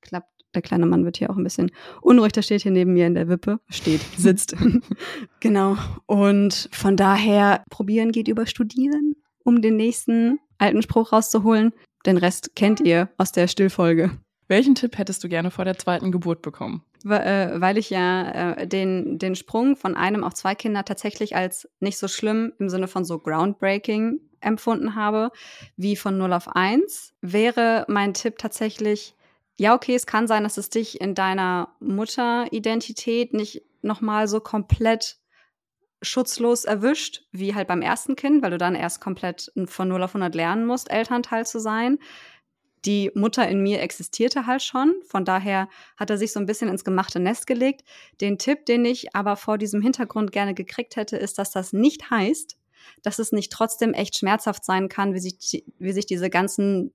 klappt. 0.00 0.28
Der 0.54 0.62
kleine 0.62 0.86
Mann 0.86 1.04
wird 1.04 1.18
hier 1.18 1.28
auch 1.28 1.36
ein 1.36 1.44
bisschen 1.44 1.70
unruhig, 2.00 2.32
der 2.32 2.40
steht 2.40 2.62
hier 2.62 2.72
neben 2.72 2.94
mir 2.94 3.06
in 3.06 3.14
der 3.14 3.28
Wippe, 3.28 3.60
steht, 3.68 4.00
sitzt. 4.16 4.56
genau. 5.40 5.76
Und 6.06 6.70
von 6.72 6.96
daher, 6.96 7.62
probieren 7.68 8.12
geht 8.12 8.28
über 8.28 8.46
studieren, 8.46 9.14
um 9.44 9.60
den 9.60 9.76
nächsten 9.76 10.38
alten 10.58 10.82
Spruch 10.82 11.12
rauszuholen. 11.12 11.72
Den 12.06 12.16
Rest 12.16 12.54
kennt 12.54 12.80
ihr 12.80 13.08
aus 13.16 13.32
der 13.32 13.48
Stillfolge. 13.48 14.10
Welchen 14.48 14.74
Tipp 14.74 14.96
hättest 14.96 15.22
du 15.22 15.28
gerne 15.28 15.50
vor 15.50 15.64
der 15.64 15.78
zweiten 15.78 16.10
Geburt 16.10 16.40
bekommen? 16.42 16.82
Weil, 17.04 17.20
äh, 17.20 17.60
weil 17.60 17.76
ich 17.76 17.90
ja 17.90 18.54
äh, 18.54 18.66
den, 18.66 19.18
den 19.18 19.36
Sprung 19.36 19.76
von 19.76 19.94
einem 19.94 20.24
auf 20.24 20.34
zwei 20.34 20.54
Kinder 20.54 20.84
tatsächlich 20.84 21.36
als 21.36 21.68
nicht 21.80 21.98
so 21.98 22.08
schlimm 22.08 22.52
im 22.58 22.68
Sinne 22.70 22.88
von 22.88 23.04
so 23.04 23.18
groundbreaking 23.18 24.20
empfunden 24.40 24.94
habe, 24.94 25.30
wie 25.76 25.96
von 25.96 26.16
0 26.16 26.32
auf 26.32 26.48
1, 26.54 27.14
wäre 27.20 27.84
mein 27.88 28.14
Tipp 28.14 28.38
tatsächlich, 28.38 29.14
ja, 29.58 29.74
okay, 29.74 29.94
es 29.94 30.06
kann 30.06 30.26
sein, 30.26 30.44
dass 30.44 30.56
es 30.56 30.70
dich 30.70 31.00
in 31.00 31.14
deiner 31.14 31.74
Mutteridentität 31.80 33.34
nicht 33.34 33.62
nochmal 33.82 34.28
so 34.28 34.40
komplett 34.40 35.17
schutzlos 36.02 36.64
erwischt, 36.64 37.24
wie 37.32 37.54
halt 37.54 37.68
beim 37.68 37.82
ersten 37.82 38.16
Kind, 38.16 38.42
weil 38.42 38.50
du 38.50 38.58
dann 38.58 38.74
erst 38.74 39.00
komplett 39.00 39.52
von 39.66 39.88
0 39.88 40.02
auf 40.02 40.10
100 40.10 40.34
lernen 40.34 40.66
musst, 40.66 40.90
Elternteil 40.90 41.46
zu 41.46 41.58
sein. 41.58 41.98
Die 42.84 43.10
Mutter 43.14 43.48
in 43.48 43.60
mir 43.60 43.80
existierte 43.80 44.46
halt 44.46 44.62
schon. 44.62 44.94
Von 45.06 45.24
daher 45.24 45.68
hat 45.96 46.10
er 46.10 46.18
sich 46.18 46.32
so 46.32 46.38
ein 46.38 46.46
bisschen 46.46 46.68
ins 46.68 46.84
gemachte 46.84 47.18
Nest 47.18 47.46
gelegt. 47.46 47.82
Den 48.20 48.38
Tipp, 48.38 48.66
den 48.66 48.84
ich 48.84 49.16
aber 49.16 49.36
vor 49.36 49.58
diesem 49.58 49.82
Hintergrund 49.82 50.30
gerne 50.30 50.54
gekriegt 50.54 50.94
hätte, 50.94 51.16
ist, 51.16 51.38
dass 51.38 51.50
das 51.50 51.72
nicht 51.72 52.10
heißt, 52.10 52.56
dass 53.02 53.18
es 53.18 53.32
nicht 53.32 53.50
trotzdem 53.52 53.94
echt 53.94 54.16
schmerzhaft 54.16 54.64
sein 54.64 54.88
kann, 54.88 55.12
wie 55.14 55.18
sich, 55.18 55.64
wie 55.78 55.92
sich 55.92 56.06
diese 56.06 56.30
ganzen 56.30 56.94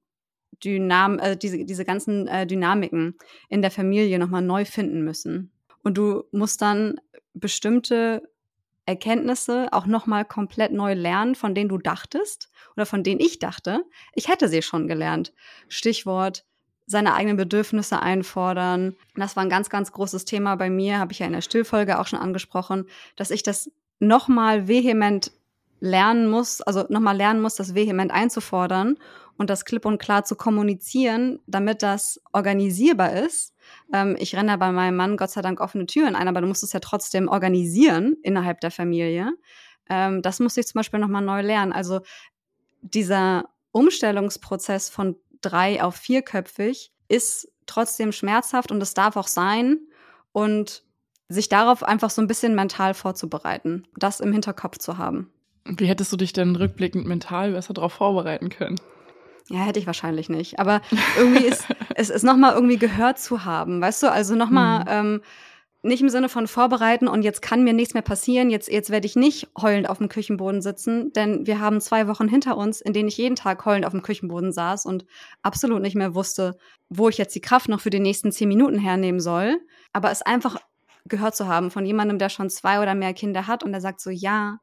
Dynam 0.64 1.20
äh, 1.20 1.36
diese, 1.36 1.66
diese 1.66 1.84
ganzen 1.84 2.28
äh, 2.28 2.48
Dynamiken 2.48 3.18
in 3.50 3.62
der 3.62 3.72
Familie 3.72 4.20
nochmal 4.20 4.42
neu 4.42 4.66
finden 4.66 5.04
müssen. 5.04 5.52
Und 5.84 5.98
du 5.98 6.24
musst 6.32 6.62
dann 6.62 6.96
bestimmte 7.34 8.24
Erkenntnisse 8.86 9.68
auch 9.72 9.86
nochmal 9.86 10.26
komplett 10.26 10.72
neu 10.72 10.94
lernen, 10.94 11.36
von 11.36 11.56
denen 11.56 11.70
du 11.70 11.78
dachtest 11.78 12.50
oder 12.76 12.86
von 12.86 13.04
denen 13.04 13.22
ich 13.22 13.40
dachte, 13.40 13.84
ich 14.14 14.28
hätte 14.28 14.50
sie 14.50 14.62
schon 14.62 14.88
gelernt. 14.88 15.34
Stichwort 15.70 16.46
seine 16.86 17.14
eigenen 17.14 17.38
Bedürfnisse 17.38 18.02
einfordern. 18.02 18.96
Das 19.16 19.36
war 19.36 19.44
ein 19.44 19.50
ganz, 19.50 19.70
ganz 19.70 19.92
großes 19.92 20.26
Thema 20.26 20.56
bei 20.56 20.70
mir, 20.70 21.00
habe 21.00 21.14
ich 21.14 21.20
ja 21.20 21.26
in 21.26 21.34
der 21.34 21.42
Stillfolge 21.42 22.00
auch 22.00 22.08
schon 22.08 22.20
angesprochen, 22.20 22.88
dass 23.16 23.32
ich 23.32 23.42
das 23.42 23.72
nochmal 24.00 24.68
vehement 24.68 25.32
lernen 25.84 26.30
muss, 26.30 26.62
also 26.62 26.86
nochmal 26.88 27.18
lernen 27.18 27.42
muss, 27.42 27.56
das 27.56 27.76
vehement 27.76 28.10
einzufordern 28.10 28.98
und 29.38 29.50
das 29.50 29.66
klipp 29.66 29.86
und 29.86 29.98
klar 29.98 30.24
zu 30.24 30.38
kommunizieren, 30.38 31.40
damit 31.46 31.84
das 31.84 32.22
organisierbar 32.32 33.12
ist. 33.12 33.54
Ähm, 33.92 34.16
ich 34.18 34.34
renne 34.34 34.54
da 34.54 34.56
bei 34.56 34.72
meinem 34.72 34.96
Mann 34.96 35.18
Gott 35.18 35.32
sei 35.32 35.42
Dank 35.42 35.60
offene 35.60 35.86
Türen 35.86 36.16
ein, 36.16 36.30
aber 36.30 36.40
du 36.40 36.48
musst 36.48 36.64
es 36.64 36.72
ja 36.72 36.80
trotzdem 36.80 37.28
organisieren 37.28 38.16
innerhalb 38.24 38.62
der 38.62 38.72
Familie. 38.72 39.34
Ähm, 39.90 40.22
das 40.22 40.40
musste 40.40 40.62
ich 40.62 40.68
zum 40.68 40.80
Beispiel 40.80 41.02
nochmal 41.02 41.22
neu 41.22 41.42
lernen. 41.42 41.74
Also 41.74 42.00
dieser 42.82 43.50
Umstellungsprozess 43.74 44.90
von 44.90 45.18
drei 45.42 45.84
auf 45.84 45.96
vierköpfig 45.96 46.94
ist 47.10 47.52
trotzdem 47.66 48.14
schmerzhaft 48.14 48.72
und 48.72 48.82
es 48.82 48.94
darf 48.94 49.18
auch 49.18 49.28
sein 49.28 49.80
und 50.32 50.86
sich 51.28 51.50
darauf 51.50 51.84
einfach 51.84 52.10
so 52.10 52.22
ein 52.22 52.28
bisschen 52.28 52.56
mental 52.56 52.94
vorzubereiten, 52.94 53.86
das 53.98 54.22
im 54.22 54.32
Hinterkopf 54.32 54.78
zu 54.78 54.98
haben. 54.98 55.30
Wie 55.66 55.86
hättest 55.86 56.12
du 56.12 56.18
dich 56.18 56.34
denn 56.34 56.56
rückblickend 56.56 57.06
mental 57.06 57.52
besser 57.52 57.74
darauf 57.74 57.94
vorbereiten 57.94 58.50
können? 58.50 58.80
Ja, 59.50 59.60
hätte 59.60 59.80
ich 59.80 59.88
wahrscheinlich 59.88 60.30
nicht. 60.30 60.60
Aber 60.60 60.82
irgendwie 61.18 61.46
ist 61.46 61.66
es 61.96 62.10
ist 62.10 62.24
nochmal 62.24 62.54
irgendwie 62.54 62.78
gehört 62.78 63.20
zu 63.20 63.46
haben, 63.46 63.82
weißt 63.82 64.04
du? 64.04 64.12
Also 64.12 64.36
nochmal 64.36 64.82
mhm. 64.82 64.88
ähm, 64.90 65.22
nicht 65.86 66.02
im 66.02 66.10
Sinne 66.10 66.30
von 66.30 66.48
vorbereiten 66.48 67.10
und 67.10 67.24
jetzt 67.24 67.42
kann 67.42 67.64
mir 67.64 67.74
nichts 67.74 67.94
mehr 67.94 68.04
passieren, 68.04 68.50
jetzt, 68.50 68.72
jetzt 68.72 68.90
werde 68.90 69.06
ich 69.06 69.18
nicht 69.18 69.50
heulend 69.60 69.90
auf 69.90 69.98
dem 69.98 70.08
Küchenboden 70.08 70.62
sitzen, 70.62 71.12
denn 71.12 71.46
wir 71.46 71.60
haben 71.60 71.82
zwei 71.82 72.08
Wochen 72.08 72.30
hinter 72.30 72.56
uns, 72.56 72.80
in 72.80 72.94
denen 72.94 73.10
ich 73.10 73.18
jeden 73.18 73.36
Tag 73.36 73.66
heulend 73.66 73.86
auf 73.86 73.92
dem 73.92 74.02
Küchenboden 74.02 74.54
saß 74.54 74.86
und 74.86 75.06
absolut 75.42 75.82
nicht 75.82 75.96
mehr 75.96 76.16
wusste, 76.16 76.58
wo 76.88 77.10
ich 77.10 77.18
jetzt 77.18 77.36
die 77.36 77.42
Kraft 77.42 77.68
noch 77.68 77.82
für 77.82 77.90
die 77.90 78.00
nächsten 78.00 78.32
zehn 78.32 78.48
Minuten 78.48 78.80
hernehmen 78.80 79.20
soll. 79.20 79.60
Aber 79.92 80.10
es 80.10 80.22
einfach 80.22 80.56
gehört 81.06 81.36
zu 81.36 81.48
haben 81.50 81.70
von 81.70 81.86
jemandem, 81.86 82.18
der 82.18 82.30
schon 82.30 82.50
zwei 82.50 82.82
oder 82.82 82.96
mehr 82.96 83.14
Kinder 83.14 83.46
hat 83.46 83.62
und 83.62 83.74
der 83.74 83.82
sagt 83.82 84.00
so, 84.00 84.10
ja, 84.10 84.60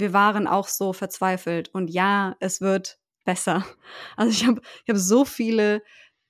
wir 0.00 0.12
waren 0.12 0.46
auch 0.46 0.68
so 0.68 0.92
verzweifelt 0.92 1.68
und 1.72 1.90
ja, 1.90 2.36
es 2.40 2.60
wird 2.60 2.98
besser. 3.24 3.64
Also 4.16 4.30
ich 4.32 4.46
habe 4.46 4.60
ich 4.84 4.90
hab 4.90 4.96
so 4.96 5.24
viele 5.24 5.82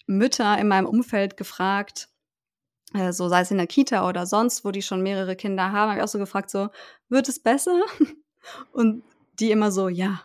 Mütter 0.06 0.58
in 0.58 0.68
meinem 0.68 0.86
Umfeld 0.86 1.36
gefragt, 1.36 2.08
äh, 2.94 3.12
so 3.12 3.28
sei 3.28 3.40
es 3.40 3.50
in 3.50 3.58
der 3.58 3.66
Kita 3.66 4.08
oder 4.08 4.26
sonst, 4.26 4.64
wo 4.64 4.70
die 4.70 4.82
schon 4.82 5.02
mehrere 5.02 5.36
Kinder 5.36 5.72
haben, 5.72 5.90
habe 5.90 5.98
ich 5.98 6.04
auch 6.04 6.08
so 6.08 6.18
gefragt, 6.18 6.50
so, 6.50 6.68
wird 7.08 7.28
es 7.28 7.40
besser? 7.40 7.80
Und 8.72 9.02
die 9.38 9.50
immer 9.50 9.70
so, 9.70 9.88
ja, 9.88 10.22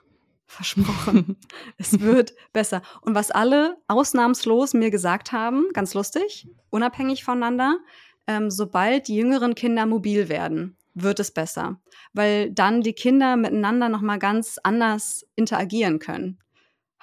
versprochen, 0.48 1.38
es 1.78 2.00
wird 2.00 2.34
besser. 2.54 2.82
Und 3.02 3.16
was 3.16 3.32
alle 3.32 3.78
ausnahmslos 3.88 4.74
mir 4.74 4.90
gesagt 4.90 5.32
haben, 5.32 5.66
ganz 5.74 5.94
lustig, 5.94 6.48
unabhängig 6.70 7.24
voneinander, 7.24 7.78
ähm, 8.28 8.50
sobald 8.50 9.08
die 9.08 9.16
jüngeren 9.16 9.56
Kinder 9.56 9.86
mobil 9.86 10.30
werden, 10.30 10.78
wird 10.96 11.20
es 11.20 11.32
besser, 11.32 11.80
weil 12.14 12.52
dann 12.52 12.82
die 12.82 12.94
Kinder 12.94 13.36
miteinander 13.36 13.90
noch 13.90 14.02
mal 14.02 14.18
ganz 14.18 14.60
anders 14.64 15.28
interagieren 15.36 16.00
können. 16.00 16.40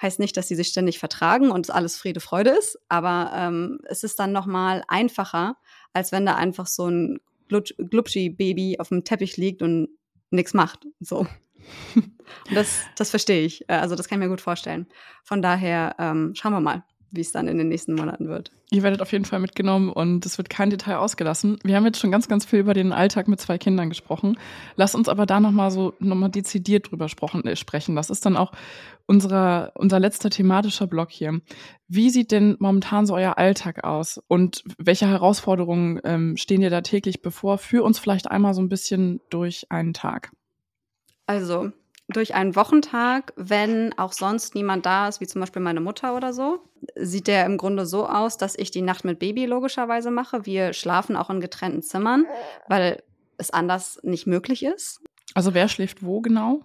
Heißt 0.01 0.19
nicht, 0.19 0.35
dass 0.35 0.47
sie 0.47 0.55
sich 0.55 0.67
ständig 0.67 0.99
vertragen 0.99 1.51
und 1.51 1.69
alles 1.69 1.95
Friede, 1.95 2.19
Freude 2.19 2.49
ist, 2.49 2.79
aber 2.89 3.31
ähm, 3.35 3.79
es 3.85 4.03
ist 4.03 4.19
dann 4.19 4.31
nochmal 4.31 4.83
einfacher, 4.87 5.55
als 5.93 6.11
wenn 6.11 6.25
da 6.25 6.35
einfach 6.35 6.67
so 6.67 6.87
ein 6.87 7.19
Glubschi-Baby 7.47 8.77
auf 8.79 8.89
dem 8.89 9.03
Teppich 9.03 9.37
liegt 9.37 9.61
und 9.61 9.89
nichts 10.31 10.53
macht. 10.53 10.87
So. 10.99 11.27
Und 11.95 12.55
das, 12.55 12.81
das 12.97 13.11
verstehe 13.11 13.45
ich. 13.45 13.69
Äh, 13.69 13.75
also 13.75 13.95
das 13.95 14.09
kann 14.09 14.19
ich 14.19 14.25
mir 14.25 14.29
gut 14.29 14.41
vorstellen. 14.41 14.87
Von 15.23 15.41
daher 15.41 15.95
ähm, 15.99 16.33
schauen 16.35 16.51
wir 16.51 16.59
mal 16.59 16.83
wie 17.13 17.21
es 17.21 17.31
dann 17.31 17.47
in 17.47 17.59
den 17.59 17.69
nächsten 17.69 17.93
Monaten 17.93 18.27
wird. 18.27 18.51
Ihr 18.71 18.81
werdet 18.81 19.01
auf 19.01 19.11
jeden 19.11 19.23
Fall 19.23 19.39
mitgenommen 19.39 19.91
und 19.91 20.25
es 20.25 20.39
wird 20.39 20.49
kein 20.49 20.71
Detail 20.71 20.97
ausgelassen. 20.97 21.59
Wir 21.63 21.75
haben 21.75 21.85
jetzt 21.85 21.99
schon 21.99 22.11
ganz, 22.11 22.27
ganz 22.27 22.43
viel 22.43 22.59
über 22.59 22.73
den 22.73 22.91
Alltag 22.91 23.27
mit 23.27 23.39
zwei 23.39 23.59
Kindern 23.59 23.89
gesprochen. 23.89 24.37
Lass 24.75 24.95
uns 24.95 25.07
aber 25.07 25.27
da 25.27 25.39
nochmal 25.39 25.69
so 25.69 25.93
nochmal 25.99 26.31
dezidiert 26.31 26.91
drüber 26.91 27.05
äh, 27.05 27.55
sprechen. 27.55 27.95
Das 27.95 28.09
ist 28.09 28.25
dann 28.25 28.35
auch 28.35 28.51
unser, 29.05 29.71
unser 29.75 29.99
letzter 29.99 30.31
thematischer 30.31 30.87
Block 30.87 31.11
hier. 31.11 31.39
Wie 31.87 32.09
sieht 32.09 32.31
denn 32.31 32.55
momentan 32.59 33.05
so 33.05 33.13
euer 33.13 33.37
Alltag 33.37 33.83
aus 33.83 34.19
und 34.27 34.63
welche 34.79 35.07
Herausforderungen 35.07 36.01
ähm, 36.03 36.35
stehen 36.35 36.61
dir 36.61 36.71
da 36.71 36.81
täglich 36.81 37.21
bevor? 37.21 37.59
Führ 37.59 37.83
uns 37.83 37.99
vielleicht 37.99 38.31
einmal 38.31 38.55
so 38.55 38.61
ein 38.61 38.69
bisschen 38.69 39.21
durch 39.29 39.67
einen 39.69 39.93
Tag. 39.93 40.31
Also, 41.27 41.71
durch 42.09 42.35
einen 42.35 42.55
Wochentag, 42.55 43.33
wenn 43.35 43.97
auch 43.97 44.11
sonst 44.11 44.55
niemand 44.55 44.85
da 44.85 45.07
ist, 45.07 45.21
wie 45.21 45.27
zum 45.27 45.41
Beispiel 45.41 45.61
meine 45.61 45.79
Mutter 45.79 46.15
oder 46.15 46.33
so, 46.33 46.59
sieht 46.95 47.27
der 47.27 47.45
im 47.45 47.57
Grunde 47.57 47.85
so 47.85 48.07
aus, 48.07 48.37
dass 48.37 48.57
ich 48.57 48.71
die 48.71 48.81
Nacht 48.81 49.05
mit 49.05 49.19
Baby 49.19 49.45
logischerweise 49.45 50.11
mache. 50.11 50.45
Wir 50.45 50.73
schlafen 50.73 51.15
auch 51.15 51.29
in 51.29 51.39
getrennten 51.39 51.81
Zimmern, 51.81 52.25
weil 52.67 53.01
es 53.37 53.51
anders 53.51 53.99
nicht 54.03 54.27
möglich 54.27 54.63
ist. 54.63 55.01
Also 55.33 55.53
wer 55.53 55.67
schläft 55.67 56.03
wo 56.03 56.21
genau? 56.21 56.61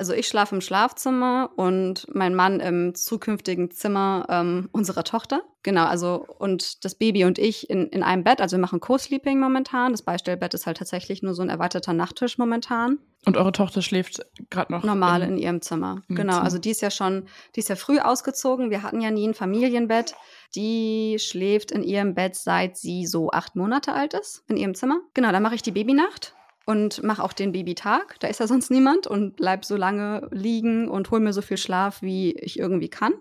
Also 0.00 0.14
ich 0.14 0.26
schlafe 0.26 0.54
im 0.54 0.62
Schlafzimmer 0.62 1.50
und 1.56 2.06
mein 2.10 2.34
Mann 2.34 2.58
im 2.58 2.94
zukünftigen 2.94 3.70
Zimmer 3.70 4.24
ähm, 4.30 4.70
unserer 4.72 5.04
Tochter. 5.04 5.42
Genau, 5.62 5.84
also 5.84 6.24
und 6.38 6.86
das 6.86 6.94
Baby 6.94 7.26
und 7.26 7.38
ich 7.38 7.68
in, 7.68 7.86
in 7.88 8.02
einem 8.02 8.24
Bett. 8.24 8.40
Also 8.40 8.56
wir 8.56 8.62
machen 8.62 8.80
Co-Sleeping 8.80 9.38
momentan. 9.38 9.92
Das 9.92 10.00
Beistellbett 10.00 10.54
ist 10.54 10.66
halt 10.66 10.78
tatsächlich 10.78 11.22
nur 11.22 11.34
so 11.34 11.42
ein 11.42 11.50
erweiterter 11.50 11.92
Nachttisch 11.92 12.38
momentan. 12.38 12.98
Und 13.26 13.36
eure 13.36 13.52
Tochter 13.52 13.82
schläft 13.82 14.24
gerade 14.48 14.72
noch 14.72 14.84
normal 14.84 15.20
in, 15.20 15.32
in 15.32 15.36
ihrem 15.36 15.60
Zimmer. 15.60 16.00
Genau, 16.08 16.32
Zimmer. 16.32 16.44
also 16.44 16.58
die 16.58 16.70
ist 16.70 16.80
ja 16.80 16.90
schon, 16.90 17.26
die 17.54 17.60
ist 17.60 17.68
ja 17.68 17.76
früh 17.76 17.98
ausgezogen. 17.98 18.70
Wir 18.70 18.82
hatten 18.82 19.02
ja 19.02 19.10
nie 19.10 19.28
ein 19.28 19.34
Familienbett. 19.34 20.14
Die 20.54 21.18
schläft 21.20 21.72
in 21.72 21.82
ihrem 21.82 22.14
Bett 22.14 22.36
seit 22.36 22.78
sie 22.78 23.04
so 23.04 23.30
acht 23.32 23.54
Monate 23.54 23.92
alt 23.92 24.14
ist 24.14 24.44
in 24.48 24.56
ihrem 24.56 24.74
Zimmer. 24.74 25.00
Genau, 25.12 25.30
dann 25.30 25.42
mache 25.42 25.56
ich 25.56 25.62
die 25.62 25.72
Babynacht 25.72 26.34
und 26.70 27.02
mache 27.02 27.24
auch 27.24 27.32
den 27.32 27.50
Babytag. 27.50 28.20
Da 28.20 28.28
ist 28.28 28.38
ja 28.38 28.46
sonst 28.46 28.70
niemand 28.70 29.08
und 29.08 29.34
bleib 29.34 29.64
so 29.64 29.76
lange 29.76 30.28
liegen 30.30 30.88
und 30.88 31.10
hol 31.10 31.18
mir 31.18 31.32
so 31.32 31.42
viel 31.42 31.56
Schlaf, 31.56 32.00
wie 32.00 32.32
ich 32.32 32.60
irgendwie 32.60 32.88
kann. 32.88 33.12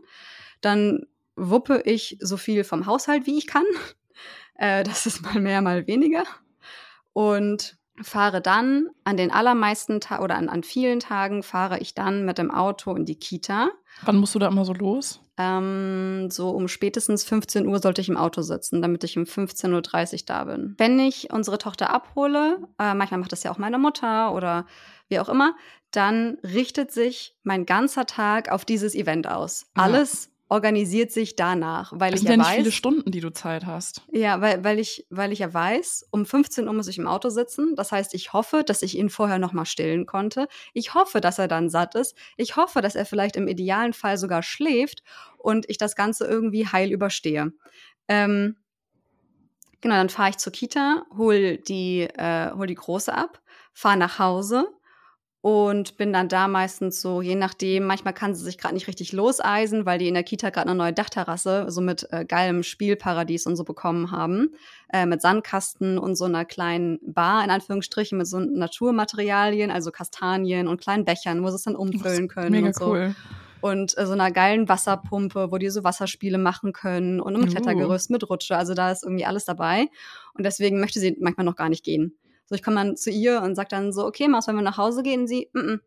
Dann 0.62 1.08
wuppe 1.36 1.82
ich 1.84 2.18
so 2.22 2.38
viel 2.38 2.64
vom 2.64 2.86
Haushalt, 2.86 3.26
wie 3.26 3.38
ich 3.38 3.48
kann. 3.48 3.66
Äh, 4.62 4.84
das 4.84 5.06
ist 5.06 5.22
mal 5.22 5.40
mehr, 5.40 5.62
mal 5.62 5.88
weniger. 5.88 6.26
Und 7.14 7.78
fahre 8.02 8.42
dann 8.42 8.90
an 9.06 9.16
den 9.16 9.32
allermeisten 9.32 10.02
Tagen 10.02 10.22
oder 10.22 10.36
an, 10.36 10.50
an 10.50 10.64
vielen 10.64 11.00
Tagen 11.00 11.44
fahre 11.44 11.80
ich 11.80 11.96
dann 11.96 12.26
mit 12.26 12.38
dem 12.38 12.52
Auto 12.52 12.94
in 12.94 13.06
die 13.06 13.16
Kita. 13.16 13.70
Wann 14.02 14.18
musst 14.18 14.36
du 14.36 14.40
da 14.40 14.50
immer 14.50 14.66
so 14.66 14.74
los? 14.74 15.22
Ähm, 15.40 16.30
so 16.30 16.50
um 16.50 16.68
spätestens 16.68 17.24
15 17.24 17.66
Uhr 17.66 17.80
sollte 17.80 18.02
ich 18.02 18.10
im 18.10 18.18
Auto 18.18 18.42
sitzen, 18.42 18.82
damit 18.82 19.06
ich 19.06 19.18
um 19.18 19.24
15.30 19.24 20.14
Uhr 20.14 20.20
da 20.26 20.44
bin. 20.44 20.76
Wenn 20.78 21.00
ich 21.00 21.32
unsere 21.32 21.58
Tochter 21.58 21.94
abhole, 21.94 22.58
äh, 22.78 22.94
manchmal 22.94 23.22
macht 23.22 23.32
das 23.32 23.44
ja 23.44 23.52
auch 23.52 23.58
meine 23.58 23.80
Mutter 23.80 24.34
oder 24.34 24.66
wie 25.08 25.18
auch 25.18 25.30
immer, 25.30 25.56
dann 25.92 26.38
richtet 26.44 26.92
sich 26.92 27.38
mein 27.44 27.66
ganzer 27.66 28.06
Tag 28.06 28.52
auf 28.52 28.66
dieses 28.66 28.94
Event 28.94 29.28
aus. 29.28 29.66
Alles 29.76 30.30
organisiert 30.50 31.12
sich 31.12 31.36
danach, 31.36 31.94
weil 31.96 32.12
das 32.12 32.22
ich 32.22 32.28
sind 32.28 32.32
ja, 32.32 32.34
ja 32.34 32.38
nicht 32.38 32.48
weiß, 32.48 32.58
viele 32.58 32.72
Stunden, 32.72 33.12
die 33.12 33.22
du 33.22 33.32
Zeit 33.32 33.68
hast. 33.68 34.02
Ja, 34.12 34.42
weil, 34.42 34.64
weil 34.64 34.80
ich 34.80 35.06
weil 35.12 35.32
ich 35.32 35.40
ja 35.40 35.54
weiß, 35.54 36.08
um 36.10 36.26
15 36.26 36.68
Uhr 36.68 36.74
muss 36.74 36.88
ich 36.88 36.98
im 36.98 37.08
Auto 37.08 37.30
sitzen. 37.30 37.76
Das 37.76 37.92
heißt, 37.92 38.16
ich 38.16 38.34
hoffe, 38.34 38.64
dass 38.66 38.82
ich 38.82 38.98
ihn 38.98 39.10
vorher 39.10 39.38
noch 39.38 39.54
mal 39.54 39.66
stillen 39.66 40.08
konnte. 40.08 40.48
Ich 40.74 40.96
hoffe, 40.96 41.22
dass 41.22 41.38
er 41.38 41.48
dann 41.48 41.70
satt 41.70 41.94
ist. 41.94 42.16
Ich 42.36 42.56
hoffe, 42.56 42.82
dass 42.82 42.96
er 42.96 43.06
vielleicht 43.06 43.36
im 43.36 43.48
idealen 43.48 43.94
Fall 43.94 44.18
sogar 44.18 44.42
schläft 44.42 45.04
und 45.38 45.70
ich 45.70 45.78
das 45.78 45.96
Ganze 45.96 46.26
irgendwie 46.26 46.68
heil 46.68 46.92
überstehe. 46.92 47.54
Ähm, 48.08 48.58
genau, 49.82 49.96
dann 49.96 50.10
fahre 50.10 50.32
ich 50.32 50.38
zur 50.38 50.52
Kita, 50.52 51.06
hol 51.16 51.58
die 51.58 52.02
äh, 52.02 52.52
hol 52.56 52.66
die 52.66 52.76
große 52.76 53.14
ab, 53.14 53.40
fahre 53.72 53.98
nach 53.98 54.18
Hause 54.18 54.68
und 55.42 55.96
bin 55.96 56.12
dann 56.12 56.28
da 56.28 56.50
meistens 56.50 57.02
so, 57.02 57.22
je 57.22 57.36
nachdem, 57.36 57.86
manchmal 57.86 58.14
kann 58.14 58.36
sie 58.36 58.44
sich 58.44 58.58
gerade 58.58 58.74
nicht 58.74 58.88
richtig 58.88 59.14
loseisen, 59.14 59.86
weil 59.86 59.98
die 59.98 60.10
in 60.10 60.14
der 60.14 60.24
Kita 60.24 60.50
gerade 60.50 60.68
eine 60.68 60.78
neue 60.78 60.92
Dachterrasse, 60.92 61.68
so 61.70 61.80
mit 61.80 62.08
äh, 62.12 62.26
geilem 62.26 62.62
Spielparadies 62.62 63.46
und 63.46 63.56
so 63.56 63.64
bekommen 63.64 64.12
haben, 64.12 64.50
äh, 64.92 65.06
mit 65.06 65.22
Sandkasten 65.22 65.98
und 65.98 66.16
so 66.16 66.26
einer 66.26 66.44
kleinen 66.44 67.00
Bar, 67.02 67.46
in 67.46 67.52
Anführungsstrichen, 67.52 68.18
mit 68.18 68.28
so 68.28 68.40
Naturmaterialien, 68.40 69.72
also 69.72 69.92
Kastanien 69.92 70.68
und 70.68 70.82
kleinen 70.82 71.06
Bechern, 71.06 71.42
wo 71.42 71.50
sie 71.50 71.56
es 71.56 71.64
dann 71.64 71.76
umfüllen 71.78 72.28
können 72.28 72.52
Mega 72.52 72.68
und 72.68 72.76
so. 72.76 72.92
cool. 72.92 73.16
Und 73.62 73.98
äh, 73.98 74.06
so 74.06 74.14
einer 74.14 74.32
geilen 74.32 74.68
Wasserpumpe, 74.68 75.52
wo 75.52 75.58
die 75.58 75.70
so 75.70 75.86
Wasserspiele 75.86 76.38
machen 76.38 76.74
können 76.74 77.22
und 77.22 77.34
einem 77.36 77.46
Uh. 77.46 77.52
Klettergerüst 77.52 78.10
mit 78.10 78.30
Rutsche. 78.30 78.58
Also 78.58 78.74
da 78.74 78.92
ist 78.92 79.04
irgendwie 79.04 79.26
alles 79.26 79.46
dabei. 79.46 79.88
Und 80.34 80.46
deswegen 80.46 80.82
möchte 80.82 81.00
sie 81.00 81.16
manchmal 81.20 81.46
noch 81.46 81.56
gar 81.56 81.70
nicht 81.70 81.84
gehen. 81.84 82.18
So, 82.50 82.56
ich 82.56 82.64
komme 82.64 82.78
dann 82.78 82.98
zu 82.98 83.12
ihr 83.12 83.44
und 83.44 83.54
sage 83.54 83.70
dann 83.70 83.94
so, 83.94 84.06
okay, 84.06 84.28
Maus, 84.28 84.48
wenn 84.48 84.56
wir 84.56 84.64
nach 84.64 84.78
Hause 84.78 85.04
gehen? 85.04 85.28
Sie, 85.28 85.50
mm 85.54 85.60
-mm, 85.60 85.80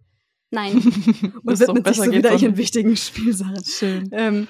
nein. 0.51 0.75
Und 1.45 1.59
widmet 1.59 1.89
sich 1.89 1.97
so 1.97 2.13
wieder 2.13 2.33
ihren 2.35 2.57
wichtigen 2.57 2.97
Spielsachen. 2.97 3.65
Schön. 3.65 4.09
Ähm, 4.13 4.47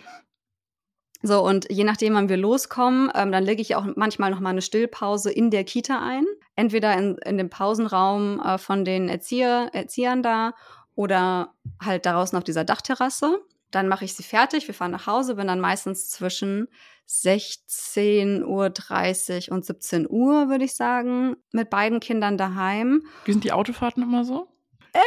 so, 1.22 1.42
und 1.42 1.70
je 1.70 1.84
nachdem, 1.84 2.14
wann 2.14 2.28
wir 2.28 2.36
loskommen, 2.36 3.10
ähm, 3.14 3.32
dann 3.32 3.44
lege 3.44 3.62
ich 3.62 3.76
auch 3.76 3.86
manchmal 3.96 4.30
noch 4.30 4.40
mal 4.40 4.50
eine 4.50 4.60
Stillpause 4.60 5.30
in 5.30 5.50
der 5.50 5.64
Kita 5.64 6.04
ein. 6.04 6.24
Entweder 6.54 6.98
in, 6.98 7.16
in 7.18 7.38
dem 7.38 7.48
Pausenraum 7.48 8.40
äh, 8.40 8.58
von 8.58 8.84
den 8.84 9.08
Erzieher, 9.08 9.70
Erziehern 9.72 10.22
da 10.22 10.52
oder 10.96 11.54
halt 11.80 12.04
draußen 12.04 12.36
auf 12.36 12.44
dieser 12.44 12.64
Dachterrasse. 12.64 13.40
Dann 13.70 13.88
mache 13.88 14.04
ich 14.04 14.14
sie 14.14 14.24
fertig, 14.24 14.66
wir 14.66 14.74
fahren 14.74 14.90
nach 14.90 15.06
Hause, 15.06 15.36
bin 15.36 15.46
dann 15.46 15.60
meistens 15.60 16.10
zwischen 16.10 16.68
16.30 17.08 19.48
Uhr 19.48 19.54
und 19.54 19.64
17 19.64 20.06
Uhr, 20.08 20.48
würde 20.48 20.64
ich 20.64 20.74
sagen, 20.74 21.36
mit 21.52 21.70
beiden 21.70 22.00
Kindern 22.00 22.36
daheim. 22.38 23.02
Wie 23.24 23.32
sind 23.32 23.44
die 23.44 23.52
Autofahrten 23.52 24.02
immer 24.02 24.24
so? 24.24 24.48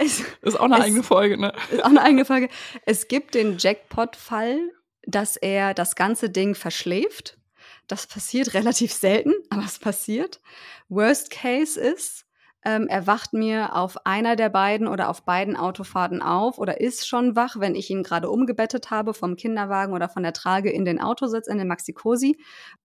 Es, 0.00 0.22
Ist 0.42 0.58
auch 0.58 0.64
eine 0.64 0.78
Es- 0.78 0.84
eigene 0.84 1.02
Folge, 1.04 1.38
ne? 1.38 1.52
ist 1.70 1.80
auch 1.84 1.90
eine 1.90 2.02
eigene 2.02 2.24
Frage. 2.24 2.48
Es 2.84 3.06
gibt 3.06 3.36
den 3.36 3.58
Jackpot-Fall, 3.58 4.58
dass 5.06 5.36
er 5.36 5.72
das 5.74 5.94
ganze 5.94 6.30
Ding 6.30 6.56
verschläft. 6.56 7.38
Das 7.86 8.08
passiert 8.08 8.54
relativ 8.54 8.92
selten, 8.92 9.32
aber 9.50 9.62
es 9.64 9.78
passiert. 9.78 10.40
Worst 10.88 11.30
Case 11.30 11.78
ist, 11.80 12.25
ähm, 12.66 12.88
er 12.88 13.06
wacht 13.06 13.32
mir 13.32 13.76
auf 13.76 14.04
einer 14.04 14.34
der 14.34 14.48
beiden 14.48 14.88
oder 14.88 15.08
auf 15.08 15.22
beiden 15.22 15.56
Autofahrten 15.56 16.20
auf 16.20 16.58
oder 16.58 16.80
ist 16.80 17.06
schon 17.06 17.36
wach, 17.36 17.60
wenn 17.60 17.76
ich 17.76 17.88
ihn 17.90 18.02
gerade 18.02 18.28
umgebettet 18.28 18.90
habe 18.90 19.14
vom 19.14 19.36
Kinderwagen 19.36 19.94
oder 19.94 20.08
von 20.08 20.24
der 20.24 20.32
Trage 20.32 20.72
in 20.72 20.84
den 20.84 21.00
Autositz, 21.00 21.46
in 21.46 21.58
den 21.58 21.68
Maxi-Cosi. 21.68 22.36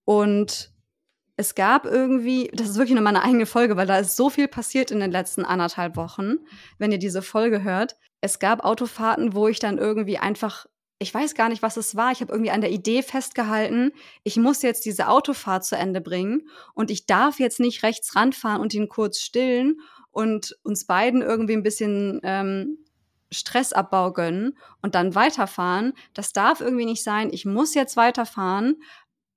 Und 0.06 0.72
es 1.36 1.56
gab 1.56 1.88
irgendwie, 1.88 2.52
das 2.54 2.70
ist 2.70 2.78
wirklich 2.78 2.94
nur 2.94 3.04
meine 3.04 3.24
eigene 3.24 3.48
Folge, 3.48 3.76
weil 3.76 3.88
da 3.88 3.98
ist 3.98 4.16
so 4.16 4.30
viel 4.30 4.48
passiert 4.48 4.92
in 4.92 5.00
den 5.00 5.10
letzten 5.10 5.46
anderthalb 5.46 5.96
Wochen, 5.96 6.36
wenn 6.78 6.92
ihr 6.92 7.00
diese 7.00 7.24
Folge 7.24 7.64
hört. 7.64 7.96
Es 8.22 8.38
gab 8.38 8.64
Autofahrten, 8.64 9.34
wo 9.34 9.48
ich 9.48 9.58
dann 9.58 9.80
irgendwie 9.80 10.20
einfach, 10.20 10.68
ich 11.02 11.12
weiß 11.12 11.34
gar 11.34 11.50
nicht, 11.50 11.64
was 11.64 11.78
es 11.78 11.96
war. 11.96 12.12
Ich 12.12 12.22
habe 12.22 12.32
irgendwie 12.32 12.52
an 12.52 12.62
der 12.62 12.72
Idee 12.72 13.02
festgehalten, 13.02 13.92
ich 14.24 14.38
muss 14.38 14.62
jetzt 14.62 14.86
diese 14.86 15.08
Autofahrt 15.08 15.66
zu 15.66 15.76
Ende 15.76 16.00
bringen 16.00 16.48
und 16.76 16.92
ich 16.92 17.08
darf 17.08 17.40
jetzt 17.40 17.60
nicht 17.60 17.82
rechts 17.82 18.16
ranfahren 18.16 18.62
und 18.62 18.74
ihn 18.76 18.88
kurz 18.88 19.20
stillen 19.20 19.82
und 20.12 20.56
uns 20.62 20.86
beiden 20.86 21.24
irgendwie 21.24 21.54
ein 21.54 21.64
bisschen 21.64 22.20
ähm, 22.24 22.78
Stressabbau 23.32 24.14
gönnen 24.14 24.58
und 24.84 24.94
dann 24.94 25.16
weiterfahren. 25.16 25.94
Das 26.14 26.34
darf 26.34 26.62
irgendwie 26.62 26.86
nicht 26.86 27.04
sein. 27.04 27.30
Ich 27.32 27.46
muss 27.46 27.74
jetzt 27.74 27.98
weiterfahren 27.98 28.76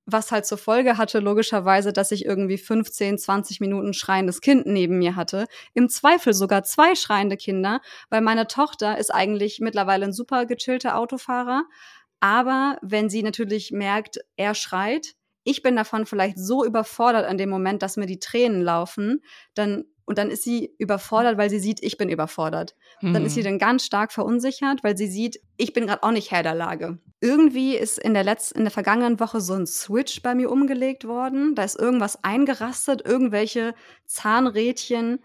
was 0.05 0.31
halt 0.31 0.45
zur 0.45 0.57
Folge 0.57 0.97
hatte, 0.97 1.19
logischerweise, 1.19 1.91
dass 1.93 2.11
ich 2.11 2.25
irgendwie 2.25 2.57
15, 2.57 3.17
20 3.17 3.59
Minuten 3.59 3.93
schreiendes 3.93 4.41
Kind 4.41 4.65
neben 4.65 4.99
mir 4.99 5.15
hatte. 5.15 5.45
Im 5.73 5.89
Zweifel 5.89 6.33
sogar 6.33 6.63
zwei 6.63 6.95
schreiende 6.95 7.37
Kinder, 7.37 7.81
weil 8.09 8.21
meine 8.21 8.47
Tochter 8.47 8.97
ist 8.97 9.13
eigentlich 9.13 9.59
mittlerweile 9.59 10.05
ein 10.05 10.13
super 10.13 10.45
gechillter 10.45 10.97
Autofahrer. 10.97 11.63
Aber 12.19 12.77
wenn 12.81 13.09
sie 13.09 13.23
natürlich 13.23 13.71
merkt, 13.71 14.19
er 14.35 14.55
schreit, 14.55 15.15
ich 15.43 15.61
bin 15.61 15.75
davon 15.75 16.05
vielleicht 16.05 16.39
so 16.39 16.65
überfordert 16.65 17.25
an 17.25 17.37
dem 17.37 17.49
Moment, 17.49 17.81
dass 17.81 17.97
mir 17.97 18.07
die 18.07 18.19
Tränen 18.19 18.61
laufen, 18.61 19.21
dann 19.53 19.85
und 20.07 20.19
dann 20.19 20.29
ist 20.29 20.43
sie 20.43 20.71
überfordert, 20.77 21.39
weil 21.39 21.49
sie 21.49 21.57
sieht, 21.57 21.81
ich 21.81 21.97
bin 21.97 22.09
überfordert. 22.09 22.75
Dann 23.01 23.25
ist 23.25 23.33
sie 23.33 23.39
Hm. 23.39 23.45
dann 23.45 23.57
ganz 23.59 23.85
stark 23.85 24.11
verunsichert, 24.11 24.83
weil 24.83 24.95
sie 24.95 25.07
sieht, 25.07 25.39
ich 25.57 25.73
bin 25.73 25.87
gerade 25.87 26.03
auch 26.03 26.11
nicht 26.11 26.29
Herr 26.29 26.43
der 26.43 26.53
Lage. 26.53 26.99
Irgendwie 27.25 27.75
ist 27.75 27.97
in 27.97 28.13
der 28.13 28.23
letzten, 28.23 28.59
in 28.59 28.65
der 28.65 28.71
vergangenen 28.71 29.19
Woche 29.19 29.41
so 29.41 29.55
ein 29.55 29.65
Switch 29.65 30.21
bei 30.21 30.35
mir 30.35 30.51
umgelegt 30.51 31.07
worden. 31.07 31.55
Da 31.55 31.63
ist 31.63 31.75
irgendwas 31.75 32.23
eingerastet, 32.23 33.01
irgendwelche 33.03 33.73
Zahnrädchen 34.05 35.17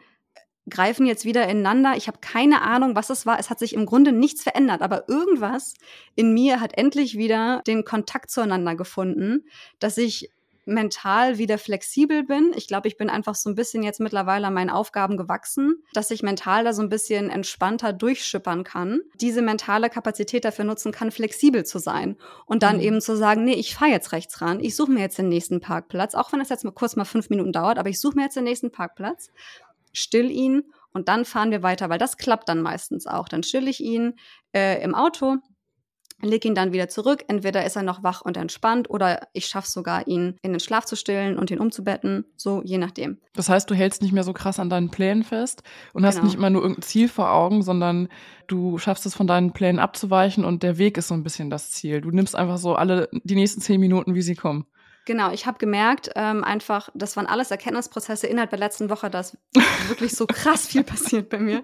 greifen 0.71 1.05
jetzt 1.05 1.27
wieder 1.27 1.47
ineinander. 1.47 1.99
Ich 1.99 2.07
habe 2.07 2.17
keine 2.23 2.63
Ahnung, 2.63 2.97
was 2.97 3.11
es 3.11 3.27
war. 3.27 3.39
Es 3.39 3.51
hat 3.51 3.59
sich 3.59 3.75
im 3.75 3.85
Grunde 3.85 4.13
nichts 4.13 4.43
verändert, 4.43 4.81
aber 4.81 5.11
irgendwas 5.11 5.75
in 6.15 6.33
mir 6.33 6.59
hat 6.59 6.79
endlich 6.79 7.19
wieder 7.19 7.61
den 7.67 7.85
Kontakt 7.85 8.31
zueinander 8.31 8.77
gefunden, 8.77 9.45
dass 9.79 9.99
ich 9.99 10.31
mental 10.65 11.39
wieder 11.39 11.59
flexibel 11.59 12.23
bin. 12.25 12.53
Ich 12.55 12.69
glaube, 12.69 12.89
ich 12.89 12.97
bin 12.97 13.11
einfach 13.11 13.35
so 13.35 13.49
ein 13.51 13.55
bisschen 13.55 13.83
jetzt 13.83 14.01
mittlerweile 14.01 14.47
an 14.47 14.55
meinen 14.55 14.71
Aufgaben 14.71 15.17
gewachsen, 15.17 15.83
dass 15.93 16.11
ich 16.11 16.23
mental 16.23 16.65
da 16.65 16.73
so 16.73 16.83
ein 16.83 16.89
bisschen 16.89 17.31
entspannter 17.31 17.93
durchschippern 17.93 18.65
kann, 18.65 19.01
diese 19.15 19.43
mentale 19.43 19.91
Kapazität 19.91 20.45
dafür 20.45 20.65
nutzen 20.65 20.93
kann, 20.93 21.11
flexibel 21.11 21.65
zu 21.65 21.79
sein 21.79 22.17
und 22.47 22.63
dann 22.63 22.77
Mhm. 22.77 22.83
eben 22.83 23.01
zu 23.01 23.17
sagen, 23.17 23.45
nee, 23.45 23.55
ich 23.55 23.75
fahre 23.75 23.91
jetzt 23.91 24.13
rechts 24.13 24.41
ran, 24.41 24.61
ich 24.61 24.77
suche 24.77 24.91
mir 24.93 25.01
jetzt 25.01 25.19
den 25.19 25.29
nächsten 25.29 25.61
Parkplatz, 25.61 26.15
auch 26.15 26.33
wenn 26.33 26.41
es 26.41 26.49
jetzt 26.49 26.65
mal 26.65 26.71
kurz 26.73 26.97
mal 26.97 27.05
fünf 27.05 27.31
Minuten 27.31 27.53
dauert, 27.53 27.79
aber 27.79 27.89
ich 27.89 28.01
suche 28.01 28.17
mir 28.17 28.25
jetzt 28.25 28.37
den 28.37 28.45
nächsten 28.45 28.71
Parkplatz, 28.71 29.31
still 29.93 30.31
ihn 30.31 30.63
und 30.93 31.09
dann 31.09 31.25
fahren 31.25 31.51
wir 31.51 31.63
weiter, 31.63 31.89
weil 31.89 31.99
das 31.99 32.17
klappt 32.17 32.49
dann 32.49 32.63
meistens 32.63 33.07
auch. 33.07 33.29
Dann 33.29 33.43
still 33.43 33.69
ich 33.69 33.81
ihn 33.81 34.15
äh, 34.53 34.83
im 34.83 34.95
Auto, 34.95 35.37
leg 36.23 36.45
ihn 36.45 36.55
dann 36.55 36.73
wieder 36.73 36.89
zurück. 36.89 37.25
Entweder 37.29 37.65
ist 37.65 37.77
er 37.77 37.83
noch 37.83 38.03
wach 38.03 38.21
und 38.23 38.37
entspannt 38.37 38.91
oder 38.91 39.27
ich 39.33 39.47
schaffe 39.47 39.69
sogar, 39.71 40.07
ihn 40.07 40.37
in 40.43 40.53
den 40.53 40.61
Schlaf 40.61 40.85
zu 40.85 40.97
stillen 40.97 41.39
und 41.39 41.51
ihn 41.51 41.59
umzubetten. 41.61 42.25
So, 42.37 42.63
je 42.65 42.79
nachdem. 42.79 43.19
Das 43.35 43.49
heißt, 43.49 43.71
du 43.71 43.75
hältst 43.75 44.03
nicht 44.03 44.13
mehr 44.13 44.25
so 44.25 44.33
krass 44.33 44.59
an 44.59 44.71
deinen 44.71 44.91
Plänen 44.91 45.25
fest 45.25 45.63
und 45.93 46.05
hast 46.05 46.17
Genau. 46.17 46.27
nicht 46.27 46.35
immer 46.37 46.51
nur 46.51 46.63
irgendein 46.63 46.83
Ziel 46.83 47.09
vor 47.09 47.31
Augen, 47.33 47.63
sondern 47.63 48.09
du 48.47 48.79
schaffst 48.79 49.07
es 49.07 49.15
von 49.15 49.27
deinen 49.27 49.53
Plänen 49.53 49.79
abzuweichen 49.79 50.45
und 50.45 50.63
der 50.63 50.79
Weg 50.79 50.99
ist 50.99 51.09
so 51.09 51.15
ein 51.15 51.23
bisschen 51.23 51.51
das 51.51 51.71
Ziel. 51.71 52.01
Du 52.01 52.11
nimmst 52.11 52.35
einfach 52.37 52.59
so 52.59 52.75
alle 52.75 53.09
die 53.13 53.35
nächsten 53.37 53.61
zehn 53.61 53.81
Minuten, 53.81 54.15
wie 54.15 54.23
sie 54.23 54.35
kommen. 54.35 54.67
Genau, 55.07 55.33
ich 55.33 55.47
habe 55.47 55.59
gemerkt, 55.59 56.11
ähm, 56.15 56.45
einfach, 56.45 56.91
das 56.95 57.17
waren 57.17 57.27
alles 57.27 57.51
Erkenntnisprozesse 57.51 58.27
innerhalb 58.27 58.51
der 58.51 58.59
letzten 58.59 58.91
Woche, 58.91 59.09
dass 59.11 59.37
wirklich 59.89 60.13
so 60.13 60.27
krass 60.27 60.67
viel 60.69 60.85
passiert 60.85 61.31
bei 61.31 61.39
mir. 61.39 61.63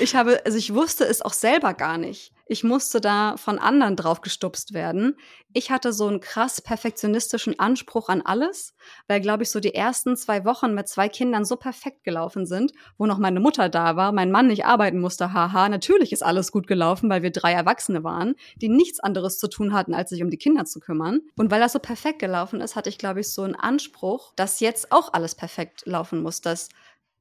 Ich 0.00 0.14
habe, 0.14 0.42
also 0.44 0.58
ich 0.58 0.74
wusste 0.74 1.04
es 1.04 1.22
auch 1.22 1.32
selber 1.32 1.72
gar 1.74 1.96
nicht. 1.98 2.32
Ich 2.50 2.64
musste 2.64 3.02
da 3.02 3.36
von 3.36 3.58
anderen 3.58 3.94
drauf 3.94 4.22
gestupst 4.22 4.72
werden. 4.72 5.16
Ich 5.52 5.70
hatte 5.70 5.92
so 5.92 6.06
einen 6.06 6.20
krass 6.20 6.62
perfektionistischen 6.62 7.58
Anspruch 7.58 8.08
an 8.08 8.22
alles, 8.22 8.74
weil, 9.06 9.20
glaube 9.20 9.42
ich, 9.42 9.50
so 9.50 9.60
die 9.60 9.74
ersten 9.74 10.16
zwei 10.16 10.46
Wochen 10.46 10.74
mit 10.74 10.88
zwei 10.88 11.10
Kindern 11.10 11.44
so 11.44 11.56
perfekt 11.56 12.04
gelaufen 12.04 12.46
sind, 12.46 12.72
wo 12.96 13.04
noch 13.04 13.18
meine 13.18 13.40
Mutter 13.40 13.68
da 13.68 13.96
war, 13.96 14.12
mein 14.12 14.32
Mann 14.32 14.46
nicht 14.46 14.64
arbeiten 14.64 14.98
musste, 14.98 15.34
haha. 15.34 15.68
Natürlich 15.68 16.10
ist 16.10 16.22
alles 16.22 16.50
gut 16.50 16.66
gelaufen, 16.66 17.10
weil 17.10 17.22
wir 17.22 17.32
drei 17.32 17.52
Erwachsene 17.52 18.02
waren, 18.02 18.34
die 18.56 18.70
nichts 18.70 18.98
anderes 18.98 19.38
zu 19.38 19.48
tun 19.48 19.74
hatten, 19.74 19.92
als 19.92 20.08
sich 20.08 20.22
um 20.22 20.30
die 20.30 20.38
Kinder 20.38 20.64
zu 20.64 20.80
kümmern. 20.80 21.20
Und 21.36 21.50
weil 21.50 21.60
das 21.60 21.74
so 21.74 21.80
perfekt 21.80 22.18
gelaufen 22.18 22.62
ist, 22.62 22.76
hatte 22.76 22.88
ich, 22.88 22.96
glaube 22.96 23.20
ich, 23.20 23.28
so 23.28 23.42
einen 23.42 23.56
Anspruch, 23.56 24.32
dass 24.36 24.60
jetzt 24.60 24.90
auch 24.90 25.12
alles 25.12 25.34
perfekt 25.34 25.82
laufen 25.84 26.22
muss, 26.22 26.40
dass 26.40 26.70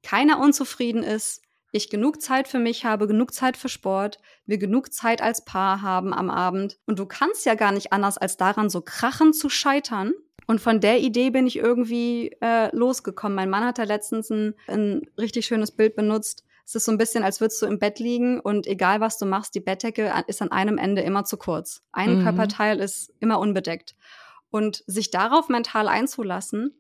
keiner 0.03 0.39
unzufrieden 0.39 1.03
ist, 1.03 1.41
ich 1.72 1.89
genug 1.89 2.22
Zeit 2.22 2.48
für 2.48 2.60
mich 2.60 2.85
habe, 2.85 3.07
genug 3.07 3.34
Zeit 3.34 3.57
für 3.57 3.69
Sport, 3.69 4.19
wir 4.45 4.57
genug 4.57 4.94
Zeit 4.94 5.22
als 5.22 5.44
Paar 5.44 5.81
haben 5.81 6.14
am 6.14 6.30
Abend. 6.30 6.77
Und 6.85 6.99
du 6.99 7.06
kannst 7.06 7.45
ja 7.45 7.56
gar 7.56 7.72
nicht 7.72 7.91
anders, 7.94 8.18
als 8.18 8.38
daran 8.38 8.69
so 8.69 8.81
krachen 8.81 9.34
zu 9.34 9.49
scheitern. 9.49 10.14
Und 10.45 10.61
von 10.61 10.80
der 10.80 10.99
Idee 10.99 11.30
bin 11.30 11.45
ich 11.45 11.57
irgendwie 11.57 12.31
äh, 12.41 12.73
losgekommen. 12.76 13.35
Mein 13.35 13.49
Mann 13.49 13.65
hat 13.65 13.77
da 13.80 13.84
letztens 13.84 14.30
ein, 14.30 14.53
ein 14.68 15.02
richtig 15.19 15.45
schönes 15.45 15.72
Bild 15.72 15.95
benutzt. 15.95 16.45
Es 16.65 16.76
ist 16.76 16.85
so 16.85 16.91
ein 16.91 16.98
bisschen, 16.98 17.23
als 17.23 17.41
würdest 17.41 17.61
du 17.61 17.65
im 17.65 17.80
Bett 17.80 17.99
liegen 17.99 18.39
und 18.39 18.65
egal 18.68 18.99
was 19.02 19.18
du 19.18 19.26
machst, 19.26 19.56
die 19.56 19.60
Bettdecke 19.61 20.11
ist 20.27 20.41
an 20.41 20.52
einem 20.52 20.77
Ende 20.77 21.02
immer 21.02 21.26
zu 21.26 21.38
kurz. 21.38 21.81
Ein 21.91 22.19
Mhm. 22.19 22.23
Körperteil 22.23 22.80
ist 22.80 23.14
immer 23.19 23.39
unbedeckt. 23.39 23.95
Und 24.49 24.84
sich 24.88 25.11
darauf 25.11 25.49
mental 25.49 25.88
einzulassen, 25.89 26.80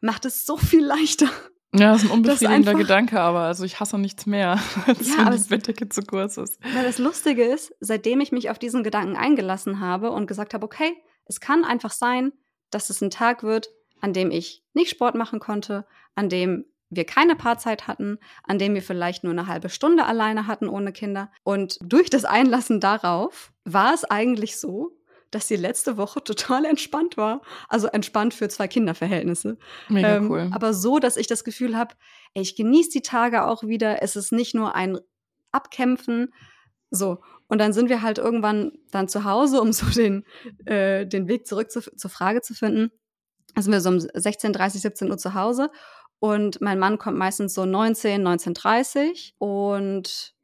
macht 0.00 0.24
es 0.24 0.46
so 0.46 0.56
viel 0.56 0.84
leichter. 0.86 1.28
Ja, 1.74 1.92
das 1.92 2.02
ist 2.02 2.10
ein 2.10 2.12
unbefriedigender 2.16 2.70
einfach- 2.70 2.80
Gedanke, 2.80 3.20
aber 3.20 3.40
also 3.40 3.64
ich 3.64 3.78
hasse 3.78 3.98
nichts 3.98 4.26
mehr, 4.26 4.52
als 4.86 5.08
Ja, 5.16 5.30
wenn 5.30 5.36
die 5.40 5.48
Bettdecke 5.48 5.88
zu 5.88 6.02
kurz 6.02 6.36
ist. 6.38 6.58
Weil 6.74 6.84
das 6.84 6.98
Lustige 6.98 7.44
ist, 7.44 7.74
seitdem 7.80 8.20
ich 8.20 8.32
mich 8.32 8.48
auf 8.50 8.58
diesen 8.58 8.82
Gedanken 8.82 9.16
eingelassen 9.16 9.80
habe 9.80 10.10
und 10.10 10.26
gesagt 10.26 10.54
habe, 10.54 10.64
okay, 10.64 10.96
es 11.26 11.40
kann 11.40 11.64
einfach 11.64 11.92
sein, 11.92 12.32
dass 12.70 12.88
es 12.90 13.02
ein 13.02 13.10
Tag 13.10 13.42
wird, 13.42 13.68
an 14.00 14.12
dem 14.12 14.30
ich 14.30 14.64
nicht 14.72 14.90
Sport 14.90 15.14
machen 15.14 15.40
konnte, 15.40 15.86
an 16.14 16.28
dem 16.28 16.64
wir 16.90 17.04
keine 17.04 17.36
Paarzeit 17.36 17.86
hatten, 17.86 18.18
an 18.44 18.58
dem 18.58 18.74
wir 18.74 18.80
vielleicht 18.82 19.22
nur 19.22 19.32
eine 19.32 19.46
halbe 19.46 19.68
Stunde 19.68 20.06
alleine 20.06 20.46
hatten 20.46 20.68
ohne 20.68 20.92
Kinder. 20.92 21.30
Und 21.42 21.78
durch 21.82 22.08
das 22.08 22.24
Einlassen 22.24 22.80
darauf 22.80 23.52
war 23.64 23.92
es 23.92 24.04
eigentlich 24.04 24.58
so, 24.58 24.92
dass 25.30 25.48
die 25.48 25.56
letzte 25.56 25.96
Woche 25.96 26.22
total 26.24 26.64
entspannt 26.64 27.16
war. 27.16 27.42
Also 27.68 27.86
entspannt 27.88 28.34
für 28.34 28.48
zwei 28.48 28.68
Kinderverhältnisse. 28.68 29.58
Mega 29.88 30.16
ähm, 30.16 30.30
cool. 30.30 30.50
Aber 30.52 30.74
so, 30.74 30.98
dass 30.98 31.16
ich 31.16 31.26
das 31.26 31.44
Gefühl 31.44 31.76
habe, 31.76 31.94
ich 32.34 32.56
genieße 32.56 32.90
die 32.90 33.02
Tage 33.02 33.44
auch 33.44 33.62
wieder. 33.62 34.02
Es 34.02 34.16
ist 34.16 34.32
nicht 34.32 34.54
nur 34.54 34.74
ein 34.74 34.98
Abkämpfen. 35.52 36.32
So. 36.90 37.18
Und 37.48 37.58
dann 37.58 37.72
sind 37.72 37.88
wir 37.88 38.02
halt 38.02 38.18
irgendwann 38.18 38.72
dann 38.90 39.08
zu 39.08 39.24
Hause, 39.24 39.60
um 39.60 39.72
so 39.72 39.86
den, 39.86 40.24
äh, 40.66 41.06
den 41.06 41.28
Weg 41.28 41.46
zurück 41.46 41.70
zu, 41.70 41.80
zur 41.80 42.10
Frage 42.10 42.40
zu 42.40 42.54
finden. 42.54 42.90
Dann 43.54 43.64
sind 43.64 43.72
wir 43.72 43.80
so 43.80 43.90
um 43.90 44.00
16, 44.00 44.52
30, 44.52 44.82
17 44.82 45.10
Uhr 45.10 45.18
zu 45.18 45.34
Hause. 45.34 45.70
Und 46.20 46.60
mein 46.60 46.78
Mann 46.78 46.98
kommt 46.98 47.16
meistens 47.16 47.54
so 47.54 47.64
19, 47.64 48.26
19.30 48.26 49.32
und 49.38 50.34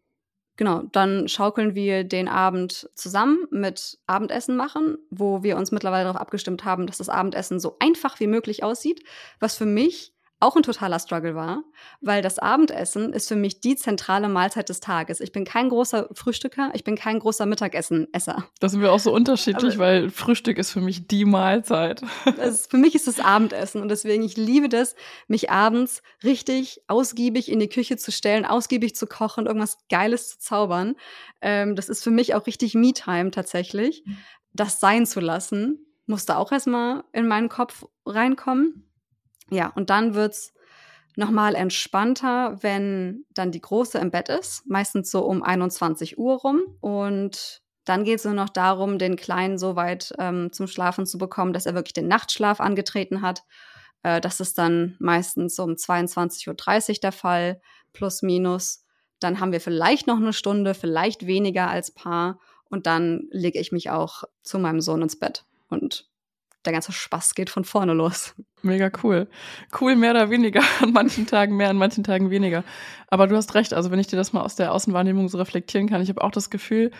Genau, 0.57 0.83
dann 0.93 1.29
schaukeln 1.29 1.75
wir 1.75 2.05
den 2.05 2.29
Abend 2.29 2.89
zusammen 2.95 3.47
mit 3.51 3.99
Abendessen 4.07 4.57
machen, 4.57 4.99
wo 5.11 5.43
wir 5.43 5.57
uns 5.57 5.73
mittlerweile 5.73 6.05
darauf 6.05 6.21
abgestimmt 6.21 6.65
haben, 6.65 6.87
dass 6.87 6.99
das 6.99 7.09
Abendessen 7.09 7.59
so 7.59 7.77
einfach 7.81 8.21
wie 8.21 8.29
möglich 8.29 8.63
aussieht, 8.63 9.03
was 9.41 9.57
für 9.57 9.67
mich 9.67 10.14
auch 10.45 10.57
ein 10.57 10.63
totaler 10.63 10.99
Struggle 10.99 11.35
war, 11.35 11.65
weil 12.01 12.23
das 12.23 12.39
Abendessen 12.39 13.13
ist 13.13 13.29
für 13.29 13.37
mich 13.37 13.61
die 13.61 13.77
zentrale 13.77 14.29
Mahlzeit 14.29 14.69
des 14.69 14.81
Tages. 14.81 15.21
Ich 15.21 15.33
bin 15.33 15.45
kein 15.45 15.71
großer 15.71 16.09
Frühstücker, 16.13 16.71
ich 16.75 16.85
bin 16.85 16.97
kein 16.97 17.19
großer 17.19 17.47
Mittagessen-Esser. 17.47 18.45
Da 18.61 18.69
sind 18.69 18.83
wir 18.83 18.93
auch 18.93 18.99
so 19.01 19.13
unterschiedlich, 19.13 19.75
Aber 19.75 19.85
weil 19.85 20.11
Frühstück 20.11 20.59
ist 20.59 20.71
für 20.71 20.83
mich 20.83 21.09
die 21.09 21.25
Mahlzeit. 21.25 22.03
Ist, 22.45 22.71
für 22.71 22.77
mich 22.77 22.95
ist 22.95 23.09
es 23.09 23.21
Abendessen 23.21 23.81
und 23.81 23.89
deswegen, 23.89 24.23
ich 24.23 24.37
liebe 24.37 24.69
das, 24.69 24.95
mich 25.29 25.51
abends 25.51 26.03
richtig 26.23 26.83
ausgiebig 26.89 27.51
in 27.51 27.59
die 27.59 27.69
Küche 27.69 27.97
zu 27.97 28.13
stellen, 28.13 28.45
ausgiebig 28.45 28.95
zu 28.95 29.07
kochen, 29.07 29.47
irgendwas 29.47 29.79
Geiles 29.89 30.31
zu 30.31 30.39
zaubern. 30.41 30.95
Ähm, 31.41 31.75
das 31.77 31.89
ist 31.89 32.05
für 32.05 32.11
mich 32.11 32.35
auch 32.35 32.47
richtig 32.47 32.75
Me-Time 32.75 33.31
tatsächlich. 33.31 34.05
Das 34.53 34.81
sein 34.81 35.07
zu 35.07 35.21
lassen, 35.21 35.87
musste 36.07 36.37
auch 36.37 36.53
erstmal 36.53 37.05
in 37.13 37.27
meinen 37.27 37.49
Kopf 37.49 37.87
reinkommen. 38.05 38.85
Ja, 39.51 39.73
und 39.75 39.91
dann 39.91 40.15
wird's 40.15 40.55
nochmal 41.17 41.55
entspannter, 41.55 42.63
wenn 42.63 43.25
dann 43.31 43.53
die 43.53 43.61
Große 43.61 43.99
im 43.99 44.11
Bett 44.11 44.29
ist, 44.29 44.67
meistens 44.67 45.11
so 45.11 45.25
um 45.25 45.43
21 45.43 46.19
Uhr 46.19 46.37
rum. 46.39 46.63
Und 46.81 47.63
dann 47.85 48.05
geht 48.05 48.19
es 48.19 48.25
nur 48.25 48.35
noch 48.35 48.49
darum, 48.49 48.99
den 48.99 49.17
Kleinen 49.17 49.59
so 49.59 49.77
weit 49.77 50.13
ähm, 50.19 50.53
zum 50.53 50.67
Schlafen 50.67 51.07
zu 51.07 51.19
bekommen, 51.19 51.53
dass 51.53 51.67
er 51.67 51.75
wirklich 51.75 51.93
den 51.93 52.09
Nachtschlaf 52.09 52.61
angetreten 52.61 53.23
hat. 53.23 53.45
Äh, 54.03 54.21
das 54.21 54.41
ist 54.41 54.59
dann 54.59 54.97
meistens 54.99 55.59
um 55.59 55.73
22.30 55.73 56.91
Uhr 56.91 56.95
der 57.03 57.13
Fall, 57.13 57.61
plus 57.93 58.23
minus. 58.23 58.85
Dann 59.21 59.41
haben 59.41 59.53
wir 59.53 59.61
vielleicht 59.61 60.07
noch 60.07 60.17
eine 60.17 60.33
Stunde, 60.33 60.75
vielleicht 60.75 61.27
weniger 61.27 61.69
als 61.69 61.93
Paar. 61.93 62.41
Und 62.71 62.87
dann 62.87 63.29
lege 63.31 63.61
ich 63.61 63.71
mich 63.71 63.91
auch 63.91 64.25
zu 64.43 64.59
meinem 64.59 64.81
Sohn 64.81 65.03
ins 65.03 65.19
Bett. 65.19 65.45
Und 65.69 66.09
der 66.65 66.73
ganze 66.73 66.93
Spaß 66.93 67.35
geht 67.35 67.51
von 67.51 67.65
vorne 67.65 67.93
los. 67.93 68.35
Mega 68.63 68.91
cool. 69.03 69.29
Cool 69.79 69.97
mehr 69.97 70.13
oder 70.13 70.31
weniger, 70.31 70.63
an 70.81 70.93
manchen 70.93 71.27
Tagen 71.27 71.57
mehr, 71.57 71.71
an 71.71 71.77
manchen 71.77 72.05
Tagen 72.05 72.31
weniger. 72.31 72.65
Aber 73.09 73.27
du 73.27 73.37
hast 73.37 73.55
recht, 73.55 73.75
also 73.75 73.91
wenn 73.91 73.99
ich 73.99 74.07
dir 74.07 74.17
das 74.17 74.33
mal 74.33 74.43
aus 74.43 74.57
der 74.57 74.73
Außenwahrnehmung 74.73 75.29
so 75.29 75.39
reflektieren 75.39 75.89
kann, 75.89 76.03
ich 76.03 76.09
habe 76.09 76.23
auch 76.23 76.31
das 76.31 76.51
Gefühl, 76.51 76.91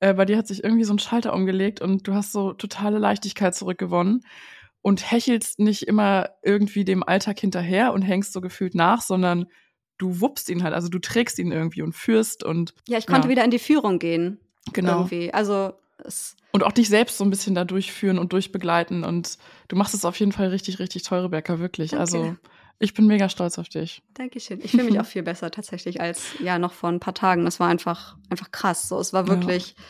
äh, 0.00 0.14
bei 0.14 0.24
dir 0.24 0.36
hat 0.36 0.46
sich 0.46 0.62
irgendwie 0.62 0.84
so 0.84 0.92
ein 0.92 0.98
Schalter 0.98 1.32
umgelegt 1.32 1.80
und 1.80 2.06
du 2.06 2.14
hast 2.14 2.32
so 2.32 2.52
totale 2.52 2.98
Leichtigkeit 2.98 3.54
zurückgewonnen 3.54 4.22
und 4.82 5.10
hechelst 5.10 5.58
nicht 5.58 5.88
immer 5.88 6.30
irgendwie 6.42 6.84
dem 6.84 7.02
Alltag 7.02 7.40
hinterher 7.40 7.92
und 7.92 8.02
hängst 8.02 8.32
so 8.32 8.40
gefühlt 8.40 8.74
nach, 8.74 9.00
sondern 9.00 9.46
du 9.98 10.20
wuppst 10.20 10.50
ihn 10.50 10.62
halt, 10.62 10.74
also 10.74 10.88
du 10.88 10.98
trägst 10.98 11.38
ihn 11.38 11.52
irgendwie 11.52 11.82
und 11.82 11.94
führst 11.94 12.44
und. 12.44 12.74
Ja, 12.86 12.98
ich 12.98 13.06
konnte 13.06 13.28
ja. 13.28 13.30
wieder 13.30 13.44
in 13.44 13.50
die 13.50 13.58
Führung 13.58 13.98
gehen. 13.98 14.40
Genau. 14.72 14.98
Irgendwie. 14.98 15.32
Also 15.32 15.72
und 16.52 16.62
auch 16.62 16.72
dich 16.72 16.88
selbst 16.88 17.18
so 17.18 17.24
ein 17.24 17.30
bisschen 17.30 17.54
da 17.54 17.64
durchführen 17.64 18.18
und 18.18 18.32
durchbegleiten. 18.32 19.04
Und 19.04 19.38
du 19.68 19.76
machst 19.76 19.94
es 19.94 20.04
auf 20.04 20.18
jeden 20.18 20.32
Fall 20.32 20.48
richtig, 20.48 20.78
richtig 20.78 21.02
toll, 21.02 21.20
Rebecca, 21.20 21.58
wirklich. 21.58 21.90
Danke. 21.90 22.00
Also 22.00 22.36
ich 22.78 22.94
bin 22.94 23.06
mega 23.06 23.28
stolz 23.28 23.58
auf 23.58 23.68
dich. 23.68 24.02
Dankeschön. 24.14 24.60
Ich 24.62 24.72
fühle 24.72 24.84
mich 24.84 24.98
auch 25.00 25.06
viel 25.06 25.22
besser 25.22 25.50
tatsächlich 25.50 26.00
als 26.00 26.34
ja 26.40 26.58
noch 26.58 26.72
vor 26.72 26.90
ein 26.90 27.00
paar 27.00 27.14
Tagen. 27.14 27.44
Das 27.44 27.60
war 27.60 27.68
einfach, 27.68 28.16
einfach 28.30 28.50
krass. 28.50 28.88
So, 28.88 28.98
es 28.98 29.12
war 29.12 29.28
wirklich 29.28 29.74
ja. 29.76 29.84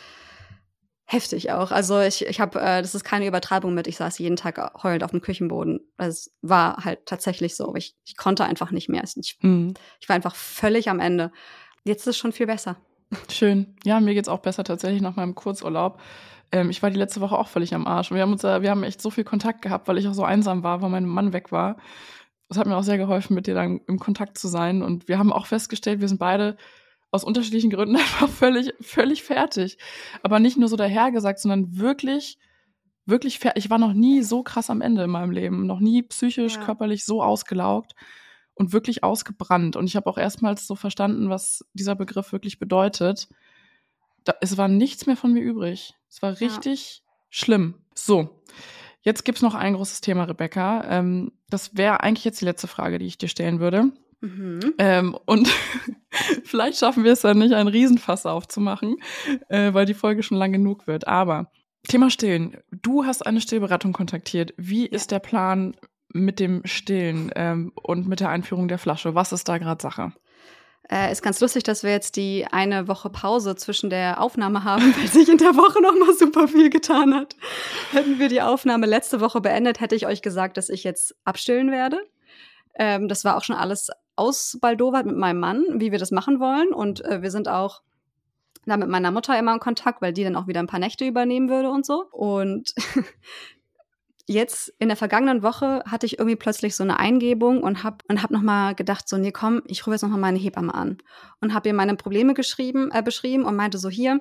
heftig 1.04 1.50
auch. 1.52 1.70
Also 1.70 2.00
ich, 2.00 2.24
ich 2.26 2.40
habe, 2.40 2.60
äh, 2.60 2.82
das 2.82 2.94
ist 2.94 3.04
keine 3.04 3.26
Übertreibung 3.26 3.74
mit, 3.74 3.86
ich 3.86 3.96
saß 3.96 4.18
jeden 4.18 4.36
Tag 4.36 4.82
heulend 4.82 5.02
auf 5.04 5.10
dem 5.10 5.22
Küchenboden. 5.22 5.80
Es 5.96 6.30
war 6.42 6.84
halt 6.84 7.06
tatsächlich 7.06 7.56
so. 7.56 7.74
Ich, 7.74 7.96
ich 8.04 8.16
konnte 8.16 8.44
einfach 8.44 8.70
nicht 8.70 8.88
mehr. 8.88 9.02
Ich, 9.04 9.38
mhm. 9.40 9.74
ich 10.00 10.08
war 10.08 10.16
einfach 10.16 10.34
völlig 10.34 10.88
am 10.88 11.00
Ende. 11.00 11.32
Jetzt 11.84 12.02
ist 12.02 12.08
es 12.08 12.18
schon 12.18 12.32
viel 12.32 12.46
besser. 12.46 12.76
Schön. 13.30 13.74
Ja, 13.84 14.00
mir 14.00 14.14
geht's 14.14 14.28
auch 14.28 14.40
besser 14.40 14.64
tatsächlich 14.64 15.02
nach 15.02 15.16
meinem 15.16 15.34
Kurzurlaub. 15.34 16.00
Ähm, 16.52 16.70
ich 16.70 16.82
war 16.82 16.90
die 16.90 16.98
letzte 16.98 17.20
Woche 17.20 17.38
auch 17.38 17.48
völlig 17.48 17.74
am 17.74 17.86
Arsch. 17.86 18.10
Und 18.10 18.16
wir 18.16 18.22
haben 18.22 18.32
uns, 18.32 18.42
wir 18.42 18.70
haben 18.70 18.84
echt 18.84 19.00
so 19.00 19.10
viel 19.10 19.24
Kontakt 19.24 19.62
gehabt, 19.62 19.88
weil 19.88 19.98
ich 19.98 20.08
auch 20.08 20.14
so 20.14 20.24
einsam 20.24 20.62
war, 20.62 20.82
weil 20.82 20.90
mein 20.90 21.06
Mann 21.06 21.32
weg 21.32 21.52
war. 21.52 21.76
Es 22.48 22.58
hat 22.58 22.66
mir 22.66 22.76
auch 22.76 22.82
sehr 22.82 22.98
geholfen, 22.98 23.34
mit 23.34 23.46
dir 23.46 23.54
dann 23.54 23.80
im 23.86 23.98
Kontakt 23.98 24.38
zu 24.38 24.48
sein. 24.48 24.82
Und 24.82 25.08
wir 25.08 25.18
haben 25.18 25.32
auch 25.32 25.46
festgestellt, 25.46 26.00
wir 26.00 26.08
sind 26.08 26.18
beide 26.18 26.56
aus 27.10 27.24
unterschiedlichen 27.24 27.70
Gründen 27.70 27.96
einfach 27.96 28.28
völlig, 28.28 28.72
völlig 28.80 29.22
fertig. 29.22 29.78
Aber 30.22 30.38
nicht 30.38 30.56
nur 30.56 30.68
so 30.68 30.76
dahergesagt, 30.76 31.38
sondern 31.38 31.76
wirklich, 31.78 32.38
wirklich 33.06 33.38
fertig. 33.38 33.64
Ich 33.64 33.70
war 33.70 33.78
noch 33.78 33.92
nie 33.92 34.22
so 34.22 34.42
krass 34.42 34.70
am 34.70 34.80
Ende 34.80 35.04
in 35.04 35.10
meinem 35.10 35.30
Leben. 35.30 35.66
Noch 35.66 35.80
nie 35.80 36.02
psychisch, 36.02 36.54
ja. 36.54 36.64
körperlich 36.64 37.04
so 37.04 37.22
ausgelaugt 37.22 37.94
und 38.54 38.72
wirklich 38.72 39.02
ausgebrannt. 39.02 39.76
Und 39.76 39.86
ich 39.86 39.96
habe 39.96 40.08
auch 40.08 40.18
erstmals 40.18 40.66
so 40.66 40.74
verstanden, 40.74 41.28
was 41.28 41.64
dieser 41.72 41.94
Begriff 41.94 42.32
wirklich 42.32 42.58
bedeutet. 42.58 43.28
Da, 44.24 44.34
es 44.40 44.56
war 44.56 44.68
nichts 44.68 45.06
mehr 45.06 45.16
von 45.16 45.32
mir 45.32 45.42
übrig. 45.42 45.94
Es 46.08 46.22
war 46.22 46.40
richtig 46.40 47.02
ja. 47.04 47.12
schlimm. 47.30 47.74
So, 47.94 48.42
jetzt 49.02 49.24
gibt's 49.24 49.42
noch 49.42 49.54
ein 49.54 49.74
großes 49.74 50.00
Thema, 50.00 50.24
Rebecca. 50.24 50.84
Ähm, 50.88 51.32
das 51.50 51.76
wäre 51.76 52.02
eigentlich 52.02 52.24
jetzt 52.24 52.40
die 52.40 52.46
letzte 52.46 52.68
Frage, 52.68 52.98
die 52.98 53.06
ich 53.06 53.18
dir 53.18 53.28
stellen 53.28 53.60
würde. 53.60 53.92
Mhm. 54.20 54.74
Ähm, 54.78 55.18
und 55.26 55.48
vielleicht 56.44 56.78
schaffen 56.78 57.04
wir 57.04 57.12
es 57.12 57.20
dann 57.20 57.38
nicht, 57.38 57.54
einen 57.54 57.68
Riesenfass 57.68 58.24
aufzumachen, 58.24 58.96
äh, 59.48 59.74
weil 59.74 59.86
die 59.86 59.94
Folge 59.94 60.22
schon 60.22 60.38
lang 60.38 60.52
genug 60.52 60.86
wird. 60.86 61.06
Aber 61.06 61.50
Thema 61.86 62.08
Stillen. 62.10 62.56
Du 62.70 63.04
hast 63.04 63.26
eine 63.26 63.40
Stillberatung 63.40 63.92
kontaktiert. 63.92 64.54
Wie 64.56 64.86
ist 64.86 65.10
der 65.10 65.18
Plan 65.18 65.76
mit 66.14 66.40
dem 66.40 66.62
Stillen 66.64 67.30
ähm, 67.34 67.72
und 67.74 68.08
mit 68.08 68.20
der 68.20 68.30
Einführung 68.30 68.68
der 68.68 68.78
Flasche? 68.78 69.14
Was 69.14 69.32
ist 69.32 69.48
da 69.48 69.58
gerade 69.58 69.82
Sache? 69.82 70.12
Äh, 70.90 71.10
ist 71.10 71.22
ganz 71.22 71.40
lustig, 71.40 71.62
dass 71.62 71.82
wir 71.82 71.90
jetzt 71.90 72.16
die 72.16 72.46
eine 72.50 72.88
Woche 72.88 73.08
Pause 73.10 73.56
zwischen 73.56 73.90
der 73.90 74.20
Aufnahme 74.20 74.64
haben, 74.64 74.82
weil 74.98 75.08
sich 75.08 75.28
in 75.28 75.38
der 75.38 75.56
Woche 75.56 75.82
noch 75.82 75.94
mal 75.98 76.14
super 76.14 76.48
viel 76.48 76.70
getan 76.70 77.14
hat. 77.14 77.36
Hätten 77.92 78.18
wir 78.18 78.28
die 78.28 78.42
Aufnahme 78.42 78.86
letzte 78.86 79.20
Woche 79.20 79.40
beendet, 79.40 79.80
hätte 79.80 79.94
ich 79.94 80.06
euch 80.06 80.22
gesagt, 80.22 80.56
dass 80.56 80.68
ich 80.68 80.84
jetzt 80.84 81.16
abstillen 81.24 81.70
werde. 81.70 82.00
Ähm, 82.76 83.08
das 83.08 83.24
war 83.24 83.36
auch 83.36 83.44
schon 83.44 83.56
alles 83.56 83.90
ausbaldowert 84.16 85.06
mit 85.06 85.16
meinem 85.16 85.40
Mann, 85.40 85.64
wie 85.74 85.90
wir 85.90 85.98
das 85.98 86.10
machen 86.10 86.38
wollen. 86.38 86.72
Und 86.72 87.04
äh, 87.04 87.22
wir 87.22 87.30
sind 87.30 87.48
auch 87.48 87.82
da 88.66 88.76
mit 88.76 88.88
meiner 88.88 89.10
Mutter 89.10 89.38
immer 89.38 89.52
in 89.52 89.60
Kontakt, 89.60 90.00
weil 90.02 90.12
die 90.12 90.24
dann 90.24 90.36
auch 90.36 90.46
wieder 90.46 90.60
ein 90.60 90.66
paar 90.66 90.80
Nächte 90.80 91.04
übernehmen 91.06 91.48
würde 91.48 91.70
und 91.70 91.84
so. 91.84 92.04
Und 92.10 92.74
jetzt 94.26 94.72
in 94.78 94.88
der 94.88 94.96
vergangenen 94.96 95.42
Woche 95.42 95.82
hatte 95.86 96.06
ich 96.06 96.18
irgendwie 96.18 96.36
plötzlich 96.36 96.76
so 96.76 96.82
eine 96.82 96.98
Eingebung 96.98 97.62
und 97.62 97.82
habe 97.82 97.98
und 98.08 98.22
hab 98.22 98.30
nochmal 98.30 98.74
gedacht, 98.74 99.08
so, 99.08 99.16
nee, 99.16 99.32
komm, 99.32 99.62
ich 99.66 99.86
rufe 99.86 99.92
jetzt 99.92 100.02
nochmal 100.02 100.20
meine 100.20 100.38
Hebamme 100.38 100.74
an. 100.74 100.98
Und 101.40 101.52
habe 101.52 101.68
ihr 101.68 101.74
meine 101.74 101.96
Probleme 101.96 102.34
geschrieben, 102.34 102.90
äh, 102.92 103.02
beschrieben 103.02 103.44
und 103.44 103.56
meinte 103.56 103.78
so, 103.78 103.88
hier, 103.88 104.20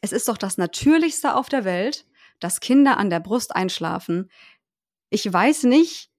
es 0.00 0.12
ist 0.12 0.28
doch 0.28 0.36
das 0.36 0.58
Natürlichste 0.58 1.34
auf 1.36 1.48
der 1.48 1.64
Welt, 1.64 2.06
dass 2.40 2.60
Kinder 2.60 2.96
an 2.98 3.10
der 3.10 3.20
Brust 3.20 3.54
einschlafen. 3.54 4.30
Ich 5.10 5.30
weiß 5.32 5.64
nicht, 5.64 6.10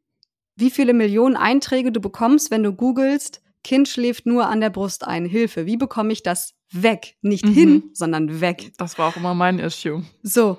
wie 0.56 0.72
viele 0.72 0.94
Millionen 0.94 1.36
Einträge 1.36 1.92
du 1.92 2.00
bekommst, 2.00 2.52
wenn 2.52 2.64
du 2.64 2.74
googelst, 2.74 3.42
Kind 3.64 3.88
schläft 3.88 4.26
nur 4.26 4.48
an 4.48 4.62
der 4.62 4.70
Brust 4.70 5.06
ein. 5.06 5.26
Hilfe. 5.26 5.66
Wie 5.66 5.78
bekomme 5.78 6.12
ich 6.12 6.22
das 6.22 6.54
weg? 6.72 7.16
Nicht 7.22 7.46
mhm. 7.46 7.54
hin, 7.54 7.84
sondern 7.94 8.42
weg. 8.42 8.74
Das 8.78 8.98
war 8.98 9.08
auch 9.08 9.16
immer 9.16 9.34
mein 9.34 9.60
Issue. 9.60 10.04
So. 10.22 10.58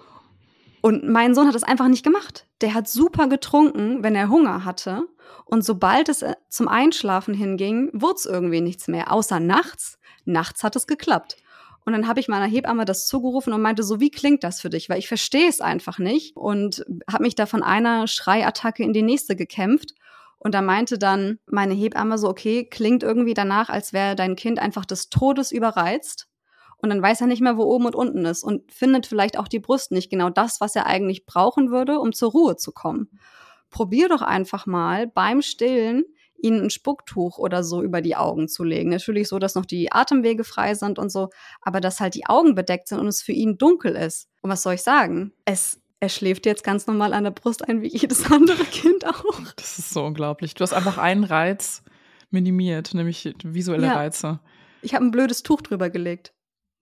Und 0.85 1.09
mein 1.09 1.35
Sohn 1.35 1.47
hat 1.47 1.55
das 1.55 1.65
einfach 1.65 1.89
nicht 1.89 2.05
gemacht. 2.05 2.47
Der 2.61 2.75
hat 2.75 2.89
super 2.89 3.27
getrunken, 3.27 4.03
wenn 4.03 4.15
er 4.15 4.29
Hunger 4.29 4.67
hatte. 4.67 5.09
Und 5.47 5.65
sobald 5.65 6.11
es 6.11 6.21
äh, 6.21 6.35
zum 6.51 6.69
Einschlafen 6.69 7.33
hinging, 7.33 7.89
wurde 7.95 8.17
es 8.17 8.27
irgendwie 8.27 8.61
nichts 8.61 8.87
mehr, 8.87 9.11
außer 9.11 9.41
nachts. 9.41 9.99
Nachts 10.27 10.63
hat 10.63 10.77
es 10.77 10.87
geklappt. 10.87 11.39
Und 11.87 11.95
dann 11.95 12.07
habe 12.07 12.21
ich 12.21 12.29
meiner 12.29 12.45
Hebamme 12.45 12.85
das 12.85 13.07
zugerufen 13.07 13.55
und 13.55 13.63
meinte, 13.63 13.83
so 13.83 13.99
wie 13.99 14.11
klingt 14.11 14.45
das 14.45 14.61
für 14.61 14.69
dich? 14.69 14.91
Weil 14.91 14.99
ich 14.99 15.09
verstehe 15.09 15.49
es 15.49 15.63
einfach 15.63 15.99
nicht 15.99 16.37
und 16.37 16.85
habe 17.11 17.23
mich 17.23 17.35
da 17.35 17.47
von 17.47 17.63
einer 17.63 18.07
Schreiattacke 18.07 18.83
in 18.83 18.93
die 18.93 19.01
nächste 19.01 19.37
gekämpft. 19.37 19.95
Und 20.37 20.55
da 20.55 20.61
meinte 20.61 20.99
dann 20.99 21.39
meine 21.47 21.73
Hebamme 21.73 22.19
so, 22.19 22.29
okay, 22.29 22.67
klingt 22.67 23.03
irgendwie 23.03 23.33
danach, 23.33 23.71
als 23.71 23.95
wäre 23.95 24.17
dein 24.17 24.37
Kind 24.37 24.59
einfach 24.59 24.85
des 24.85 25.09
Todes 25.09 25.51
überreizt. 25.51 26.29
Und 26.85 26.91
dann 26.91 27.01
weiß 27.01 27.23
er 27.23 27.27
nicht 27.27 27.41
mehr, 27.41 27.57
wo 27.57 27.63
oben 27.63 27.87
und 27.87 27.95
unten 27.95 28.27
ist 28.27 28.45
und 28.45 28.71
findet 28.71 29.07
vielleicht 29.07 29.39
auch 29.39 29.49
die 29.49 29.59
Brust 29.59 29.91
nicht 29.91 30.11
genau 30.11 30.29
das, 30.29 30.61
was 30.61 30.77
er 30.77 30.85
eigentlich 30.85 31.25
brauchen 31.25 31.71
würde, 31.71 31.99
um 31.99 32.13
zur 32.13 32.33
Ruhe 32.33 32.57
zu 32.57 32.73
kommen. 32.73 33.09
Probier 33.71 34.11
doch 34.11 34.21
einfach 34.21 34.67
mal 34.67 35.07
beim 35.07 35.41
Stillen 35.41 36.05
ihnen 36.37 36.65
ein 36.65 36.69
Spucktuch 36.69 37.39
oder 37.39 37.65
so 37.65 37.83
über 37.83 38.03
die 38.03 38.17
Augen 38.17 38.49
zu 38.49 38.65
legen. 38.65 38.91
Natürlich 38.91 39.29
so, 39.29 39.39
dass 39.39 39.55
noch 39.55 39.65
die 39.65 39.93
Atemwege 39.93 40.45
frei 40.45 40.75
sind 40.75 40.99
und 40.99 41.11
so, 41.11 41.31
aber 41.63 41.81
dass 41.81 42.01
halt 42.01 42.17
die 42.17 42.27
Augen 42.27 42.55
bedeckt 42.55 42.89
sind 42.89 42.99
und 42.99 43.07
es 43.07 43.23
für 43.23 43.33
ihn 43.33 43.57
dunkel 43.57 43.97
ist. 43.97 44.29
Und 44.43 44.51
was 44.51 44.63
soll 44.63 44.75
ich 44.75 44.83
sagen? 44.83 45.33
Es 45.47 45.81
er 46.01 46.11
schläft 46.11 46.45
jetzt 46.45 46.65
ganz 46.65 46.87
normal 46.87 47.15
an 47.15 47.25
der 47.25 47.31
Brust 47.31 47.67
ein, 47.67 47.81
wie 47.81 47.89
jedes 47.89 48.27
andere 48.31 48.63
Kind 48.65 49.07
auch. 49.07 49.41
Das 49.57 49.79
ist 49.79 49.89
so 49.89 50.05
unglaublich. 50.05 50.53
Du 50.53 50.61
hast 50.61 50.75
einfach 50.75 50.99
einen 50.99 51.25
Reiz 51.25 51.83
minimiert, 52.31 52.93
nämlich 52.93 53.35
visuelle 53.43 53.87
ja. 53.87 53.95
Reize. 53.95 54.41
Ich 54.83 54.93
habe 54.93 55.07
ein 55.07 55.13
blödes 55.13 55.43
Tuch 55.43 55.63
drüber 55.63 55.89
gelegt. 55.89 56.34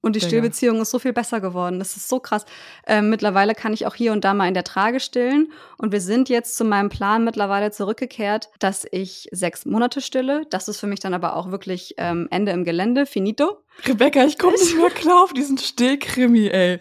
Und 0.03 0.17
die 0.17 0.21
Stillbeziehung 0.21 0.81
ist 0.81 0.91
so 0.91 0.99
viel 0.99 1.13
besser 1.13 1.41
geworden. 1.41 1.79
Das 1.79 1.97
ist 1.97 2.09
so 2.09 2.19
krass. 2.19 2.45
Ähm, 2.89 3.09
mittlerweile 3.09 3.55
kann 3.55 3.73
ich 3.73 3.87
auch 3.87 3.95
hier 3.95 4.13
und 4.13 4.25
da 4.25 4.35
mal 4.35 4.49
in 4.49 4.55
der 4.55 4.65
Trage 4.65 4.99
stillen. 4.99 5.53
Und 5.79 5.93
wir 5.93 6.01
sind 6.01 6.29
jetzt 6.29 6.57
zu 6.57 6.65
meinem 6.65 6.89
Plan 6.89 7.25
mittlerweile 7.25 7.71
zurückgekehrt, 7.71 8.51
dass 8.59 8.85
ich 8.91 9.29
sechs 9.31 9.65
Monate 9.65 10.01
stille. 10.01 10.45
Das 10.51 10.67
ist 10.67 10.81
für 10.81 10.89
mich 10.89 10.99
dann 10.99 11.15
aber 11.15 11.37
auch 11.37 11.53
wirklich 11.53 11.95
ähm, 11.99 12.27
Ende 12.33 12.51
im 12.51 12.65
Gelände, 12.65 13.07
finito. 13.07 13.59
Rebecca, 13.87 14.25
ich 14.25 14.39
komme 14.39 14.55
nicht 14.55 14.77
mehr 14.77 14.91
klar 14.95 15.23
auf 15.23 15.33
diesen 15.33 15.57
Stillkrimi, 15.57 16.49
ey. 16.49 16.81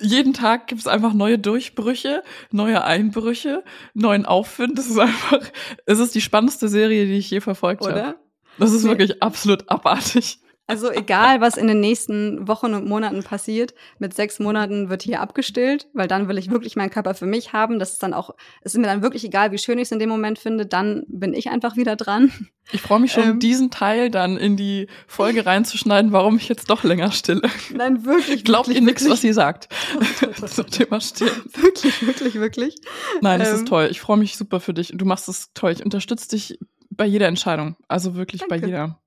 Jeden 0.00 0.32
Tag 0.32 0.68
gibt 0.68 0.82
es 0.82 0.86
einfach 0.86 1.14
neue 1.14 1.40
Durchbrüche, 1.40 2.22
neue 2.52 2.84
Einbrüche, 2.84 3.64
neuen 3.92 4.24
Aufwind. 4.24 4.78
Das 4.78 4.86
ist 4.86 4.98
einfach, 4.98 5.40
es 5.86 5.98
ist 5.98 6.14
die 6.14 6.20
spannendste 6.20 6.68
Serie, 6.68 7.06
die 7.06 7.18
ich 7.18 7.30
je 7.30 7.40
verfolgt 7.40 7.84
habe. 7.88 8.14
Das 8.58 8.72
ist 8.72 8.84
nee. 8.84 8.90
wirklich 8.90 9.20
absolut 9.20 9.68
abartig. 9.68 10.38
Also 10.68 10.90
egal, 10.90 11.40
was 11.40 11.56
in 11.56 11.68
den 11.68 11.78
nächsten 11.78 12.48
Wochen 12.48 12.74
und 12.74 12.86
Monaten 12.86 13.22
passiert, 13.22 13.72
mit 14.00 14.14
sechs 14.14 14.40
Monaten 14.40 14.90
wird 14.90 15.02
hier 15.02 15.20
abgestillt, 15.20 15.86
weil 15.92 16.08
dann 16.08 16.26
will 16.26 16.38
ich 16.38 16.50
wirklich 16.50 16.74
meinen 16.74 16.90
Körper 16.90 17.14
für 17.14 17.26
mich 17.26 17.52
haben. 17.52 17.78
Das 17.78 17.92
ist 17.92 18.02
dann 18.02 18.12
auch, 18.12 18.30
es 18.62 18.74
ist 18.74 18.80
mir 18.80 18.88
dann 18.88 19.02
wirklich 19.02 19.24
egal, 19.24 19.52
wie 19.52 19.58
schön 19.58 19.78
ich 19.78 19.84
es 19.84 19.92
in 19.92 20.00
dem 20.00 20.08
Moment 20.08 20.40
finde, 20.40 20.66
dann 20.66 21.04
bin 21.06 21.34
ich 21.34 21.50
einfach 21.50 21.76
wieder 21.76 21.94
dran. 21.94 22.32
Ich 22.72 22.82
freue 22.82 22.98
mich 22.98 23.12
schon, 23.12 23.22
ähm, 23.22 23.38
diesen 23.38 23.70
Teil 23.70 24.10
dann 24.10 24.36
in 24.36 24.56
die 24.56 24.88
Folge 25.06 25.46
reinzuschneiden, 25.46 26.10
warum 26.10 26.36
ich 26.36 26.48
jetzt 26.48 26.68
doch 26.68 26.82
länger 26.82 27.12
stille. 27.12 27.42
Nein, 27.72 28.04
wirklich. 28.04 28.44
Glaubt 28.44 28.66
ihr 28.66 28.80
nichts, 28.80 29.08
was 29.08 29.20
sie 29.20 29.32
sagt 29.32 29.68
zum 30.46 30.66
Thema 30.66 31.00
Stillen? 31.00 31.30
Wirklich, 31.54 32.04
wirklich, 32.04 32.34
wirklich. 32.34 32.74
Nein, 33.20 33.38
das 33.38 33.50
ähm, 33.50 33.56
ist 33.56 33.68
toll. 33.68 33.86
Ich 33.92 34.00
freue 34.00 34.16
mich 34.16 34.36
super 34.36 34.58
für 34.58 34.74
dich. 34.74 34.92
Du 34.92 35.04
machst 35.04 35.28
es 35.28 35.52
toll. 35.54 35.70
Ich 35.70 35.84
unterstütze 35.84 36.28
dich 36.30 36.58
bei 36.90 37.06
jeder 37.06 37.28
Entscheidung. 37.28 37.76
Also 37.86 38.16
wirklich 38.16 38.40
danke. 38.40 38.60
bei 38.60 38.66
jeder. 38.66 38.98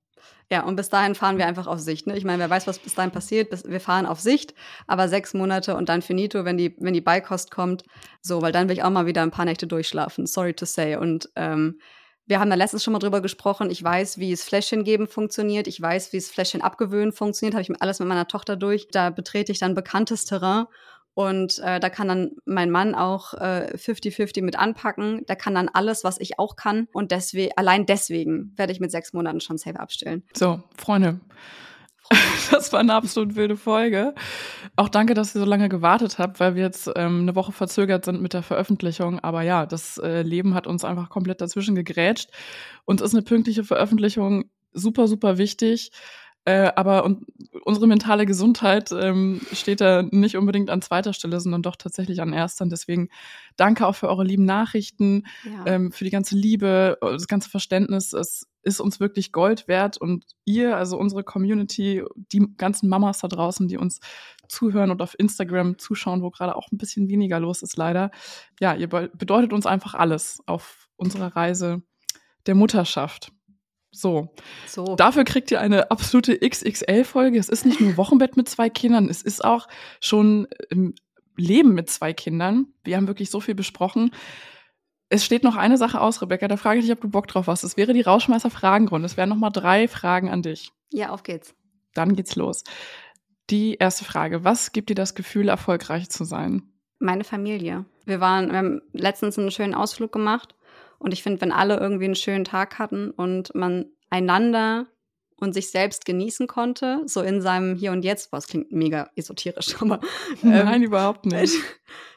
Ja, 0.51 0.63
und 0.63 0.75
bis 0.75 0.89
dahin 0.89 1.13
fahren 1.13 1.37
wir 1.37 1.45
einfach 1.45 1.67
auf 1.67 1.79
Sicht. 1.79 2.07
Ne? 2.07 2.17
Ich 2.17 2.25
meine, 2.25 2.39
wer 2.39 2.49
weiß, 2.49 2.65
was 2.65 2.79
bis 2.79 2.95
dahin 2.95 3.11
passiert. 3.11 3.51
wir 3.65 3.79
fahren 3.79 4.07
auf 4.07 4.19
Sicht, 4.19 4.55
aber 4.87 5.07
sechs 5.07 5.35
Monate 5.35 5.75
und 5.75 5.89
dann 5.89 6.01
finito, 6.01 6.43
wenn 6.43 6.57
die, 6.57 6.75
wenn 6.79 6.93
die 6.93 7.01
Beikost 7.01 7.51
kommt. 7.51 7.83
So, 8.21 8.41
weil 8.41 8.51
dann 8.51 8.67
will 8.67 8.75
ich 8.75 8.83
auch 8.83 8.89
mal 8.89 9.05
wieder 9.05 9.21
ein 9.21 9.31
paar 9.31 9.45
Nächte 9.45 9.67
durchschlafen. 9.67 10.25
Sorry 10.25 10.55
to 10.55 10.65
say. 10.65 10.95
Und 10.95 11.29
ähm, 11.35 11.79
wir 12.25 12.39
haben 12.39 12.49
da 12.49 12.55
letztens 12.55 12.83
schon 12.83 12.93
mal 12.93 12.99
drüber 12.99 13.21
gesprochen. 13.21 13.69
Ich 13.69 13.83
weiß, 13.83 14.17
wie 14.17 14.31
es 14.31 14.43
Fläschchen 14.43 14.83
geben 14.83 15.07
funktioniert. 15.07 15.67
Ich 15.67 15.79
weiß, 15.79 16.13
wie 16.13 16.17
es 16.17 16.31
Fläschchen 16.31 16.61
abgewöhnen 16.61 17.11
funktioniert. 17.11 17.53
Habe 17.53 17.61
ich 17.61 17.81
alles 17.81 17.99
mit 17.99 18.07
meiner 18.07 18.27
Tochter 18.27 18.55
durch. 18.55 18.87
Da 18.91 19.11
betrete 19.11 19.51
ich 19.51 19.59
dann 19.59 19.75
bekanntes 19.75 20.25
Terrain. 20.25 20.65
Und 21.19 21.59
äh, 21.59 21.81
da 21.81 21.89
kann 21.89 22.07
dann 22.07 22.31
mein 22.45 22.71
Mann 22.71 22.95
auch 22.95 23.33
50-50 23.33 24.37
äh, 24.37 24.41
mit 24.41 24.57
anpacken. 24.57 25.25
Der 25.25 25.35
kann 25.35 25.53
dann 25.53 25.67
alles, 25.67 26.05
was 26.05 26.17
ich 26.17 26.39
auch 26.39 26.55
kann. 26.55 26.87
Und 26.93 27.11
deswegen, 27.11 27.51
allein 27.57 27.85
deswegen 27.85 28.53
werde 28.55 28.71
ich 28.71 28.79
mit 28.79 28.89
sechs 28.89 29.11
Monaten 29.11 29.41
schon 29.41 29.57
safe 29.57 29.81
abstellen. 29.81 30.23
So, 30.33 30.63
Freunde. 30.77 31.19
Das 32.51 32.71
war 32.71 32.79
eine 32.79 32.93
absolut 32.93 33.35
wilde 33.35 33.57
Folge. 33.57 34.15
Auch 34.77 34.87
danke, 34.87 35.13
dass 35.13 35.35
ihr 35.35 35.41
so 35.41 35.45
lange 35.45 35.67
gewartet 35.67 36.19
habt, 36.19 36.39
weil 36.39 36.55
wir 36.55 36.63
jetzt 36.63 36.89
ähm, 36.95 37.23
eine 37.23 37.35
Woche 37.35 37.51
verzögert 37.51 38.05
sind 38.05 38.21
mit 38.21 38.33
der 38.33 38.41
Veröffentlichung. 38.41 39.19
Aber 39.19 39.41
ja, 39.41 39.65
das 39.65 39.97
äh, 39.97 40.21
Leben 40.21 40.55
hat 40.55 40.67
uns 40.67 40.85
einfach 40.85 41.09
komplett 41.09 41.41
dazwischen 41.41 41.75
gegrätscht. 41.75 42.29
Uns 42.85 43.01
ist 43.01 43.13
eine 43.13 43.23
pünktliche 43.23 43.65
Veröffentlichung 43.65 44.45
super, 44.71 45.07
super 45.07 45.37
wichtig. 45.37 45.91
Äh, 46.45 46.71
aber 46.75 47.03
und, 47.03 47.25
unsere 47.63 47.87
mentale 47.87 48.25
Gesundheit 48.25 48.91
ähm, 48.91 49.41
steht 49.51 49.81
da 49.81 50.03
nicht 50.03 50.37
unbedingt 50.37 50.69
an 50.69 50.81
zweiter 50.81 51.13
Stelle, 51.13 51.39
sondern 51.39 51.61
doch 51.61 51.75
tatsächlich 51.75 52.21
an 52.21 52.33
erster. 52.33 52.63
Und 52.63 52.71
deswegen 52.71 53.09
danke 53.55 53.85
auch 53.85 53.95
für 53.95 54.07
eure 54.07 54.23
lieben 54.23 54.45
Nachrichten, 54.45 55.27
ja. 55.43 55.65
ähm, 55.65 55.91
für 55.91 56.03
die 56.03 56.09
ganze 56.09 56.35
Liebe, 56.35 56.97
das 57.01 57.27
ganze 57.27 57.49
Verständnis. 57.49 58.13
Es 58.13 58.47
ist 58.63 58.79
uns 58.79 58.99
wirklich 58.99 59.31
Gold 59.31 59.67
wert. 59.67 59.97
Und 59.97 60.25
ihr, 60.45 60.77
also 60.77 60.97
unsere 60.97 61.23
Community, 61.23 62.03
die 62.15 62.45
ganzen 62.57 62.89
Mamas 62.89 63.19
da 63.19 63.27
draußen, 63.27 63.67
die 63.67 63.77
uns 63.77 63.99
zuhören 64.47 64.91
und 64.91 65.01
auf 65.01 65.17
Instagram 65.17 65.77
zuschauen, 65.77 66.21
wo 66.21 66.29
gerade 66.29 66.55
auch 66.55 66.71
ein 66.71 66.77
bisschen 66.77 67.07
weniger 67.07 67.39
los 67.39 67.61
ist, 67.61 67.77
leider. 67.77 68.11
Ja, 68.59 68.73
ihr 68.73 68.87
bedeutet 68.87 69.53
uns 69.53 69.65
einfach 69.65 69.93
alles 69.93 70.41
auf 70.45 70.89
unserer 70.95 71.35
Reise 71.35 71.81
der 72.45 72.55
Mutterschaft. 72.55 73.31
So. 73.91 74.29
so. 74.67 74.95
Dafür 74.95 75.23
kriegt 75.23 75.51
ihr 75.51 75.59
eine 75.59 75.89
absolute 75.91 76.37
XXL-Folge. 76.37 77.39
Es 77.39 77.49
ist 77.49 77.65
nicht 77.65 77.81
nur 77.81 77.97
Wochenbett 77.97 78.37
mit 78.37 78.47
zwei 78.47 78.69
Kindern, 78.69 79.09
es 79.09 79.21
ist 79.21 79.43
auch 79.43 79.67
schon 79.99 80.47
im 80.69 80.93
Leben 81.35 81.73
mit 81.73 81.89
zwei 81.89 82.13
Kindern. 82.13 82.67
Wir 82.83 82.97
haben 82.97 83.07
wirklich 83.07 83.29
so 83.29 83.39
viel 83.39 83.55
besprochen. 83.55 84.11
Es 85.07 85.25
steht 85.25 85.43
noch 85.43 85.55
eine 85.55 85.77
Sache 85.77 86.01
aus, 86.01 86.21
Rebecca. 86.21 86.47
Da 86.47 86.57
frage 86.57 86.79
ich 86.79 86.85
dich, 86.85 86.93
ob 86.93 87.01
du 87.01 87.09
Bock 87.09 87.27
drauf 87.27 87.47
hast. 87.47 87.63
Es 87.63 87.77
wäre 87.77 87.93
die 87.93 88.01
Rauschmeißer-Fragenrunde. 88.01 89.05
Es 89.05 89.17
wären 89.17 89.29
noch 89.29 89.37
mal 89.37 89.49
drei 89.49 89.87
Fragen 89.87 90.29
an 90.29 90.43
dich. 90.43 90.71
Ja, 90.91 91.09
auf 91.09 91.23
geht's. 91.23 91.55
Dann 91.95 92.15
geht's 92.15 92.35
los. 92.35 92.63
Die 93.49 93.75
erste 93.75 94.05
Frage. 94.05 94.43
Was 94.43 94.71
gibt 94.71 94.91
dir 94.91 94.95
das 94.95 95.15
Gefühl, 95.15 95.49
erfolgreich 95.49 96.09
zu 96.09 96.25
sein? 96.25 96.73
Meine 96.99 97.23
Familie. 97.23 97.85
Wir 98.05 98.19
waren, 98.19 98.51
wir 98.51 98.57
haben 98.57 98.81
letztens 98.91 99.39
einen 99.39 99.49
schönen 99.49 99.73
Ausflug 99.73 100.11
gemacht 100.11 100.53
und 100.99 101.13
ich 101.13 101.23
finde, 101.23 101.41
wenn 101.41 101.51
alle 101.51 101.77
irgendwie 101.77 102.05
einen 102.05 102.15
schönen 102.15 102.45
Tag 102.45 102.77
hatten 102.77 103.11
und 103.11 103.55
man 103.55 103.85
einander 104.09 104.87
und 105.37 105.53
sich 105.53 105.71
selbst 105.71 106.05
genießen 106.05 106.47
konnte, 106.47 107.01
so 107.05 107.21
in 107.21 107.41
seinem 107.41 107.75
Hier 107.75 107.91
und 107.91 108.03
Jetzt, 108.03 108.31
was 108.31 108.47
klingt 108.47 108.71
mega 108.71 109.09
esoterisch, 109.15 109.75
aber 109.81 110.01
ähm, 110.43 110.49
nein, 110.49 110.83
überhaupt 110.83 111.25
nicht. 111.25 111.55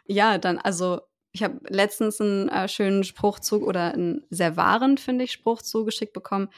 Ja, 0.04 0.36
dann 0.36 0.58
also 0.58 1.02
ich 1.32 1.44
habe 1.44 1.60
letztens 1.68 2.20
einen 2.20 2.48
äh, 2.48 2.68
schönen 2.68 3.04
Spruchzug 3.04 3.62
oder 3.62 3.94
einen 3.94 4.24
sehr 4.30 4.56
wahren, 4.56 4.98
finde 4.98 5.24
ich, 5.24 5.32
Spruch 5.32 5.62
zugeschickt 5.62 6.12
bekommen. 6.12 6.48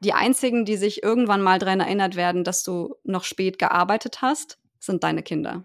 Die 0.00 0.12
einzigen, 0.12 0.64
die 0.64 0.76
sich 0.76 1.02
irgendwann 1.02 1.40
mal 1.40 1.60
daran 1.60 1.80
erinnert 1.80 2.16
werden, 2.16 2.42
dass 2.42 2.64
du 2.64 2.96
noch 3.04 3.24
spät 3.24 3.60
gearbeitet 3.60 4.22
hast, 4.22 4.58
sind 4.80 5.04
deine 5.04 5.22
Kinder. 5.22 5.62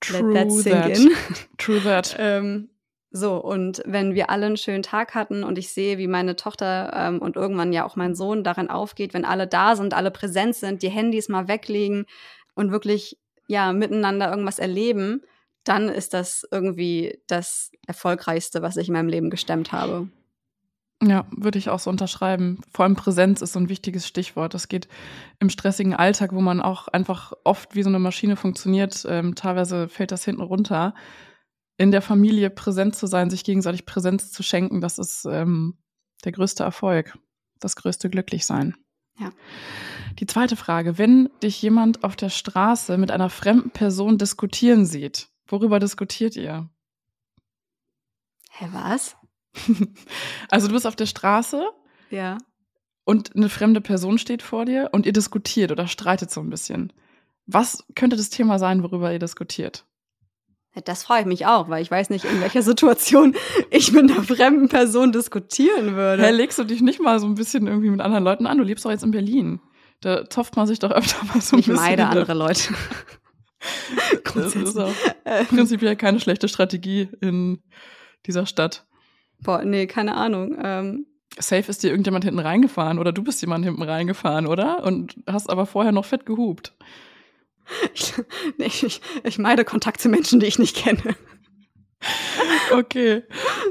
True 0.00 0.32
Let 0.32 0.48
that 0.48 0.52
sink 0.52 0.82
that. 0.82 0.98
in. 0.98 1.10
True 1.58 1.80
that. 1.82 2.16
ähm, 2.18 2.70
so, 3.14 3.36
und 3.36 3.82
wenn 3.84 4.14
wir 4.14 4.30
alle 4.30 4.46
einen 4.46 4.56
schönen 4.56 4.82
Tag 4.82 5.14
hatten 5.14 5.44
und 5.44 5.58
ich 5.58 5.70
sehe, 5.70 5.98
wie 5.98 6.06
meine 6.06 6.34
Tochter 6.34 6.92
ähm, 6.94 7.18
und 7.18 7.36
irgendwann 7.36 7.74
ja 7.74 7.84
auch 7.84 7.94
mein 7.94 8.14
Sohn 8.14 8.42
darin 8.42 8.70
aufgeht, 8.70 9.12
wenn 9.12 9.26
alle 9.26 9.46
da 9.46 9.76
sind, 9.76 9.92
alle 9.92 10.10
präsent 10.10 10.56
sind, 10.56 10.82
die 10.82 10.88
Handys 10.88 11.28
mal 11.28 11.46
weglegen 11.46 12.06
und 12.54 12.72
wirklich 12.72 13.18
ja 13.48 13.74
miteinander 13.74 14.30
irgendwas 14.30 14.58
erleben, 14.58 15.20
dann 15.62 15.90
ist 15.90 16.14
das 16.14 16.48
irgendwie 16.50 17.20
das 17.26 17.70
Erfolgreichste, 17.86 18.62
was 18.62 18.78
ich 18.78 18.88
in 18.88 18.94
meinem 18.94 19.08
Leben 19.08 19.28
gestemmt 19.28 19.72
habe. 19.72 20.08
Ja, 21.02 21.26
würde 21.36 21.58
ich 21.58 21.68
auch 21.68 21.80
so 21.80 21.90
unterschreiben. 21.90 22.60
Vor 22.72 22.84
allem 22.84 22.96
Präsenz 22.96 23.42
ist 23.42 23.52
so 23.52 23.58
ein 23.58 23.68
wichtiges 23.68 24.06
Stichwort. 24.06 24.54
Das 24.54 24.68
geht 24.68 24.88
im 25.38 25.50
stressigen 25.50 25.94
Alltag, 25.94 26.32
wo 26.32 26.40
man 26.40 26.62
auch 26.62 26.88
einfach 26.88 27.34
oft 27.44 27.74
wie 27.74 27.82
so 27.82 27.90
eine 27.90 27.98
Maschine 27.98 28.36
funktioniert. 28.36 29.04
Ähm, 29.06 29.34
teilweise 29.34 29.88
fällt 29.88 30.12
das 30.12 30.24
hinten 30.24 30.42
runter 30.42 30.94
in 31.82 31.90
der 31.90 32.00
Familie 32.00 32.48
präsent 32.48 32.94
zu 32.94 33.08
sein, 33.08 33.28
sich 33.28 33.42
gegenseitig 33.42 33.86
Präsenz 33.86 34.30
zu 34.30 34.44
schenken, 34.44 34.80
das 34.80 34.98
ist 34.98 35.24
ähm, 35.24 35.76
der 36.24 36.30
größte 36.30 36.62
Erfolg, 36.62 37.18
das 37.58 37.74
größte 37.74 38.08
Glücklichsein. 38.08 38.76
Ja. 39.18 39.32
Die 40.20 40.26
zweite 40.26 40.54
Frage, 40.54 40.96
wenn 40.96 41.28
dich 41.42 41.60
jemand 41.60 42.04
auf 42.04 42.14
der 42.14 42.28
Straße 42.28 42.98
mit 42.98 43.10
einer 43.10 43.30
fremden 43.30 43.70
Person 43.70 44.16
diskutieren 44.16 44.86
sieht, 44.86 45.28
worüber 45.48 45.80
diskutiert 45.80 46.36
ihr? 46.36 46.70
Hä, 48.52 48.68
was? 48.70 49.16
also 50.50 50.68
du 50.68 50.74
bist 50.74 50.86
auf 50.86 50.94
der 50.94 51.06
Straße. 51.06 51.68
Ja. 52.10 52.38
Und 53.02 53.34
eine 53.34 53.48
fremde 53.48 53.80
Person 53.80 54.18
steht 54.18 54.42
vor 54.42 54.66
dir 54.66 54.90
und 54.92 55.04
ihr 55.04 55.12
diskutiert 55.12 55.72
oder 55.72 55.88
streitet 55.88 56.30
so 56.30 56.40
ein 56.40 56.50
bisschen. 56.50 56.92
Was 57.46 57.84
könnte 57.96 58.16
das 58.16 58.30
Thema 58.30 58.60
sein, 58.60 58.84
worüber 58.84 59.12
ihr 59.12 59.18
diskutiert? 59.18 59.84
Das 60.84 61.02
freue 61.04 61.20
ich 61.20 61.26
mich 61.26 61.46
auch, 61.46 61.68
weil 61.68 61.82
ich 61.82 61.90
weiß 61.90 62.08
nicht, 62.08 62.24
in 62.24 62.40
welcher 62.40 62.62
Situation 62.62 63.36
ich 63.70 63.92
mit 63.92 64.10
einer 64.10 64.22
fremden 64.22 64.68
Person 64.68 65.12
diskutieren 65.12 65.94
würde. 65.96 66.22
Hä, 66.22 66.30
legst 66.30 66.58
du 66.58 66.64
dich 66.64 66.80
nicht 66.80 67.00
mal 67.00 67.20
so 67.20 67.26
ein 67.26 67.34
bisschen 67.34 67.66
irgendwie 67.66 67.90
mit 67.90 68.00
anderen 68.00 68.24
Leuten 68.24 68.46
an? 68.46 68.56
Du 68.56 68.64
lebst 68.64 68.84
doch 68.84 68.90
jetzt 68.90 69.04
in 69.04 69.10
Berlin. 69.10 69.60
Da 70.00 70.28
zopft 70.28 70.56
man 70.56 70.66
sich 70.66 70.78
doch 70.78 70.90
öfter 70.90 71.24
mal 71.26 71.40
so 71.40 71.56
ein 71.56 71.60
ich 71.60 71.66
bisschen. 71.66 71.74
Ich 71.74 71.90
meide 71.90 72.06
andere 72.06 72.34
Leute. 72.34 72.74
das 74.34 74.56
ist 74.56 74.78
auch 74.78 74.92
prinzipiell 75.48 75.94
keine 75.94 76.20
schlechte 76.20 76.48
Strategie 76.48 77.08
in 77.20 77.62
dieser 78.26 78.46
Stadt. 78.46 78.86
Boah, 79.40 79.64
nee, 79.64 79.86
keine 79.86 80.14
Ahnung. 80.14 80.56
Ähm, 80.62 81.06
Safe 81.38 81.70
ist 81.70 81.82
dir 81.82 81.90
irgendjemand 81.90 82.24
hinten 82.24 82.40
reingefahren 82.40 82.98
oder 82.98 83.12
du 83.12 83.22
bist 83.22 83.40
jemand 83.40 83.64
hinten 83.64 83.82
reingefahren, 83.82 84.46
oder? 84.46 84.84
Und 84.84 85.16
hast 85.26 85.50
aber 85.50 85.66
vorher 85.66 85.92
noch 85.92 86.04
fett 86.04 86.26
gehupt. 86.26 86.74
Ich, 87.94 88.14
ich, 88.82 89.00
ich 89.24 89.38
meide 89.38 89.64
Kontakt 89.64 90.00
zu 90.00 90.08
Menschen, 90.08 90.40
die 90.40 90.46
ich 90.46 90.58
nicht 90.58 90.76
kenne. 90.76 91.16
Okay. 92.72 93.22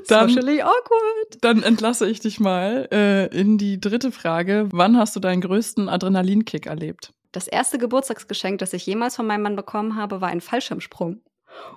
Dann, 0.07 0.30
Socially 0.30 0.61
awkward. 0.61 1.38
dann 1.41 1.63
entlasse 1.63 2.07
ich 2.09 2.19
dich 2.19 2.39
mal 2.39 2.88
äh, 2.91 3.27
in 3.38 3.57
die 3.57 3.80
dritte 3.80 4.11
Frage. 4.11 4.69
Wann 4.72 4.97
hast 4.97 5.15
du 5.15 5.19
deinen 5.19 5.41
größten 5.41 5.89
Adrenalinkick 5.89 6.65
erlebt? 6.65 7.13
Das 7.31 7.47
erste 7.47 7.77
Geburtstagsgeschenk, 7.77 8.59
das 8.59 8.73
ich 8.73 8.85
jemals 8.85 9.15
von 9.15 9.26
meinem 9.26 9.43
Mann 9.43 9.55
bekommen 9.55 9.95
habe, 9.95 10.22
war 10.22 10.30
ein 10.30 10.41
Fallschirmsprung. 10.41 11.22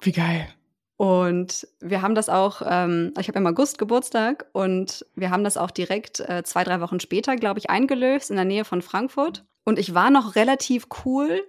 Wie 0.01 0.13
geil. 0.13 0.49
Und 0.97 1.67
wir 1.81 2.03
haben 2.03 2.15
das 2.15 2.29
auch, 2.29 2.63
ähm, 2.65 3.13
ich 3.19 3.29
habe 3.29 3.39
im 3.39 3.47
August 3.47 3.79
Geburtstag 3.79 4.47
und 4.53 5.05
wir 5.17 5.31
haben 5.31 5.45
das 5.45 5.57
auch 5.57 5.71
direkt 5.71 6.21
äh, 6.21 6.45
zwei, 6.45 6.63
drei 6.63 6.81
Wochen 6.81 7.01
später, 7.01 7.37
glaube 7.37 7.59
ich, 7.59 7.69
eingelöst 7.69 8.31
in 8.31 8.37
der 8.37 8.45
Nähe 8.45 8.65
von 8.65 8.81
Frankfurt. 8.81 9.45
Und 9.65 9.79
ich 9.79 9.95
war 9.95 10.11
noch 10.11 10.37
relativ 10.37 10.87
cool 11.05 11.43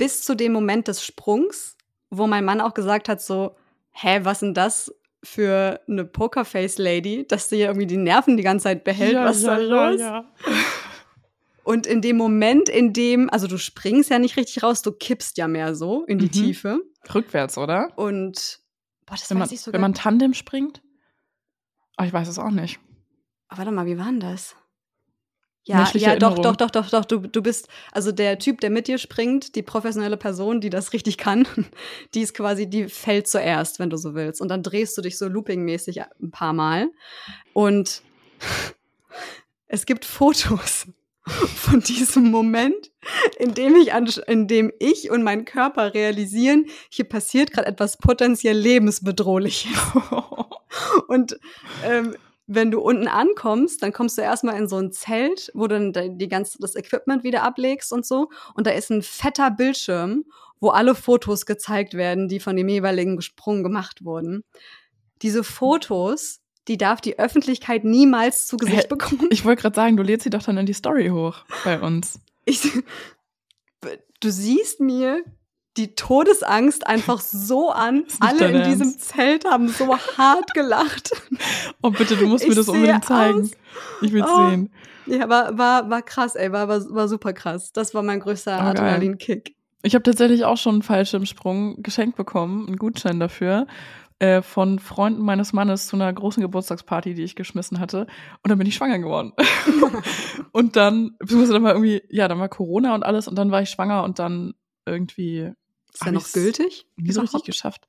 bis 0.00 0.22
zu 0.22 0.34
dem 0.34 0.52
Moment 0.52 0.88
des 0.88 1.04
Sprungs, 1.04 1.76
wo 2.10 2.26
mein 2.26 2.44
Mann 2.44 2.60
auch 2.60 2.74
gesagt 2.74 3.08
hat, 3.08 3.20
so, 3.22 3.54
hä, 3.92 4.20
was 4.22 4.40
denn 4.40 4.54
das 4.54 4.92
für 5.22 5.80
eine 5.86 6.04
Pokerface-Lady, 6.04 7.26
dass 7.28 7.48
sie 7.50 7.60
irgendwie 7.60 7.86
die 7.86 7.98
Nerven 7.98 8.36
die 8.38 8.42
ganze 8.42 8.64
Zeit 8.64 8.84
behält, 8.84 9.16
was 9.16 9.36
ist 9.38 9.46
da 9.46 9.58
los? 9.58 10.00
Und 11.64 11.86
in 11.86 12.00
dem 12.00 12.16
Moment, 12.16 12.68
in 12.68 12.92
dem, 12.94 13.28
also 13.30 13.46
du 13.46 13.58
springst 13.58 14.10
ja 14.10 14.18
nicht 14.18 14.36
richtig 14.36 14.62
raus, 14.62 14.80
du 14.82 14.92
kippst 14.92 15.36
ja 15.36 15.46
mehr 15.46 15.74
so 15.74 16.04
in 16.06 16.18
die 16.18 16.26
Mhm. 16.26 16.32
Tiefe. 16.32 16.80
Rückwärts, 17.14 17.58
oder? 17.58 17.92
Und 17.96 18.60
boah, 19.06 19.14
das 19.16 19.28
Wenn 19.30 19.36
man, 19.38 19.44
weiß 19.46 19.52
ich 19.52 19.60
sogar. 19.60 19.74
wenn 19.74 19.80
man 19.82 19.94
Tandem 19.94 20.32
springt? 20.34 20.82
Ah, 21.96 22.06
ich 22.06 22.12
weiß 22.12 22.28
es 22.28 22.38
auch 22.38 22.50
nicht. 22.50 22.80
Ah, 23.48 23.58
warte 23.58 23.70
mal, 23.72 23.84
wie 23.86 23.98
war 23.98 24.06
denn 24.06 24.20
das? 24.20 24.56
Ja, 25.64 25.88
ja, 25.94 26.16
doch, 26.16 26.38
doch, 26.38 26.56
doch, 26.56 26.70
doch, 26.70 26.88
doch. 26.88 27.04
Du, 27.04 27.18
du 27.18 27.42
bist, 27.42 27.68
also 27.92 28.12
der 28.12 28.38
Typ, 28.38 28.60
der 28.60 28.70
mit 28.70 28.88
dir 28.88 28.96
springt, 28.96 29.54
die 29.54 29.62
professionelle 29.62 30.16
Person, 30.16 30.60
die 30.60 30.70
das 30.70 30.92
richtig 30.92 31.18
kann, 31.18 31.46
die 32.14 32.22
ist 32.22 32.34
quasi, 32.34 32.68
die 32.68 32.88
fällt 32.88 33.28
zuerst, 33.28 33.78
wenn 33.78 33.90
du 33.90 33.96
so 33.96 34.14
willst. 34.14 34.40
Und 34.40 34.48
dann 34.48 34.62
drehst 34.62 34.96
du 34.96 35.02
dich 35.02 35.18
so 35.18 35.28
loopingmäßig 35.28 36.00
ein 36.00 36.30
paar 36.30 36.54
Mal. 36.54 36.88
Und 37.52 38.02
es 39.66 39.84
gibt 39.84 40.06
Fotos 40.06 40.86
von 41.26 41.80
diesem 41.80 42.30
Moment, 42.30 42.90
in 43.38 43.52
dem 43.52 43.76
ich, 43.76 43.92
an, 43.92 44.10
in 44.26 44.48
dem 44.48 44.72
ich 44.78 45.10
und 45.10 45.22
mein 45.22 45.44
Körper 45.44 45.92
realisieren, 45.92 46.66
hier 46.88 47.04
passiert 47.04 47.52
gerade 47.52 47.68
etwas 47.68 47.98
potenziell 47.98 48.56
lebensbedrohliches. 48.56 49.70
Und 51.08 51.38
ähm, 51.84 52.16
wenn 52.52 52.72
du 52.72 52.80
unten 52.80 53.06
ankommst, 53.06 53.80
dann 53.80 53.92
kommst 53.92 54.18
du 54.18 54.22
erstmal 54.22 54.58
in 54.58 54.66
so 54.66 54.76
ein 54.76 54.90
Zelt, 54.90 55.52
wo 55.54 55.68
du 55.68 55.80
dann 55.80 56.18
die 56.18 56.28
ganze, 56.28 56.58
das 56.58 56.74
Equipment 56.74 57.22
wieder 57.22 57.44
ablegst 57.44 57.92
und 57.92 58.04
so. 58.04 58.28
Und 58.54 58.66
da 58.66 58.72
ist 58.72 58.90
ein 58.90 59.02
fetter 59.02 59.52
Bildschirm, 59.52 60.24
wo 60.58 60.70
alle 60.70 60.96
Fotos 60.96 61.46
gezeigt 61.46 61.94
werden, 61.94 62.26
die 62.28 62.40
von 62.40 62.56
dem 62.56 62.68
jeweiligen 62.68 63.22
Sprung 63.22 63.62
gemacht 63.62 64.04
wurden. 64.04 64.42
Diese 65.22 65.44
Fotos, 65.44 66.40
die 66.66 66.76
darf 66.76 67.00
die 67.00 67.20
Öffentlichkeit 67.20 67.84
niemals 67.84 68.48
zu 68.48 68.56
Gesicht 68.56 68.88
bekommen. 68.88 69.28
Ich 69.30 69.44
wollte 69.44 69.62
gerade 69.62 69.76
sagen, 69.76 69.96
du 69.96 70.02
lädst 70.02 70.24
sie 70.24 70.30
doch 70.30 70.42
dann 70.42 70.58
in 70.58 70.66
die 70.66 70.72
Story 70.72 71.08
hoch 71.08 71.44
bei 71.64 71.80
uns. 71.80 72.18
Ich, 72.46 72.68
du 74.20 74.30
siehst 74.30 74.80
mir 74.80 75.22
die 75.80 75.94
Todesangst 75.94 76.86
einfach 76.86 77.20
so 77.20 77.70
an. 77.70 78.04
Alle 78.20 78.48
in 78.50 78.64
diesem 78.64 78.88
Ernst. 78.88 79.08
Zelt 79.08 79.44
haben 79.44 79.68
so 79.68 79.96
hart 79.96 80.52
gelacht. 80.54 81.10
Oh, 81.82 81.90
bitte, 81.90 82.16
du 82.16 82.26
musst 82.26 82.44
mir 82.44 82.50
Ich 82.50 82.56
das 82.56 82.66
sehe 82.66 82.74
unbedingt 82.74 83.04
zeigen. 83.06 83.40
aus. 83.40 83.50
Ich 84.02 84.12
will 84.12 84.22
Oh. 84.26 84.48
sehen. 84.50 84.70
Ja, 85.06 85.28
war, 85.30 85.56
war, 85.56 85.88
war 85.88 86.02
krass, 86.02 86.34
ey, 86.36 86.52
war, 86.52 86.68
war, 86.68 86.80
war 86.94 87.08
super 87.08 87.32
krass. 87.32 87.72
Das 87.72 87.94
war 87.94 88.02
mein 88.02 88.20
größter 88.20 88.58
Oh. 88.58 88.66
Adrenalin-Kick. 88.68 89.56
Ich 89.82 89.94
habe 89.94 90.02
tatsächlich 90.02 90.44
auch 90.44 90.58
schon 90.58 90.74
einen 90.74 90.82
Fallschirmsprung 90.82 91.82
geschenkt 91.82 92.16
bekommen, 92.16 92.66
einen 92.66 92.76
Gutschein 92.76 93.18
dafür, 93.18 93.66
äh, 94.18 94.42
von 94.42 94.78
Freunden 94.78 95.22
meines 95.22 95.54
Mannes 95.54 95.86
zu 95.86 95.96
einer 95.96 96.12
großen 96.12 96.42
Geburtstagsparty, 96.42 97.14
die 97.14 97.22
ich 97.24 97.34
geschmissen 97.34 97.80
hatte. 97.80 98.00
Und 98.42 98.50
dann 98.50 98.58
bin 98.58 98.66
ich 98.66 98.74
schwanger 98.74 98.98
geworden. 98.98 99.32
und 100.52 100.76
dann, 100.76 101.12
beziehungsweise 101.18 101.54
dann 101.54 101.62
war 101.62 101.72
irgendwie, 101.72 102.02
ja, 102.10 102.28
dann 102.28 102.38
war 102.38 102.48
Corona 102.50 102.94
und 102.94 103.04
alles 103.04 103.26
und 103.26 103.36
dann 103.36 103.50
war 103.50 103.62
ich 103.62 103.70
schwanger 103.70 104.04
und 104.04 104.18
dann 104.18 104.52
irgendwie 104.86 105.50
Ist 105.92 106.04
der 106.04 106.12
noch 106.12 106.32
gültig? 106.32 106.86
nie 106.96 107.12
so 107.12 107.20
richtig 107.20 107.44
geschafft. 107.44 107.86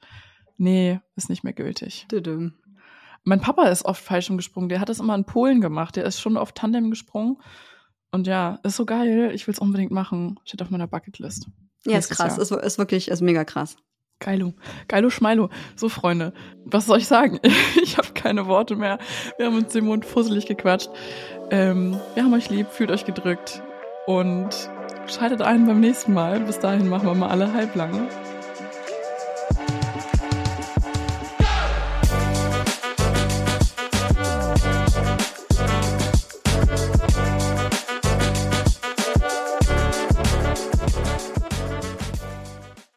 Nee, 0.58 1.00
ist 1.16 1.30
nicht 1.30 1.44
mehr 1.44 1.54
gültig. 1.54 2.08
Düdüm. 2.12 2.54
Mein 3.24 3.42
Papa 3.42 3.68
ist 3.68 3.86
oft 3.86 4.04
Fallschirm 4.04 4.38
gesprungen. 4.38 4.70
Der 4.70 4.80
hat 4.80 4.90
das 4.90 5.00
immer 5.00 5.16
in 5.16 5.26
Polen 5.26 5.62
gemacht. 5.62 5.96
Der 5.96 6.06
ist 6.06 6.20
schon 6.20 6.38
oft 6.38 6.56
Tandem 6.56 6.90
gesprungen. 6.90 7.38
Und 8.12 8.28
ja, 8.28 8.60
ist 8.64 8.76
so 8.76 8.86
geil. 8.86 9.32
Ich 9.34 9.48
will 9.48 9.54
es 9.54 9.60
unbedingt 9.60 9.92
machen. 9.92 10.40
Steht 10.44 10.62
auf 10.62 10.70
meiner 10.70 10.88
Bucketlist. 10.88 11.48
Ja, 11.86 11.98
ist 11.98 12.10
krass. 12.10 12.38
Ist, 12.38 12.52
ist 12.52 12.78
wirklich, 12.78 13.08
ist 13.10 13.22
mega 13.22 13.44
krass. 13.44 13.78
Geilo. 14.20 14.54
Geilo 14.88 15.10
Schmeilo. 15.10 15.50
So, 15.76 15.90
Freunde. 15.90 16.34
Was 16.66 16.86
soll 16.86 17.00
ich 17.00 17.08
sagen? 17.08 17.40
Ich 17.84 17.98
habe 17.98 18.14
keine 18.14 18.48
Worte 18.48 18.76
mehr. 18.76 19.00
Wir 19.38 19.48
haben 19.48 19.58
uns 19.58 19.74
den 19.74 19.86
Mund 19.86 20.06
fusselig 20.06 20.46
gequatscht. 20.46 20.90
Ähm, 21.50 22.00
wir 22.14 22.24
haben 22.24 22.34
euch 22.34 22.50
lieb, 22.50 22.68
fühlt 22.68 22.92
euch 22.92 23.06
gedrückt. 23.06 23.62
Und 24.06 24.70
schaltet 25.08 25.42
ein 25.42 25.66
beim 25.66 25.80
nächsten 25.80 26.14
Mal. 26.14 26.40
Bis 26.40 26.60
dahin 26.60 26.90
machen 26.90 27.08
wir 27.08 27.16
mal 27.16 27.30
alle 27.30 27.54
halblang. 27.54 28.08